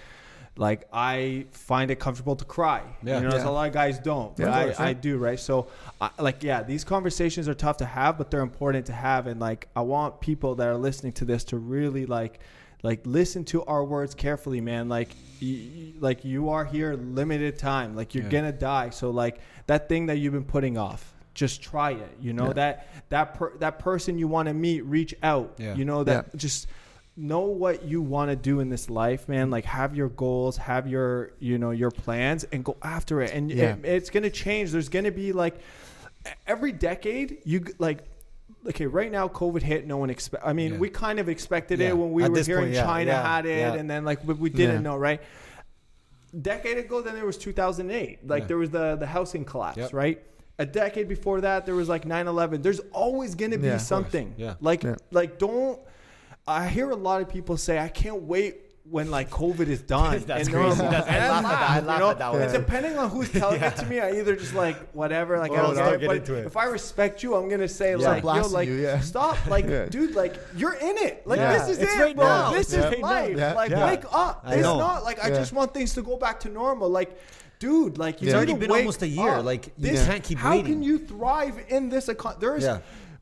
like 0.55 0.87
I 0.93 1.45
find 1.51 1.89
it 1.89 1.99
comfortable 1.99 2.35
to 2.35 2.45
cry. 2.45 2.83
Yeah. 3.01 3.19
You 3.21 3.27
know, 3.29 3.35
Yeah. 3.35 3.47
a 3.47 3.49
lot 3.49 3.67
of 3.67 3.73
guys 3.73 3.97
don't, 3.99 4.35
but 4.35 4.47
of 4.47 4.53
I, 4.53 4.63
course, 4.65 4.79
I 4.79 4.93
do, 4.93 5.17
right? 5.17 5.39
So, 5.39 5.67
I, 5.99 6.11
like, 6.19 6.43
yeah, 6.43 6.61
these 6.61 6.83
conversations 6.83 7.47
are 7.47 7.55
tough 7.55 7.77
to 7.77 7.85
have, 7.85 8.17
but 8.19 8.29
they're 8.29 8.41
important 8.41 8.85
to 8.87 8.93
have. 8.93 9.25
And 9.25 9.39
like, 9.39 9.67
I 9.75 9.81
want 9.81 10.21
people 10.21 10.53
that 10.55 10.67
are 10.67 10.77
listening 10.77 11.13
to 11.13 11.25
this 11.25 11.43
to 11.45 11.57
really 11.57 12.05
like, 12.05 12.39
like 12.83 13.01
listen 13.05 13.45
to 13.45 13.63
our 13.65 13.83
words 13.83 14.13
carefully, 14.13 14.61
man. 14.61 14.89
Like, 14.89 15.09
y- 15.41 15.93
like 15.99 16.23
you 16.23 16.49
are 16.49 16.65
here 16.65 16.93
limited 16.95 17.57
time. 17.57 17.95
Like 17.95 18.13
you're 18.13 18.25
Yeah. 18.25 18.29
gonna 18.29 18.51
die. 18.51 18.89
So 18.91 19.09
like 19.09 19.39
that 19.67 19.89
thing 19.89 20.05
that 20.07 20.17
you've 20.17 20.33
been 20.33 20.43
putting 20.43 20.77
off, 20.77 21.13
just 21.33 21.63
try 21.63 21.91
it. 21.93 22.17
You 22.21 22.33
know 22.33 22.47
Yeah. 22.47 22.53
that 22.53 22.87
that 23.09 23.33
per, 23.35 23.57
that 23.57 23.79
person 23.79 24.19
you 24.19 24.27
want 24.27 24.49
to 24.49 24.53
meet, 24.53 24.81
reach 24.85 25.15
out. 25.23 25.53
Yeah. 25.57 25.73
You 25.73 25.85
know 25.85 26.03
that 26.03 26.35
just 26.35 26.67
know 27.15 27.41
what 27.41 27.83
you 27.83 28.01
want 28.01 28.31
to 28.31 28.35
do 28.35 28.59
in 28.59 28.69
this 28.69 28.89
life 28.89 29.29
man 29.29 29.51
like 29.51 29.65
have 29.65 29.95
your 29.95 30.09
goals 30.09 30.57
have 30.57 30.87
your 30.87 31.31
you 31.39 31.59
know 31.59 31.69
your 31.69 31.91
plans 31.91 32.43
and 32.45 32.65
go 32.65 32.75
after 32.81 33.21
it 33.21 33.31
and 33.31 33.51
Yeah. 33.51 33.75
it- 33.75 33.85
it's 33.85 34.09
going 34.09 34.23
to 34.23 34.31
change 34.31 34.71
there's 34.71 34.89
going 34.89 35.05
to 35.05 35.11
be 35.11 35.31
like 35.31 35.55
every 36.47 36.71
decade 36.71 37.37
you 37.45 37.65
like 37.77 37.99
okay 38.67 38.87
right 38.87 39.11
now 39.11 39.27
covid 39.27 39.61
hit 39.61 39.85
no 39.85 39.97
one 39.97 40.09
expect 40.09 40.43
i 40.43 40.53
mean 40.53 40.73
Yeah. 40.73 40.79
we 40.79 40.89
kind 40.89 41.19
of 41.19 41.29
expected 41.29 41.79
Yeah. 41.79 41.89
it 41.89 41.97
when 41.97 42.13
we 42.13 42.23
At 42.23 42.31
were 42.31 42.35
this 42.37 42.47
hearing 42.47 42.63
point, 42.65 42.75
yeah, 42.75 42.83
china 42.85 43.11
yeah, 43.11 43.35
had 43.35 43.45
it 43.45 43.57
yeah. 43.59 43.73
and 43.75 43.87
then 43.87 44.05
like 44.05 44.25
but 44.25 44.39
we 44.39 44.49
didn't 44.49 44.77
Yeah. 44.77 44.81
know 44.81 44.97
right 44.97 45.21
decade 46.41 46.77
ago 46.79 47.01
then 47.01 47.13
there 47.13 47.25
was 47.25 47.37
2008 47.37 48.27
like 48.27 48.41
Yeah. 48.43 48.47
there 48.47 48.57
was 48.57 48.71
the 48.71 48.95
the 48.95 49.05
housing 49.05 49.45
collapse 49.45 49.77
Yep. 49.77 49.93
right 49.93 50.23
a 50.57 50.65
decade 50.65 51.07
before 51.07 51.41
that 51.41 51.65
there 51.67 51.75
was 51.75 51.89
like 51.89 52.05
9-11 52.05 52.63
there's 52.63 52.79
always 52.91 53.35
going 53.35 53.51
to 53.51 53.57
be 53.59 53.67
Yeah, 53.67 53.77
something 53.77 54.33
Yeah. 54.37 54.55
like 54.61 54.81
Yeah. 54.83 54.95
like 55.11 55.37
don't 55.37 55.79
i 56.47 56.67
hear 56.67 56.89
a 56.89 56.95
lot 56.95 57.21
of 57.21 57.29
people 57.29 57.57
say 57.57 57.79
i 57.79 57.87
can't 57.87 58.23
wait 58.23 58.59
when 58.89 59.09
like 59.09 59.29
COVID 59.29 59.67
is 59.69 59.81
done. 59.81 60.21
That's 60.27 60.45
and 60.49 60.53
crazy. 60.57 60.81
That's- 60.81 61.07
I 61.07 61.29
laugh 61.29 61.45
at 61.45 61.49
that. 61.51 61.69
I 61.69 61.79
you 61.79 61.85
laugh 61.87 61.99
know? 62.01 62.09
at 62.09 62.19
that 62.19 62.33
one. 62.33 62.41
And 62.41 62.51
depending 62.51 62.97
on 62.97 63.09
who's 63.09 63.31
telling 63.31 63.61
it 63.61 63.77
to 63.77 63.85
me, 63.85 64.01
I 64.01 64.11
either 64.19 64.35
just 64.35 64.53
like 64.53 64.91
whatever, 64.91 65.39
like 65.39 65.51
I 65.53 65.55
don't 65.55 65.77
I'll 65.79 65.91
get 65.91 66.03
it. 66.03 66.07
But 66.07 66.17
into 66.17 66.33
it. 66.35 66.45
if 66.45 66.57
I 66.57 66.65
respect 66.65 67.23
you, 67.23 67.33
I'm 67.35 67.47
gonna 67.47 67.69
say 67.69 67.91
Yeah. 67.91 68.09
like, 68.09 68.23
yo, 68.25 68.45
like 68.49 68.67
you, 68.67 68.73
yeah. 68.75 68.99
stop, 68.99 69.37
like, 69.47 69.65
Yeah. 69.67 69.85
dude, 69.85 70.15
like 70.15 70.35
you're 70.57 70.73
in 70.73 70.97
it. 70.97 71.25
Like 71.25 71.39
Yeah. 71.39 71.57
this 71.59 71.69
is 71.69 71.79
It's 71.79 71.93
it, 71.95 71.97
right 71.97 72.13
bro. 72.15 72.25
now. 72.25 72.51
This 72.51 72.73
Yeah. 72.73 72.89
is 72.89 72.99
life. 72.99 73.37
Yeah. 73.37 73.53
Like 73.53 73.71
Yeah. 73.71 73.85
wake 73.85 74.03
up. 74.11 74.41
I 74.43 74.55
it's 74.55 74.63
know. 74.63 74.77
not 74.79 75.05
like 75.05 75.23
I 75.23 75.29
just 75.29 75.53
want 75.53 75.73
things 75.73 75.93
to 75.93 76.01
go 76.01 76.17
back 76.17 76.41
to 76.41 76.49
normal. 76.49 76.89
Like. 76.89 77.17
Dude, 77.59 77.97
like 77.97 78.21
you 78.21 78.27
It's 78.27 78.35
already 78.35 78.53
been 78.55 78.69
almost 78.69 79.01
a 79.03 79.07
year. 79.07 79.35
up. 79.35 79.45
Like, 79.45 79.67
you 79.77 79.91
this, 79.91 80.05
can't 80.05 80.21
keep 80.21 80.37
how 80.39 80.51
waiting. 80.51 80.65
can 80.65 80.83
you 80.83 80.97
thrive 80.99 81.57
in 81.69 81.87
this 81.87 82.07
econ? 82.07 82.37
There 82.37 82.57
is 82.57 82.67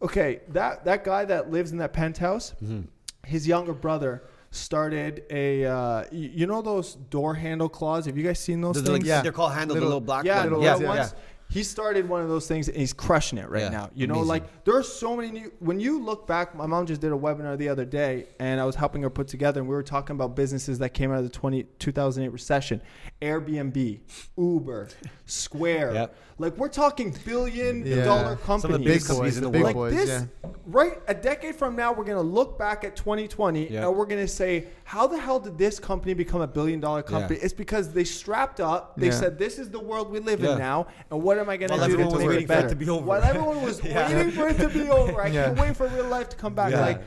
okay. 0.01 0.39
That 0.49 0.85
that 0.85 1.03
guy 1.03 1.25
that 1.25 1.51
lives 1.51 1.71
in 1.71 1.77
that 1.77 1.93
penthouse, 1.93 2.55
Mm-hmm. 2.63 2.81
His 3.25 3.47
younger 3.47 3.73
brother 3.73 4.23
started 4.51 5.23
a. 5.29 5.65
Uh, 5.65 6.03
you 6.11 6.45
know 6.47 6.61
those 6.61 6.95
door 6.95 7.33
handle 7.35 7.69
claws? 7.69 8.05
Have 8.05 8.17
you 8.17 8.23
guys 8.23 8.39
seen 8.39 8.61
those 8.61 8.75
They're, 8.75 8.83
things? 8.83 8.99
like, 8.99 9.05
Yeah. 9.05 9.21
they're 9.21 9.31
called 9.31 9.53
handle, 9.53 9.75
the 9.75 9.81
Little- 9.81 9.87
little 9.89 10.01
black 10.01 10.25
yeah, 10.25 10.39
one. 10.45 10.53
the 10.53 10.59
yeah, 10.59 10.75
little 10.75 10.95
yeah. 10.95 11.09
Ones. 11.51 11.53
He 11.53 11.63
started 11.63 12.07
one 12.07 12.21
of 12.21 12.29
those 12.29 12.47
things 12.47 12.67
and 12.67 12.77
he's 12.77 12.93
crushing 12.93 13.37
it 13.37 13.49
right 13.49 13.63
Yeah, 13.63 13.69
now. 13.69 13.89
You 13.93 14.07
know, 14.07 14.15
amazing. 14.15 14.27
like 14.29 14.63
there 14.63 14.75
are 14.77 14.83
so 14.83 15.15
many 15.15 15.31
new. 15.31 15.51
When 15.59 15.79
you 15.79 16.01
look 16.01 16.25
back, 16.27 16.55
my 16.55 16.65
mom 16.65 16.85
just 16.85 17.01
did 17.01 17.11
a 17.11 17.15
webinar 17.15 17.57
the 17.57 17.69
other 17.69 17.85
day, 17.85 18.27
and 18.39 18.59
I 18.59 18.65
was 18.65 18.75
helping 18.75 19.01
her 19.03 19.09
put 19.09 19.27
together, 19.27 19.59
and 19.61 19.69
we 19.69 19.75
were 19.75 19.83
talking 19.83 20.15
about 20.15 20.35
businesses 20.35 20.79
that 20.79 20.93
came 20.93 21.11
out 21.11 21.17
of 21.19 21.23
the 21.23 21.29
20, 21.29 21.63
2008 21.79 22.29
recession: 22.31 22.81
Airbnb, 23.21 23.99
Uber, 24.37 24.89
Square. 25.25 25.93
Yep. 25.93 26.15
Like 26.37 26.57
we're 26.57 26.69
talking 26.69 27.15
billion 27.23 27.85
Yeah. 27.85 28.03
dollar 28.03 28.35
companies. 28.35 28.61
Some 28.63 28.73
of 28.73 28.79
the 28.79 28.85
Big 28.85 29.03
companies 29.05 29.33
boys, 29.33 29.37
in 29.37 29.43
the 29.43 29.49
the 29.49 29.51
big 29.51 29.61
world. 29.63 29.75
like 29.75 29.75
boys, 29.75 29.93
this, 29.93 30.09
yeah. 30.43 30.49
right? 30.65 30.99
A 31.07 31.13
decade 31.13 31.55
from 31.55 31.75
now, 31.75 31.93
we're 31.93 32.03
gonna 32.03 32.19
look 32.21 32.57
back 32.57 32.83
at 32.83 32.95
2020 32.95 33.71
Yeah. 33.71 33.87
and 33.87 33.95
we're 33.95 34.07
gonna 34.07 34.27
say, 34.27 34.67
how 34.83 35.05
the 35.05 35.19
hell 35.19 35.39
did 35.39 35.57
this 35.59 35.77
company 35.79 36.15
become 36.15 36.41
a 36.41 36.47
billion 36.47 36.79
dollar 36.79 37.03
company? 37.03 37.37
Yeah. 37.37 37.45
It's 37.45 37.53
because 37.53 37.93
they 37.93 38.03
strapped 38.03 38.59
up. 38.59 38.95
They 38.97 39.07
Yeah. 39.07 39.11
said, 39.19 39.37
this 39.37 39.59
is 39.59 39.69
the 39.69 39.79
world 39.79 40.09
we 40.09 40.19
live 40.19 40.39
Yeah. 40.41 40.53
in 40.53 40.57
now, 40.59 40.87
and 41.11 41.21
what 41.21 41.37
am 41.41 41.49
I 41.49 41.57
gonna 41.57 41.73
While 41.77 41.87
do 41.87 41.93
everyone 41.93 42.11
to 42.11 42.15
was 42.17 42.21
make 42.21 42.29
waiting 42.29 42.43
it 42.43 42.47
for 42.47 42.53
it 42.53 42.55
better? 42.55 42.69
to 42.69 42.75
be 42.75 42.89
over. 42.89 43.05
While 43.05 43.23
everyone 43.23 43.61
was 43.63 43.83
Yeah. 43.83 44.13
waiting 44.15 44.31
for 44.31 44.47
it 44.47 44.57
to 44.57 44.69
be 44.69 44.89
over, 44.89 45.21
I 45.21 45.27
Yeah. 45.29 45.45
can't 45.45 45.59
wait 45.59 45.75
for 45.77 45.87
real 45.87 46.05
life 46.07 46.29
to 46.29 46.35
come 46.37 46.53
back. 46.53 46.71
Yeah. 46.71 46.81
Like, 46.81 47.01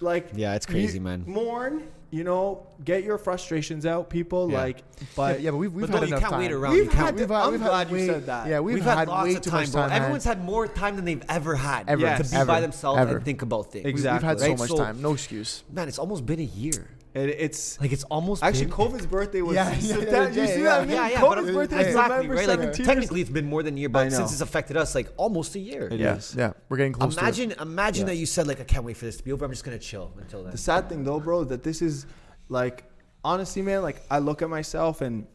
like 0.00 0.28
Yeah, 0.34 0.54
it's 0.54 0.66
crazy, 0.66 0.98
you- 0.98 1.04
man. 1.04 1.24
Mourn, 1.26 1.84
you 2.10 2.24
know, 2.24 2.66
get 2.84 3.04
your 3.04 3.18
frustrations 3.18 3.86
out, 3.86 4.10
people. 4.10 4.50
Yeah. 4.50 4.58
Like, 4.62 4.82
but 5.14 5.40
yeah, 5.40 5.52
but 5.52 5.58
we've, 5.58 5.72
we've 5.72 5.82
But 5.90 5.90
had 5.90 6.00
no, 6.00 6.00
you 6.02 6.06
enough 6.08 6.20
can't 6.20 6.30
time. 6.32 6.40
wait 6.40 6.52
around. 6.52 6.72
We've 6.74 6.84
You 6.84 6.90
can't- 6.90 7.04
had 7.06 7.14
We've 7.16 7.28
to- 7.28 7.34
had, 7.34 7.42
I'm 7.44 7.50
we've 7.52 7.60
glad 7.60 7.78
had 7.78 7.88
you 7.90 7.96
way, 7.96 8.06
said 8.06 8.26
that. 8.26 8.46
Yeah, 8.48 8.60
we've, 8.60 8.74
We've, 8.74 8.84
had, 8.84 8.98
had, 8.98 9.08
lots 9.08 9.24
way 9.28 9.34
of 9.36 9.40
too 9.42 9.50
time, 9.50 9.60
much 9.60 9.72
bro. 9.72 9.80
time. 9.82 9.90
man. 9.90 9.98
Everyone's 10.00 10.24
had 10.24 10.44
more 10.44 10.66
time 10.66 10.96
than 10.96 11.04
they've 11.04 11.22
ever 11.28 11.54
had 11.54 11.88
Ever. 11.88 12.00
Yes. 12.02 12.26
to 12.30 12.34
be 12.34 12.40
Ever. 12.40 12.46
by 12.46 12.60
themselves 12.60 12.98
Ever. 13.00 13.16
and 13.16 13.24
think 13.24 13.42
about 13.42 13.70
things. 13.70 13.86
Exactly. 13.86 14.26
We've 14.28 14.28
had 14.28 14.40
so 14.40 14.48
Right? 14.48 14.58
much 14.58 14.68
So- 14.70 14.76
time. 14.76 15.00
No 15.02 15.12
excuse. 15.12 15.62
Man, 15.72 15.86
it's 15.86 15.98
almost 16.00 16.26
been 16.26 16.40
a 16.40 16.42
year. 16.42 16.88
It, 17.14 17.28
it's 17.28 17.80
Like 17.80 17.92
it's 17.92 18.04
almost 18.04 18.42
actually 18.42 18.66
been, 18.66 18.74
COVID's 18.74 19.06
birthday 19.06 19.42
was. 19.42 19.54
Yeah, 19.56 19.70
yeah, 19.74 19.78
September- 19.80 20.30
yeah, 20.30 20.42
you 20.42 20.46
see 20.48 20.62
yeah. 20.62 20.78
that? 20.80 20.88
yeah, 20.88 21.08
yeah, 21.08 21.20
COVID's 21.20 21.46
but 21.46 21.54
birthday 21.54 21.80
is 21.80 21.86
exactly 21.88 22.26
November 22.28 22.34
right. 22.34 22.58
Like 22.58 22.72
technically, 22.74 23.20
it's 23.20 23.30
been 23.30 23.46
more 23.46 23.62
than 23.62 23.76
a 23.76 23.80
year, 23.80 23.88
but 23.88 24.12
since 24.12 24.32
it's 24.32 24.40
affected 24.40 24.76
us, 24.76 24.94
like 24.94 25.08
almost 25.16 25.54
a 25.56 25.58
year. 25.58 25.88
It 25.90 25.98
Yeah, 26.00 26.16
is. 26.16 26.34
yeah, 26.38 26.52
we're 26.68 26.76
getting 26.76 26.92
close 26.92 27.16
Imagine, 27.16 27.52
imagine 27.60 28.02
Yeah. 28.06 28.12
that 28.14 28.16
you 28.16 28.26
said 28.26 28.46
like, 28.46 28.60
I 28.60 28.64
can't 28.64 28.84
wait 28.84 28.96
for 28.96 29.06
this 29.06 29.16
to 29.16 29.24
be 29.24 29.32
over. 29.32 29.44
I'm 29.44 29.50
just 29.50 29.64
gonna 29.64 29.78
chill 29.78 30.12
until 30.18 30.42
then. 30.42 30.52
The 30.52 30.58
sad 30.58 30.88
thing 30.88 31.02
though, 31.04 31.18
bro, 31.20 31.44
that 31.44 31.62
this 31.62 31.82
is 31.82 32.06
like 32.48 32.84
honestly, 33.24 33.62
man, 33.62 33.82
like 33.82 34.02
I 34.10 34.18
look 34.18 34.40
at 34.42 34.48
myself 34.48 35.00
and 35.00 35.26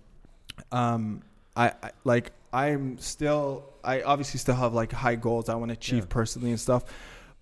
um 0.72 1.22
I, 1.56 1.74
I 1.84 1.92
like 2.04 2.32
I'm 2.54 2.98
still 3.00 3.66
I 3.84 4.02
obviously 4.02 4.40
still 4.40 4.56
have 4.56 4.74
like 4.74 4.92
high 4.92 5.16
goals 5.16 5.50
I 5.50 5.56
want 5.56 5.70
to 5.70 5.74
achieve 5.74 6.04
Yeah. 6.06 6.10
personally 6.10 6.52
and 6.52 6.60
stuff. 6.60 6.84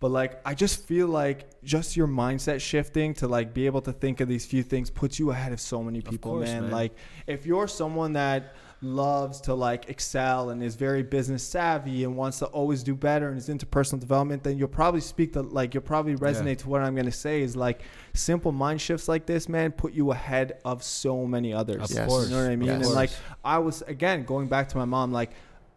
But 0.03 0.11
like 0.11 0.41
I 0.45 0.53
just 0.53 0.85
feel 0.85 1.07
like 1.07 1.45
just 1.63 1.95
your 1.95 2.07
mindset 2.07 2.59
shifting 2.59 3.13
to 3.13 3.27
like 3.29 3.53
be 3.53 3.67
able 3.67 3.79
to 3.83 3.93
think 3.93 4.19
of 4.19 4.27
these 4.27 4.45
few 4.45 4.61
things 4.61 4.89
puts 4.89 5.17
you 5.17 5.31
ahead 5.31 5.53
of 5.53 5.61
so 5.61 5.81
many 5.81 6.01
people, 6.01 6.33
course, 6.33 6.49
man. 6.49 6.63
man. 6.63 6.71
Like 6.71 6.91
if 7.25 7.45
you're 7.45 7.69
someone 7.69 8.11
that 8.11 8.53
loves 8.81 9.39
to 9.39 9.53
like 9.53 9.87
excel 9.87 10.49
and 10.49 10.61
is 10.61 10.75
very 10.75 11.03
business 11.03 11.41
savvy 11.41 12.03
and 12.03 12.17
wants 12.17 12.39
to 12.39 12.47
always 12.47 12.83
do 12.83 12.95
better 12.95 13.29
and 13.29 13.37
is 13.37 13.47
into 13.47 13.65
personal 13.65 14.01
development, 14.01 14.43
then 14.43 14.57
you'll 14.57 14.67
probably 14.67 14.99
speak 14.99 15.31
to 15.31 15.41
like 15.41 15.73
you'll 15.73 15.81
probably 15.83 16.17
resonate 16.17 16.57
to 16.57 16.67
what 16.67 16.81
I'm 16.81 16.95
gonna 16.95 17.09
say 17.09 17.41
is 17.41 17.55
like 17.55 17.83
simple 18.13 18.51
mind 18.51 18.81
shifts 18.81 19.07
like 19.07 19.25
this, 19.25 19.47
man, 19.47 19.71
put 19.71 19.93
you 19.93 20.11
ahead 20.11 20.59
of 20.65 20.83
so 20.83 21.25
many 21.25 21.53
others. 21.53 21.81
Of 21.81 21.91
Yes. 21.95 22.09
course. 22.09 22.29
You 22.29 22.35
know 22.35 22.43
what 22.43 22.51
I 22.51 22.55
mean? 22.57 22.69
Of 22.71 22.81
And 22.81 22.91
like 22.91 23.11
I 23.45 23.59
was 23.59 23.83
again 23.83 24.25
going 24.25 24.47
back 24.47 24.67
to 24.67 24.77
my 24.77 24.83
mom, 24.83 25.13
like 25.13 25.31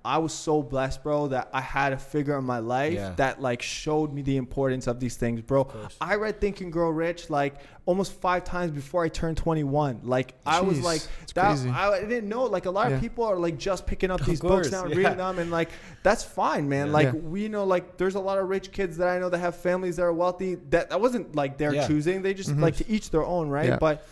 I 0.07 0.19
was 0.19 0.33
so 0.33 0.63
blessed, 0.63 1.03
bro, 1.03 1.27
that 1.29 1.49
I 1.53 1.61
had 1.61 1.93
a 1.93 1.99
figure 1.99 2.39
in 2.39 2.45
my 2.45 2.61
life 2.61 2.95
Yeah. 2.95 3.13
that 3.17 3.43
like 3.43 3.61
showed 3.61 4.13
me 4.13 4.23
the 4.23 4.37
importance 4.37 4.87
of 4.87 5.01
these 5.01 5.17
things, 5.17 5.41
bro. 5.41 5.69
I 6.01 6.15
read 6.15 6.41
Think 6.41 6.61
and 6.61 6.73
Grow 6.73 6.91
Rich 6.91 7.29
like 7.29 7.57
almost 7.87 8.13
five 8.13 8.45
times 8.45 8.71
before 8.71 9.05
I 9.05 9.09
turned 9.09 9.37
21. 9.37 10.01
Like 10.05 10.35
I 10.47 10.61
was 10.61 10.81
like 10.81 11.03
that. 11.35 11.59
I, 11.67 11.95
I 11.97 12.01
didn't 12.01 12.29
know. 12.29 12.45
Like 12.45 12.67
a 12.67 12.71
lot 12.71 12.89
Yeah. 12.89 12.97
of 12.97 13.01
people 13.01 13.25
are 13.25 13.37
like 13.37 13.59
just 13.59 13.87
picking 13.87 14.11
up 14.11 14.21
these 14.25 14.41
course, 14.41 14.69
books 14.69 14.71
now 14.73 14.85
and 14.85 14.91
yeah. 14.93 14.97
reading 14.99 15.17
them, 15.19 15.39
and 15.39 15.51
like 15.51 15.71
that's 16.03 16.23
fine, 16.23 16.69
man. 16.69 16.93
Like 16.93 17.13
we 17.13 17.49
know, 17.49 17.65
like 17.65 17.97
there's 17.97 18.15
a 18.15 18.21
lot 18.21 18.39
of 18.39 18.49
rich 18.49 18.71
kids 18.73 18.97
that 18.99 19.09
I 19.09 19.19
know 19.19 19.29
that 19.29 19.39
have 19.39 19.57
families 19.57 19.97
that 19.97 20.03
are 20.05 20.13
wealthy. 20.13 20.55
That 20.71 20.91
that 20.91 21.01
wasn't 21.01 21.35
like 21.35 21.59
Yeah. 21.61 21.87
choosing. 21.87 22.23
They 22.23 22.35
just 22.35 22.51
Mhm. 22.51 22.61
like 22.61 22.77
to 22.77 22.89
each 22.89 23.11
their 23.11 23.25
own, 23.25 23.49
right? 23.49 23.79
But 23.81 24.07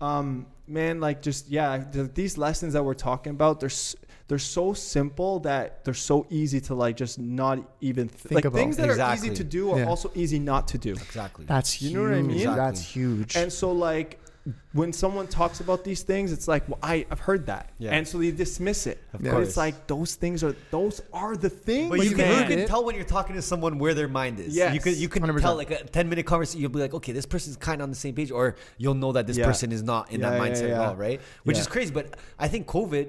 um 0.00 0.46
man 0.66 1.00
like 1.00 1.22
just 1.22 1.48
yeah 1.48 1.82
th- 1.92 2.10
these 2.14 2.38
lessons 2.38 2.72
that 2.74 2.84
we're 2.84 2.94
talking 2.94 3.30
about 3.30 3.58
they're 3.58 3.68
s- 3.68 3.96
they're 4.28 4.38
so 4.38 4.74
simple 4.74 5.40
that 5.40 5.84
they're 5.84 5.94
so 5.94 6.26
easy 6.30 6.60
to 6.60 6.74
like 6.74 6.96
just 6.96 7.18
not 7.18 7.58
even 7.80 8.08
th- 8.08 8.20
Think 8.20 8.32
like 8.34 8.44
about. 8.44 8.58
things 8.58 8.76
that 8.76 8.88
are 8.90 9.14
easy 9.14 9.30
to 9.34 9.44
do 9.44 9.70
are 9.72 9.78
Yeah. 9.80 9.86
also 9.86 10.10
easy 10.14 10.38
not 10.38 10.68
to 10.68 10.78
do 10.78 10.92
Exactly. 10.92 11.44
That's 11.46 11.80
You 11.80 11.88
huge. 11.88 11.94
know 11.96 12.02
what 12.02 12.14
I 12.14 12.22
mean? 12.22 12.56
That's 12.56 12.80
huge. 12.82 13.36
and 13.36 13.52
so 13.52 13.72
like 13.72 14.20
when 14.72 14.94
someone 14.94 15.26
talks 15.26 15.60
about 15.60 15.84
these 15.84 16.02
things 16.02 16.32
it's 16.32 16.48
like 16.48 16.66
well 16.70 16.78
I, 16.82 17.04
i've 17.10 17.18
heard 17.20 17.44
that 17.46 17.68
Yeah. 17.78 17.90
and 17.90 18.08
so 18.08 18.16
they 18.18 18.30
dismiss 18.30 18.86
it 18.86 18.96
Of 19.12 19.22
but 19.22 19.32
course. 19.32 19.48
it's 19.48 19.56
like 19.58 19.86
those 19.86 20.14
things 20.14 20.42
are 20.42 20.54
those 20.70 21.02
are 21.12 21.36
the 21.36 21.50
things 21.50 21.90
But 21.90 22.00
you 22.02 22.12
can, 22.16 22.28
you 22.50 22.56
can 22.56 22.66
tell 22.66 22.82
when 22.86 22.94
you're 22.94 23.04
talking 23.04 23.34
to 23.36 23.42
someone 23.42 23.78
where 23.78 23.92
their 23.92 24.08
mind 24.08 24.40
is. 24.40 24.56
Yes. 24.56 24.72
You 24.74 24.80
can 24.80 24.94
you 24.96 25.08
can 25.10 25.22
100%. 25.22 25.40
tell 25.42 25.54
like 25.56 25.70
a 25.70 25.84
10 25.84 26.08
minute 26.08 26.24
conversation. 26.24 26.60
You'll 26.62 26.70
be 26.70 26.78
like, 26.86 26.94
okay, 26.94 27.12
this 27.12 27.26
person's 27.26 27.56
kind 27.58 27.80
of 27.82 27.84
on 27.86 27.90
the 27.90 27.96
same 27.96 28.14
page, 28.14 28.30
or 28.30 28.56
you'll 28.78 28.94
know 29.04 29.12
that 29.12 29.26
this 29.26 29.36
Yeah. 29.36 29.44
person 29.50 29.70
is 29.70 29.82
not 29.82 30.10
in 30.12 30.20
that 30.22 30.32
Yeah, 30.34 30.44
yeah, 30.44 30.50
mindset 30.50 30.70
at 30.70 30.80
all, 30.80 30.96
right? 30.96 31.20
Which 31.44 31.56
Yeah. 31.56 31.60
is 31.62 31.66
crazy. 31.66 31.92
But 31.92 32.16
I 32.38 32.48
think 32.48 32.66
COVID, 32.66 33.06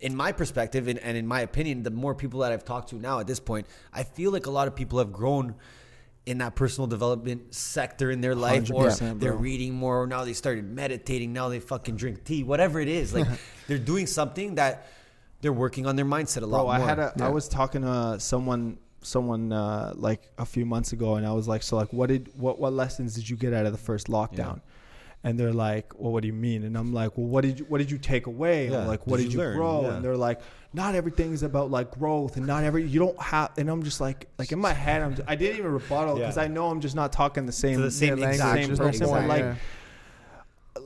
in 0.00 0.14
my 0.14 0.32
perspective 0.32 0.88
and, 0.88 0.98
and 1.00 1.16
in 1.16 1.26
my 1.26 1.40
opinion, 1.40 1.82
the 1.82 1.90
more 1.90 2.14
people 2.14 2.40
that 2.40 2.52
I've 2.52 2.64
talked 2.64 2.90
to 2.90 2.96
now 2.96 3.20
at 3.20 3.26
this 3.26 3.40
point, 3.40 3.66
I 3.92 4.02
feel 4.04 4.30
like 4.32 4.46
a 4.46 4.50
lot 4.50 4.68
of 4.68 4.74
people 4.74 4.98
have 4.98 5.12
grown 5.12 5.54
in 6.26 6.38
that 6.38 6.54
personal 6.54 6.86
development 6.86 7.54
sector 7.54 8.10
in 8.10 8.20
their 8.20 8.34
life, 8.34 8.70
or 8.70 8.86
100%, 8.88 9.18
they're 9.18 9.32
bro. 9.32 9.40
reading 9.40 9.72
more, 9.74 10.02
or 10.02 10.06
now 10.06 10.24
they 10.24 10.34
started 10.34 10.64
meditating, 10.70 11.32
now 11.32 11.48
they 11.48 11.58
fucking 11.58 11.96
drink 11.96 12.22
tea, 12.24 12.44
whatever 12.44 12.80
it 12.80 12.88
is. 12.88 13.14
Like 13.14 13.26
they're 13.66 13.78
doing 13.78 14.06
something 14.06 14.56
that 14.56 14.86
they're 15.40 15.52
working 15.52 15.86
on 15.86 15.96
their 15.96 16.04
mindset 16.04 16.42
a 16.42 16.46
lot 16.46 16.58
Bro, 16.58 16.64
more. 16.64 16.74
I 16.74 16.78
had 16.80 16.98
a. 16.98 17.12
I 17.18 17.26
Yeah. 17.26 17.28
was 17.28 17.48
talking 17.48 17.82
to 17.82 18.20
someone 18.20 18.78
someone 19.00 19.52
uh, 19.52 19.92
like 19.96 20.30
a 20.38 20.44
few 20.44 20.66
months 20.66 20.92
ago, 20.92 21.14
and 21.14 21.24
I 21.26 21.32
was 21.32 21.46
like, 21.48 21.62
so 21.62 21.76
like, 21.76 21.92
what 21.92 22.08
did 22.08 22.30
what 22.34 22.58
what 22.58 22.72
lessons 22.72 23.14
did 23.14 23.28
you 23.30 23.36
get 23.36 23.54
out 23.54 23.64
of 23.64 23.72
the 23.72 23.78
first 23.78 24.08
lockdown? 24.08 24.60
And 25.28 25.38
they're 25.38 25.52
like, 25.52 25.92
well, 25.98 26.10
what 26.12 26.22
do 26.22 26.26
you 26.26 26.32
mean? 26.48 26.64
And 26.64 26.76
I'm 26.76 26.92
like, 26.94 27.16
well, 27.18 27.26
what 27.26 27.42
did 27.44 27.58
you 27.58 27.66
what 27.66 27.78
did 27.78 27.90
you 27.90 27.98
take 27.98 28.26
away? 28.26 28.68
Yeah. 28.70 28.86
Like, 28.86 29.06
what 29.06 29.18
Did 29.18 29.24
did, 29.24 29.32
you 29.34 29.42
you, 29.42 29.52
grow? 29.54 29.82
Yeah. 29.82 29.94
And 29.96 30.04
they're 30.04 30.16
like, 30.16 30.40
not 30.72 30.94
everything 30.94 31.32
is 31.32 31.42
about 31.42 31.70
like 31.70 31.90
growth, 31.98 32.36
and 32.38 32.46
not 32.46 32.64
every 32.64 32.82
you 32.86 32.98
don't 32.98 33.20
have. 33.20 33.50
And 33.58 33.68
I'm 33.68 33.82
just 33.82 34.00
like, 34.00 34.28
like 34.38 34.52
in 34.52 34.58
my 34.58 34.72
head, 34.72 35.02
I'm 35.02 35.14
just, 35.16 35.28
I 35.28 35.34
didn't 35.34 35.58
even 35.58 35.70
rebuttal 35.72 36.14
because 36.16 36.36
Yeah. 36.38 36.44
I 36.44 36.48
know 36.48 36.70
I'm 36.70 36.80
just 36.80 36.96
not 36.96 37.12
talking 37.12 37.44
the 37.46 37.52
same 37.52 37.80
the 37.82 37.90
same 37.90 38.16
language, 38.16 38.30
exact- 38.36 38.54
same 38.58 38.66
there's 38.68 38.78
no 38.80 38.86
person. 38.86 39.06
but, 39.28 39.28
like, 39.28 39.56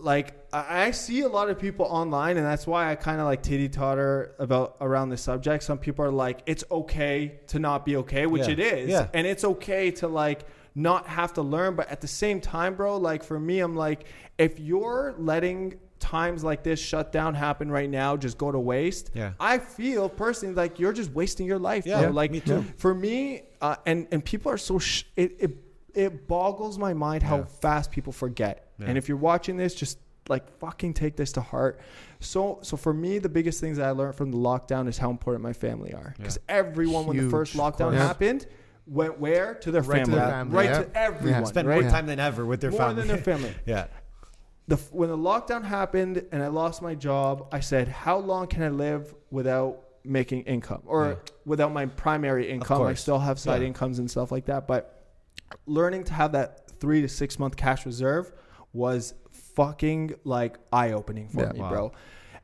like 0.01 0.35
I 0.53 0.87
I 0.87 0.91
see 0.91 1.21
a 1.21 1.29
lot 1.29 1.49
of 1.51 1.59
people 1.59 1.87
online, 1.87 2.37
and 2.37 2.47
that's 2.47 2.67
why 2.67 2.91
I 2.91 2.95
kind 2.97 3.21
of 3.21 3.27
like 3.27 3.43
titty 3.43 3.69
totter 3.69 4.35
about 4.39 4.77
around 4.81 5.11
this 5.11 5.23
subject. 5.23 5.63
Some 5.63 5.79
people 5.79 6.05
are 6.05 6.11
like, 6.11 6.41
it's 6.47 6.65
okay 6.71 7.41
to 7.49 7.59
not 7.59 7.85
be 7.85 7.97
okay, 7.97 8.27
which 8.27 8.47
Yeah. 8.47 8.53
it 8.55 8.59
is, 8.59 8.91
Yeah. 8.91 9.07
and 9.15 9.27
it's 9.27 9.45
okay 9.45 9.91
to 9.93 10.09
like 10.09 10.45
not 10.75 11.07
have 11.07 11.33
to 11.35 11.43
learn. 11.43 11.77
But 11.77 11.89
at 11.91 12.01
the 12.01 12.09
same 12.09 12.41
time, 12.41 12.75
bro, 12.75 12.97
like 12.97 13.23
for 13.25 13.39
me, 13.39 13.61
I'm 13.61 13.77
like, 13.77 14.07
if 14.39 14.59
you're 14.61 15.15
letting 15.19 15.79
times 15.99 16.43
like 16.43 16.65
this 16.65 16.81
shut 16.81 17.13
down 17.13 17.33
happen 17.33 17.71
right 17.71 17.89
now 17.89 18.17
just 18.17 18.37
go 18.37 18.51
to 18.51 18.59
waste 18.59 19.13
Yeah. 19.15 19.35
i 19.39 19.57
feel 19.59 20.09
personally 20.09 20.53
like 20.53 20.81
you're 20.81 20.93
just 20.93 21.13
wasting 21.13 21.47
your 21.47 21.61
life 21.61 21.87
Yeah, 21.87 22.03
bro. 22.03 22.11
like 22.11 22.33
me 22.33 22.41
too. 22.41 22.65
for 22.77 22.93
me 22.93 23.43
uh, 23.61 23.77
and 23.87 24.09
and 24.11 24.25
people 24.25 24.51
are 24.51 24.59
so 24.59 24.81
sh- 24.81 25.05
it, 25.15 25.37
it 25.39 25.57
it 25.95 26.27
boggles 26.27 26.77
my 26.77 26.93
mind 26.93 27.23
how 27.23 27.37
Yeah. 27.37 27.45
fast 27.45 27.93
people 27.93 28.13
forget 28.13 28.73
Yeah. 28.81 28.87
and 28.89 28.99
if 28.99 29.07
you're 29.09 29.17
watching 29.17 29.57
this 29.57 29.77
just 29.77 29.97
like 30.29 30.51
fucking 30.59 30.95
take 30.95 31.15
this 31.15 31.31
to 31.35 31.41
heart 31.41 31.79
so 32.19 32.59
so 32.63 32.77
for 32.77 32.93
me 32.93 33.19
the 33.21 33.29
biggest 33.29 33.61
things 33.61 33.77
that 33.77 33.87
i 33.87 33.93
learned 33.93 34.17
from 34.17 34.33
the 34.33 34.39
lockdown 34.39 34.89
is 34.89 34.99
how 34.99 35.09
important 35.09 35.45
my 35.45 35.53
family 35.53 35.95
are 35.95 36.15
because 36.17 36.37
everyone 36.49 37.07
when 37.07 37.17
the 37.17 37.31
first 37.31 37.55
lockdown 37.57 37.93
happened 37.95 38.45
went 38.87 39.19
where 39.21 39.55
to 39.55 39.71
their 39.71 39.83
Right 39.83 39.99
to 40.05 40.05
family 40.11 40.19
their 40.21 40.29
family, 40.29 40.57
right 40.57 40.71
yeah. 40.71 40.79
to 40.83 40.97
everyone 40.99 41.47
Spent 41.47 41.69
right 41.69 41.83
more 41.83 41.91
time 41.91 42.07
than 42.07 42.19
ever 42.19 42.45
with 42.45 42.61
their 42.61 42.71
more 42.71 42.81
family. 42.81 42.95
than 42.97 43.09
their 43.09 43.17
family 43.19 43.55
yeah. 43.67 43.87
the 44.69 44.77
when 44.91 45.09
the 45.09 45.17
lockdown 45.17 45.65
happened 45.65 46.25
and 46.33 46.43
I 46.43 46.49
lost 46.49 46.83
my 46.83 46.95
job, 46.95 47.49
I 47.53 47.61
said, 47.61 47.89
"How 47.89 48.19
long 48.19 48.47
can 48.49 48.63
I 48.63 48.69
live 48.69 49.15
without 49.31 49.83
making 50.05 50.43
income 50.43 50.83
or 50.87 51.07
Yeah. 51.09 51.15
without 51.45 51.73
my 51.73 51.87
primary 51.87 52.51
income? 52.51 52.83
I 52.83 52.95
still 52.95 53.19
have 53.21 53.39
side 53.39 53.61
Yeah. 53.63 53.69
incomes 53.69 53.99
and 54.01 54.11
stuff 54.11 54.33
like 54.33 54.47
that, 54.47 54.67
but 54.67 55.05
learning 55.67 56.05
to 56.05 56.13
have 56.15 56.33
that 56.33 56.69
3 56.81 57.03
to 57.03 57.09
6 57.09 57.39
month 57.39 57.57
cash 57.57 57.87
reserve 57.87 58.33
was 58.73 59.15
fucking 59.31 60.15
like 60.25 60.59
eye 60.73 60.93
opening 60.93 61.29
for 61.29 61.43
Yeah. 61.43 61.53
me, 61.53 61.61
Wow. 61.61 61.69
bro. 61.71 61.93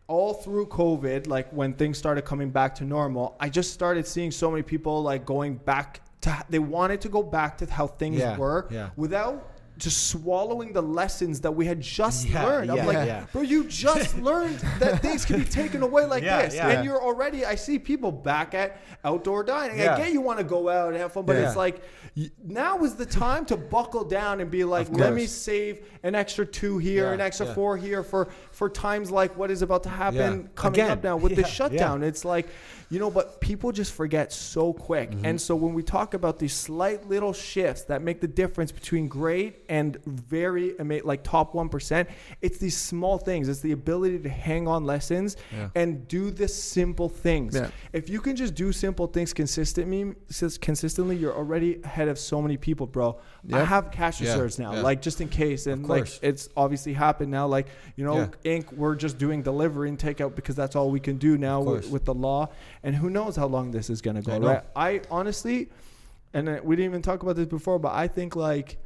All 0.07 0.35
through 0.35 0.67
COVID, 0.67 1.27
like 1.27 1.51
when 1.53 1.73
things 1.75 1.99
started 1.99 2.23
coming 2.23 2.51
back 2.51 2.75
to 2.77 2.85
normal, 2.85 3.37
I 3.41 3.49
just 3.49 3.73
started 3.73 4.07
seeing 4.07 4.31
so 4.31 4.51
many 4.51 4.63
people 4.63 5.03
like 5.03 5.25
going 5.27 5.57
back 5.57 6.01
to 6.23 6.45
they 6.49 6.59
wanted 6.59 7.01
to 7.03 7.09
go 7.09 7.23
back 7.23 7.59
to 7.59 7.67
how 7.67 7.87
things 7.87 8.19
Yeah, 8.19 8.37
were 8.37 8.67
yeah. 8.71 8.91
without 8.97 9.58
just 9.79 10.09
swallowing 10.09 10.73
the 10.73 10.83
lessons 10.83 11.41
that 11.41 11.53
we 11.53 11.65
had 11.65 11.81
just 11.81 12.29
Yeah, 12.29 12.45
learned. 12.45 12.71
I'm 12.71 12.85
like, 12.87 13.07
yeah. 13.07 13.27
bro, 13.33 13.43
you 13.43 13.65
just 13.65 14.19
learned 14.31 14.59
that 14.81 15.01
things 15.01 15.25
can 15.25 15.39
be 15.39 15.45
taken 15.45 15.83
away 15.83 16.05
like 16.05 16.23
Yeah, 16.25 16.43
this, 16.43 16.55
yeah. 16.57 16.69
and 16.69 16.85
you're 16.85 17.01
already. 17.03 17.45
I 17.45 17.55
see 17.55 17.79
people 17.79 18.11
back 18.13 18.55
at 18.55 18.81
outdoor 19.05 19.45
dining. 19.45 19.79
Yeah. 19.79 19.95
I 19.95 19.99
get 19.99 20.13
you 20.13 20.21
want 20.21 20.39
to 20.39 20.45
go 20.45 20.69
out 20.69 20.89
and 20.89 20.97
have 20.97 21.13
fun, 21.13 21.25
but 21.25 21.37
Yeah. 21.37 21.47
it's 21.47 21.57
like 21.57 21.83
now 22.45 22.83
is 22.83 22.97
the 22.97 23.07
time 23.07 23.45
to 23.47 23.57
buckle 23.57 24.03
down 24.05 24.41
and 24.41 24.51
be 24.51 24.65
like, 24.65 24.91
let 24.91 25.15
me 25.15 25.27
save 25.27 25.87
an 26.03 26.15
extra 26.17 26.45
two 26.45 26.79
here, 26.79 27.05
Yeah, 27.07 27.13
an 27.13 27.21
extra 27.21 27.47
yeah. 27.47 27.55
four 27.55 27.77
here 27.77 28.03
for 28.03 28.29
for 28.51 28.69
times 28.69 29.11
like 29.11 29.37
what 29.37 29.51
is 29.51 29.63
about 29.63 29.85
to 29.85 29.89
happen 29.89 30.43
Yeah. 30.43 30.49
coming 30.57 30.81
Again. 30.81 30.91
up 30.91 31.05
now 31.05 31.17
with 31.17 31.37
the 31.37 31.43
Yeah, 31.49 31.49
shutdown. 31.49 32.03
It's 32.03 32.25
like, 32.25 32.49
you 32.91 32.99
know, 32.99 33.11
but 33.11 33.41
people 33.41 33.71
just 33.71 33.93
forget 33.93 34.33
so 34.33 34.73
quick. 34.73 35.11
Mm-hmm. 35.11 35.25
And 35.27 35.41
so 35.41 35.55
when 35.55 35.75
we 35.75 35.83
talk 35.83 36.15
about 36.15 36.39
these 36.39 36.55
slight 36.55 37.09
little 37.09 37.33
shifts 37.33 37.83
that 37.85 38.03
make 38.03 38.21
the 38.21 38.27
difference 38.27 38.73
between 38.73 39.07
great 39.09 39.61
and 39.69 39.97
very 40.05 40.79
ama- 40.79 41.01
like 41.05 41.23
top 41.23 41.53
1%, 41.55 42.07
it's 42.41 42.59
these 42.59 42.77
small 42.77 43.19
things. 43.19 43.49
It's 43.49 43.61
the 43.61 43.73
ability 43.73 44.19
to 44.21 44.29
hang 44.29 44.67
on 44.67 44.85
lessons 44.85 45.37
Yeah. 45.53 45.69
and 45.75 46.09
do 46.09 46.31
the 46.31 46.49
simple 46.49 47.09
things. 47.09 47.55
Yeah. 47.55 47.71
If 47.93 48.09
you 48.09 48.21
can 48.21 48.37
just 48.37 48.55
do 48.55 48.73
simple 48.73 49.07
things 49.07 49.33
consistently, 49.33 50.15
consistently, 50.61 51.17
you're 51.17 51.35
already 51.35 51.81
ahead 51.83 52.09
of 52.09 52.19
so 52.19 52.41
many 52.41 52.57
people, 52.57 52.87
bro. 52.87 53.19
I 53.53 53.65
have 53.65 53.91
cash 53.91 54.21
reserves 54.21 54.59
now, 54.59 54.81
like 54.83 55.03
just 55.03 55.21
in 55.21 55.29
case. 55.29 55.67
And 55.67 55.87
like 55.89 56.09
it's 56.23 56.49
obviously 56.57 56.93
happened 56.93 57.31
now. 57.31 57.47
Like, 57.47 57.69
you 57.97 58.05
know. 58.05 58.31
Ink, 58.45 58.73
we're 58.73 58.95
just 58.95 59.19
doing 59.19 59.43
delivery 59.43 59.89
and 59.89 59.99
takeout 59.99 60.35
because 60.35 60.57
that's 60.57 60.75
all 60.77 60.91
we 60.91 61.01
can 61.01 61.17
do 61.19 61.37
now 61.37 61.61
with, 61.61 61.91
with 61.91 62.05
the 62.05 62.15
law. 62.15 62.49
And 62.83 62.95
who 62.95 63.11
knows 63.11 63.37
how 63.37 63.47
long 63.47 63.71
this 63.71 63.91
is 63.91 64.01
going 64.01 64.17
to 64.17 64.23
go, 64.23 64.33
I 64.33 64.39
right? 64.39 64.63
I 64.77 65.01
honestly, 65.11 65.69
and 66.33 66.49
uh, 66.49 66.61
we 66.63 66.77
didn't 66.77 66.91
even 66.91 67.03
talk 67.03 67.23
about 67.23 67.37
this 67.37 67.47
before, 67.47 67.79
but 67.79 67.93
I 67.93 68.09
think 68.09 68.37
like, 68.37 68.79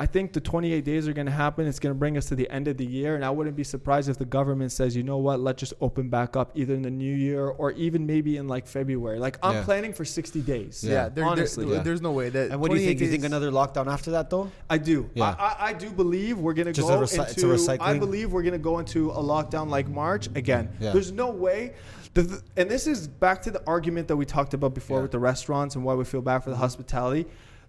I 0.00 0.06
think 0.06 0.32
the 0.32 0.40
28 0.40 0.84
days 0.84 1.08
are 1.08 1.12
going 1.12 1.26
to 1.26 1.32
happen. 1.32 1.66
It's 1.66 1.80
going 1.80 1.92
to 1.92 1.98
bring 1.98 2.16
us 2.16 2.26
to 2.26 2.36
the 2.36 2.48
end 2.50 2.68
of 2.68 2.76
the 2.76 2.86
year. 2.86 3.16
And 3.16 3.24
I 3.24 3.30
wouldn't 3.30 3.56
be 3.56 3.64
surprised 3.64 4.08
if 4.08 4.16
the 4.16 4.24
government 4.24 4.70
says, 4.70 4.94
you 4.96 5.02
know 5.02 5.16
what, 5.18 5.40
let's 5.40 5.58
just 5.58 5.72
open 5.80 6.08
back 6.08 6.36
up 6.36 6.52
either 6.54 6.72
in 6.74 6.82
the 6.82 6.90
new 6.90 7.12
year 7.12 7.48
or 7.48 7.72
even 7.72 8.06
maybe 8.06 8.36
in 8.36 8.46
like 8.46 8.68
February. 8.68 9.18
Like, 9.18 9.38
I'm 9.42 9.56
Yeah. 9.56 9.64
planning 9.64 9.92
for 9.92 10.04
60 10.04 10.40
days. 10.42 10.84
Yeah. 10.84 10.90
Yeah, 10.92 11.02
there, 11.02 11.10
there- 11.16 11.24
honestly. 11.26 11.64
there- 11.68 11.82
there's 11.82 12.00
no 12.00 12.12
way 12.12 12.28
that. 12.28 12.52
And 12.52 12.60
what 12.60 12.70
do 12.70 12.76
you 12.76 12.82
28 12.82 12.86
think? 12.90 13.00
You 13.00 13.10
think 13.10 13.24
another 13.24 13.50
lockdown 13.50 13.88
after 13.88 14.12
that 14.12 14.30
though? 14.30 14.52
I 14.70 14.78
do. 14.78 15.10
Yeah. 15.14 15.34
I, 15.36 15.44
I, 15.44 15.56
I 15.70 15.72
do 15.72 15.90
believe 15.90 16.38
we're 16.38 16.54
gonna 16.54 16.72
go 16.72 16.86
a 16.88 16.92
recy- 16.98 17.18
it's 17.28 17.42
a 17.42 17.50
into. 17.50 17.62
recycling? 17.62 17.78
I 17.80 17.98
believe 17.98 18.30
we're 18.32 18.44
gonna 18.44 18.58
go 18.58 18.78
into 18.78 19.10
a 19.10 19.20
lockdown 19.20 19.68
like 19.68 19.88
March 19.88 20.28
again. 20.36 20.68
Yeah. 20.78 20.92
There's 20.92 21.10
no 21.10 21.30
way. 21.30 21.74
The, 22.14 22.22
the- 22.22 22.42
and 22.56 22.70
this 22.70 22.86
is 22.86 23.08
back 23.08 23.42
to 23.42 23.50
the 23.50 23.62
argument 23.66 24.06
that 24.08 24.16
we 24.16 24.26
talked 24.26 24.54
about 24.54 24.74
before 24.74 24.98
Yeah. 24.98 25.02
with 25.02 25.10
the 25.10 25.18
restaurants 25.18 25.74
and 25.74 25.84
why 25.84 25.94
we 25.94 26.04
feel 26.04 26.22
bad 26.22 26.44
for 26.44 26.50
the 26.50 26.56
hospitality. 26.56 27.26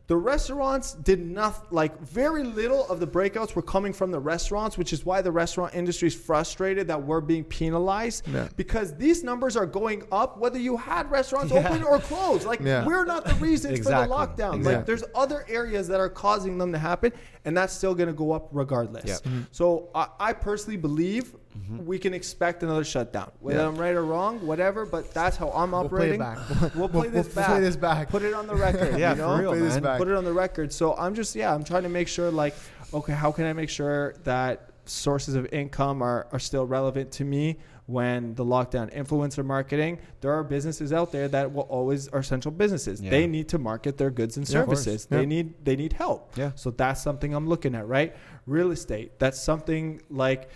The 0.10 0.18
restaurants 0.18 0.96
did 0.96 1.20
not 1.24 1.72
like 1.72 2.02
very 2.02 2.42
little 2.44 2.84
of 2.90 3.00
the 3.00 3.06
breakouts 3.06 3.54
were 3.54 3.62
coming 3.62 3.94
from 3.94 4.10
the 4.10 4.20
restaurants, 4.20 4.76
which 4.76 4.92
is 4.92 5.06
why 5.06 5.22
the 5.22 5.32
restaurant 5.32 5.76
industry 5.76 6.08
is 6.08 6.16
frustrated 6.16 6.88
that 6.88 7.04
we're 7.04 7.22
being 7.22 7.44
penalized 7.44 8.28
Yeah. 8.28 8.48
because 8.56 8.96
these 8.96 9.24
numbers 9.24 9.56
are 9.56 9.68
going 9.68 10.02
up 10.12 10.40
whether 10.40 10.58
you 10.58 10.78
had 10.78 11.12
restaurants 11.12 11.54
Yeah. 11.54 11.60
open 11.70 11.84
or 11.84 12.00
closed. 12.00 12.48
Like 12.48 12.60
Yeah. 12.60 12.88
we're 12.88 13.06
not 13.06 13.24
the 13.24 13.36
reason 13.36 13.72
Exactly. 13.76 14.02
for 14.02 14.08
the 14.10 14.16
lockdown. 14.16 14.56
Exactly. 14.56 14.76
Like 14.78 14.86
there's 14.88 15.04
other 15.14 15.46
areas 15.48 15.88
that 15.90 16.00
are 16.00 16.10
causing 16.10 16.58
them 16.58 16.72
to 16.72 16.80
happen, 16.80 17.12
and 17.50 17.58
that's 17.58 17.74
still 17.74 17.96
going 17.96 18.08
to 18.08 18.14
go 18.14 18.32
up 18.32 18.48
regardless. 18.52 19.06
Yeah. 19.06 19.16
Mm-hmm. 19.16 19.42
So 19.52 19.90
I, 19.96 20.08
I 20.20 20.34
personally 20.34 20.78
believe 20.78 21.36
we 21.84 21.98
can 21.98 22.14
expect 22.14 22.62
another 22.64 22.84
shutdown. 22.84 23.32
Whether 23.40 23.60
Yeah. 23.60 23.68
I'm 23.68 23.76
right 23.76 23.96
or 23.96 24.06
wrong, 24.06 24.46
whatever, 24.46 24.86
but 24.86 25.12
that's 25.16 25.36
how 25.36 25.50
I'm 25.52 25.72
We'll 25.72 25.90
play 25.90 26.12
it 26.12 26.22
operating. 26.22 26.60
back. 26.62 26.76
We'll 26.76 26.88
play 26.90 27.02
We'll- 27.02 27.12
this 27.12 27.26
we'll 27.28 27.36
back. 27.36 27.48
play 27.48 27.60
this 27.60 27.76
back. 27.76 28.10
Put 28.10 28.22
it 28.22 28.34
on 28.36 28.46
the 28.48 28.56
record. 28.56 28.98
Yeah, 29.00 29.12
you 29.12 29.18
know? 29.18 29.36
for 29.36 29.42
real, 29.42 29.52
Play 29.52 29.60
this 29.62 29.80
back. 29.80 29.98
Put 29.98 30.08
it 30.08 30.14
on 30.16 30.24
the 30.26 30.32
record. 30.32 30.72
So 30.72 30.96
I'm 30.96 31.16
just 31.16 31.36
yeah, 31.36 31.54
I'm 31.54 31.64
trying 31.64 31.84
to 31.84 31.90
make 31.90 32.08
sure 32.08 32.30
like, 32.30 32.54
okay, 32.94 33.14
how 33.14 33.32
can 33.32 33.46
I 33.46 33.54
make 33.54 33.70
sure 33.70 34.14
that 34.26 34.70
sources 34.86 35.34
of 35.36 35.52
income 35.52 36.02
are, 36.04 36.28
are 36.32 36.40
still 36.40 36.66
relevant 36.68 37.12
to 37.14 37.24
me 37.26 37.58
when 37.90 38.36
the 38.36 38.46
lockdown 38.46 38.88
influencer 38.96 39.44
marketing 39.44 39.98
there 40.22 40.32
are 40.32 40.44
businesses 40.44 40.94
out 40.94 41.12
there 41.12 41.28
that 41.28 41.52
will 41.52 41.64
always 41.78 42.08
are 42.10 42.20
essential 42.20 42.52
businesses 42.52 43.02
Yeah. 43.02 43.10
they 43.10 43.26
need 43.26 43.48
to 43.50 43.58
market 43.58 43.98
their 43.98 44.12
goods 44.12 44.38
and 44.38 44.48
Yeah, 44.48 44.64
course. 44.64 44.84
services 44.84 45.08
Yeah. 45.10 45.18
they 45.18 45.26
need 45.26 45.54
they 45.66 45.76
need 45.76 45.94
help 45.94 46.38
Yeah. 46.38 46.52
so 46.56 46.70
that's 46.70 47.02
something 47.02 47.34
i'm 47.34 47.48
looking 47.48 47.74
at 47.74 47.88
right 47.88 48.16
real 48.46 48.70
estate 48.72 49.18
that's 49.18 49.42
something 49.42 50.02
like 50.12 50.50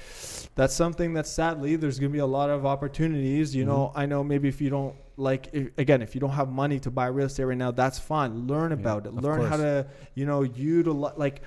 that's 0.55 0.75
something 0.75 1.13
that 1.13 1.25
sadly 1.25 1.75
there's 1.75 1.97
going 1.99 2.11
to 2.11 2.13
be 2.13 2.19
a 2.19 2.25
lot 2.39 2.49
of 2.51 2.65
opportunities 2.65 3.55
you 3.55 3.65
know 3.65 3.73
Mm-hmm. 3.87 3.99
i 4.01 4.05
know 4.05 4.23
maybe 4.23 4.47
if 4.47 4.61
you 4.61 4.69
don't 4.69 4.95
like 5.17 5.43
if, 5.53 5.69
again 5.77 6.01
if 6.03 6.13
you 6.15 6.21
don't 6.21 6.31
have 6.41 6.49
money 6.63 6.79
to 6.85 6.91
buy 6.91 7.07
real 7.07 7.25
estate 7.27 7.45
right 7.45 7.57
now 7.57 7.71
that's 7.71 7.97
fine 7.97 8.45
learn 8.47 8.69
Yeah, 8.71 8.77
about 8.81 9.05
it 9.07 9.09
of 9.09 9.23
learn 9.23 9.41
how 9.45 9.57
to 9.57 9.87
you 10.13 10.25
know 10.27 10.41
utilize 10.43 11.17
like 11.17 11.41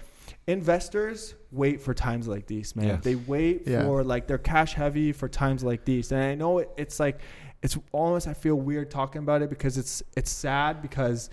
investors 0.46 1.34
wait 1.50 1.80
for 1.80 1.92
times 1.92 2.28
like 2.28 2.46
these 2.46 2.76
man 2.76 2.86
Yeah. 2.86 2.96
they 2.96 3.14
wait 3.16 3.62
Yeah. 3.66 3.82
for 3.82 4.04
like 4.04 4.26
they're 4.28 4.38
cash 4.38 4.74
heavy 4.74 5.12
for 5.12 5.28
times 5.28 5.64
like 5.64 5.84
these 5.84 6.12
and 6.12 6.22
i 6.22 6.34
know 6.36 6.58
it, 6.58 6.70
it's 6.76 7.00
like 7.00 7.20
it's 7.62 7.76
almost 7.90 8.28
i 8.28 8.32
feel 8.34 8.54
weird 8.54 8.90
talking 8.90 9.22
about 9.22 9.42
it 9.42 9.50
because 9.50 9.76
it's 9.76 10.02
it's 10.16 10.30
sad 10.30 10.82
because 10.82 11.30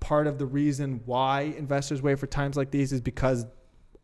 part 0.00 0.26
of 0.26 0.38
the 0.38 0.44
reason 0.46 1.00
why 1.06 1.40
investors 1.56 2.02
wait 2.02 2.18
for 2.18 2.26
times 2.26 2.56
like 2.56 2.70
these 2.70 2.92
is 2.92 3.00
because 3.00 3.46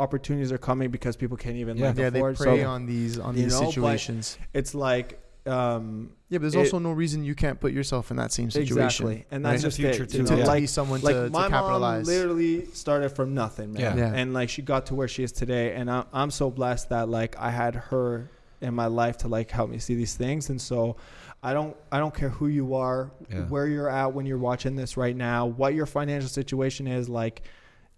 opportunities 0.01 0.51
are 0.51 0.59
coming 0.59 0.91
because 0.91 1.17
people 1.17 1.37
can't 1.37 1.57
even 1.57 1.77
Yeah. 1.77 1.93
yeah, 1.95 2.11
they 2.11 2.21
prey 2.21 2.35
so 2.35 2.67
on 2.69 2.87
these 2.87 3.19
on 3.19 3.35
these 3.35 3.61
know, 3.61 3.67
situations. 3.69 4.39
it's 4.55 4.75
like 4.75 5.21
um 5.47 6.11
Yeah, 6.31 6.39
but 6.39 6.43
there's 6.43 6.55
it- 6.55 6.59
also 6.59 6.79
no 6.79 6.93
reason 6.93 7.25
you 7.25 7.35
can't 7.35 7.61
put 7.61 7.73
yourself 7.73 8.11
in 8.11 8.17
that 8.17 8.33
same 8.33 8.51
situation. 8.51 8.85
exactly 8.87 9.27
and 9.31 9.45
that's 9.45 9.63
right? 9.63 9.67
just 9.69 9.79
In 9.79 9.85
the 9.85 9.89
future 9.91 10.05
it, 10.05 10.11
too, 10.11 10.25
to, 10.25 10.37
know, 10.37 10.43
to 10.43 10.47
like 10.47 10.69
someone 10.69 11.01
like 11.03 11.15
to, 11.15 11.31
my 11.31 11.45
to 11.45 11.51
mom 11.51 12.03
literally 12.05 12.65
started 12.67 13.11
from 13.11 13.35
nothing, 13.35 13.73
man. 13.73 13.83
Yeah. 13.83 13.97
Yeah. 13.97 14.13
And 14.15 14.33
like 14.33 14.49
she 14.49 14.63
got 14.63 14.87
to 14.87 14.95
where 14.95 15.09
she 15.09 15.23
is 15.23 15.33
today, 15.33 15.75
and 15.75 15.91
I'm 15.91 16.05
I'm 16.13 16.31
so 16.31 16.51
blessed 16.51 16.89
that 16.91 17.09
like 17.09 17.37
I 17.39 17.51
had 17.51 17.75
her 17.75 18.31
in 18.61 18.75
my 18.75 18.87
life 18.87 19.19
to 19.19 19.29
like 19.29 19.51
help 19.51 19.69
me 19.71 19.79
see 19.79 19.95
these 19.95 20.15
things, 20.15 20.49
and 20.51 20.61
so 20.61 20.97
I 21.43 21.53
don't 21.53 21.77
I 21.93 21.99
don't 21.99 22.15
care 22.15 22.31
who 22.31 22.47
you 22.47 22.75
are, 22.75 23.11
Yeah. 23.31 23.41
where 23.49 23.67
you're 23.67 23.91
at 23.91 24.15
when 24.15 24.25
you're 24.25 24.39
watching 24.39 24.77
this 24.77 24.97
right 24.97 25.15
now, 25.17 25.45
what 25.47 25.75
your 25.75 25.87
financial 25.87 26.29
situation 26.31 26.87
is, 26.87 27.09
like 27.09 27.43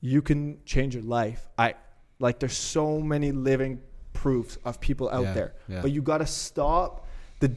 you 0.01 0.21
can 0.21 0.59
change 0.65 0.95
your 0.97 1.05
life. 1.05 1.49
I 1.57 1.75
like 2.19 2.41
there's 2.41 2.57
so 2.57 3.01
many 3.01 3.31
living 3.31 3.81
proofs 4.13 4.59
of 4.65 4.81
people 4.81 5.09
out 5.11 5.23
Yeah, 5.25 5.33
there, 5.35 5.55
yeah. 5.69 5.83
but 5.83 5.93
you 5.93 6.03
got 6.03 6.19
to 6.19 6.27
stop 6.27 7.06
the 7.41 7.53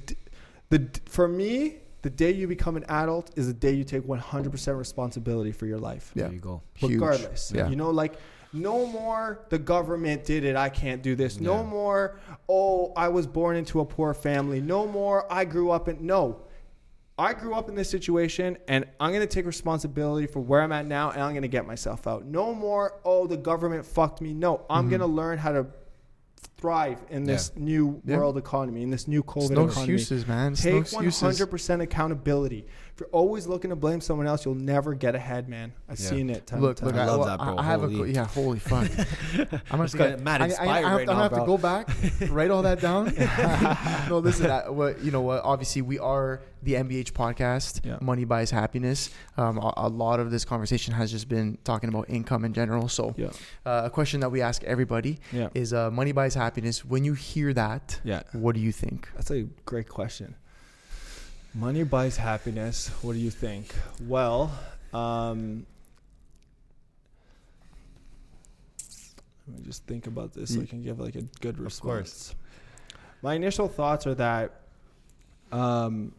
the 0.70 0.90
for 1.06 1.28
me. 1.28 1.78
The 2.02 2.10
day 2.10 2.32
you 2.32 2.48
become 2.48 2.78
an 2.78 2.86
adult 2.88 3.32
is 3.38 3.48
the 3.48 3.54
day 3.54 3.74
you 3.74 3.84
take 3.84 4.04
100% 4.04 4.78
responsibility 4.78 5.52
for 5.52 5.66
your 5.66 5.80
life 5.80 6.14
Yeah. 6.16 6.24
There 6.24 6.34
you 6.34 6.40
go. 6.40 6.62
Huge. 6.76 6.94
regardless. 6.94 7.52
Yeah. 7.54 7.68
You 7.68 7.76
know, 7.76 7.90
like 7.90 8.14
no 8.54 8.86
more 8.88 9.42
the 9.50 9.60
government 9.60 10.24
did 10.24 10.46
it, 10.46 10.56
I 10.56 10.70
can't 10.70 11.04
do 11.04 11.14
this. 11.18 11.42
No 11.42 11.56
Yeah. 11.58 11.64
more, 11.66 12.20
oh, 12.48 12.94
I 12.96 13.10
was 13.10 13.28
born 13.28 13.58
into 13.58 13.82
a 13.82 13.86
poor 13.86 14.14
family. 14.14 14.62
No 14.62 14.88
more, 14.88 15.26
I 15.32 15.44
grew 15.44 15.72
up 15.72 15.90
in 15.90 16.06
no. 16.06 16.44
I 17.18 17.34
grew 17.34 17.54
up 17.54 17.68
in 17.68 17.76
this 17.76 17.90
situation 17.90 18.58
and 18.70 18.86
I'm 19.02 19.10
going 19.12 19.20
to 19.28 19.28
take 19.28 19.46
responsibility 19.46 20.26
for 20.26 20.40
where 20.40 20.62
I'm 20.62 20.72
at 20.72 20.86
now 20.86 21.12
and 21.12 21.22
I'm 21.22 21.32
going 21.34 21.42
to 21.42 21.50
get 21.50 21.68
myself 21.68 22.08
out. 22.08 22.24
No 22.24 22.54
more, 22.54 22.94
oh, 23.04 23.28
the 23.28 23.36
government 23.36 23.86
fucked 23.86 24.22
me. 24.22 24.34
No, 24.34 24.62
I'm 24.70 24.86
Mhm. 24.86 24.90
going 24.92 25.02
to 25.02 25.06
learn 25.08 25.38
how 25.38 25.52
to 25.52 25.66
thrive 26.60 27.00
in 27.10 27.24
this 27.24 27.52
new 27.56 28.02
Yeah. 28.06 28.18
world 28.18 28.38
economy, 28.38 28.84
in 28.84 28.90
this 28.90 29.08
new 29.08 29.20
It's 29.22 29.30
COVID 29.30 29.52
no 29.52 29.66
economy. 29.68 29.94
excuses, 29.94 30.28
man. 30.28 30.52
It's 30.54 30.66
no 30.66 30.72
Take 30.72 30.82
excuses. 30.82 31.22
100% 31.22 31.82
accountability. 31.82 32.66
If 32.94 33.00
you're 33.00 33.10
always 33.14 33.48
looking 33.48 33.70
to 33.70 33.78
blame 33.78 34.02
someone 34.02 34.28
else, 34.28 34.44
you'll 34.44 34.56
never 34.56 34.94
get 34.94 35.16
ahead, 35.16 35.48
man. 35.48 35.72
I've 35.88 35.98
Yeah. 36.02 36.10
seen 36.10 36.30
it. 36.30 36.46
Time 36.48 36.60
Look, 36.60 36.80
and 36.82 36.88
look. 36.88 36.96
I 36.98 37.04
I, 37.04 37.06
love 37.06 37.20
well, 37.20 37.28
that, 37.30 37.40
bro. 37.40 37.56
I, 37.56 37.62
I 37.62 37.64
have 37.64 37.84
a 37.86 38.08
yeah, 38.10 38.26
holy 38.26 38.60
fuck. 38.60 38.90
I'm 39.38 39.48
gonna 39.72 39.84
Just 39.86 39.96
got 39.98 40.10
get- 40.10 40.20
mad 40.22 40.42
I- 40.42 40.46
I- 40.46 40.48
I, 40.48 40.50
have, 40.50 40.58
right 40.58 40.68
I'm 40.76 40.84
now, 40.84 41.06
gonna 41.06 41.22
have 41.24 41.32
bro. 41.32 41.40
to 41.40 41.46
go 41.46 41.58
back, 41.58 41.90
write 42.30 42.52
all 42.52 42.62
that 42.64 42.82
down. 42.82 43.14
no, 44.10 44.20
listen. 44.20 44.52
I, 44.52 44.70
what 44.70 45.02
you 45.02 45.12
know? 45.12 45.22
What 45.22 45.44
obviously 45.46 45.82
we 45.82 45.98
are 45.98 46.42
the 46.62 46.74
MBH 46.74 47.14
podcast. 47.14 47.86
Yeah. 47.86 47.98
Money 48.02 48.26
buys 48.26 48.52
happiness. 48.52 49.10
Um, 49.38 49.60
a, 49.60 49.74
a 49.78 49.88
lot 49.88 50.20
of 50.20 50.30
this 50.30 50.44
conversation 50.44 50.94
has 50.94 51.10
just 51.10 51.30
been 51.30 51.58
talking 51.64 51.88
about 51.88 52.10
income 52.10 52.44
in 52.44 52.52
general. 52.52 52.90
So, 52.90 53.14
Yeah. 53.16 53.28
uh, 53.66 53.84
a 53.86 53.90
question 53.90 54.20
that 54.20 54.30
we 54.30 54.42
ask 54.42 54.62
everybody 54.66 55.20
Yeah. 55.32 55.48
is: 55.54 55.72
uh, 55.74 55.90
Money 55.90 56.12
buys 56.12 56.34
happiness. 56.34 56.49
When 56.58 57.04
you 57.06 57.14
hear 57.14 57.54
that, 57.54 58.00
Yeah. 58.04 58.24
what 58.34 58.56
do 58.56 58.62
you 58.62 58.72
think? 58.72 59.10
That's 59.16 59.32
a 59.32 59.44
great 59.66 59.88
question. 59.90 60.36
Money 61.54 61.84
buys 61.84 62.18
happiness. 62.18 62.90
What 63.02 63.14
do 63.14 63.20
you 63.20 63.32
think? 63.32 63.74
Well, 64.08 64.52
um, 64.94 65.66
let 69.48 69.58
me 69.60 69.64
just 69.66 69.84
think 69.86 70.08
about 70.08 70.34
this 70.34 70.54
so 70.54 70.62
I 70.62 70.66
can 70.66 70.84
give 70.84 71.00
like 71.00 71.16
a 71.16 71.24
good 71.42 71.56
Of 71.56 71.62
response. 71.62 71.82
course. 72.32 72.36
My 73.22 73.34
initial 73.34 73.68
thoughts 73.68 74.06
are 74.08 74.16
that 74.16 74.62
um, 75.52 76.14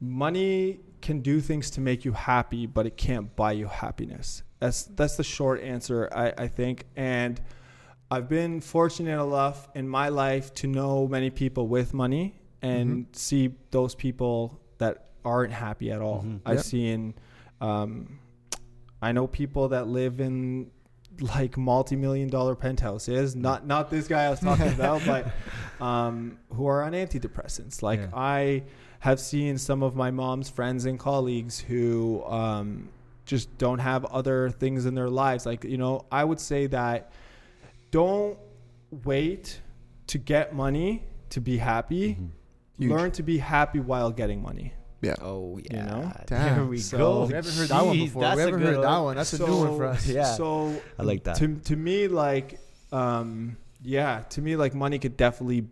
money 0.00 0.78
can 1.00 1.20
do 1.20 1.40
things 1.40 1.70
to 1.70 1.80
make 1.80 2.04
you 2.04 2.12
happy, 2.12 2.66
but 2.66 2.86
it 2.86 2.96
can't 2.96 3.34
buy 3.34 3.52
you 3.52 3.66
happiness. 3.66 4.42
That's 4.60 4.84
that's 4.84 5.16
the 5.16 5.24
short 5.24 5.60
answer, 5.60 6.08
I, 6.14 6.44
I 6.44 6.48
think. 6.48 6.84
And 6.96 7.40
I've 8.12 8.28
been 8.28 8.60
fortunate 8.60 9.18
enough 9.22 9.68
in 9.74 9.88
my 9.88 10.08
life 10.10 10.52
to 10.60 10.66
know 10.66 11.08
many 11.08 11.30
people 11.30 11.66
with 11.66 11.94
money 11.94 12.26
and 12.60 12.88
Mm-hmm. 12.90 13.12
see 13.14 13.54
those 13.70 13.94
people 13.94 14.60
that 14.78 14.94
aren't 15.24 15.52
happy 15.52 15.90
at 15.90 16.00
all. 16.00 16.22
Mhm. 16.22 16.40
I've 16.44 16.56
Yep. 16.56 16.64
seen, 16.64 17.14
um, 17.60 18.18
I 19.00 19.12
know 19.12 19.26
people 19.26 19.68
that 19.68 19.88
live 19.88 20.20
in 20.20 20.70
like 21.20 21.56
multi-million 21.58 22.28
dollar 22.28 22.54
penthouses. 22.54 23.34
Not 23.36 23.66
not 23.66 23.90
this 23.90 24.06
guy 24.08 24.24
I 24.24 24.30
was 24.30 24.40
talking 24.40 24.68
about, 24.78 25.02
but 25.06 25.22
um, 25.84 26.38
who 26.54 26.66
are 26.66 26.82
on 26.82 26.92
antidepressants. 26.92 27.82
Like 27.82 28.00
Yeah. 28.00 28.08
I 28.14 28.62
have 29.00 29.20
seen 29.20 29.58
some 29.58 29.82
of 29.82 29.96
my 29.96 30.10
mom's 30.10 30.48
friends 30.50 30.84
and 30.84 30.98
colleagues 30.98 31.58
who 31.60 32.22
um, 32.26 32.88
just 33.26 33.46
don't 33.58 33.78
have 33.80 34.04
other 34.06 34.50
things 34.50 34.86
in 34.86 34.94
their 34.94 35.10
lives. 35.10 35.44
Like 35.46 35.64
you 35.64 35.78
know, 35.78 36.04
I 36.12 36.24
would 36.24 36.40
say 36.40 36.66
that 36.68 37.10
don't 37.92 38.36
wait 39.04 39.60
to 40.08 40.18
get 40.18 40.54
money 40.54 41.04
to 41.30 41.40
be 41.40 41.58
happy. 41.58 42.18
Huge. 42.78 42.90
Learn 42.90 43.10
to 43.12 43.22
be 43.22 43.38
happy 43.38 43.78
while 43.78 44.10
getting 44.10 44.42
money. 44.42 44.72
Yeah. 45.00 45.14
Oh 45.22 45.58
yeah. 45.70 45.84
know? 45.84 46.12
Damn. 46.26 46.54
There 46.56 46.64
we 46.66 46.78
So- 46.78 46.98
go. 46.98 47.24
We 47.26 47.34
haven't 47.34 47.54
heard 47.54 47.68
that 47.68 47.84
one 47.86 47.96
before. 47.96 48.22
that's 48.22 48.36
we 48.36 48.42
haven't 48.42 48.60
good 48.60 48.74
heard 48.74 48.84
that 48.84 48.98
one. 48.98 49.16
That's 49.16 49.32
a 49.34 49.38
new 49.46 49.56
one 49.58 49.76
for 49.76 49.84
us. 49.86 50.06
Yeah. 50.06 50.24
So 50.34 50.74
I 50.98 51.02
like 51.04 51.24
that. 51.24 51.36
To 51.36 51.54
to 51.56 51.76
me, 51.76 52.08
like, 52.08 52.58
um, 52.92 53.56
yeah, 53.82 54.20
to 54.30 54.40
me, 54.42 54.54
like, 54.56 54.74
money 54.74 54.98
could 54.98 55.16
definitely 55.16 55.66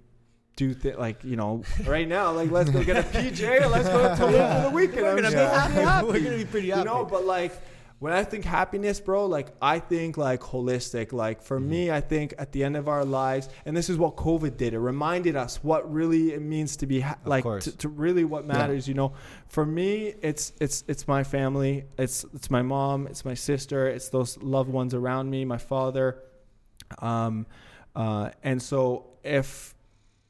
do 0.56 0.74
th- 0.74 0.96
like 0.96 1.24
you 1.24 1.36
know 1.36 1.62
right 1.86 2.06
now 2.06 2.32
like 2.32 2.50
let's 2.50 2.68
go 2.68 2.84
get 2.84 2.96
a 2.98 3.02
PJ 3.18 3.62
or 3.64 3.68
let's 3.68 3.88
go 3.88 4.14
to 4.14 4.26
live 4.26 4.62
for 4.64 4.68
the 4.68 4.70
weekend. 4.74 5.02
We're 5.02 5.10
I'm 5.10 5.16
gonna 5.16 5.30
just 5.30 5.36
be 5.36 5.58
happy, 5.58 5.74
happy. 5.74 6.06
We're 6.08 6.20
gonna 6.20 6.36
be 6.36 6.44
pretty 6.44 6.68
happy 6.70 6.80
You 6.80 6.84
know, 6.84 7.04
but 7.06 7.24
like 7.24 7.52
when 8.00 8.14
I 8.14 8.24
think 8.24 8.46
happiness, 8.46 8.98
bro, 8.98 9.26
like 9.26 9.48
I 9.60 9.78
think 9.78 10.16
like 10.16 10.40
holistic. 10.40 11.12
Like 11.12 11.42
for 11.42 11.60
me, 11.60 11.90
I 11.90 12.00
think 12.00 12.32
at 12.38 12.50
the 12.50 12.64
end 12.64 12.78
of 12.78 12.88
our 12.88 13.04
lives, 13.04 13.50
and 13.66 13.76
this 13.76 13.90
is 13.90 13.98
what 13.98 14.16
COVID 14.16 14.56
did. 14.56 14.72
It 14.72 14.78
reminded 14.78 15.36
us 15.36 15.62
what 15.62 15.92
really 15.92 16.32
it 16.32 16.40
means 16.40 16.76
to 16.78 16.86
be 16.86 17.00
ha- 17.00 17.18
like 17.26 17.44
to, 17.44 17.76
to 17.76 17.88
really 17.90 18.24
what 18.24 18.46
matters. 18.46 18.88
You 18.88 18.94
know, 18.94 19.12
for 19.48 19.66
me, 19.66 20.14
it's 20.22 20.54
it's 20.60 20.82
it's 20.88 21.06
my 21.06 21.22
family. 21.22 21.84
It's 21.98 22.24
it's 22.34 22.50
my 22.50 22.62
mom. 22.62 23.06
It's 23.06 23.26
my 23.26 23.34
sister. 23.34 23.86
It's 23.86 24.08
those 24.08 24.38
loved 24.38 24.70
ones 24.70 24.94
around 24.94 25.28
me. 25.30 25.44
My 25.44 25.58
father. 25.58 26.22
Um, 27.00 27.46
uh, 27.94 28.30
and 28.42 28.62
so 28.62 29.08
if 29.22 29.74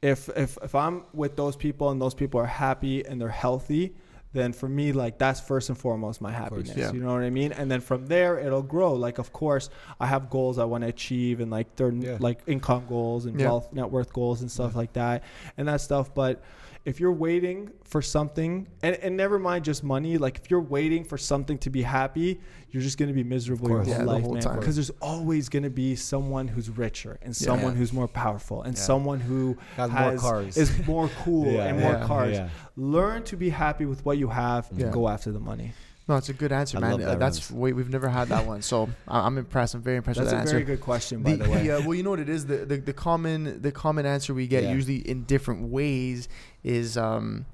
if 0.01 0.27
if 0.35 0.57
if 0.61 0.75
I'm 0.75 1.05
with 1.13 1.37
those 1.37 1.55
people 1.55 1.89
and 1.89 2.01
those 2.01 2.15
people 2.15 2.41
are 2.41 2.45
happy 2.45 3.05
and 3.05 3.21
they're 3.21 3.29
healthy, 3.29 3.95
then 4.33 4.53
for 4.53 4.69
me 4.69 4.91
like 4.93 5.17
that's 5.17 5.39
first 5.41 5.69
and 5.69 5.77
foremost 5.77 6.21
my 6.21 6.29
course. 6.31 6.41
happiness. 6.67 6.77
Yeah. 6.77 6.91
You 6.93 7.01
know 7.01 7.13
what 7.13 7.23
I 7.23 7.29
mean? 7.29 7.51
And 7.51 7.69
then 7.69 7.81
from 7.81 8.07
there 8.07 8.39
it'll 8.39 8.61
grow. 8.63 8.93
Like 8.93 9.17
of 9.17 9.33
course 9.33 9.69
I 9.99 10.07
have 10.07 10.29
goals 10.29 10.57
I 10.57 10.63
want 10.65 10.83
to 10.83 10.87
achieve 10.89 11.39
and 11.41 11.51
like 11.51 11.75
they're 11.75 11.91
Yeah. 11.91 12.17
like 12.19 12.39
income 12.47 12.85
goals 12.87 13.25
and 13.25 13.39
Yeah. 13.39 13.47
wealth 13.47 13.73
net 13.73 13.91
worth 13.91 14.13
goals 14.13 14.41
and 14.41 14.49
stuff 14.49 14.75
like 14.75 14.93
that 14.93 15.23
and 15.57 15.67
that 15.67 15.81
stuff. 15.81 16.13
But 16.13 16.41
if 16.83 16.99
you're 16.99 17.11
waiting 17.11 17.69
for 17.83 18.01
something 18.01 18.67
and, 18.81 18.95
and 18.95 19.15
never 19.15 19.37
mind 19.37 19.63
just 19.63 19.83
money, 19.83 20.17
like 20.17 20.37
if 20.39 20.49
you're 20.49 20.61
waiting 20.61 21.03
for 21.03 21.17
something 21.17 21.57
to 21.59 21.69
be 21.69 21.83
happy, 21.83 22.39
you're 22.71 22.81
just 22.81 22.97
gonna 22.97 23.13
be 23.13 23.23
miserable 23.23 23.69
your 23.69 23.83
whole 23.83 23.87
Yeah, 23.91 23.97
the 23.99 24.05
life, 24.05 24.23
whole 24.23 24.33
man. 24.33 24.59
Because 24.59 24.75
there's 24.75 24.89
always 25.01 25.47
gonna 25.49 25.69
be 25.69 25.95
someone 25.95 26.47
who's 26.47 26.69
richer 26.69 27.19
and 27.21 27.29
Yeah. 27.39 27.45
someone 27.45 27.73
Yeah. 27.73 27.77
who's 27.79 27.93
more 27.93 28.07
powerful 28.07 28.63
and 28.63 28.75
Yeah. 28.75 28.81
someone 28.81 29.19
who 29.19 29.57
Has 29.75 29.91
more 29.91 30.15
cars. 30.17 30.57
is 30.57 30.87
more 30.87 31.09
cool 31.23 31.45
Yeah, 31.51 31.65
and 31.65 31.79
more 31.79 31.91
yeah, 31.91 32.05
cars. 32.07 32.33
yeah. 32.37 32.49
Learn 32.75 33.23
to 33.25 33.37
be 33.37 33.49
happy 33.49 33.85
with 33.85 34.03
what 34.05 34.17
you 34.17 34.29
have 34.29 34.69
and 34.71 34.91
go 34.91 35.07
after 35.07 35.31
the 35.31 35.39
money. 35.39 35.73
No, 36.11 36.17
it's 36.17 36.27
a 36.27 36.33
good 36.33 36.51
answer, 36.51 36.77
I 36.77 36.81
man. 36.81 36.91
love 36.91 37.01
Uh, 37.03 37.15
That's 37.15 37.49
wait, 37.49 37.71
we've 37.73 37.89
never 37.89 38.09
had 38.09 38.27
that 38.27 38.45
one, 38.45 38.61
so 38.61 38.89
I- 39.07 39.21
I'm 39.25 39.37
impressed. 39.37 39.75
I'm 39.75 39.81
very 39.81 39.95
impressed 39.95 40.19
That's 40.19 40.25
with 40.25 40.33
a 40.33 40.35
that 40.35 40.41
answer. 40.41 40.53
That's 40.57 40.63
a 40.63 40.65
very 40.65 40.77
good 40.77 40.83
question, 40.83 41.23
by 41.23 41.35
the, 41.35 41.43
the, 41.45 41.49
way. 41.49 41.69
uh, 41.71 41.79
well, 41.81 41.93
you 41.93 42.03
know 42.03 42.09
what 42.09 42.19
it 42.19 42.27
is. 42.27 42.45
The, 42.45 42.57
the 42.65 42.77
the 42.77 42.91
common 42.93 43.61
the 43.61 43.71
common 43.71 44.05
answer 44.05 44.33
we 44.33 44.45
get 44.45 44.63
Yeah. 44.63 44.73
usually 44.73 44.97
in 44.97 45.23
different 45.23 45.69
ways 45.69 46.27
is 46.65 46.97
um, 46.97 47.45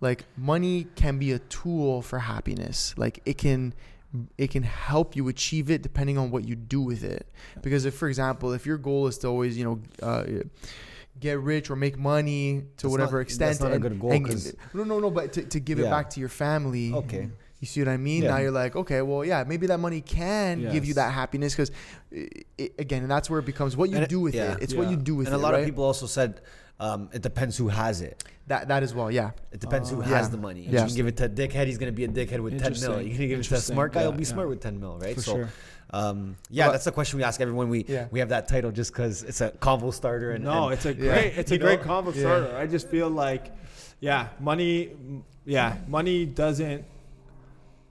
like 0.00 0.24
money 0.36 0.86
can 0.94 1.18
be 1.18 1.32
a 1.32 1.40
tool 1.40 2.00
for 2.00 2.20
happiness. 2.20 2.94
Like 2.96 3.20
it 3.26 3.38
can 3.38 3.74
it 4.38 4.52
can 4.52 4.62
help 4.62 5.16
you 5.16 5.26
achieve 5.26 5.68
it 5.68 5.82
depending 5.82 6.16
on 6.16 6.30
what 6.30 6.46
you 6.46 6.54
do 6.54 6.80
with 6.80 7.02
it. 7.02 7.26
Because 7.60 7.86
if, 7.86 7.94
for 7.96 8.06
example, 8.06 8.52
if 8.52 8.64
your 8.66 8.78
goal 8.78 9.08
is 9.08 9.18
to 9.18 9.26
always 9.26 9.58
you 9.58 9.64
know. 9.64 9.80
Uh, 10.00 10.24
Get 11.18 11.40
rich 11.40 11.70
or 11.70 11.76
make 11.76 11.96
money 11.98 12.60
to 12.60 12.66
That's 12.76 12.84
whatever 12.92 13.16
not- 13.16 13.22
extent. 13.22 13.48
that's 13.48 13.60
not 13.60 13.70
a 13.70 13.76
and- 13.76 13.82
good 13.82 13.98
goal, 13.98 14.12
and- 14.12 14.54
no, 14.74 14.84
no, 14.84 15.00
no. 15.00 15.10
But 15.10 15.32
to, 15.32 15.44
to 15.44 15.60
give 15.60 15.78
it 15.80 15.84
back 15.88 16.10
to 16.10 16.20
your 16.20 16.28
family. 16.28 16.92
Okay. 16.92 17.30
You 17.60 17.66
see 17.66 17.80
what 17.80 17.88
I 17.88 17.96
mean? 17.96 18.22
Yeah. 18.22 18.30
Now 18.32 18.36
you're 18.38 18.50
like, 18.50 18.76
okay, 18.76 19.00
well, 19.02 19.24
yeah, 19.24 19.42
maybe 19.46 19.66
that 19.68 19.80
money 19.80 20.02
can 20.02 20.60
give 20.72 20.84
you 20.84 20.94
that 20.94 21.12
happiness 21.12 21.54
because, 21.54 21.70
again, 22.78 23.02
and 23.02 23.10
that's 23.10 23.30
where 23.30 23.38
it 23.40 23.46
becomes 23.46 23.76
what 23.76 23.88
you 23.88 23.96
And 23.96 24.04
it- 24.04 24.10
do 24.10 24.20
with 24.20 24.34
yeah. 24.34 24.52
it. 24.52 24.58
It's 24.62 24.74
what 24.74 24.90
you 24.90 24.96
do 24.96 25.14
with 25.14 25.26
and 25.28 25.34
it. 25.34 25.38
a 25.38 25.40
lot 25.40 25.52
right? 25.54 25.60
of 25.60 25.66
people 25.66 25.84
also 25.84 26.06
said 26.06 26.40
um, 26.78 27.08
it 27.14 27.22
depends 27.22 27.56
who 27.56 27.68
has 27.68 28.02
it. 28.02 28.22
that 28.48 28.68
that 28.68 28.82
as 28.82 28.94
well, 28.94 29.10
yeah, 29.10 29.30
It 29.50 29.60
depends 29.60 29.88
who 29.90 29.96
Oh. 29.98 30.00
has 30.02 30.26
Yeah. 30.26 30.30
the 30.30 30.36
money. 30.36 30.66
If 30.66 30.72
You 30.72 30.78
can 30.80 30.94
give 30.94 31.06
it 31.06 31.16
to 31.16 31.24
a 31.24 31.28
dickhead, 31.28 31.66
he's 31.66 31.78
gonna 31.78 31.90
be 31.90 32.04
a 32.04 32.08
dickhead 32.08 32.40
with 32.40 32.60
ten 32.60 32.72
mil. 32.80 33.00
You 33.00 33.16
can 33.16 33.26
give 33.28 33.40
it 33.40 33.44
to 33.44 33.54
a 33.54 33.58
smart 33.58 33.92
guy, 33.94 34.00
Yeah, 34.02 34.08
he'll 34.08 34.12
be 34.18 34.24
yeah. 34.24 34.28
smart 34.34 34.48
with 34.50 34.60
ten 34.60 34.78
mil, 34.78 34.98
right? 34.98 35.14
For 35.14 35.22
so, 35.22 35.32
sure. 35.36 35.48
um, 35.90 36.36
yeah, 36.50 36.66
But- 36.66 36.72
that's 36.72 36.84
the 36.84 36.92
question 36.92 37.16
we 37.16 37.24
ask 37.24 37.40
everyone. 37.40 37.70
We 37.70 37.86
Yeah. 37.88 38.06
we 38.10 38.18
have 38.20 38.28
that 38.28 38.46
title 38.46 38.70
just 38.72 38.92
because 38.92 39.22
it's 39.22 39.40
a 39.40 39.50
convo 39.52 39.92
starter. 39.92 40.32
And, 40.32 40.44
no, 40.44 40.64
and- 40.66 40.74
it's 40.74 40.84
a 40.84 40.92
Yeah. 40.92 41.14
great, 41.14 41.38
it's 41.38 41.50
a 41.50 41.58
great 41.58 41.80
know? 41.80 41.86
combo 41.86 42.12
Yeah. 42.12 42.20
starter. 42.20 42.56
I 42.56 42.66
just 42.66 42.88
feel 42.88 43.08
like, 43.08 43.50
yeah, 44.00 44.28
money, 44.38 44.90
yeah, 45.46 45.78
money 45.88 46.26
doesn't 46.26 46.84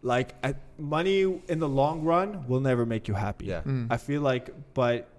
like 0.05 0.35
I, 0.43 0.53
money 0.77 1.21
in 1.47 1.59
the 1.59 1.67
long 1.67 2.03
run 2.03 2.47
will 2.47 2.59
never 2.59 2.85
make 2.85 3.07
you 3.07 3.15
happy. 3.15 3.45
Yeah. 3.47 3.61
Mm. 3.61 3.87
I 3.89 3.97
feel 3.97 4.21
like, 4.21 4.51
but 4.75 5.09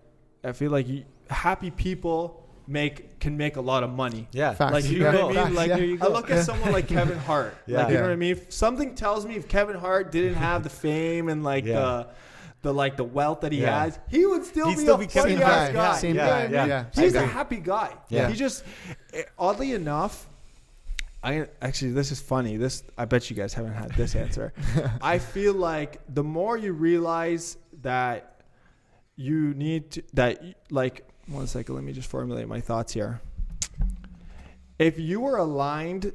I 0.44 0.52
feel 0.52 0.70
like 0.70 0.86
you, 0.86 1.04
happy 1.28 1.70
people 1.72 2.44
make 2.68 3.18
can 3.18 3.36
make 3.36 3.56
a 3.56 3.60
lot 3.60 3.82
of 3.82 3.90
money. 3.90 4.28
yeah, 4.32 4.54
Facts. 4.54 4.72
Like 4.72 4.84
you 4.84 5.02
Yeah. 5.02 5.10
know 5.10 5.26
what 5.26 5.36
I 5.36 5.44
mean? 5.44 5.44
Facts, 5.44 5.56
Like 5.56 5.68
yeah. 5.70 5.76
you 5.78 5.96
go. 5.98 6.06
I 6.06 6.12
look 6.12 6.30
at 6.30 6.44
someone 6.44 6.70
like 6.72 6.86
Kevin 6.96 7.18
Hart. 7.18 7.54
Yeah. 7.66 7.78
Like 7.78 7.88
you 7.88 7.94
know 7.96 8.02
what 8.02 8.10
I 8.12 8.16
mean? 8.16 8.40
Something 8.48 8.94
tells 8.94 9.26
me 9.26 9.34
if 9.34 9.48
Kevin 9.48 9.76
Hart 9.76 10.12
didn't 10.12 10.34
have 10.34 10.62
the 10.62 10.70
fame 10.70 11.28
and 11.28 11.42
like 11.42 11.64
Yeah. 11.64 11.80
the 11.80 12.08
the 12.62 12.72
like 12.74 12.96
the 12.96 13.04
wealth 13.04 13.40
that 13.42 13.52
he 13.52 13.62
Yeah. 13.62 13.82
has, 13.84 13.98
he 14.08 14.24
would 14.26 14.44
still 14.44 14.68
He'd 14.68 14.76
be 14.76 14.82
still 14.82 14.94
a 14.96 14.98
be 14.98 15.06
funny 15.08 15.34
ass 15.34 15.42
Hart. 15.42 15.72
guy. 15.74 15.82
Yeah, 15.84 15.94
same 15.96 16.14
You 16.14 16.20
guy. 16.20 16.42
what 16.42 16.50
Yeah, 16.52 16.66
yeah. 16.66 16.84
He's 17.02 17.14
a 17.14 17.26
happy 17.26 17.56
guy. 17.58 17.90
Yeah. 18.08 18.28
He 18.28 18.34
just 18.34 18.62
eh, 19.12 19.22
oddly 19.38 19.72
enough. 19.72 20.28
I 21.26 21.48
actually 21.60 21.90
this 21.90 22.12
is 22.12 22.20
funny. 22.20 22.56
This 22.56 22.84
I 22.96 23.04
bet 23.04 23.28
you 23.28 23.36
guys 23.36 23.52
haven't 23.52 23.74
had 23.74 23.90
this 23.92 24.14
answer. 24.14 24.52
I 25.02 25.18
feel 25.18 25.54
like 25.54 26.00
the 26.08 26.22
more 26.22 26.56
you 26.56 26.72
realize 26.72 27.56
that 27.82 28.36
you 29.16 29.54
need 29.54 29.90
to 29.90 30.02
that 30.12 30.42
like 30.70 31.08
one 31.26 31.46
second 31.46 31.74
let 31.74 31.82
me 31.82 31.92
just 31.92 32.08
formulate 32.08 32.46
my 32.46 32.60
thoughts 32.60 32.92
here 32.92 33.20
if 34.78 34.98
you 34.98 35.20
were 35.20 35.38
aligned 35.38 36.12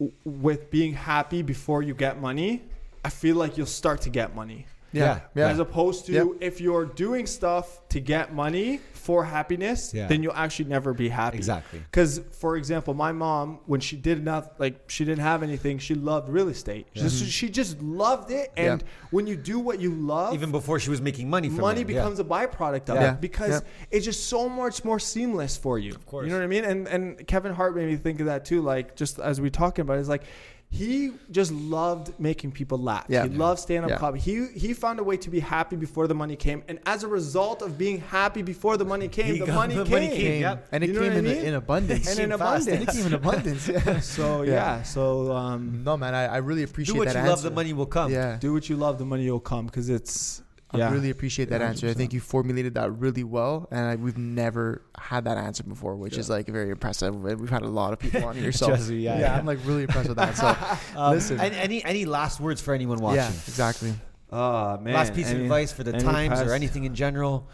w- 0.00 0.16
with 0.24 0.70
being 0.70 0.94
happy 0.94 1.42
before 1.42 1.82
you 1.82 1.94
get 1.94 2.20
money 2.20 2.62
i 3.04 3.10
feel 3.10 3.36
like 3.36 3.56
you'll 3.56 3.66
start 3.66 4.00
to 4.00 4.10
get 4.10 4.34
money 4.34 4.66
yeah, 4.92 5.20
yeah. 5.34 5.48
as 5.48 5.58
opposed 5.58 6.06
to 6.06 6.12
Yep. 6.12 6.26
if 6.40 6.60
you're 6.60 6.84
doing 6.86 7.26
stuff 7.26 7.86
to 7.90 8.00
get 8.00 8.34
money 8.34 8.80
for 8.92 9.24
happiness 9.24 9.92
Yeah. 9.94 10.06
then 10.06 10.22
you'll 10.22 10.34
actually 10.34 10.68
never 10.68 10.92
be 10.92 11.08
happy 11.08 11.38
exactly. 11.38 11.78
because, 11.78 12.20
for 12.32 12.56
example, 12.56 12.92
my 12.94 13.12
mom, 13.12 13.60
when 13.66 13.80
she 13.80 13.96
did 13.96 14.22
not 14.22 14.58
like, 14.60 14.90
she 14.90 15.04
didn't 15.04 15.22
have 15.22 15.42
anything. 15.42 15.78
She 15.78 15.94
loved 15.94 16.28
real 16.28 16.48
estate. 16.48 16.86
Yeah. 16.92 17.04
She, 17.04 17.08
mm-hmm. 17.08 17.26
she 17.26 17.48
just 17.48 17.80
loved 17.80 18.30
it. 18.30 18.52
Yeah. 18.56 18.72
And 18.72 18.84
when 19.10 19.26
you 19.26 19.36
do 19.36 19.58
what 19.58 19.80
you 19.80 19.94
love, 19.94 20.34
Even 20.34 20.50
before 20.50 20.78
she 20.78 20.90
was 20.90 21.00
making 21.00 21.30
money 21.30 21.48
from 21.48 21.60
money 21.62 21.80
it, 21.80 21.88
yeah. 21.88 21.94
becomes 22.02 22.18
a 22.18 22.24
byproduct 22.24 22.90
of 22.90 22.96
Yeah. 22.96 23.12
it 23.14 23.20
because 23.20 23.62
it's 23.90 24.04
just 24.04 24.26
so 24.26 24.48
much 24.48 24.84
more 24.84 24.98
seamless 24.98 25.56
for 25.56 25.78
you. 25.78 25.92
Of 25.94 26.04
course. 26.06 26.24
you 26.24 26.30
know 26.30 26.38
what 26.38 26.44
I 26.44 26.48
mean. 26.48 26.64
And 26.64 26.86
and 26.88 27.26
Kevin 27.26 27.52
Hart 27.54 27.74
made 27.74 27.88
me 27.88 27.96
think 27.96 28.20
of 28.20 28.26
that 28.26 28.44
too. 28.44 28.60
Like 28.60 28.94
just 28.94 29.18
as 29.18 29.40
we're 29.40 29.50
talking 29.50 29.82
about, 29.82 29.96
it, 29.96 30.00
it's 30.00 30.08
like. 30.08 30.24
He 30.70 31.12
just 31.30 31.50
loved 31.50 32.12
making 32.20 32.52
people 32.52 32.76
laugh. 32.78 33.06
Yeah. 33.08 33.22
He 33.22 33.30
loved 33.30 33.58
stand 33.60 33.84
up 33.86 33.90
Yeah. 33.90 33.96
comedy. 33.96 34.20
He 34.22 34.46
he 34.58 34.74
found 34.74 35.00
a 35.00 35.02
way 35.02 35.16
to 35.16 35.30
be 35.30 35.40
happy 35.40 35.76
before 35.76 36.06
the 36.06 36.14
money 36.14 36.36
came, 36.36 36.62
and 36.68 36.78
as 36.84 37.04
a 37.04 37.08
result 37.08 37.62
of 37.62 37.78
being 37.78 38.00
happy 38.00 38.42
before 38.42 38.76
the 38.76 38.84
money 38.84 39.08
came, 39.08 39.38
the 39.38 39.46
money 39.52 39.74
the 39.74 39.84
came. 39.84 39.92
money 39.92 40.08
came. 40.08 40.16
Came, 40.18 40.40
Yep. 40.42 40.68
and 40.72 40.84
it 40.84 40.88
You 40.88 40.92
know 40.92 41.00
came 41.00 41.08
what 41.08 41.16
I 41.16 41.18
in, 41.20 41.24
mean? 41.24 41.44
in 41.46 41.54
abundance. 41.54 42.08
And 42.10 42.18
in 42.20 42.30
Came 42.30 42.38
fast, 42.38 42.68
and 42.68 42.82
it 42.82 42.88
came 42.90 43.06
in 43.06 43.14
abundance. 43.14 43.66
Yeah. 43.68 44.00
So 44.18 44.42
Yeah. 44.42 44.52
yeah, 44.52 44.82
so 44.82 45.32
um, 45.32 45.82
No, 45.84 45.96
man, 45.96 46.14
I, 46.14 46.26
I 46.26 46.36
really 46.38 46.64
appreciate 46.64 46.92
that. 46.92 46.94
Do 46.94 46.98
what 46.98 47.08
that 47.08 47.14
you 47.14 47.18
answer. 47.20 47.30
love, 47.30 47.42
the 47.42 47.50
money 47.50 47.72
will 47.72 47.86
come. 47.86 48.12
Yeah. 48.12 48.36
do 48.38 48.52
what 48.52 48.68
you 48.68 48.76
love, 48.76 48.98
the 48.98 49.06
money 49.06 49.30
will 49.30 49.40
come 49.40 49.66
because 49.66 49.88
it's 49.88 50.42
I 50.70 50.76
yeah. 50.78 50.92
really 50.92 51.08
appreciate 51.08 51.48
that 51.48 51.60
Yeah, 51.62 51.68
answer. 51.68 51.88
I 51.88 51.94
think 51.94 52.12
you 52.12 52.20
formulated 52.20 52.74
that 52.74 52.90
really 52.90 53.24
well, 53.24 53.66
and 53.70 53.80
I, 53.86 53.96
we've 53.96 54.18
never 54.18 54.82
had 54.98 55.24
that 55.24 55.38
answer 55.38 55.62
before, 55.62 55.96
which 55.96 56.18
is 56.18 56.28
like 56.28 56.46
very 56.46 56.68
impressive. 56.70 57.14
We've 57.16 57.48
had 57.48 57.62
a 57.62 57.68
lot 57.68 57.94
of 57.94 57.98
people 57.98 58.24
on 58.26 58.36
here, 58.36 58.52
so 58.52 58.66
Trust 58.66 58.90
me, 58.90 58.98
yeah, 58.98 59.14
yeah, 59.14 59.20
yeah. 59.20 59.38
I'm 59.38 59.46
like 59.46 59.60
really 59.64 59.82
impressed 59.82 60.08
with 60.08 60.18
that. 60.18 60.36
So 60.36 60.54
Um, 61.00 61.14
Listen. 61.14 61.40
and 61.40 61.54
any 61.54 61.82
any 61.84 62.04
last 62.04 62.38
words 62.38 62.60
for 62.60 62.74
anyone 62.74 62.98
watching? 62.98 63.16
yeah, 63.18 63.28
exactly. 63.46 63.94
Oh 64.30 64.76
man, 64.78 64.92
last 64.92 65.14
piece 65.14 65.32
of 65.32 65.40
advice 65.40 65.72
for 65.72 65.84
the 65.84 65.94
any 65.94 66.04
times 66.04 66.40
or 66.40 66.52
anything 66.52 66.84
in 66.84 66.94
general. 66.94 67.48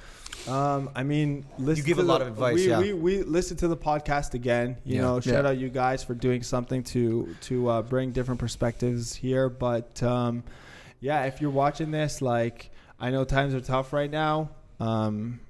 Um, 0.49 0.91
I 0.95 1.05
mean, 1.05 1.47
listen 1.59 1.87
give 1.87 1.97
to 1.99 2.03
a 2.03 2.05
lot 2.05 2.19
the- 2.19 2.27
of 2.27 2.33
advice, 2.33 2.57
We, 2.57 2.69
yeah. 2.69 2.79
we 2.81 2.93
we 2.95 3.23
listen 3.23 3.57
to 3.59 3.69
the 3.69 3.77
podcast 3.77 4.35
again. 4.35 4.77
You 4.85 4.97
Yeah. 4.97 5.03
know, 5.03 5.21
shout 5.21 5.45
Yeah. 5.45 5.51
out 5.51 5.59
you 5.59 5.69
guys 5.69 6.03
for 6.03 6.15
doing 6.15 6.43
something 6.43 6.83
to 6.85 7.35
to 7.43 7.69
uh, 7.69 7.83
bring 7.83 8.11
different 8.11 8.41
perspectives 8.41 9.15
here. 9.15 9.49
But 9.49 10.03
um, 10.03 10.43
yeah, 11.01 11.25
if 11.27 11.41
you're 11.41 11.51
watching 11.51 11.93
this, 11.93 12.21
like 12.21 12.71
I 12.99 13.11
know 13.11 13.25
times 13.25 13.55
are 13.55 13.61
tough 13.61 13.93
right 13.93 14.11
now. 14.11 14.51
Um, 14.81 15.41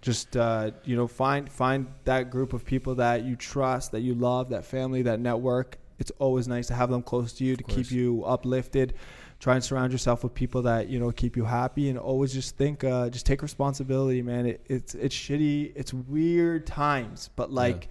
just 0.00 0.36
uh, 0.36 0.72
you 0.84 0.96
know 0.96 1.06
find 1.06 1.50
find 1.50 1.86
that 2.04 2.30
group 2.30 2.52
of 2.52 2.64
people 2.64 2.96
that 2.96 3.24
you 3.24 3.36
trust, 3.36 3.92
that 3.92 4.00
you 4.00 4.14
love, 4.14 4.50
that 4.50 4.64
family, 4.64 5.02
that 5.02 5.18
network. 5.18 5.78
It's 5.98 6.12
always 6.18 6.46
nice 6.46 6.66
to 6.68 6.74
have 6.74 6.90
them 6.90 7.02
close 7.02 7.32
to 7.34 7.44
you 7.44 7.56
to 7.56 7.62
keep 7.62 7.90
you 7.90 8.22
uplifted. 8.24 8.94
Try 9.40 9.54
and 9.54 9.64
surround 9.64 9.92
yourself 9.92 10.22
with 10.22 10.34
people 10.34 10.62
that 10.62 10.88
you 10.88 10.98
know 10.98 11.10
keep 11.10 11.36
you 11.36 11.44
happy, 11.44 11.88
and 11.88 11.98
always 11.98 12.32
just 12.32 12.56
think, 12.56 12.84
uh, 12.84 13.08
just 13.10 13.26
take 13.26 13.42
responsibility, 13.42 14.20
man. 14.22 14.46
It, 14.46 14.60
it's 14.66 14.94
it's 14.94 15.14
shitty, 15.14 15.72
it's 15.74 15.94
weird 15.94 16.66
times, 16.66 17.30
but 17.34 17.50
like 17.50 17.84
it's 17.84 17.88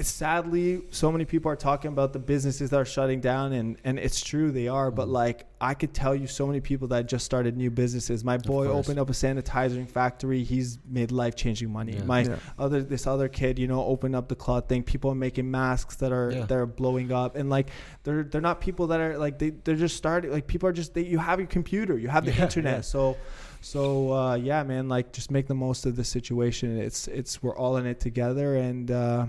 sadly 0.00 0.82
so 0.90 1.12
many 1.12 1.24
people 1.24 1.50
are 1.50 1.56
talking 1.56 1.90
about 1.92 2.12
the 2.12 2.18
businesses 2.18 2.70
that 2.70 2.76
are 2.80 2.84
shutting 2.84 3.20
down 3.20 3.52
and 3.52 3.76
and 3.84 3.98
it's 3.98 4.20
true 4.20 4.50
they 4.50 4.66
are 4.66 4.90
but 4.90 5.06
Mhm. 5.08 5.12
like 5.12 5.46
i 5.60 5.72
could 5.74 5.94
tell 5.94 6.14
you 6.14 6.26
so 6.26 6.46
many 6.46 6.60
people 6.60 6.88
that 6.88 7.06
just 7.06 7.24
started 7.24 7.56
new 7.56 7.70
businesses 7.70 8.24
my 8.24 8.38
boy 8.38 8.66
opened 8.66 8.98
up 8.98 9.08
a 9.08 9.12
sanitizing 9.12 9.88
factory 9.88 10.42
he's 10.42 10.78
made 10.88 11.12
life-changing 11.12 11.70
money 11.70 11.92
Yeah. 11.94 12.04
my 12.04 12.20
Yeah. 12.22 12.36
other 12.58 12.82
this 12.82 13.06
other 13.06 13.28
kid 13.28 13.58
you 13.58 13.68
know 13.68 13.84
opened 13.84 14.16
up 14.16 14.28
the 14.28 14.34
cloth 14.36 14.68
thing 14.68 14.82
people 14.82 15.10
are 15.12 15.16
making 15.16 15.48
masks 15.50 15.96
that 15.96 16.12
are 16.12 16.32
Yeah. 16.32 16.46
that 16.46 16.56
are 16.58 16.66
blowing 16.66 17.12
up 17.12 17.36
and 17.36 17.48
like 17.48 17.70
they're 18.02 18.24
they're 18.24 18.40
not 18.40 18.60
people 18.60 18.88
that 18.88 19.00
are 19.00 19.16
like 19.16 19.38
they, 19.38 19.50
they're 19.50 19.76
just 19.76 19.96
starting 19.96 20.30
like 20.32 20.46
people 20.48 20.68
are 20.68 20.72
just 20.72 20.94
they, 20.94 21.04
you 21.04 21.18
have 21.18 21.38
your 21.38 21.48
computer 21.48 21.96
you 21.96 22.08
have 22.08 22.24
the 22.24 22.34
internet 22.42 22.84
so 22.84 23.16
so 23.60 24.12
uh, 24.12 24.34
yeah 24.34 24.62
man 24.64 24.88
like 24.88 25.12
just 25.12 25.30
make 25.30 25.46
the 25.46 25.54
most 25.54 25.86
of 25.86 25.96
the 25.96 26.04
situation 26.04 26.78
it's 26.78 27.06
it's 27.08 27.42
we're 27.42 27.56
all 27.56 27.76
in 27.76 27.86
it 27.86 28.00
together 28.00 28.56
and 28.56 28.90
uh, 28.90 29.26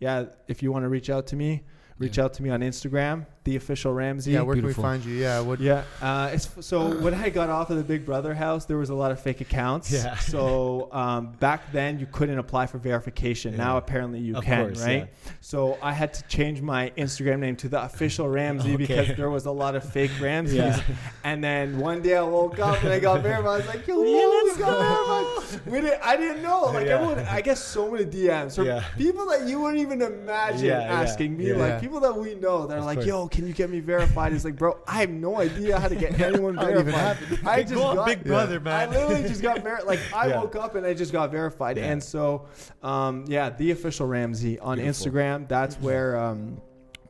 yeah 0.00 0.24
if 0.48 0.62
you 0.62 0.72
want 0.72 0.84
to 0.84 0.88
reach 0.88 1.10
out 1.10 1.26
to 1.28 1.36
me 1.36 1.62
reach 1.98 2.18
Yeah. 2.18 2.24
out 2.24 2.34
to 2.34 2.42
me 2.42 2.50
on 2.50 2.60
instagram 2.60 3.24
the 3.44 3.54
official 3.54 3.92
ramsey 3.92 4.32
Yeah, 4.32 4.40
where 4.42 4.56
Beautiful. 4.56 4.82
can 4.82 4.90
we 4.92 4.98
find 4.98 5.04
you? 5.04 5.14
Yeah, 5.22 5.38
what? 5.40 5.60
yeah, 5.60 5.84
uh, 6.02 6.30
it's 6.32 6.48
so 6.66 6.88
when 7.00 7.14
I 7.14 7.30
got 7.30 7.48
off 7.48 7.70
of 7.70 7.76
the 7.76 7.84
Big 7.84 8.04
Brother 8.04 8.34
house, 8.34 8.64
there 8.64 8.76
was 8.76 8.90
a 8.90 8.94
lot 8.96 9.12
of 9.12 9.20
fake 9.20 9.40
accounts. 9.40 9.92
Yeah. 9.92 10.16
So 10.20 10.88
um, 10.90 11.28
back 11.38 11.70
then 11.70 12.00
you 12.00 12.06
couldn't 12.10 12.40
apply 12.40 12.66
for 12.66 12.78
verification. 12.78 13.52
Yeah. 13.52 13.58
Now 13.58 13.76
apparently 13.76 14.18
you 14.18 14.34
Of 14.34 14.42
can, 14.42 14.66
course, 14.66 14.82
right? 14.84 15.06
So 15.40 15.78
I 15.80 15.92
had 15.92 16.12
to 16.14 16.24
change 16.24 16.60
my 16.60 16.90
Instagram 16.98 17.38
name 17.38 17.54
to 17.62 17.68
the 17.68 17.80
official 17.84 18.28
Ramsey 18.28 18.74
Okay. 18.74 18.84
because 18.84 19.16
there 19.16 19.30
was 19.30 19.46
a 19.46 19.52
lot 19.52 19.76
of 19.76 19.84
fake 19.92 20.10
Ramseys. 20.20 20.56
Yeah. 20.56 20.80
And 21.22 21.44
then 21.44 21.78
one 21.78 22.02
day 22.02 22.16
I 22.16 22.22
woke 22.24 22.58
up 22.58 22.82
and 22.82 22.92
I 22.92 22.98
got 22.98 23.22
verified. 23.22 23.46
I 23.46 23.56
was 23.58 23.66
like, 23.68 23.86
yo, 23.86 24.02
Yeah, 24.02 24.10
whoa, 24.10 24.44
let's 24.44 24.58
we 24.58 24.64
go. 24.64 24.70
verified. 24.80 25.66
We 25.72 25.80
didn't, 25.82 26.02
I 26.02 26.16
didn't 26.16 26.42
know. 26.42 26.62
Like 26.62 26.86
Yeah. 26.86 26.94
everyone, 26.98 27.18
I 27.30 27.40
guess 27.42 27.62
so 27.62 27.88
many 27.92 28.06
DMs 28.06 28.56
from 28.56 28.66
Yeah. 28.66 28.82
people 28.98 29.24
that 29.26 29.46
you 29.46 29.60
wouldn't 29.60 29.80
even 29.80 30.02
imagine 30.02 30.66
Yeah, 30.66 30.80
yeah, 30.80 31.00
asking 31.02 31.36
me. 31.36 31.50
yeah. 31.50 31.54
Like 31.56 31.74
Yeah. 31.74 31.85
People 31.86 32.00
that 32.00 32.16
we 32.16 32.34
know. 32.34 32.66
that 32.66 32.74
are 32.74 32.78
Of 32.78 32.84
like, 32.84 32.96
course. 32.98 33.06
yo, 33.06 33.28
can 33.28 33.46
you 33.46 33.52
get 33.52 33.70
me 33.70 33.80
verified? 33.80 34.32
It's 34.32 34.44
like, 34.44 34.56
bro, 34.56 34.76
I 34.88 35.00
have 35.00 35.10
no 35.10 35.38
idea 35.38 35.78
how 35.78 35.88
to 35.88 35.94
get 35.94 36.18
anyone 36.20 36.56
How 36.56 36.68
even 36.70 36.86
verified. 36.86 37.46
I 37.46 37.62
just 37.62 37.74
got 37.74 38.06
Big 38.06 38.24
Brother, 38.24 38.56
I 38.56 38.86
man. 38.86 38.90
literally 38.90 39.28
just 39.28 39.42
got 39.42 39.62
verified. 39.62 39.86
Like 39.86 40.00
I 40.14 40.28
Yeah. 40.28 40.40
woke 40.40 40.56
up 40.56 40.74
and 40.74 40.84
I 40.84 40.94
just 40.94 41.12
got 41.12 41.30
verified. 41.30 41.76
Yeah. 41.76 41.84
And 41.92 42.02
so, 42.02 42.46
um, 42.82 43.24
yeah, 43.28 43.50
the 43.50 43.70
official 43.70 44.06
Ramsey 44.06 44.58
on 44.58 44.78
Beautiful. 44.78 45.12
Instagram. 45.12 45.48
That's 45.48 45.76
where 45.76 46.16
um, 46.18 46.60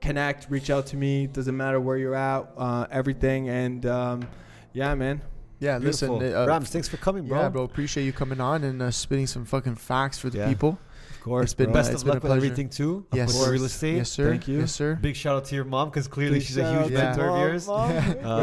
connect, 0.01 0.51
reach 0.51 0.69
out 0.70 0.86
to 0.89 0.97
me. 0.97 1.27
Doesn't 1.27 1.57
matter 1.57 1.81
where 1.81 1.97
you're 1.97 2.15
at, 2.15 2.53
uh, 2.57 2.86
everything. 2.90 3.48
And 3.48 3.86
um, 3.86 4.28
yeah, 4.73 4.94
man. 4.94 5.23
Yeah, 5.59 5.78
Beautiful. 5.78 6.19
listen, 6.19 6.35
uh, 6.36 6.47
Rams, 6.47 6.69
thanks 6.69 6.86
for 6.86 6.98
coming, 6.98 7.27
bro. 7.27 7.40
Yeah, 7.40 7.48
bro. 7.48 7.62
Appreciate 7.62 8.05
you 8.05 8.12
coming 8.12 8.43
on 8.43 8.62
and 8.62 8.82
uh, 8.82 8.90
spitting 8.90 9.27
some 9.27 9.47
fucking 9.47 9.77
facts 9.77 10.19
for 10.19 10.28
the 10.28 10.39
Yeah. 10.39 10.48
people. 10.48 10.78
Of 11.27 11.31
course, 11.31 11.43
It's 11.47 11.55
been- 11.55 11.66
bro. 11.73 11.74
Best 11.74 11.90
it's 11.93 12.03
of 12.03 12.09
luck 12.09 12.23
with 12.23 12.31
everything 12.31 12.69
too. 12.69 13.05
Yes. 13.12 13.35
with 13.35 13.44
the 13.47 13.51
real 13.51 13.65
estate. 13.65 13.97
Yes, 13.97 14.11
sir. 14.11 14.31
Thank 14.31 14.47
you. 14.47 14.61
Yes, 14.61 14.70
sir. 14.70 14.97
Big 15.03 15.16
shout 15.16 15.35
out 15.35 15.44
to 15.47 15.57
your 15.57 15.65
mom 15.65 15.89
because 15.90 16.07
clearly 16.07 16.39
Big 16.39 16.47
she's 16.47 16.57
a 16.57 16.70
huge 16.70 16.82
out 16.82 16.86
to 16.86 16.93
mentor 16.94 17.28
of 17.31 17.39
yours. 17.40 17.66
Mom. 17.66 17.90
Uh, 17.90 17.93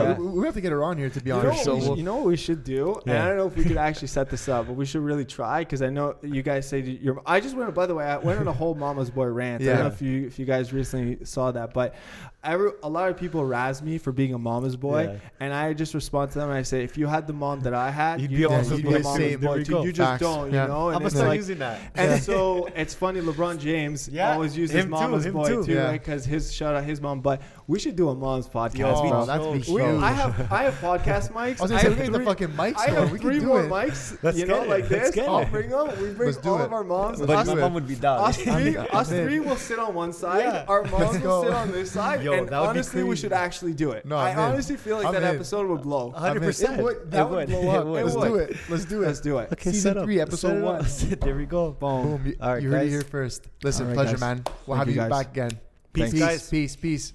Yeah, 0.03 0.17
we, 0.17 0.27
we 0.27 0.45
have 0.45 0.53
to 0.55 0.59
get 0.59 0.73
her 0.73 0.83
on 0.83 0.97
here 0.97 1.09
to 1.09 1.21
be 1.21 1.29
You 1.29 1.35
honest. 1.37 1.55
what 1.59 1.63
So 1.63 1.75
we 1.75 1.79
should, 1.79 1.87
we'll, 1.91 1.97
you 1.99 2.03
know 2.03 2.15
what 2.17 2.25
we 2.25 2.35
should 2.35 2.65
do, 2.65 2.99
and 3.07 3.17
I 3.17 3.27
don't 3.29 3.37
know 3.37 3.47
if 3.47 3.55
we 3.55 3.63
could 3.63 3.77
actually 3.77 4.09
set 4.09 4.29
this 4.29 4.49
up, 4.49 4.67
but 4.67 4.73
we 4.73 4.85
should 4.85 5.01
really 5.01 5.23
try 5.23 5.59
because 5.61 5.81
I 5.81 5.89
know 5.89 6.15
you 6.23 6.41
guys 6.43 6.67
say 6.67 6.81
that 6.81 7.01
you're. 7.01 7.21
I 7.25 7.39
just 7.39 7.55
went. 7.55 7.73
By 7.73 7.85
the 7.85 7.95
way, 7.95 8.03
I 8.03 8.17
went 8.17 8.37
on 8.41 8.49
a 8.49 8.53
whole 8.53 8.75
Mama's 8.75 9.09
Boy 9.09 9.27
rant. 9.27 9.61
I 9.61 9.65
Yeah. 9.65 9.73
don't 9.75 9.81
know 9.83 9.87
if 9.93 10.01
you 10.01 10.27
if 10.27 10.37
you 10.37 10.43
guys 10.45 10.73
recently 10.73 11.23
saw 11.23 11.51
that, 11.53 11.73
but 11.73 11.95
every, 12.43 12.71
a 12.83 12.89
lot 12.89 13.09
of 13.09 13.15
people 13.15 13.45
razz 13.45 13.81
me 13.81 13.97
for 13.97 14.11
being 14.11 14.33
a 14.33 14.37
Mama's 14.37 14.75
Boy, 14.75 15.03
Yeah. 15.03 15.29
and 15.39 15.53
I 15.53 15.71
just 15.71 15.93
respond 15.93 16.31
to 16.31 16.39
them 16.39 16.49
and 16.49 16.57
I 16.57 16.63
say, 16.63 16.83
if 16.83 16.97
you 16.97 17.07
had 17.07 17.27
the 17.27 17.33
mom 17.33 17.61
that 17.61 17.73
I 17.73 17.89
had, 17.91 18.19
You'd 18.19 18.31
you'd, 18.31 18.37
be 18.39 18.45
also 18.45 18.75
you'd 18.75 18.83
be 18.83 18.89
be 18.89 18.95
a 18.95 18.99
Mama's 18.99 19.37
Boy. 19.37 19.55
we 19.59 19.63
too. 19.63 19.81
You 19.85 19.93
just 19.93 20.09
Facts. 20.11 20.21
don't, 20.21 20.47
you 20.51 20.55
Yeah. 20.57 20.67
know. 20.67 20.89
I'm 20.89 20.95
And 20.95 20.95
gonna 20.95 21.05
it's 21.05 21.15
start 21.15 21.29
like, 21.29 21.37
using 21.37 21.59
that. 21.59 21.79
and 21.95 22.21
so 22.21 22.67
it's 22.75 22.93
funny. 22.93 23.21
LeBron 23.21 23.59
James 23.59 24.07
Yeah, 24.09 24.33
always 24.33 24.57
uses 24.57 24.75
him 24.75 24.85
too, 24.85 24.89
Mama's 24.91 25.25
him 25.25 25.33
Boy 25.33 25.47
too. 25.49 25.63
too, 25.65 25.73
Yeah. 25.73 25.85
right? 25.89 26.01
Because 26.01 26.25
his 26.25 26.51
shout 26.53 26.75
out 26.75 26.83
his 26.83 27.01
mom. 27.01 27.21
But 27.21 27.41
we 27.67 27.79
should 27.79 27.95
do 27.95 28.09
a 28.09 28.15
mom's 28.15 28.47
podcast. 28.47 28.77
Yo, 28.77 29.09
bro. 29.09 29.25
that'd 29.25 29.47
We, 29.51 29.59
huge. 29.59 29.81
I 30.03 30.11
have 30.11 30.51
I 30.51 30.63
have 30.63 30.73
podcast 30.75 31.31
mics. 31.33 31.59
I 31.59 31.63
was 31.63 31.71
gonna 31.71 31.75
I 31.75 31.81
say, 31.81 31.89
have 31.89 31.97
we 31.97 32.03
need 32.03 32.11
the 32.13 32.17
three- 32.17 32.25
fucking 32.25 32.47
mics 32.49 32.77
I 32.77 32.89
have 32.91 33.11
We 33.11 33.19
three 33.19 33.31
can 33.35 33.41
do 33.41 33.47
more 33.47 33.63
it. 33.63 33.69
mics. 33.69 34.17
Let's 34.23 34.37
you 34.37 34.45
know, 34.45 34.63
it. 34.63 34.69
like 34.69 34.89
Let's 34.89 35.05
this. 35.07 35.15
get 35.15 35.29
I'll 35.29 35.39
it. 35.39 35.51
bring 35.51 35.69
them. 35.69 35.87
We 36.01 36.09
bring 36.11 36.27
Let's 36.29 36.37
do 36.37 36.49
all 36.49 36.61
it. 36.61 36.65
of 36.65 36.73
our 36.73 36.83
moms. 36.83 37.19
Let's 37.19 37.27
But 37.27 37.37
us, 37.37 37.47
do 37.47 37.53
my 37.53 37.57
it. 37.57 37.61
mom 37.61 37.73
would 37.75 37.87
be 37.87 37.95
down. 37.95 38.19
us 38.19 38.37
three, 38.41 38.77
us 38.77 39.09
three 39.09 39.39
will 39.39 39.55
sit 39.55 39.79
on 39.79 39.93
one 39.93 40.11
side. 40.13 40.43
Yeah. 40.43 40.65
Our 40.67 40.83
moms 40.83 40.93
Let's 40.99 41.13
will 41.15 41.41
go. 41.41 41.43
sit 41.43 41.53
on 41.53 41.71
this 41.71 41.91
side. 41.91 42.23
Yo, 42.23 42.33
and 42.33 42.49
that 42.49 42.59
would 42.59 42.65
be 42.65 42.69
honestly, 42.69 43.03
we 43.03 43.15
should 43.15 43.33
actually 43.33 43.73
do 43.73 43.91
it. 43.91 44.05
No, 44.05 44.17
I 44.17 44.35
honestly 44.35 44.75
feel 44.75 45.01
like 45.01 45.13
that 45.13 45.23
episode 45.23 45.67
would 45.69 45.81
blow. 45.83 46.07
100. 46.07 46.41
percent 46.41 46.75
that 46.77 46.83
would 46.83 47.11
would. 47.11 47.49
blow 47.49 47.69
up. 47.69 47.85
Let's 47.87 48.15
do 48.15 48.35
it. 48.35 48.57
Let's 48.69 48.85
do 48.85 49.01
it. 49.03 49.05
Let's 49.07 49.21
do 49.21 49.37
it. 49.37 49.51
Okay, 49.53 49.71
Season 49.71 49.81
set 49.93 49.97
up. 49.97 50.05
three, 50.05 50.19
episode 50.19 50.61
one. 50.63 50.85
there 51.21 51.35
we 51.35 51.45
go. 51.45 51.71
Boom. 51.71 52.03
Boom. 52.17 52.25
You, 52.27 52.35
All 52.41 52.53
right, 52.53 52.61
you 52.61 52.71
heard 52.71 52.87
it 52.87 52.89
here 52.89 53.01
first. 53.01 53.47
Listen, 53.63 53.93
pleasure, 53.93 54.17
man. 54.17 54.43
We'll 54.67 54.77
have 54.77 54.89
you, 54.89 55.01
you 55.01 55.07
back 55.09 55.31
again. 55.31 55.51
Peace, 55.93 56.11
peace, 56.11 56.19
guys. 56.19 56.49
peace, 56.49 56.75
peace. 56.75 57.13